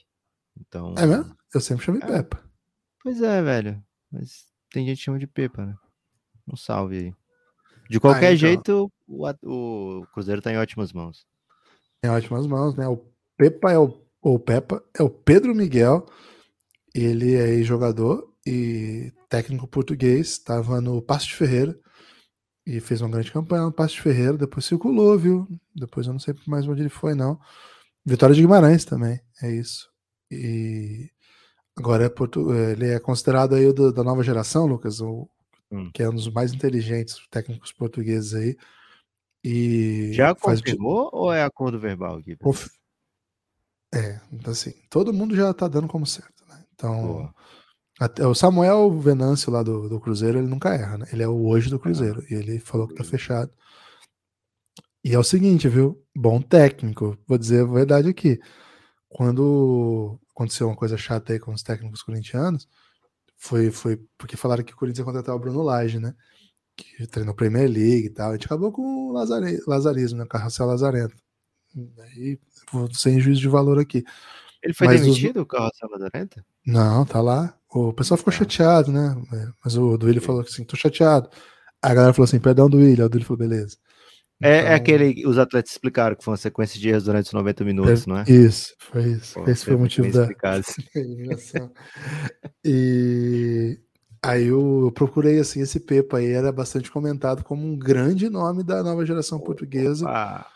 Então. 0.59 0.95
É 0.97 1.05
mesmo? 1.05 1.35
Eu 1.53 1.61
sempre 1.61 1.85
chamei 1.85 2.01
é. 2.01 2.07
Peppa. 2.07 2.41
Pois 3.03 3.21
é, 3.21 3.41
velho. 3.41 3.83
Mas 4.11 4.45
tem 4.71 4.85
gente 4.85 4.97
que 4.97 5.03
chama 5.03 5.19
de 5.19 5.27
Pepa, 5.27 5.65
né? 5.65 5.75
Um 6.47 6.55
salve 6.55 6.97
aí. 6.97 7.13
De 7.89 7.99
qualquer 7.99 8.27
ah, 8.27 8.33
então. 8.33 8.37
jeito, 8.37 8.91
o, 9.07 9.29
o 9.43 10.07
Cruzeiro 10.13 10.41
tá 10.41 10.51
em 10.51 10.57
ótimas 10.57 10.93
mãos. 10.93 11.25
Em 12.03 12.09
ótimas 12.09 12.47
mãos, 12.47 12.75
né? 12.75 12.87
O 12.87 13.05
Pepa 13.37 13.71
é 13.71 13.77
o, 13.77 14.01
o 14.21 14.39
Peppa 14.39 14.83
é 14.97 15.03
o 15.03 15.09
Pedro 15.09 15.53
Miguel 15.53 16.05
ele 16.93 17.35
é 17.35 17.61
jogador 17.63 18.33
e 18.45 19.13
técnico 19.29 19.67
português, 19.67 20.31
estava 20.31 20.81
no 20.81 21.01
Passo 21.01 21.27
de 21.27 21.35
Ferreira 21.35 21.77
e 22.65 22.79
fez 22.79 23.01
uma 23.01 23.09
grande 23.09 23.31
campanha 23.31 23.63
no 23.63 23.71
Passo 23.71 23.95
de 23.95 24.01
Ferreira, 24.01 24.37
depois 24.37 24.65
circulou, 24.65 25.17
viu? 25.17 25.47
Depois 25.75 26.05
eu 26.07 26.13
não 26.13 26.19
sei 26.19 26.35
mais 26.47 26.67
onde 26.67 26.81
ele 26.81 26.89
foi, 26.89 27.15
não. 27.15 27.39
Vitória 28.05 28.35
de 28.35 28.41
Guimarães 28.41 28.83
também, 28.83 29.21
é 29.41 29.51
isso. 29.51 29.89
E 30.29 31.09
agora 31.77 32.05
é 32.05 32.09
Porto, 32.09 32.53
ele 32.53 32.89
é 32.89 32.99
considerado 32.99 33.55
aí 33.55 33.71
do, 33.71 33.91
da 33.91 34.03
nova 34.03 34.23
geração, 34.23 34.65
Lucas, 34.65 35.01
o, 35.01 35.29
hum. 35.71 35.89
que 35.93 36.03
é 36.03 36.09
um 36.09 36.13
dos 36.13 36.31
mais 36.31 36.53
inteligentes 36.53 37.17
técnicos 37.29 37.71
portugueses 37.71 38.33
aí. 38.33 38.57
E 39.43 40.11
Já 40.13 40.35
confirmou 40.35 41.09
faz... 41.09 41.13
ou 41.13 41.33
é 41.33 41.43
acordo 41.43 41.79
verbal 41.79 42.17
aqui? 42.17 42.35
Conf... 42.35 42.67
É, 43.93 44.21
então 44.31 44.51
assim, 44.51 44.73
todo 44.89 45.13
mundo 45.13 45.35
já 45.35 45.53
tá 45.53 45.67
dando 45.67 45.87
como 45.87 46.05
certo. 46.05 46.41
Então, 46.73 47.31
até, 47.99 48.25
o 48.25 48.33
Samuel 48.33 48.89
Venâncio 48.99 49.51
lá 49.51 49.61
do, 49.61 49.87
do 49.87 49.99
Cruzeiro, 49.99 50.39
ele 50.39 50.47
nunca 50.47 50.73
erra, 50.73 50.97
né? 50.97 51.05
Ele 51.13 51.21
é 51.21 51.27
o 51.27 51.45
hoje 51.45 51.69
do 51.69 51.79
Cruzeiro. 51.79 52.25
E 52.29 52.33
ele 52.33 52.59
falou 52.59 52.87
que 52.87 52.95
tá 52.95 53.03
fechado. 53.03 53.51
E 55.03 55.13
é 55.13 55.19
o 55.19 55.23
seguinte, 55.23 55.67
viu? 55.67 56.03
Bom 56.15 56.41
técnico. 56.41 57.17
Vou 57.27 57.37
dizer 57.37 57.61
a 57.61 57.65
verdade 57.65 58.09
aqui. 58.09 58.39
Quando 59.07 60.19
aconteceu 60.33 60.67
uma 60.67 60.75
coisa 60.75 60.97
chata 60.97 61.33
aí 61.33 61.39
com 61.39 61.53
os 61.53 61.63
técnicos 61.63 62.01
corintianos, 62.03 62.67
foi, 63.37 63.71
foi 63.71 63.97
porque 64.17 64.37
falaram 64.37 64.63
que 64.63 64.73
o 64.73 64.75
Corinthians 64.77 64.99
ia 64.99 65.05
contratar 65.05 65.35
o 65.35 65.39
Bruno 65.39 65.61
Lage, 65.63 65.99
né? 65.99 66.13
Que 66.75 67.05
treinou 67.07 67.33
Premier 67.35 67.69
League 67.69 68.05
e 68.07 68.09
tal. 68.09 68.29
A 68.31 68.33
gente 68.33 68.45
acabou 68.45 68.71
com 68.71 68.81
o 69.09 69.11
lazare, 69.11 69.59
lazarismo, 69.67 70.19
né? 70.19 70.25
Carrossel 70.29 70.65
Lazarento. 70.67 71.15
Aí, 71.99 72.39
sem 72.93 73.19
juízo 73.19 73.39
de 73.41 73.47
valor 73.47 73.79
aqui. 73.79 74.03
Ele 74.61 74.73
foi 74.73 74.87
Mas 74.87 75.01
os- 75.01 75.07
demitido, 75.07 75.41
o 75.41 75.45
Carrossel 75.45 75.89
Lazarento? 75.89 76.43
Não, 76.65 77.05
tá 77.05 77.19
lá. 77.21 77.57
O 77.73 77.91
pessoal 77.93 78.17
ficou 78.17 78.31
Tá. 78.33 78.39
chateado, 78.39 78.91
né? 78.91 79.15
É, 79.33 79.47
Mas 79.63 79.75
o 79.75 79.97
Duílio 79.97 80.21
falou 80.21 80.41
assim: 80.41 80.63
tô 80.63 80.75
chateado. 80.75 81.29
A 81.81 81.93
galera 81.93 82.13
falou 82.13 82.25
assim: 82.25 82.39
perdão, 82.39 82.69
Duílio. 82.69 83.05
O 83.05 83.09
Duílio 83.09 83.25
falou: 83.27 83.39
beleza. 83.39 83.77
É, 84.41 84.49
é 84.49 84.61
Então, 84.61 84.75
aquele. 84.75 85.27
Os 85.27 85.37
atletas 85.37 85.71
explicaram 85.71 86.15
que 86.15 86.23
foi 86.23 86.31
uma 86.31 86.37
sequência 86.37 86.79
de 86.79 86.89
erros 86.89 87.03
durante 87.03 87.27
os 87.27 87.33
90 87.33 87.63
minutos, 87.63 88.05
não 88.05 88.17
é? 88.17 88.23
Isso, 88.27 88.73
foi 88.79 89.03
isso. 89.11 89.35
Pô, 89.35 89.49
Esse 89.49 89.65
foi 89.65 89.75
o 89.75 89.79
muito 89.79 90.01
motivo 90.01 90.17
da 90.17 90.61
eliminação. 90.95 91.71
e 92.65 93.79
aí 94.23 94.47
eu, 94.47 94.91
procurei 94.95 95.39
assim, 95.39 95.61
esse 95.61 95.79
Pepa 95.79 96.17
aí 96.17 96.31
era 96.31 96.51
bastante 96.51 96.91
comentado 96.91 97.43
como 97.43 97.65
um 97.65 97.77
grande 97.77 98.29
nome 98.29 98.63
da 98.63 98.83
nova 98.83 99.05
geração 99.05 99.39
portuguesa. 99.39 100.07
Ah, 100.07 100.47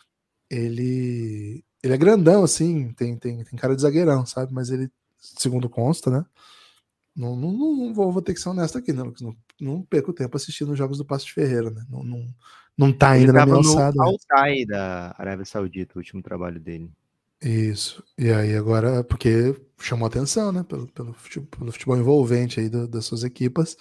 Ele, 0.50 1.64
ele 1.84 1.94
é 1.94 1.98
grandão, 1.98 2.44
assim, 2.44 2.92
tem, 2.94 3.18
tem, 3.18 3.44
tem 3.44 3.60
cara 3.60 3.76
de 3.76 3.82
zagueirão, 3.82 4.26
sabe? 4.26 4.54
Mas 4.54 4.70
ele, 4.70 4.90
segundo 5.20 5.70
consta, 5.70 6.10
né? 6.10 6.26
Não, 7.16 7.36
não, 7.36 7.52
não, 7.52 7.76
não 7.76 7.94
vou, 7.94 8.12
vou 8.12 8.22
ter 8.22 8.34
que 8.34 8.42
ser 8.42 8.50
honesto 8.50 8.78
aqui, 8.78 8.92
né, 8.92 9.02
Lucas? 9.02 9.22
Não, 9.22 9.36
não 9.60 9.82
perco 9.84 10.12
tempo 10.12 10.36
assistindo 10.36 10.72
os 10.72 10.78
jogos 10.78 10.98
do 10.98 11.06
Passo 11.06 11.26
de 11.26 11.34
Ferreira, 11.34 11.70
né? 11.70 11.82
Não, 11.90 12.04
não, 12.04 12.28
não 12.78 12.92
tá 12.92 13.16
ele 13.18 13.28
ainda 13.28 13.34
na 13.34 13.46
minha 13.46 13.62
no 13.62 13.68
alçada. 13.70 13.96
né? 13.96 14.06
Altai 14.06 14.66
da 14.66 15.16
Arábia 15.18 15.46
Saudita, 15.46 15.94
o 15.96 16.00
último 16.00 16.22
trabalho 16.22 16.60
dele. 16.60 16.92
Isso. 17.42 18.04
E 18.18 18.32
aí 18.32 18.56
agora, 18.56 19.04
porque 19.04 19.56
chamou 19.80 20.08
atenção, 20.08 20.52
né? 20.52 20.64
Pelo, 20.64 20.88
pelo, 20.88 21.14
futebol, 21.14 21.48
pelo 21.60 21.72
futebol 21.72 21.98
envolvente 21.98 22.60
aí 22.60 22.70
do- 22.70 22.88
das 22.88 23.06
suas 23.06 23.24
equipas. 23.24 23.78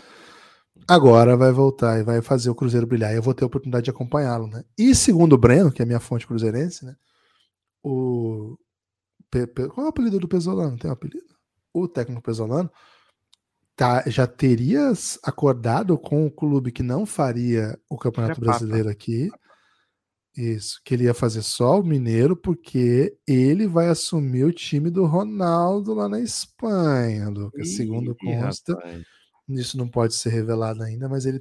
Agora 0.88 1.36
vai 1.36 1.52
voltar 1.52 1.98
e 1.98 2.02
vai 2.02 2.20
fazer 2.20 2.50
o 2.50 2.54
Cruzeiro 2.54 2.86
brilhar. 2.86 3.12
E 3.12 3.16
eu 3.16 3.22
vou 3.22 3.32
ter 3.32 3.44
a 3.44 3.46
oportunidade 3.46 3.84
de 3.84 3.90
acompanhá-lo, 3.90 4.46
né? 4.48 4.64
E 4.76 4.94
segundo 4.94 5.34
o 5.34 5.38
Breno, 5.38 5.72
que 5.72 5.80
é 5.80 5.86
minha 5.86 6.00
fonte 6.00 6.26
cruzeirense, 6.26 6.84
né? 6.84 6.94
O. 7.82 8.56
Qual 9.72 9.84
é 9.84 9.88
o 9.88 9.90
apelido 9.90 10.18
do 10.20 10.28
Pesolano? 10.28 10.78
Tem 10.78 10.88
um 10.90 10.94
apelido? 10.94 11.26
O 11.72 11.88
técnico 11.88 12.22
Pesolano 12.22 12.70
tá, 13.76 14.02
já 14.06 14.26
teria 14.26 14.90
s- 14.90 15.18
acordado 15.22 15.98
com 15.98 16.26
o 16.26 16.30
clube 16.30 16.72
que 16.72 16.82
não 16.82 17.04
faria 17.06 17.78
o 17.88 17.96
Campeonato. 17.98 18.40
Brasileiro 18.40 18.88
aqui. 18.88 19.30
Isso, 20.36 20.80
que 20.84 20.94
ele 20.94 21.04
ia 21.04 21.14
fazer 21.14 21.42
só 21.42 21.78
o 21.78 21.84
Mineiro, 21.84 22.36
porque 22.36 23.16
ele 23.24 23.68
vai 23.68 23.86
assumir 23.88 24.42
o 24.44 24.52
time 24.52 24.90
do 24.90 25.06
Ronaldo 25.06 25.94
lá 25.94 26.08
na 26.08 26.18
Espanha, 26.20 27.28
Lucas. 27.28 27.76
Segundo 27.76 28.16
consta, 28.16 28.74
rapaz. 28.74 29.04
isso 29.50 29.78
não 29.78 29.86
pode 29.86 30.14
ser 30.16 30.30
revelado 30.30 30.82
ainda, 30.82 31.08
mas 31.08 31.24
ele 31.24 31.40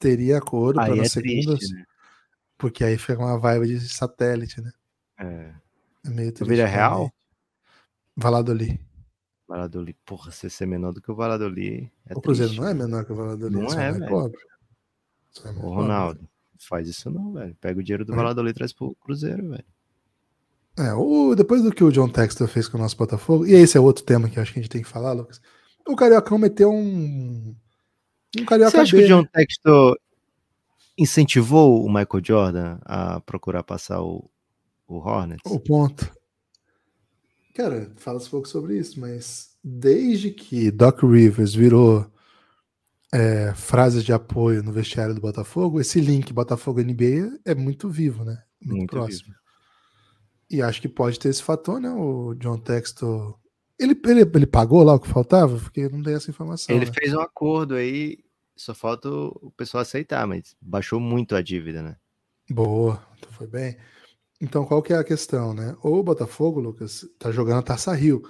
teria 0.00 0.38
acordo 0.38 0.80
para 0.80 0.96
é 0.96 1.08
segunda, 1.08 1.56
triste, 1.56 1.74
né? 1.74 1.84
porque 2.58 2.82
aí 2.82 2.98
fica 2.98 3.20
uma 3.20 3.38
vibe 3.38 3.68
de 3.78 3.88
satélite, 3.88 4.60
né? 4.60 4.72
É. 5.20 5.54
É 6.04 6.10
meio 6.10 6.32
triste. 6.32 6.50
Vila 6.50 6.66
Real? 6.66 7.12
Valladolid. 8.16 8.80
Valladolid, 9.48 9.96
porra, 10.04 10.30
se 10.30 10.48
ser 10.48 10.66
menor 10.66 10.92
do 10.92 11.00
que 11.02 11.10
o 11.10 11.14
Valladolid. 11.14 11.90
É 12.06 12.14
o 12.16 12.20
Cruzeiro 12.20 12.50
triste, 12.50 12.60
não 12.62 12.68
é 12.68 12.74
menor 12.74 13.04
que 13.04 13.12
o 13.12 13.16
Valladolid, 13.16 13.56
Não 13.56 13.78
é, 13.80 13.92
velho. 13.92 14.06
pobre. 14.08 14.38
É 15.38 15.44
mais 15.44 15.56
Ô, 15.56 15.60
pobre. 15.60 15.76
Ronaldo, 15.76 16.28
faz 16.58 16.88
isso 16.88 17.10
não, 17.10 17.32
velho. 17.34 17.54
Pega 17.60 17.78
o 17.78 17.82
dinheiro 17.82 18.04
do 18.04 18.12
É. 18.12 18.16
Valladolid 18.16 18.50
e 18.52 18.54
traz 18.54 18.72
pro 18.72 18.94
Cruzeiro, 18.96 19.48
velho. 19.50 19.64
É, 20.76 20.92
o, 20.94 21.34
depois 21.36 21.62
do 21.62 21.70
que 21.72 21.84
o 21.84 21.92
John 21.92 22.08
Textor 22.08 22.48
fez 22.48 22.66
com 22.68 22.76
o 22.78 22.80
nosso 22.80 22.96
Botafogo, 22.96 23.46
e 23.46 23.52
esse 23.52 23.76
é 23.76 23.80
outro 23.80 24.02
tema 24.04 24.28
que 24.28 24.38
eu 24.38 24.42
acho 24.42 24.52
que 24.52 24.58
a 24.58 24.62
gente 24.62 24.70
tem 24.72 24.82
que 24.82 24.88
falar, 24.88 25.12
Lucas. 25.12 25.40
O 25.86 25.94
Cariocão 25.94 26.38
meteu 26.38 26.72
um. 26.72 27.54
Um 28.36 28.44
Carioca 28.44 28.70
Você 28.72 28.76
acha 28.78 28.90
que 28.96 29.02
B, 29.02 29.04
o 29.04 29.08
John? 29.08 29.24
Textor 29.26 29.96
incentivou 30.98 31.84
o 31.84 31.88
Michael 31.88 32.24
Jordan 32.24 32.78
a 32.84 33.20
procurar 33.20 33.62
passar 33.62 34.00
o, 34.02 34.28
o 34.88 34.96
Hornets? 34.98 35.42
O 35.50 35.60
ponto. 35.60 36.10
Cara, 37.54 37.92
fala-se 37.96 38.28
pouco 38.28 38.48
sobre 38.48 38.76
isso, 38.76 38.98
mas 38.98 39.56
desde 39.62 40.32
que 40.32 40.72
Doc 40.72 41.02
Rivers 41.02 41.54
virou 41.54 42.12
é, 43.12 43.54
frases 43.54 44.02
de 44.02 44.12
apoio 44.12 44.60
no 44.60 44.72
vestiário 44.72 45.14
do 45.14 45.20
Botafogo, 45.20 45.80
esse 45.80 46.00
link 46.00 46.32
Botafogo-NBA 46.32 47.38
é 47.44 47.54
muito 47.54 47.88
vivo, 47.88 48.24
né? 48.24 48.42
Muito, 48.60 48.90
próximo. 48.90 49.28
vivo. 49.28 49.38
E 50.50 50.60
acho 50.60 50.82
que 50.82 50.88
pode 50.88 51.18
ter 51.18 51.28
esse 51.28 51.42
fator, 51.42 51.80
né? 51.80 51.90
O 51.90 52.34
John 52.34 52.58
Textor. 52.58 53.38
Ele, 53.78 53.98
ele, 54.04 54.22
ele 54.22 54.46
pagou 54.46 54.82
lá 54.82 54.94
o 54.94 55.00
que 55.00 55.08
faltava? 55.08 55.56
Porque 55.56 55.88
não 55.88 56.02
dei 56.02 56.14
essa 56.14 56.30
informação. 56.30 56.74
Ele 56.74 56.86
né? 56.86 56.92
fez 56.92 57.14
um 57.14 57.20
acordo 57.20 57.76
aí, 57.76 58.18
só 58.56 58.74
falta 58.74 59.08
o 59.08 59.52
pessoal 59.56 59.82
aceitar, 59.82 60.26
mas 60.26 60.56
baixou 60.60 60.98
muito 60.98 61.36
a 61.36 61.40
dívida, 61.40 61.82
né? 61.82 61.96
Boa, 62.50 63.00
então 63.16 63.30
foi 63.30 63.46
bem. 63.46 63.76
Então, 64.44 64.66
qual 64.66 64.82
que 64.82 64.92
é 64.92 64.96
a 64.96 65.02
questão, 65.04 65.54
né? 65.54 65.74
O 65.82 66.02
Botafogo, 66.02 66.60
Lucas, 66.60 67.06
tá 67.18 67.32
jogando 67.32 67.60
a 67.60 67.62
Taça 67.62 67.94
Rio. 67.94 68.22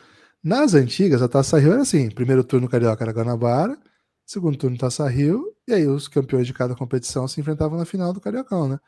Nas 0.43 0.73
antigas, 0.73 1.21
a 1.21 1.29
Taça 1.29 1.59
Rio 1.59 1.73
era 1.73 1.83
assim: 1.83 2.09
primeiro 2.09 2.45
turno 2.45 2.69
Carioca 2.69 3.03
era 3.03 3.13
Guanabara, 3.13 3.77
segundo 4.25 4.57
turno 4.57 4.79
Taça 4.79 5.09
Rio, 5.09 5.53
e 5.67 5.73
aí 5.75 5.89
os 5.89 6.07
campeões 6.07 6.47
de 6.47 6.53
cada 6.55 6.77
competição 6.77 7.27
se 7.27 7.41
enfrentavam 7.41 7.77
na 7.77 7.85
final 7.85 8.13
do 8.13 8.21
Cariocão, 8.21 8.69
né? 8.69 8.79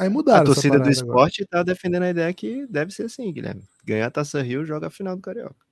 Aí 0.00 0.08
mudaram 0.08 0.40
A 0.40 0.44
torcida 0.46 0.78
do 0.78 0.84
parada 0.84 0.98
agora. 0.98 1.10
esporte 1.10 1.44
tá 1.46 1.62
defendendo 1.62 2.04
a 2.04 2.10
ideia 2.10 2.32
que 2.32 2.66
deve 2.66 2.90
ser 2.90 3.04
assim, 3.04 3.30
Guilherme. 3.30 3.62
Ganhar 3.84 4.06
a 4.06 4.10
Taça 4.10 4.40
Rio, 4.40 4.64
joga 4.64 4.86
a 4.86 4.90
final 4.90 5.14
do 5.14 5.20
Carioca. 5.20 5.66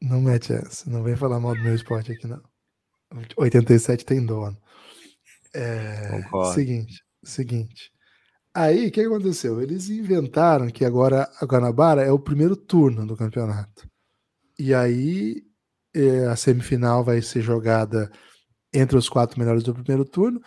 Não 0.00 0.20
mete 0.20 0.52
essa, 0.52 0.88
não 0.88 1.02
vem 1.02 1.16
falar 1.16 1.40
mal 1.40 1.56
do 1.56 1.62
meu 1.62 1.74
esporte 1.74 2.12
aqui, 2.12 2.28
não. 2.28 2.40
87 3.36 4.04
tem 4.04 4.24
dono. 4.24 4.56
É, 5.52 6.22
Concordo. 6.22 6.54
seguinte, 6.54 7.02
seguinte. 7.24 7.90
Aí, 8.60 8.88
o 8.88 8.90
que 8.90 9.00
aconteceu? 9.00 9.62
Eles 9.62 9.88
inventaram 9.88 10.66
que 10.68 10.84
agora 10.84 11.30
a 11.40 11.46
Guanabara 11.46 12.02
é 12.02 12.10
o 12.10 12.18
primeiro 12.18 12.56
turno 12.56 13.06
do 13.06 13.16
campeonato. 13.16 13.88
E 14.58 14.74
aí, 14.74 15.44
é, 15.94 16.26
a 16.26 16.34
semifinal 16.34 17.04
vai 17.04 17.22
ser 17.22 17.40
jogada 17.40 18.10
entre 18.74 18.96
os 18.96 19.08
quatro 19.08 19.38
melhores 19.38 19.62
do 19.62 19.72
primeiro 19.72 20.04
turno. 20.04 20.42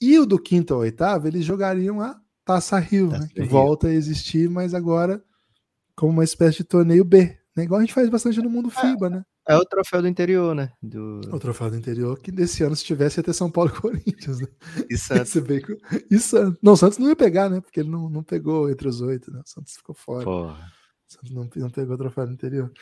E 0.00 0.16
o 0.16 0.24
do 0.24 0.38
quinto 0.38 0.74
ao 0.74 0.80
oitavo, 0.80 1.26
eles 1.26 1.44
jogariam 1.44 2.00
a 2.00 2.16
Taça 2.44 2.78
Rio, 2.78 3.10
Taça 3.10 3.22
né? 3.22 3.28
Que 3.34 3.40
Rio. 3.40 3.50
volta 3.50 3.88
a 3.88 3.92
existir, 3.92 4.48
mas 4.48 4.72
agora 4.72 5.20
como 5.96 6.12
uma 6.12 6.24
espécie 6.24 6.58
de 6.58 6.64
torneio 6.64 7.04
B. 7.04 7.36
Né? 7.56 7.64
Igual 7.64 7.80
a 7.80 7.82
gente 7.82 7.94
faz 7.94 8.08
bastante 8.08 8.40
no 8.40 8.48
mundo 8.48 8.70
FIBA, 8.70 9.10
né? 9.10 9.24
É 9.48 9.56
o 9.56 9.64
troféu 9.64 10.02
do 10.02 10.08
interior, 10.08 10.54
né? 10.54 10.72
Do... 10.82 11.20
O 11.32 11.38
troféu 11.38 11.70
do 11.70 11.76
interior, 11.76 12.18
que 12.18 12.32
desse 12.32 12.64
ano, 12.64 12.74
se 12.74 12.84
tivesse, 12.84 13.20
ia 13.20 13.24
ter 13.24 13.32
São 13.32 13.50
Paulo 13.50 13.70
e 13.70 13.74
Corinthians, 13.80 14.40
né? 14.40 14.48
E 14.90 14.98
Santos. 14.98 15.36
bem 15.36 15.62
E 16.10 16.18
Santos. 16.18 16.58
Não, 16.60 16.72
o 16.72 16.76
Santos 16.76 16.98
não 16.98 17.08
ia 17.08 17.16
pegar, 17.16 17.48
né? 17.48 17.60
Porque 17.60 17.80
ele 17.80 17.88
não, 17.88 18.10
não 18.10 18.24
pegou 18.24 18.68
entre 18.68 18.88
os 18.88 19.00
oito, 19.00 19.30
né? 19.30 19.40
O 19.44 19.48
Santos 19.48 19.74
ficou 19.74 19.94
fora. 19.94 20.24
Porra. 20.24 20.72
O 21.08 21.12
Santos 21.12 21.30
não, 21.30 21.48
não 21.56 21.70
pegou 21.70 21.94
o 21.94 21.98
troféu 21.98 22.26
do 22.26 22.32
interior. 22.32 22.72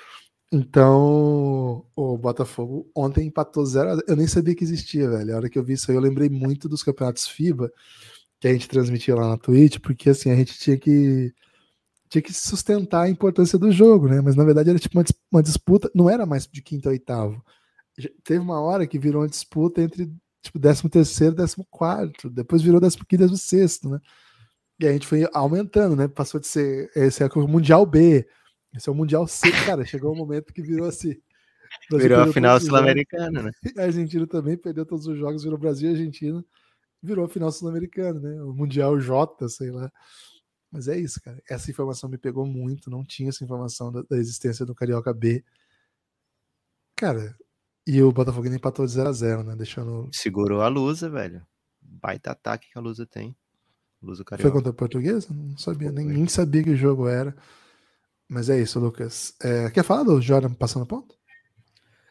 Então, 0.51 1.85
o 1.97 2.17
Botafogo 2.17 2.91
ontem 2.95 3.27
empatou 3.27 3.67
0 3.67 3.89
a 3.91 3.95
0. 3.97 4.07
Eu 4.09 4.17
nem 4.17 4.27
sabia 4.27 4.55
que 4.55 4.65
existia, 4.65 5.11
velho. 5.11 5.35
A 5.35 5.37
hora 5.37 5.51
que 5.51 5.59
eu 5.59 5.65
vi 5.65 5.75
isso 5.75 5.91
aí, 5.91 5.97
eu 5.97 6.01
lembrei 6.01 6.31
muito 6.31 6.69
dos 6.69 6.83
campeonatos 6.83 7.27
FIBA 7.29 7.71
que 8.41 8.49
a 8.49 8.53
gente 8.53 8.69
transmitia 8.69 9.15
lá 9.15 9.29
na 9.29 9.37
Twitch, 9.37 9.79
porque 9.81 10.11
assim, 10.11 10.31
a 10.31 10.37
gente 10.37 10.59
tinha 10.59 10.79
que 10.79 11.33
tinha 12.15 12.23
que 12.23 12.33
sustentar 12.33 13.03
a 13.03 13.11
importância 13.11 13.59
do 13.59 13.73
jogo, 13.73 14.09
né? 14.09 14.21
Mas 14.21 14.37
na 14.37 14.45
verdade 14.45 14.71
era 14.71 14.79
tipo 14.79 14.97
uma, 14.97 15.05
uma 15.33 15.43
disputa, 15.43 15.91
não 15.95 16.09
era 16.09 16.25
mais 16.25 16.47
de 16.47 16.63
quinto 16.63 16.89
a 16.89 16.93
oitavo. 16.93 17.45
Teve 18.23 18.39
uma 18.39 18.61
hora 18.61 18.87
que 18.87 18.99
virou 18.99 19.23
uma 19.23 19.29
disputa 19.29 19.83
entre 19.83 20.13
tipo 20.41 20.61
13 20.61 20.89
terceiro 20.89 21.35
e 21.35 21.37
14 21.37 21.57
quarto, 21.71 22.31
depois 22.31 22.63
virou 22.63 22.81
15 22.81 22.99
e 23.11 23.17
16 23.17 23.83
né? 23.85 24.01
E 24.79 24.87
a 24.87 24.93
gente 24.93 25.07
foi 25.07 25.27
aumentando, 25.33 25.97
né? 25.97 26.07
Passou 26.07 26.41
de 26.41 26.47
ser 26.47 26.91
esse 26.95 27.23
é 27.23 27.27
o 27.27 27.49
Mundial 27.49 27.85
B, 27.85 28.27
esse 28.77 28.89
é 28.89 28.93
o 28.93 28.95
Mundial 28.95 29.27
C, 29.27 29.51
cara, 29.67 29.85
chegou 29.85 30.13
um 30.13 30.17
momento 30.17 30.53
que 30.53 30.63
virou 30.63 30.87
assim. 30.87 31.17
Virou 31.91 32.21
a 32.21 32.33
final 32.33 32.61
sul-americana, 32.61 33.43
né? 33.43 33.51
A 33.77 33.83
Argentina 33.83 34.25
também 34.29 34.57
perdeu 34.57 34.87
todos 34.87 35.09
os 35.09 35.19
jogos, 35.19 35.43
virou 35.43 35.59
Brasil 35.59 35.91
e 35.91 35.93
Argentina, 35.93 36.45
virou 37.03 37.25
a 37.25 37.29
final 37.29 37.51
sul-americana, 37.51 38.21
né? 38.21 38.43
O 38.43 38.53
Mundial 38.53 39.01
J, 39.01 39.49
sei 39.49 39.73
lá. 39.73 39.91
Mas 40.75 40.89
é 40.89 40.99
isso, 40.99 41.23
cara. 41.23 41.41
Essa 41.49 41.71
informação 41.71 42.11
me 42.11 42.19
pegou 42.19 42.45
muito, 42.45 42.91
não 42.91 43.05
tinha 43.05 43.29
essa 43.29 43.45
informação 43.45 43.93
da, 43.93 44.03
da 44.03 44.17
existência 44.17 44.67
do 44.67 44.75
Carioca 44.75 45.15
B. 45.15 45.45
Cara, 46.97 47.39
e 47.87 48.03
o 48.03 48.11
Botafogo 48.11 48.49
empatou 48.49 48.85
de 48.85 48.91
0 48.91 49.09
a 49.09 49.13
0 49.13 49.45
né? 49.45 49.55
Deixando. 49.55 50.11
Segurou 50.13 50.63
a 50.63 50.67
Lusa, 50.69 51.09
velho. 51.09 51.47
Baita 51.81 52.33
ataque 52.33 52.73
que 52.73 52.77
a 52.77 52.81
Lusa 52.81 53.07
tem. 53.07 53.37
Lusa 54.03 54.25
Foi 54.25 54.37
Carioca. 54.37 54.51
contra 54.53 54.71
a 54.71 54.75
Portuguesa? 54.75 55.29
Não 55.33 55.57
sabia, 55.57 55.93
nem, 55.93 56.07
Foi. 56.07 56.15
nem 56.15 56.27
sabia 56.27 56.65
que 56.65 56.71
o 56.71 56.77
jogo 56.77 57.07
era. 57.07 57.37
Mas 58.29 58.51
é 58.51 58.61
isso, 58.61 58.81
Lucas. 58.81 59.33
É, 59.41 59.71
quer 59.71 59.85
falar 59.85 60.03
do 60.03 60.21
Jordan 60.21 60.55
passando 60.55 60.87
ponto? 60.87 61.15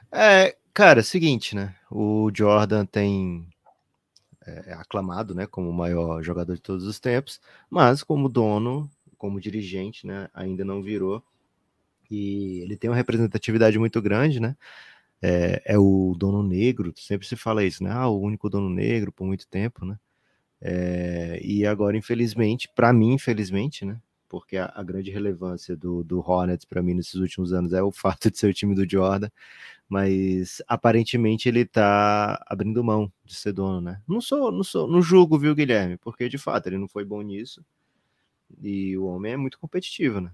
É, 0.10 0.56
cara, 0.74 1.02
é 1.02 1.02
o 1.02 1.06
seguinte, 1.06 1.54
né? 1.54 1.76
O 1.92 2.32
Jordan 2.34 2.86
tem 2.86 3.46
é, 4.46 4.72
é 4.72 4.74
aclamado, 4.74 5.34
né, 5.36 5.46
como 5.48 5.70
o 5.70 5.74
maior 5.74 6.22
jogador 6.24 6.56
de 6.56 6.62
todos 6.62 6.86
os 6.86 7.00
tempos, 7.00 7.40
mas 7.70 8.04
como 8.04 8.30
dono, 8.30 8.90
como 9.18 9.40
dirigente, 9.42 10.06
né, 10.08 10.30
ainda 10.34 10.66
não 10.66 10.82
virou. 10.82 11.24
E 12.12 12.62
ele 12.62 12.78
tem 12.78 12.90
uma 12.90 12.96
representatividade 12.96 13.80
muito 13.80 14.02
grande, 14.02 14.40
né? 14.40 14.56
É, 15.22 15.62
é 15.76 15.80
o 15.80 16.16
dono 16.18 16.44
negro, 16.44 16.94
sempre 16.98 17.28
se 17.28 17.36
fala 17.36 17.64
isso, 17.64 17.84
né? 17.84 17.92
Ah, 17.92 18.08
o 18.10 18.20
único 18.22 18.50
dono 18.50 18.70
negro 18.70 19.12
por 19.12 19.26
muito 19.26 19.48
tempo, 19.48 19.86
né? 19.86 19.98
É, 20.62 21.40
e 21.44 21.66
agora, 21.66 21.98
infelizmente, 21.98 22.70
para 22.76 22.94
mim, 22.94 23.14
infelizmente, 23.14 23.86
né? 23.86 24.00
Porque 24.34 24.58
a, 24.58 24.74
a 24.74 24.82
grande 24.82 25.12
relevância 25.12 25.78
do, 25.78 26.04
do 26.04 26.20
Hornets 26.20 26.66
para 26.66 26.82
mim 26.82 26.96
nesses 26.96 27.14
últimos 27.14 27.54
anos 27.54 27.72
é 27.72 27.84
o 27.84 27.92
fato 27.94 28.32
de 28.32 28.40
ser 28.40 28.48
o 28.48 28.54
time 28.54 28.74
do 28.74 28.90
Jordan, 28.90 29.30
mas 29.88 30.60
aparentemente 30.68 31.48
ele 31.48 31.64
tá 31.66 32.44
abrindo 32.48 32.84
mão 32.84 33.14
de 33.24 33.36
ser 33.36 33.54
dono, 33.54 33.80
né? 33.80 34.02
Não 34.08 34.20
sou, 34.20 34.52
não 34.52 34.64
sou, 34.64 34.88
não 34.88 35.04
julgo, 35.04 35.38
viu, 35.38 35.54
Guilherme? 35.54 35.98
Porque 35.98 36.28
de 36.28 36.40
fato 36.40 36.66
ele 36.66 36.80
não 36.80 36.88
foi 36.88 37.06
bom 37.06 37.22
nisso. 37.22 37.64
E 38.60 38.98
o 38.98 39.06
homem 39.06 39.34
é 39.34 39.38
muito 39.38 39.60
competitivo, 39.60 40.20
né? 40.20 40.32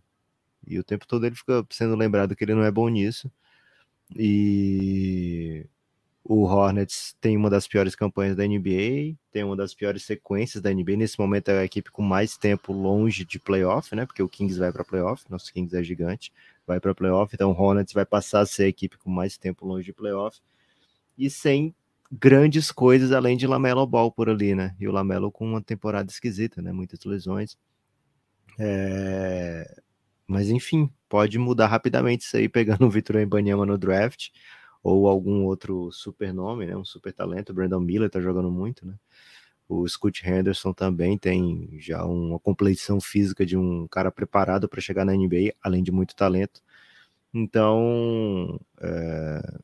E 0.66 0.80
o 0.80 0.84
tempo 0.84 1.06
todo 1.06 1.26
ele 1.26 1.36
fica 1.36 1.66
sendo 1.70 1.94
lembrado 1.98 2.38
que 2.38 2.46
ele 2.46 2.56
não 2.56 2.64
é 2.64 2.72
bom 2.72 2.88
nisso. 2.88 3.30
E 4.16 5.68
o 6.32 6.44
Hornets 6.44 7.18
tem 7.20 7.36
uma 7.36 7.50
das 7.50 7.68
piores 7.68 7.96
campanhas 7.96 8.36
da 8.36 8.46
NBA, 8.46 9.18
tem 9.32 9.44
uma 9.44 9.56
das 9.56 9.74
piores 9.74 10.04
sequências 10.04 10.62
da 10.62 10.72
NBA. 10.72 10.96
Nesse 10.96 11.20
momento 11.20 11.50
é 11.50 11.58
a 11.58 11.66
equipe 11.66 11.90
com 11.90 12.04
mais 12.04 12.38
tempo 12.38 12.72
longe 12.72 13.26
de 13.26 13.40
playoff, 13.40 13.96
né? 13.96 14.06
Porque 14.06 14.22
o 14.22 14.30
Kings 14.30 14.60
vai 14.60 14.72
para 14.72 14.86
playoff, 14.86 15.26
nosso 15.28 15.52
Kings 15.52 15.76
é 15.76 15.82
gigante, 15.82 16.32
vai 16.68 16.80
para 16.80 16.94
playoff, 16.94 17.34
então 17.34 17.50
o 17.50 17.60
Hornets 17.60 17.94
vai 17.94 18.06
passar 18.06 18.42
a 18.42 18.46
ser 18.46 18.66
a 18.66 18.68
equipe 18.68 18.96
com 19.00 19.10
mais 19.10 19.40
tempo 19.40 19.66
longe 19.66 19.86
de 19.86 19.92
playoff 19.92 20.40
e 21.18 21.32
sem 21.32 21.74
grandes 22.12 22.72
coisas 22.72 23.12
além 23.12 23.36
de 23.36 23.48
Lamelo 23.48 23.88
Ball 23.88 24.12
por 24.12 24.30
ali, 24.30 24.54
né? 24.54 24.76
E 24.80 24.88
o 24.88 24.92
Lamelo 24.92 25.32
com 25.32 25.48
uma 25.48 25.64
temporada 25.64 26.12
esquisita, 26.12 26.62
né? 26.62 26.72
Muitas 26.72 27.04
lesões. 27.06 27.58
É... 28.60 29.82
Mas 30.28 30.52
enfim, 30.52 30.92
pode 31.10 31.40
mudar 31.40 31.66
rapidamente 31.66 32.24
isso 32.24 32.38
aí, 32.38 32.48
pegando 32.48 32.86
o 32.86 32.90
Vitor 32.92 33.16
Embanyama 33.16 33.66
no 33.66 33.80
draft, 33.80 34.30
ou 34.84 35.08
algum 35.08 35.44
outro 35.46 35.92
super 35.92 36.34
nome, 36.34 36.66
né? 36.66 36.76
Um 36.76 36.86
super 36.86 37.14
talento. 37.14 37.54
Brandon 37.54 37.80
Miller 37.80 38.10
tá 38.10 38.20
jogando 38.22 38.52
muito, 38.52 38.86
né? 38.86 38.96
O 39.68 39.88
Scott 39.88 40.28
Henderson 40.28 40.74
também 40.74 41.18
tem 41.18 41.70
já 41.80 42.04
uma 42.04 42.40
compleição 42.40 43.00
física 43.00 43.46
de 43.46 43.56
um 43.56 43.88
cara 43.88 44.12
preparado 44.12 44.68
para 44.68 44.82
chegar 44.82 45.06
na 45.06 45.14
NBA, 45.14 45.54
além 45.62 45.84
de 45.84 45.92
muito 45.92 46.16
talento. 46.16 46.62
Então, 47.34 48.60
é... 48.82 49.60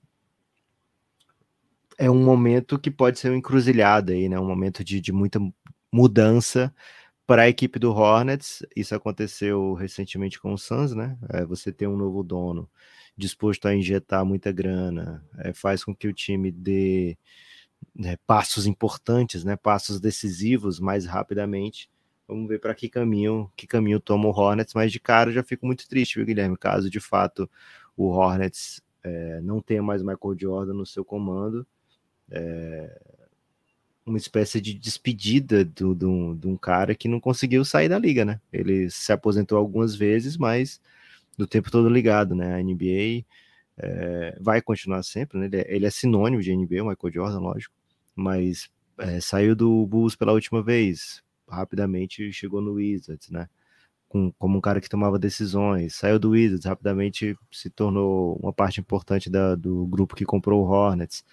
é, 1.98 2.12
um 2.12 2.24
momento 2.24 2.78
que 2.80 2.92
pode 2.92 3.20
ser 3.20 3.30
uma 3.30 3.38
encruzilhada 3.38 4.14
aí, 4.14 4.30
né? 4.30 4.40
Um 4.40 4.48
momento 4.48 4.84
de, 4.84 5.02
de 5.02 5.12
muita 5.12 5.40
mudança 5.92 6.74
para 7.26 7.44
a 7.44 7.50
equipe 7.50 7.80
do 7.80 7.92
Hornets. 7.92 8.64
Isso 8.76 8.94
aconteceu 8.96 9.74
recentemente 9.74 10.40
com 10.40 10.54
o 10.54 10.58
Suns, 10.58 10.94
né? 10.94 11.18
É, 11.30 11.46
você 11.46 11.72
tem 11.72 11.88
um 11.88 11.98
novo 11.98 12.24
dono 12.24 12.70
disposto 13.18 13.68
a 13.68 13.76
injetar 13.76 14.26
muita 14.26 14.52
grana, 14.52 15.24
é, 15.40 15.54
faz 15.54 15.84
com 15.84 15.96
que 15.96 16.08
o 16.08 16.14
time 16.14 16.52
dê 16.52 17.18
né, 17.96 18.18
passos 18.28 18.66
importantes, 18.66 19.44
né? 19.44 19.56
Passos 19.56 20.00
decisivos 20.00 20.80
mais 20.80 21.06
rapidamente. 21.06 21.90
Vamos 22.28 22.48
ver 22.48 22.60
para 22.60 22.74
que 22.74 22.90
caminho, 22.90 23.52
que 23.56 23.68
caminho 23.68 24.00
toma 24.00 24.28
o 24.28 24.32
Hornets, 24.32 24.74
mas 24.74 24.92
de 24.92 25.00
cara 25.00 25.30
eu 25.30 25.34
já 25.34 25.44
fico 25.44 25.66
muito 25.66 25.88
triste, 25.88 26.16
viu, 26.16 26.26
Guilherme? 26.26 26.58
Caso 26.58 26.90
de 26.90 27.00
fato 27.00 27.50
o 27.96 28.08
Hornets 28.08 28.82
é, 29.04 29.40
não 29.42 29.62
tenha 29.62 29.84
mais 29.84 30.02
Michael 30.02 30.36
Jordan 30.38 30.74
no 30.74 30.86
seu 30.86 31.06
comando. 31.06 31.66
É, 32.30 33.00
uma 34.06 34.18
espécie 34.18 34.62
de 34.62 34.74
despedida 34.74 35.66
do, 35.66 35.96
do, 35.96 36.36
de 36.36 36.48
um 36.48 36.58
cara 36.58 36.94
que 36.94 37.08
não 37.08 37.20
conseguiu 37.20 37.66
sair 37.66 37.90
da 37.90 37.98
liga, 37.98 38.24
né? 38.24 38.40
Ele 38.52 38.90
se 38.90 39.12
aposentou 39.12 39.58
algumas 39.58 39.96
vezes, 39.96 40.38
mas 40.38 40.80
do 41.38 41.48
tempo 41.48 41.72
todo 41.72 41.90
ligado, 41.90 42.36
né? 42.36 42.56
A 42.56 42.64
NBA 42.64 43.26
é, 43.78 44.38
vai 44.40 44.62
continuar 44.62 45.04
sempre, 45.04 45.38
né? 45.38 45.46
Ele 45.46 45.58
é, 45.58 45.76
ele 45.76 45.86
é, 45.86 45.90
sinônimo 45.90 46.42
de 46.42 46.56
NBA, 46.56 46.84
o 46.84 46.88
Michael 46.88 47.14
Jordan, 47.14 47.40
lógico, 47.40 47.74
mas 48.16 48.70
é, 48.98 49.20
saiu 49.20 49.56
do 49.56 49.86
Bulls 49.86 50.16
pela 50.16 50.34
última 50.34 50.62
vez, 50.64 51.22
rapidamente 51.48 52.32
chegou 52.32 52.62
no 52.62 52.74
Wizards, 52.74 53.30
né? 53.30 53.50
Com, 54.08 54.32
como 54.34 54.58
um 54.58 54.62
cara 54.62 54.80
que 54.80 54.90
tomava 54.90 55.20
decisões, 55.20 55.96
saiu 55.96 56.20
do 56.20 56.32
Wizards, 56.32 56.66
rapidamente 56.66 57.38
se 57.52 57.70
tornou 57.70 58.38
uma 58.42 58.54
parte 58.54 58.80
importante 58.80 59.30
da, 59.30 59.56
do 59.56 59.86
grupo 59.88 60.16
que 60.16 60.26
comprou 60.26 60.64
o 60.64 60.70
Hornets. 60.70 61.26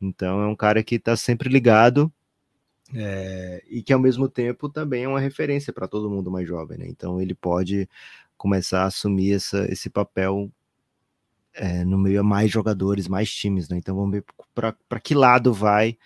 Então 0.00 0.40
é 0.42 0.46
um 0.46 0.56
cara 0.56 0.82
que 0.82 0.96
está 0.96 1.16
sempre 1.16 1.48
ligado 1.48 2.12
é, 2.94 3.62
e 3.68 3.82
que 3.82 3.92
ao 3.92 4.00
mesmo 4.00 4.28
tempo 4.28 4.68
também 4.68 5.04
é 5.04 5.08
uma 5.08 5.20
referência 5.20 5.72
para 5.72 5.88
todo 5.88 6.10
mundo 6.10 6.30
mais 6.30 6.46
jovem, 6.46 6.78
né? 6.78 6.86
Então 6.88 7.20
ele 7.20 7.34
pode 7.34 7.88
começar 8.36 8.82
a 8.82 8.86
assumir 8.86 9.34
essa, 9.34 9.70
esse 9.70 9.88
papel 9.90 10.50
é, 11.54 11.84
no 11.84 11.98
meio 11.98 12.20
a 12.20 12.22
mais 12.22 12.50
jogadores, 12.50 13.08
mais 13.08 13.32
times, 13.32 13.68
né? 13.68 13.78
Então 13.78 13.96
vamos 13.96 14.12
ver 14.12 14.24
para 14.54 15.00
que 15.00 15.14
lado 15.14 15.52
vai, 15.52 15.96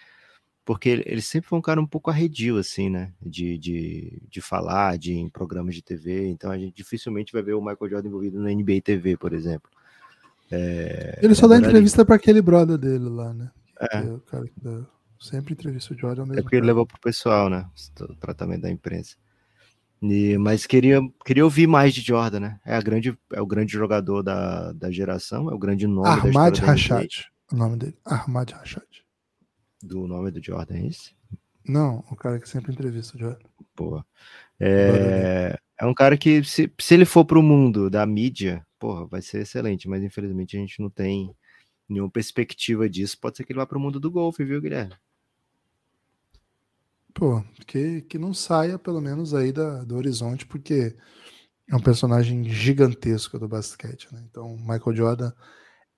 porque 0.64 0.89
ele, 0.89 1.20
sempre 1.20 1.49
foi 1.49 1.59
um 1.59 1.62
cara 1.62 1.81
um 1.81 1.87
pouco 1.87 2.11
arredio, 2.11 2.57
assim, 2.59 2.89
né? 2.89 3.12
De, 3.20 3.59
de, 3.59 4.22
de 4.28 4.41
falar, 4.41 4.97
de 4.97 5.12
em 5.14 5.28
programas 5.28 5.74
de 5.74 5.83
TV. 5.83 6.28
Então 6.28 6.51
a 6.51 6.59
gente 6.59 6.74
dificilmente 6.74 7.33
vai 7.33 7.43
ver 7.43 7.55
o 7.55 7.61
Michael 7.61 7.91
Jordan 7.91 8.09
envolvido 8.09 8.39
no 8.39 8.49
NBA 8.49 8.81
TV, 8.83 9.16
por 9.16 9.33
exemplo. 9.33 9.68
É, 10.51 11.18
ele 11.22 11.35
só 11.35 11.47
dá 11.47 11.57
entrevista 11.59 12.05
para 12.05 12.16
aquele 12.16 12.43
brother 12.43 12.76
dele 12.76 13.09
lá, 13.09 13.33
né? 13.33 13.51
É. 13.93 13.99
é 13.99 14.12
o 14.12 14.20
cara 14.20 14.45
que 14.47 14.61
dá, 14.61 14.85
sempre 15.18 15.55
entrevista 15.55 15.95
o 15.95 15.99
Jordan. 15.99 16.26
É 16.35 16.43
porque 16.43 16.57
ele 16.57 16.66
levou 16.66 16.87
pro 16.87 17.01
pessoal, 17.01 17.49
né? 17.49 17.68
O 18.01 18.14
tratamento 18.16 18.62
da 18.62 18.70
imprensa. 18.70 19.16
E, 20.03 20.38
mas 20.38 20.66
queria, 20.66 21.01
queria 21.24 21.44
ouvir 21.44 21.66
mais 21.66 21.92
de 21.92 22.01
Jordan, 22.01 22.40
né? 22.40 22.61
É, 22.64 22.74
a 22.74 22.80
grande, 22.80 23.16
é 23.32 23.40
o 23.40 23.46
grande 23.46 23.72
jogador 23.72 24.22
da, 24.22 24.72
da 24.72 24.90
geração, 24.90 25.51
é 25.51 25.55
o 25.55 25.59
grande 25.59 25.86
nome 25.86 26.09
Ahmad 26.09 26.59
Rashad, 26.59 27.26
o 27.53 27.57
nome 27.57 27.76
dele. 27.76 27.98
Ahmad 28.05 28.51
Rashad. 28.51 28.86
Do 29.82 30.07
nome 30.07 30.30
do 30.30 30.42
Jordan, 30.42 30.76
é 30.76 30.86
esse? 30.86 31.14
Não, 31.66 32.05
o 32.11 32.16
cara 32.16 32.40
que 32.40 32.48
sempre 32.48 32.72
entrevista 32.72 33.16
o 33.16 33.20
Jordan. 33.20 33.44
Boa. 33.76 34.07
É, 34.59 35.59
é 35.78 35.86
um 35.86 35.94
cara 35.94 36.16
que, 36.16 36.42
se, 36.44 36.72
se 36.78 36.94
ele 36.94 37.05
for 37.05 37.24
pro 37.24 37.42
mundo 37.42 37.90
da 37.90 38.05
mídia, 38.07 38.66
porra, 38.78 39.07
vai 39.07 39.20
ser 39.20 39.42
excelente, 39.42 39.88
mas 39.88 40.03
infelizmente 40.03 40.57
a 40.57 40.61
gente 40.61 40.80
não 40.80 40.88
tem 40.88 41.34
nenhuma 41.88 42.11
perspectiva 42.11 42.88
disso, 42.88 43.18
pode 43.20 43.36
ser 43.36 43.44
que 43.44 43.53
ele 43.53 43.59
vá 43.59 43.66
para 43.66 43.76
o 43.76 43.80
mundo 43.80 44.01
do 44.01 44.11
golfe, 44.11 44.44
viu, 44.44 44.61
Guilherme? 44.61 44.94
Pô, 47.15 47.43
que, 47.67 48.03
que 48.03 48.19
não 48.19 48.33
saia 48.33 48.79
pelo 48.79 49.01
menos 49.01 49.35
aí 49.35 49.53
da, 49.53 49.83
do 49.85 49.97
horizonte, 49.97 50.47
porque 50.47 50.97
é 51.69 51.77
um 51.77 51.81
personagem 51.81 52.45
gigantesco 52.45 53.39
do 53.39 53.49
basquete, 53.49 54.09
né? 54.13 54.23
Então, 54.29 54.57
Michael 54.57 54.97
Jordan 54.97 55.33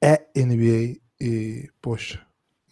é 0.03 0.27
NBA 0.37 1.01
e, 1.21 1.71
poxa, 1.81 2.25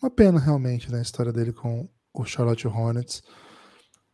uma 0.03 0.11
pena 0.11 0.39
realmente, 0.39 0.91
né? 0.91 0.99
A 0.99 1.03
história 1.03 1.33
dele 1.33 1.53
com 1.53 1.89
o 2.13 2.25
Charlotte 2.25 2.67
Hornets. 2.67 3.23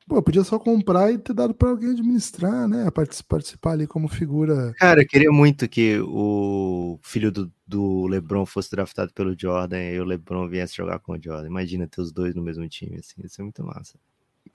Pô, 0.09 0.23
podia 0.23 0.45
só 0.45 0.57
comprar 0.57 1.11
e 1.11 1.19
ter 1.19 1.33
dado 1.33 1.53
para 1.53 1.71
alguém 1.71 1.91
administrar, 1.91 2.69
né? 2.69 2.89
Participar 3.29 3.73
ali 3.73 3.89
como 3.89 4.07
figura. 4.07 4.73
Cara, 4.79 5.03
eu 5.03 5.07
queria 5.07 5.33
muito 5.33 5.69
que 5.69 5.99
o 6.01 6.97
filho 7.03 7.33
do, 7.33 7.51
do 7.67 8.07
LeBron 8.07 8.47
fosse 8.47 8.71
draftado 8.71 9.13
pelo 9.13 9.37
Jordan 9.37 9.83
e 9.83 9.99
o 9.99 10.05
LeBron 10.05 10.49
viesse 10.49 10.77
jogar 10.77 11.01
com 11.01 11.15
o 11.15 11.21
Jordan. 11.21 11.49
Imagina 11.49 11.89
ter 11.89 12.01
os 12.01 12.13
dois 12.13 12.37
no 12.37 12.43
mesmo 12.43 12.69
time, 12.69 12.99
assim, 12.99 13.21
ia 13.21 13.29
ser 13.29 13.43
muito 13.43 13.65
massa. 13.65 13.99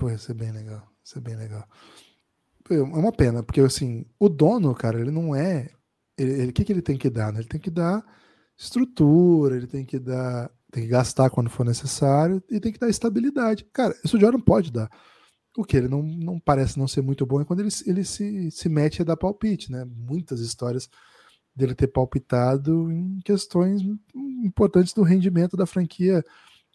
Pô, 0.01 0.09
ia 0.09 0.17
ser 0.17 0.33
bem 0.33 0.51
legal. 0.51 0.79
Ia 0.79 0.83
ser 1.03 1.19
bem 1.19 1.35
legal. 1.35 1.63
É 2.71 2.81
uma 2.81 3.11
pena, 3.11 3.43
porque 3.43 3.61
assim, 3.61 4.03
o 4.19 4.27
dono, 4.27 4.73
cara, 4.73 4.99
ele 4.99 5.11
não 5.11 5.35
é. 5.35 5.69
Ele, 6.17 6.49
o 6.49 6.53
que, 6.53 6.65
que 6.65 6.73
ele 6.73 6.81
tem 6.81 6.97
que 6.97 7.07
dar? 7.07 7.31
Né? 7.31 7.41
Ele 7.41 7.47
tem 7.47 7.61
que 7.61 7.69
dar 7.69 8.03
estrutura, 8.57 9.55
ele 9.55 9.67
tem 9.67 9.85
que 9.85 9.99
dar. 9.99 10.49
Tem 10.71 10.83
que 10.83 10.89
gastar 10.89 11.29
quando 11.29 11.51
for 11.51 11.63
necessário 11.63 12.41
e 12.49 12.59
tem 12.59 12.71
que 12.71 12.79
dar 12.79 12.89
estabilidade. 12.89 13.63
Cara, 13.71 13.95
isso 14.03 14.17
o 14.17 14.19
Jordan 14.19 14.39
pode 14.39 14.71
dar. 14.71 14.89
O 15.55 15.63
que 15.63 15.77
ele 15.77 15.87
não, 15.87 16.01
não 16.01 16.39
parece 16.39 16.79
não 16.79 16.87
ser 16.87 17.03
muito 17.03 17.23
bom 17.23 17.39
é 17.39 17.45
quando 17.45 17.59
ele, 17.59 17.69
ele 17.85 18.03
se, 18.03 18.49
se 18.49 18.69
mete 18.69 19.03
a 19.03 19.05
dar 19.05 19.17
palpite, 19.17 19.71
né? 19.71 19.85
Muitas 19.85 20.39
histórias 20.39 20.89
dele 21.55 21.75
ter 21.75 21.87
palpitado 21.87 22.91
em 22.91 23.19
questões 23.23 23.83
importantes 24.43 24.93
do 24.93 25.03
rendimento 25.03 25.55
da 25.55 25.67
franquia 25.67 26.25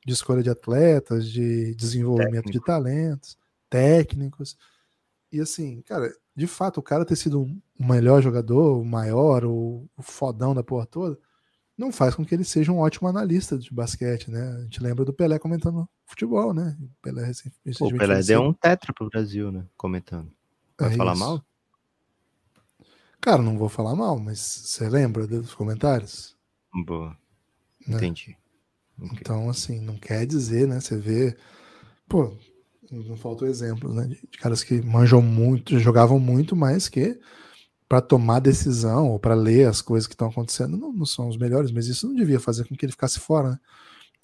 de 0.06 0.12
escolha 0.12 0.40
de 0.40 0.48
atletas, 0.48 1.28
de 1.28 1.74
desenvolvimento 1.74 2.44
Técnico. 2.44 2.52
de 2.52 2.64
talentos, 2.64 3.36
técnicos. 3.68 4.56
E 5.32 5.40
assim, 5.40 5.82
cara, 5.82 6.14
de 6.34 6.46
fato, 6.46 6.78
o 6.78 6.82
cara 6.82 7.04
ter 7.04 7.16
sido 7.16 7.42
o 7.42 7.84
melhor 7.84 8.22
jogador, 8.22 8.80
o 8.80 8.84
maior, 8.84 9.44
o, 9.44 9.84
o 9.96 10.02
fodão 10.02 10.54
da 10.54 10.62
porra 10.62 10.86
toda, 10.86 11.18
não 11.76 11.90
faz 11.90 12.14
com 12.14 12.24
que 12.24 12.32
ele 12.36 12.44
seja 12.44 12.70
um 12.70 12.78
ótimo 12.78 13.08
analista 13.08 13.58
de 13.58 13.74
basquete, 13.74 14.30
né? 14.30 14.58
A 14.58 14.62
gente 14.62 14.80
lembra 14.80 15.04
do 15.04 15.12
Pelé 15.12 15.40
comentando 15.40 15.88
futebol, 16.04 16.54
né? 16.54 16.76
O 16.80 17.02
Pelé, 17.02 17.32
o 17.80 17.98
Pelé 17.98 18.22
deu 18.22 18.42
um 18.42 18.52
tetra 18.52 18.94
pro 18.94 19.10
Brasil, 19.10 19.50
né? 19.50 19.66
Comentando. 19.76 20.32
Vai 20.78 20.94
é 20.94 20.96
falar 20.96 21.14
isso. 21.14 21.20
mal? 21.20 21.44
Cara, 23.20 23.42
não 23.42 23.58
vou 23.58 23.68
falar 23.68 23.96
mal, 23.96 24.20
mas 24.20 24.38
você 24.38 24.88
lembra 24.88 25.26
dos 25.26 25.52
comentários? 25.52 26.36
Boa. 26.72 27.18
Né? 27.86 27.96
Entendi. 27.96 28.38
Okay. 28.98 29.18
Então, 29.20 29.50
assim, 29.50 29.80
não 29.80 29.96
quer 29.96 30.26
dizer, 30.26 30.66
né? 30.66 30.80
Você 30.80 30.96
vê 30.96 31.36
pô, 32.08 32.36
não 32.90 33.16
faltam 33.16 33.48
exemplos, 33.48 33.94
né? 33.94 34.06
De 34.06 34.38
caras 34.38 34.62
que 34.62 34.80
manjam 34.82 35.20
muito, 35.20 35.78
jogavam 35.78 36.18
muito, 36.18 36.54
mas 36.56 36.88
que 36.88 37.18
para 37.88 38.00
tomar 38.00 38.40
decisão 38.40 39.10
ou 39.10 39.18
para 39.18 39.34
ler 39.34 39.68
as 39.68 39.80
coisas 39.80 40.06
que 40.06 40.14
estão 40.14 40.28
acontecendo 40.28 40.76
não, 40.76 40.92
não, 40.92 41.06
são 41.06 41.28
os 41.28 41.36
melhores, 41.36 41.70
mas 41.70 41.86
isso 41.86 42.08
não 42.08 42.14
devia 42.14 42.40
fazer 42.40 42.66
com 42.66 42.74
que 42.74 42.84
ele 42.84 42.92
ficasse 42.92 43.20
fora, 43.20 43.50
né? 43.50 43.60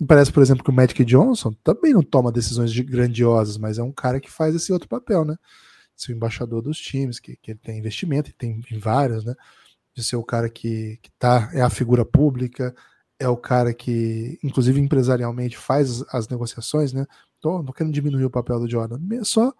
Me 0.00 0.06
parece, 0.06 0.32
por 0.32 0.42
exemplo, 0.42 0.64
que 0.64 0.70
o 0.70 0.72
Magic 0.72 1.04
Johnson 1.04 1.52
também 1.62 1.92
não 1.92 2.02
toma 2.02 2.32
decisões 2.32 2.72
de 2.72 2.82
grandiosas, 2.82 3.56
mas 3.56 3.78
é 3.78 3.82
um 3.82 3.92
cara 3.92 4.20
que 4.20 4.30
faz 4.30 4.54
esse 4.54 4.72
outro 4.72 4.88
papel, 4.88 5.24
né? 5.24 5.36
Ser 5.94 6.12
o 6.12 6.16
embaixador 6.16 6.62
dos 6.62 6.78
times, 6.78 7.20
que, 7.20 7.36
que 7.36 7.52
ele 7.52 7.60
tem 7.62 7.78
investimento, 7.78 8.30
e 8.30 8.32
tem 8.32 8.60
vários, 8.80 9.24
né? 9.24 9.34
De 9.94 10.02
ser 10.02 10.16
o 10.16 10.24
cara 10.24 10.48
que, 10.48 10.98
que 11.02 11.10
tá, 11.18 11.50
é 11.52 11.60
a 11.60 11.70
figura 11.70 12.04
pública, 12.04 12.74
é 13.18 13.28
o 13.28 13.36
cara 13.36 13.72
que, 13.72 14.38
inclusive 14.42 14.80
empresarialmente, 14.80 15.56
faz 15.56 16.02
as 16.08 16.28
negociações, 16.28 16.92
né? 16.92 17.06
Tô, 17.40 17.62
não 17.62 17.72
querendo 17.72 17.92
diminuir 17.92 18.24
o 18.24 18.30
papel 18.30 18.58
do 18.60 18.70
Jordan, 18.70 18.98
é 19.12 19.24
só 19.24 19.52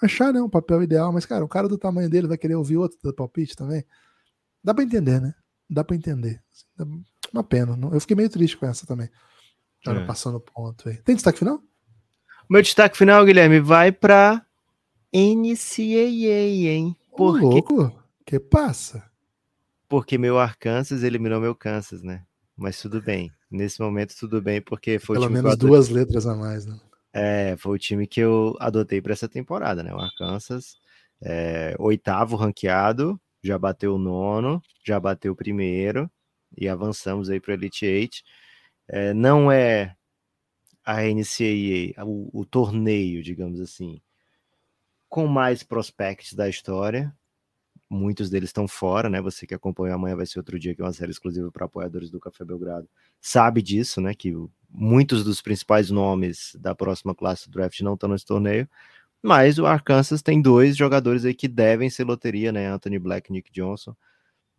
achar 0.00 0.32
né, 0.32 0.40
um 0.40 0.48
papel 0.48 0.82
ideal, 0.82 1.12
mas, 1.12 1.26
cara, 1.26 1.44
um 1.44 1.48
cara 1.48 1.68
do 1.68 1.78
tamanho 1.78 2.08
dele 2.08 2.28
vai 2.28 2.38
querer 2.38 2.54
ouvir 2.54 2.76
outro 2.76 2.98
do 3.02 3.12
palpite 3.12 3.56
também. 3.56 3.84
Dá 4.62 4.74
para 4.74 4.84
entender, 4.84 5.20
né? 5.20 5.34
Dá 5.68 5.84
para 5.84 5.96
entender. 5.96 6.42
Uma 7.32 7.44
pena. 7.44 7.78
Eu 7.92 8.00
fiquei 8.00 8.16
meio 8.16 8.30
triste 8.30 8.56
com 8.56 8.66
essa 8.66 8.86
também. 8.86 9.08
Jordan 9.84 10.02
é. 10.02 10.06
passando 10.06 10.40
ponto 10.40 10.88
aí. 10.88 10.96
Tem 10.98 11.14
destaque 11.14 11.38
final? 11.38 11.62
Meu 12.48 12.62
destaque 12.62 12.96
final, 12.96 13.24
Guilherme, 13.24 13.60
vai 13.60 13.92
para 13.92 14.44
NCAA, 15.12 16.70
hein? 16.70 16.96
Por 17.16 17.40
louco? 17.40 17.92
Que 18.24 18.38
passa? 18.38 19.08
Porque 19.88 20.18
meu 20.18 20.38
Arkansas 20.38 21.02
eliminou 21.02 21.40
meu 21.40 21.54
Kansas, 21.54 22.02
né? 22.02 22.24
Mas 22.58 22.80
tudo 22.80 23.00
bem. 23.00 23.30
Nesse 23.48 23.80
momento, 23.80 24.16
tudo 24.18 24.42
bem, 24.42 24.60
porque 24.60 24.98
foi 24.98 25.16
Pelo 25.16 25.30
menos 25.30 25.56
duas 25.56 25.88
letras 25.88 26.26
a 26.26 26.34
mais, 26.34 26.66
né? 26.66 26.78
É, 27.12 27.56
foi 27.56 27.76
o 27.76 27.78
time 27.78 28.06
que 28.06 28.20
eu 28.20 28.56
adotei 28.58 29.00
para 29.00 29.12
essa 29.12 29.28
temporada, 29.28 29.82
né? 29.82 29.94
O 29.94 30.00
Arkansas, 30.00 30.76
é, 31.22 31.74
oitavo 31.78 32.36
ranqueado, 32.36 33.18
já 33.42 33.56
bateu 33.56 33.94
o 33.94 33.98
nono, 33.98 34.60
já 34.84 34.98
bateu 34.98 35.32
o 35.32 35.36
primeiro 35.36 36.10
e 36.56 36.68
avançamos 36.68 37.30
aí 37.30 37.40
para 37.40 37.52
o 37.52 37.54
Elite 37.54 37.86
Eight. 37.86 38.24
É, 38.88 39.14
não 39.14 39.52
é 39.52 39.94
a 40.84 41.02
NCAA, 41.02 42.04
o, 42.04 42.40
o, 42.40 42.44
torneio, 42.44 43.22
digamos 43.22 43.60
assim, 43.60 44.00
com 45.08 45.26
mais 45.26 45.62
prospects 45.62 46.34
da 46.34 46.48
história. 46.48 47.14
Muitos 47.90 48.28
deles 48.28 48.50
estão 48.50 48.68
fora, 48.68 49.08
né? 49.08 49.20
Você 49.20 49.46
que 49.46 49.54
acompanha 49.54 49.94
amanhã 49.94 50.14
vai 50.14 50.26
ser 50.26 50.38
outro 50.38 50.58
dia 50.58 50.74
que 50.74 50.82
é 50.82 50.84
uma 50.84 50.92
série 50.92 51.10
exclusiva 51.10 51.50
para 51.50 51.64
apoiadores 51.64 52.10
do 52.10 52.20
Café 52.20 52.44
Belgrado. 52.44 52.88
Sabe 53.20 53.62
disso, 53.62 54.00
né? 54.00 54.14
Que 54.14 54.34
muitos 54.70 55.24
dos 55.24 55.40
principais 55.40 55.90
nomes 55.90 56.54
da 56.60 56.74
próxima 56.74 57.14
classe 57.14 57.48
do 57.48 57.52
draft 57.52 57.80
não 57.80 57.94
estão 57.94 58.10
nesse 58.10 58.26
torneio, 58.26 58.68
mas 59.22 59.58
o 59.58 59.66
Arkansas 59.66 60.22
tem 60.22 60.40
dois 60.40 60.76
jogadores 60.76 61.24
aí 61.24 61.34
que 61.34 61.48
devem 61.48 61.88
ser 61.90 62.04
loteria, 62.04 62.52
né? 62.52 62.66
Anthony 62.68 62.98
Black 62.98 63.30
e 63.30 63.32
Nick 63.32 63.50
Johnson. 63.50 63.96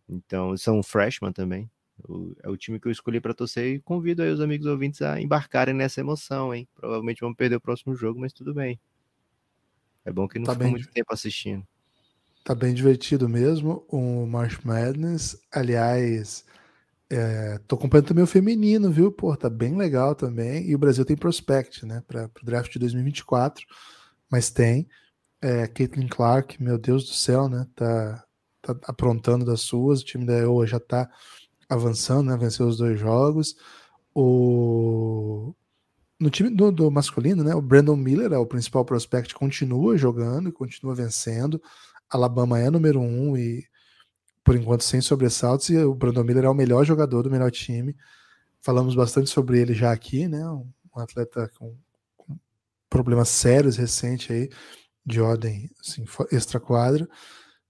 Então, 0.08 0.56
são 0.56 0.82
freshmen 0.82 1.32
também. 1.32 1.70
O, 2.08 2.34
é 2.42 2.48
o 2.48 2.56
time 2.56 2.80
que 2.80 2.88
eu 2.88 2.92
escolhi 2.92 3.20
para 3.20 3.34
torcer 3.34 3.74
e 3.74 3.80
convido 3.80 4.22
aí 4.22 4.30
os 4.30 4.40
amigos 4.40 4.66
ouvintes 4.66 5.02
a 5.02 5.20
embarcarem 5.20 5.74
nessa 5.74 6.00
emoção, 6.00 6.54
hein? 6.54 6.68
Provavelmente 6.74 7.20
vamos 7.20 7.36
perder 7.36 7.56
o 7.56 7.60
próximo 7.60 7.94
jogo, 7.94 8.20
mas 8.20 8.32
tudo 8.32 8.52
bem. 8.52 8.80
É 10.04 10.12
bom 10.12 10.26
que 10.26 10.38
não 10.38 10.46
tá 10.46 10.54
fica 10.54 10.66
muito 10.66 10.88
tempo 10.88 11.12
assistindo. 11.12 11.66
Tá 12.50 12.54
bem 12.56 12.74
divertido 12.74 13.28
mesmo 13.28 13.86
o 13.88 14.26
March 14.26 14.58
Madness. 14.64 15.40
Aliás, 15.52 16.44
é, 17.08 17.58
tô 17.58 17.76
acompanhando 17.76 18.08
também 18.08 18.24
o 18.24 18.26
feminino, 18.26 18.90
viu? 18.90 19.12
Pô, 19.12 19.36
tá 19.36 19.48
bem 19.48 19.76
legal 19.76 20.16
também. 20.16 20.68
E 20.68 20.74
o 20.74 20.78
Brasil 20.78 21.04
tem 21.04 21.16
prospect, 21.16 21.86
né? 21.86 22.02
Para 22.08 22.24
o 22.24 22.44
draft 22.44 22.72
de 22.72 22.80
2024, 22.80 23.64
mas 24.28 24.50
tem. 24.50 24.88
É, 25.40 25.68
Caitlin 25.68 26.08
Clark, 26.08 26.60
meu 26.60 26.76
Deus 26.76 27.04
do 27.04 27.12
céu, 27.14 27.48
né? 27.48 27.68
Tá, 27.76 28.24
tá 28.60 28.76
aprontando 28.82 29.44
das 29.44 29.60
suas. 29.60 30.00
O 30.00 30.04
time 30.04 30.26
da 30.26 30.36
EOA 30.36 30.66
já 30.66 30.80
tá 30.80 31.08
avançando, 31.68 32.32
né? 32.32 32.36
Venceu 32.36 32.66
os 32.66 32.78
dois 32.78 32.98
jogos. 32.98 33.54
O 34.12 35.54
no 36.20 36.28
time 36.28 36.50
do, 36.50 36.70
do, 36.70 36.90
masculino, 36.90 37.42
né? 37.42 37.54
O 37.54 37.62
Brandon 37.62 37.96
Miller 37.96 38.32
é 38.32 38.38
o 38.38 38.44
principal 38.44 38.84
prospect, 38.84 39.34
continua 39.34 39.96
jogando 39.96 40.50
e 40.50 40.52
continua 40.52 40.94
vencendo. 40.94 41.62
Alabama 42.10 42.58
é 42.58 42.70
número 42.70 43.00
um 43.00 43.36
e 43.36 43.64
por 44.42 44.56
enquanto 44.56 44.82
sem 44.82 45.00
sobressaltos, 45.00 45.68
e 45.68 45.76
o 45.76 45.94
Brandon 45.94 46.24
Miller 46.24 46.44
é 46.44 46.48
o 46.48 46.54
melhor 46.54 46.84
jogador 46.84 47.22
do 47.22 47.30
melhor 47.30 47.50
time. 47.50 47.96
Falamos 48.60 48.94
bastante 48.94 49.30
sobre 49.30 49.60
ele 49.60 49.74
já 49.74 49.92
aqui, 49.92 50.26
né? 50.26 50.46
Um, 50.48 50.66
atleta 50.96 51.50
com, 51.56 51.76
com, 52.16 52.38
problemas 52.88 53.28
sérios 53.28 53.76
recente 53.76 54.32
aí, 54.32 54.50
de 55.04 55.20
ordem 55.20 55.70
assim, 55.80 56.04
extra-quadra. 56.32 57.08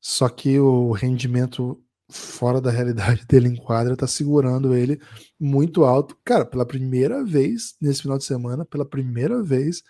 Só 0.01 0.28
que 0.28 0.59
o 0.59 0.93
rendimento 0.93 1.82
fora 2.09 2.61
da 2.61 2.70
realidade 2.70 3.24
dele 3.28 3.49
em 3.49 3.57
quadra 3.57 3.97
tá 3.97 4.07
segurando 4.07 4.74
ele 4.74 5.01
muito 5.38 5.84
alto. 5.84 6.16
Cara, 6.24 6.45
pela 6.45 6.66
primeira 6.66 7.24
vez 7.24 7.76
nesse 7.80 8.03
final 8.03 8.18
de 8.18 8.24
semana, 8.24 8.64
pela 8.64 8.88
primeira 8.88 9.43
vez, 9.43 9.82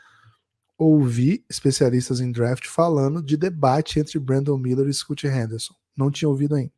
ouvi 0.80 1.44
especialistas 1.48 2.20
em 2.20 2.32
draft 2.32 2.66
falando 2.66 3.22
de 3.22 3.36
debate 3.36 4.00
entre 4.00 4.18
Brandon 4.18 4.56
Miller 4.56 4.88
e 4.88 4.94
Scott 4.94 5.26
Henderson 5.26 5.74
não 5.94 6.10
tinha 6.10 6.28
ouvido 6.28 6.54
ainda. 6.54 6.72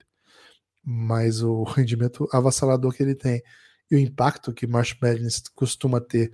Mas 0.85 1.41
o 1.41 1.63
rendimento 1.71 2.29
avassalador 2.33 2.93
que 2.93 3.03
ele 3.03 3.15
tem 3.15 3.41
e 3.89 3.95
o 3.95 3.99
impacto 3.99 4.53
que 4.53 4.67
Marsh 4.67 4.97
Madness 5.01 5.45
costuma 5.55 6.01
ter 6.01 6.33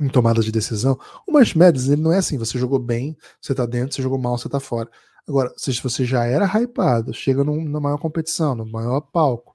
em 0.00 0.08
tomadas 0.08 0.44
de 0.44 0.50
decisão. 0.50 0.98
O 1.26 1.32
Marsh 1.32 1.54
Madness 1.54 1.88
ele 1.88 2.02
não 2.02 2.12
é 2.12 2.18
assim, 2.18 2.36
você 2.36 2.58
jogou 2.58 2.78
bem, 2.78 3.16
você 3.40 3.54
tá 3.54 3.66
dentro, 3.66 3.94
você 3.94 4.02
jogou 4.02 4.18
mal, 4.18 4.36
você 4.36 4.48
tá 4.48 4.58
fora. 4.58 4.90
Agora, 5.28 5.52
se 5.56 5.72
você 5.80 6.04
já 6.04 6.24
era 6.24 6.46
hypado, 6.46 7.14
chega 7.14 7.44
num, 7.44 7.62
na 7.68 7.78
maior 7.78 7.98
competição, 7.98 8.56
no 8.56 8.66
maior 8.66 9.00
palco, 9.00 9.54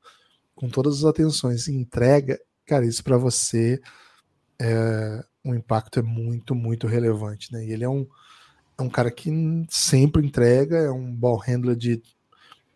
com 0.54 0.70
todas 0.70 1.00
as 1.00 1.04
atenções 1.04 1.68
e 1.68 1.74
entrega, 1.74 2.40
cara, 2.66 2.86
isso 2.86 3.04
para 3.04 3.18
você 3.18 3.82
é, 4.62 5.26
o 5.46 5.54
impacto 5.54 6.00
é 6.00 6.02
muito, 6.02 6.56
muito 6.56 6.88
relevante, 6.88 7.54
né? 7.54 7.66
E 7.66 7.72
ele 7.72 7.84
é 7.84 7.90
um, 7.90 8.08
é 8.78 8.82
um 8.82 8.90
cara 8.90 9.12
que 9.12 9.32
sempre 9.70 10.26
entrega, 10.26 10.78
é 10.78 10.92
um 10.92 11.14
ball 11.14 11.38
handler 11.38 11.76
de 11.76 12.02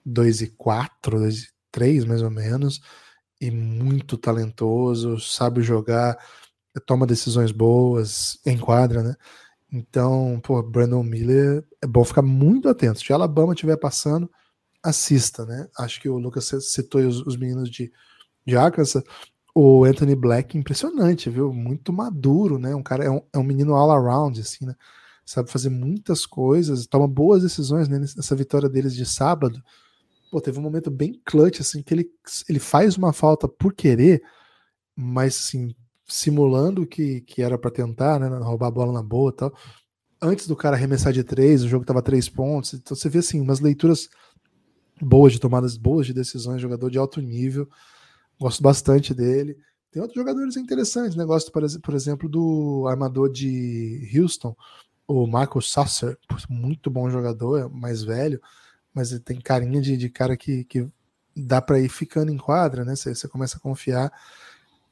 2 0.05 0.41
e 0.41 0.47
4, 0.51 1.19
2 1.19 1.43
e 1.43 1.47
3 1.71 2.05
mais 2.05 2.21
ou 2.21 2.29
menos, 2.29 2.81
e 3.41 3.49
muito 3.51 4.17
talentoso, 4.17 5.19
sabe 5.19 5.61
jogar, 5.61 6.17
toma 6.85 7.07
decisões 7.07 7.51
boas, 7.51 8.39
enquadra, 8.45 9.03
né? 9.03 9.15
Então, 9.71 10.39
pô, 10.43 10.61
Brandon 10.63 11.03
Miller, 11.03 11.63
é 11.81 11.87
bom 11.87 12.03
ficar 12.03 12.21
muito 12.21 12.69
atento. 12.69 12.99
Se 12.99 13.13
Alabama 13.13 13.53
estiver 13.53 13.77
passando, 13.77 14.29
assista, 14.83 15.45
né? 15.45 15.67
Acho 15.77 16.01
que 16.01 16.09
o 16.09 16.17
Lucas 16.17 16.51
citou 16.61 17.01
os, 17.01 17.21
os 17.25 17.37
meninos 17.37 17.69
de, 17.69 17.91
de 18.45 18.57
Arkansas. 18.57 19.03
O 19.59 19.83
Anthony 19.83 20.15
Black, 20.15 20.57
impressionante, 20.57 21.29
viu? 21.29 21.51
Muito 21.51 21.91
maduro, 21.91 22.57
né? 22.57 22.73
Um 22.75 22.83
cara 22.83 23.03
é 23.03 23.09
um, 23.09 23.21
é 23.33 23.37
um 23.37 23.43
menino 23.43 23.75
all 23.75 23.91
around, 23.91 24.39
assim, 24.39 24.65
né? 24.65 24.75
Sabe 25.25 25.51
fazer 25.51 25.69
muitas 25.69 26.25
coisas, 26.25 26.87
toma 26.87 27.07
boas 27.07 27.43
decisões, 27.43 27.87
né? 27.87 27.99
Nessa 27.99 28.35
vitória 28.35 28.69
deles 28.69 28.95
de 28.95 29.05
sábado 29.05 29.61
pô, 30.29 30.39
teve 30.39 30.59
um 30.59 30.61
momento 30.61 30.91
bem 30.91 31.19
clutch, 31.25 31.59
assim, 31.59 31.81
que 31.81 31.93
ele, 31.93 32.09
ele 32.47 32.59
faz 32.59 32.97
uma 32.97 33.11
falta 33.11 33.47
por 33.47 33.73
querer, 33.73 34.21
mas 34.95 35.35
assim, 35.37 35.75
simulando 36.07 36.85
que, 36.85 37.21
que 37.21 37.41
era 37.41 37.57
para 37.57 37.71
tentar, 37.71 38.19
né, 38.19 38.27
roubar 38.39 38.67
a 38.67 38.71
bola 38.71 38.93
na 38.93 39.03
boa 39.03 39.31
e 39.31 39.35
tal. 39.35 39.53
Antes 40.21 40.47
do 40.47 40.55
cara 40.55 40.75
arremessar 40.75 41.13
de 41.13 41.23
três, 41.23 41.63
o 41.63 41.67
jogo 41.67 41.85
tava 41.85 42.01
três 42.01 42.29
pontos, 42.29 42.73
então 42.73 42.95
você 42.95 43.09
vê 43.09 43.19
assim, 43.19 43.39
umas 43.39 43.59
leituras 43.59 44.09
boas 45.01 45.33
de 45.33 45.39
tomadas 45.39 45.77
boas 45.77 46.05
de 46.05 46.13
decisões, 46.13 46.61
jogador 46.61 46.89
de 46.89 46.97
alto 46.97 47.21
nível, 47.21 47.67
gosto 48.39 48.61
bastante 48.61 49.13
dele. 49.13 49.57
Tem 49.91 50.01
outros 50.01 50.19
jogadores 50.19 50.55
interessantes, 50.55 51.15
né? 51.15 51.25
Gosto, 51.25 51.51
por 51.51 51.93
exemplo, 51.93 52.29
do 52.29 52.85
armador 52.87 53.31
de 53.31 54.07
Houston, 54.15 54.55
o 55.07 55.25
Michael 55.25 55.61
Sasser, 55.61 56.17
muito 56.49 56.91
bom 56.91 57.09
jogador, 57.09 57.57
é 57.57 57.67
mais 57.67 58.03
velho 58.03 58.39
mas 58.93 59.11
ele 59.11 59.21
tem 59.21 59.39
carinha 59.39 59.81
de, 59.81 59.95
de 59.95 60.09
cara 60.09 60.35
que, 60.35 60.63
que 60.65 60.87
dá 61.35 61.61
para 61.61 61.79
ir 61.79 61.89
ficando 61.89 62.31
em 62.31 62.37
quadra, 62.37 62.83
né? 62.83 62.95
Você, 62.95 63.27
começa 63.27 63.57
a 63.57 63.59
confiar. 63.59 64.11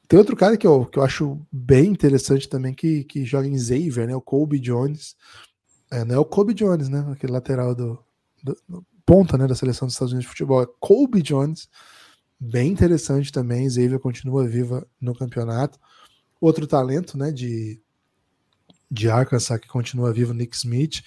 Tem 0.06 0.18
outro 0.18 0.36
cara 0.36 0.56
que 0.56 0.66
eu, 0.66 0.86
que 0.86 0.98
eu 0.98 1.02
acho 1.02 1.38
bem 1.52 1.90
interessante 1.90 2.48
também, 2.48 2.72
que, 2.72 3.04
que 3.04 3.24
joga 3.24 3.46
em 3.46 3.58
Xavier, 3.58 4.06
né? 4.06 4.16
O 4.16 4.20
Kobe 4.20 4.58
Jones. 4.58 5.16
É, 5.90 6.04
não 6.04 6.14
é 6.14 6.18
o 6.18 6.24
Kobe 6.24 6.54
Jones, 6.54 6.88
né? 6.88 7.06
Aquele 7.12 7.32
lateral 7.32 7.74
do, 7.74 7.98
do, 8.42 8.56
do, 8.68 8.86
ponta 9.04 9.36
né? 9.36 9.46
da 9.46 9.54
seleção 9.54 9.86
dos 9.86 9.94
Estados 9.94 10.12
Unidos 10.12 10.26
de 10.26 10.30
futebol. 10.30 10.62
É 10.62 10.66
Kobe 10.80 11.20
Jones. 11.20 11.68
Bem 12.40 12.70
interessante 12.70 13.32
também. 13.32 13.68
Xavier 13.68 13.98
continua 13.98 14.46
viva 14.46 14.86
no 15.00 15.14
campeonato. 15.14 15.78
Outro 16.40 16.66
talento, 16.66 17.18
né? 17.18 17.32
De, 17.32 17.80
de 18.90 19.10
Arkansas 19.10 19.58
que 19.60 19.68
continua 19.68 20.12
vivo, 20.12 20.32
Nick 20.32 20.56
Smith 20.56 21.02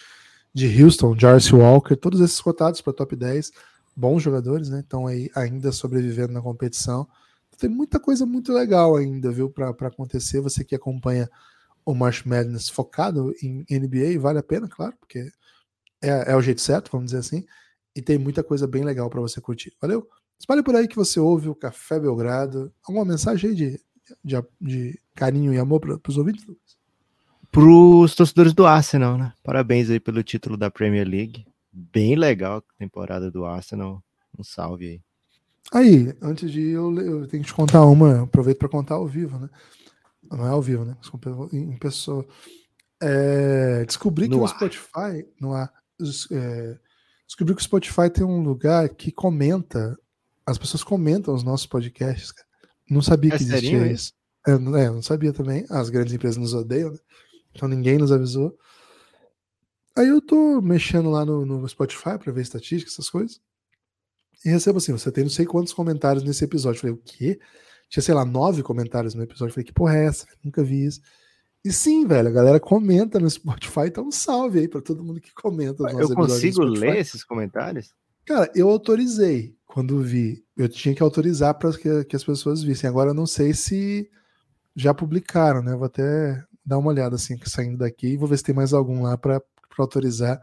de 0.53 0.83
Houston, 0.83 1.17
Jarvis 1.17 1.51
Walker, 1.51 1.95
todos 1.95 2.19
esses 2.19 2.41
cotados 2.41 2.81
para 2.81 2.93
top 2.93 3.15
10, 3.15 3.51
bons 3.95 4.21
jogadores, 4.21 4.69
né? 4.69 4.81
Estão 4.81 5.07
aí 5.07 5.29
ainda 5.35 5.71
sobrevivendo 5.71 6.33
na 6.33 6.41
competição. 6.41 7.07
Tem 7.57 7.69
muita 7.69 7.99
coisa 7.99 8.25
muito 8.25 8.51
legal 8.51 8.95
ainda, 8.95 9.31
viu, 9.31 9.49
para 9.49 9.69
acontecer. 9.87 10.41
Você 10.41 10.63
que 10.63 10.75
acompanha 10.75 11.29
o 11.85 11.93
March 11.93 12.25
Madness 12.25 12.69
focado 12.69 13.33
em 13.41 13.65
NBA, 13.69 14.19
vale 14.19 14.39
a 14.39 14.43
pena, 14.43 14.67
claro, 14.67 14.95
porque 14.99 15.31
é, 16.01 16.31
é 16.31 16.35
o 16.35 16.41
jeito 16.41 16.61
certo, 16.61 16.91
vamos 16.91 17.07
dizer 17.07 17.19
assim, 17.19 17.45
e 17.95 18.01
tem 18.01 18.17
muita 18.17 18.43
coisa 18.43 18.67
bem 18.67 18.83
legal 18.83 19.09
para 19.09 19.21
você 19.21 19.39
curtir. 19.39 19.73
Valeu? 19.81 20.07
Espalhe 20.41 20.63
por 20.63 20.75
aí 20.75 20.87
que 20.87 20.95
você 20.95 21.19
ouve 21.19 21.49
o 21.49 21.53
Café 21.53 21.99
Belgrado. 21.99 22.73
Alguma 22.83 23.05
mensagem 23.05 23.51
aí 23.51 23.55
de, 23.55 23.79
de, 24.23 24.43
de 24.59 24.99
carinho 25.13 25.53
e 25.53 25.59
amor 25.59 25.79
para 25.79 26.09
os 26.09 26.17
ouvintes? 26.17 26.43
Para 27.51 27.63
os 27.63 28.15
torcedores 28.15 28.51
do 28.51 28.65
Arsenal, 28.65 29.19
né? 29.19 29.33
Parabéns 29.43 29.91
aí 29.91 29.99
pelo 29.99 30.23
título 30.23 30.57
da 30.57 30.71
Premier 30.71 31.07
League. 31.07 31.45
Bem 31.71 32.15
legal 32.15 32.57
a 32.57 32.79
temporada 32.79 33.29
do 33.29 33.45
Arsenal. 33.45 34.03
Um 34.35 34.43
salve 34.43 34.87
aí. 34.87 35.01
Aí, 35.71 36.17
antes 36.19 36.51
de 36.51 36.59
ir, 36.59 36.71
eu, 36.71 36.91
eu 36.99 37.27
tenho 37.27 37.43
que 37.43 37.49
te 37.49 37.53
contar 37.53 37.85
uma, 37.85 38.23
aproveito 38.23 38.57
para 38.57 38.67
contar 38.67 38.95
ao 38.95 39.05
vivo, 39.05 39.37
né? 39.37 39.47
Não 40.23 40.43
é 40.43 40.49
ao 40.49 40.61
vivo, 40.61 40.83
né? 40.83 40.97
Em 41.53 41.77
pessoa. 41.77 42.25
É, 42.99 43.85
descobri 43.85 44.27
no 44.27 44.37
que 44.37 44.43
ar. 44.43 44.45
o 44.45 44.47
Spotify, 44.47 45.27
no 45.39 45.53
ar, 45.53 45.71
é, 46.31 46.79
descobri 47.27 47.53
que 47.53 47.61
o 47.61 47.63
Spotify 47.63 48.09
tem 48.09 48.25
um 48.25 48.41
lugar 48.41 48.89
que 48.89 49.11
comenta, 49.11 49.95
as 50.51 50.57
pessoas 50.57 50.83
comentam 50.83 51.33
os 51.33 51.43
nossos 51.43 51.65
podcasts. 51.65 52.31
Cara. 52.31 52.47
Não 52.89 53.01
sabia 53.01 53.33
é 53.33 53.37
que 53.37 53.43
existia 53.43 53.91
isso. 53.91 54.13
É, 54.47 54.51
é, 54.51 54.55
não 54.55 55.01
sabia 55.01 55.33
também. 55.33 55.65
As 55.69 55.89
grandes 55.89 56.13
empresas 56.13 56.37
nos 56.37 56.53
odeiam, 56.53 56.91
né? 56.91 56.97
Então 57.53 57.67
ninguém 57.67 57.97
nos 57.97 58.11
avisou. 58.11 58.57
Aí 59.97 60.07
eu 60.07 60.21
tô 60.21 60.61
mexendo 60.61 61.09
lá 61.09 61.25
no, 61.25 61.45
no 61.45 61.67
Spotify 61.67 62.17
para 62.17 62.31
ver 62.31 62.41
estatísticas, 62.41 62.93
essas 62.93 63.09
coisas. 63.09 63.41
E 64.45 64.49
recebo 64.49 64.77
assim: 64.77 64.91
você 64.91 65.11
tem 65.11 65.23
não 65.23 65.31
sei 65.31 65.45
quantos 65.45 65.73
comentários 65.73 66.23
nesse 66.23 66.43
episódio. 66.43 66.77
Eu 66.77 66.81
falei, 66.81 66.95
o 66.95 67.01
quê? 67.03 67.39
Tinha, 67.89 68.01
sei 68.01 68.15
lá, 68.15 68.23
nove 68.23 68.63
comentários 68.63 69.13
no 69.13 69.23
episódio. 69.23 69.51
Eu 69.51 69.53
falei, 69.53 69.65
que 69.65 69.73
porra 69.73 69.97
é 69.97 70.05
essa? 70.05 70.25
Nunca 70.43 70.63
vi 70.63 70.85
isso. 70.85 71.01
E 71.63 71.71
sim, 71.71 72.07
velho, 72.07 72.27
a 72.27 72.31
galera 72.31 72.59
comenta 72.59 73.19
no 73.19 73.29
Spotify, 73.29 73.81
então 73.85 74.07
um 74.07 74.11
salve 74.11 74.59
aí 74.59 74.67
para 74.67 74.81
todo 74.81 75.03
mundo 75.03 75.21
que 75.21 75.31
comenta. 75.31 75.83
eu 75.91 76.15
consigo 76.15 76.63
ler 76.63 76.97
esses 76.97 77.23
comentários? 77.23 77.93
Cara, 78.25 78.51
eu 78.55 78.69
autorizei 78.69 79.55
quando 79.65 80.01
vi. 80.01 80.43
Eu 80.55 80.69
tinha 80.69 80.93
que 80.93 81.03
autorizar 81.03 81.53
para 81.55 81.71
que, 81.73 82.03
que, 82.05 82.15
as 82.15 82.23
pessoas 82.23 82.61
vissem. 82.61 82.89
Agora 82.89 83.11
eu 83.11 83.13
não 83.13 83.25
sei 83.25 83.53
se 83.53 84.09
já 84.75 84.93
publicaram, 84.93 85.61
né? 85.61 85.75
Vou 85.75 85.85
até 85.85 86.43
dar 86.65 86.77
uma 86.77 86.89
olhada 86.89 87.15
assim, 87.15 87.37
saindo 87.45 87.77
daqui 87.77 88.07
e 88.07 88.17
vou 88.17 88.27
ver 88.27 88.37
se 88.37 88.43
tem 88.43 88.55
mais 88.55 88.73
algum 88.73 89.03
lá 89.03 89.17
para 89.17 89.41
autorizar. 89.77 90.39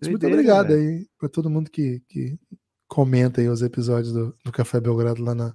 Mas 0.00 0.08
muito 0.08 0.26
obrigado 0.26 0.72
aí 0.72 1.06
para 1.18 1.28
todo 1.28 1.50
mundo 1.50 1.70
que, 1.70 2.02
que 2.08 2.38
comenta 2.86 3.40
aí 3.40 3.48
os 3.48 3.62
episódios 3.62 4.12
do, 4.12 4.36
do 4.44 4.52
Café 4.52 4.80
Belgrado 4.80 5.22
lá, 5.22 5.34
na, 5.34 5.54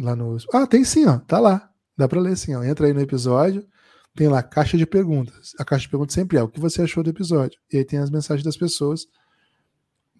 lá 0.00 0.14
no. 0.14 0.36
Ah, 0.52 0.66
tem 0.66 0.84
sim, 0.84 1.06
ó. 1.06 1.18
Tá 1.18 1.40
lá. 1.40 1.68
Dá 1.96 2.06
para 2.06 2.20
ler 2.20 2.36
sim, 2.36 2.54
ó. 2.54 2.62
Entra 2.62 2.86
aí 2.86 2.92
no 2.92 3.00
episódio 3.00 3.66
tem 4.14 4.28
lá 4.28 4.42
caixa 4.42 4.76
de 4.76 4.86
perguntas. 4.86 5.52
A 5.58 5.64
caixa 5.64 5.82
de 5.82 5.88
perguntas 5.88 6.14
sempre 6.14 6.38
é 6.38 6.42
o 6.42 6.48
que 6.48 6.60
você 6.60 6.82
achou 6.82 7.02
do 7.02 7.10
episódio. 7.10 7.58
E 7.72 7.78
aí 7.78 7.84
tem 7.84 7.98
as 7.98 8.10
mensagens 8.10 8.44
das 8.44 8.56
pessoas. 8.56 9.06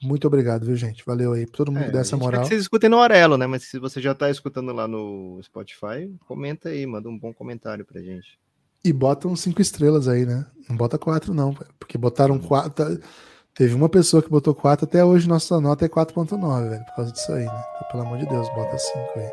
Muito 0.03 0.27
obrigado, 0.27 0.67
viu, 0.67 0.77
gente? 0.77 1.05
Valeu 1.07 1.33
aí 1.33 1.47
todo 1.47 1.71
mundo 1.71 1.85
é, 1.85 1.91
dessa 1.91 2.17
moral. 2.17 2.43
Que 2.43 2.49
vocês 2.49 2.63
escutem 2.63 2.91
no 2.91 2.99
Orelo, 2.99 3.37
né? 3.37 3.47
Mas 3.47 3.65
se 3.65 3.79
você 3.79 4.01
já 4.01 4.15
tá 4.15 4.31
escutando 4.31 4.73
lá 4.73 4.89
no 4.89 5.41
Spotify, 5.43 6.13
comenta 6.27 6.71
aí, 6.71 6.85
manda 6.87 7.09
um 7.09 7.19
bom 7.19 7.33
comentário 7.33 7.85
pra 7.85 8.01
gente. 8.01 8.39
E 8.85 8.93
bota 8.93 9.35
cinco 9.37 9.63
estrelas 9.63 10.09
aí, 10.09 10.27
né? 10.27 10.45
Não 10.69 10.77
bota 10.77 10.99
quatro, 10.99 11.33
não, 11.33 11.55
porque 11.79 11.97
botaram 11.97 12.39
quatro. 12.39 12.73
Tá, 12.73 13.07
teve 13.55 13.75
uma 13.75 13.89
pessoa 13.89 14.23
que 14.23 14.29
botou 14.29 14.55
quatro, 14.55 14.87
até 14.87 15.05
hoje 15.05 15.29
nossa 15.29 15.61
nota 15.61 15.85
é 15.85 15.89
4.9, 15.89 16.69
velho, 16.69 16.85
por 16.87 16.97
causa 16.97 17.13
disso 17.13 17.33
aí, 17.33 17.45
né? 17.45 17.65
Então, 17.77 17.89
pelo 17.93 18.03
amor 18.03 18.19
de 18.19 18.27
Deus, 18.27 18.49
bota 18.55 18.77
cinco 18.79 19.13
aí. 19.17 19.31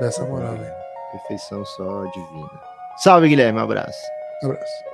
Dessa 0.00 0.24
moral, 0.24 0.56
velho. 0.56 0.74
Perfeição 1.12 1.64
só 1.64 2.04
divina. 2.06 2.60
Salve, 2.96 3.28
Guilherme. 3.28 3.58
Um 3.58 3.62
abraço. 3.62 3.98
Um 4.42 4.46
abraço. 4.46 4.89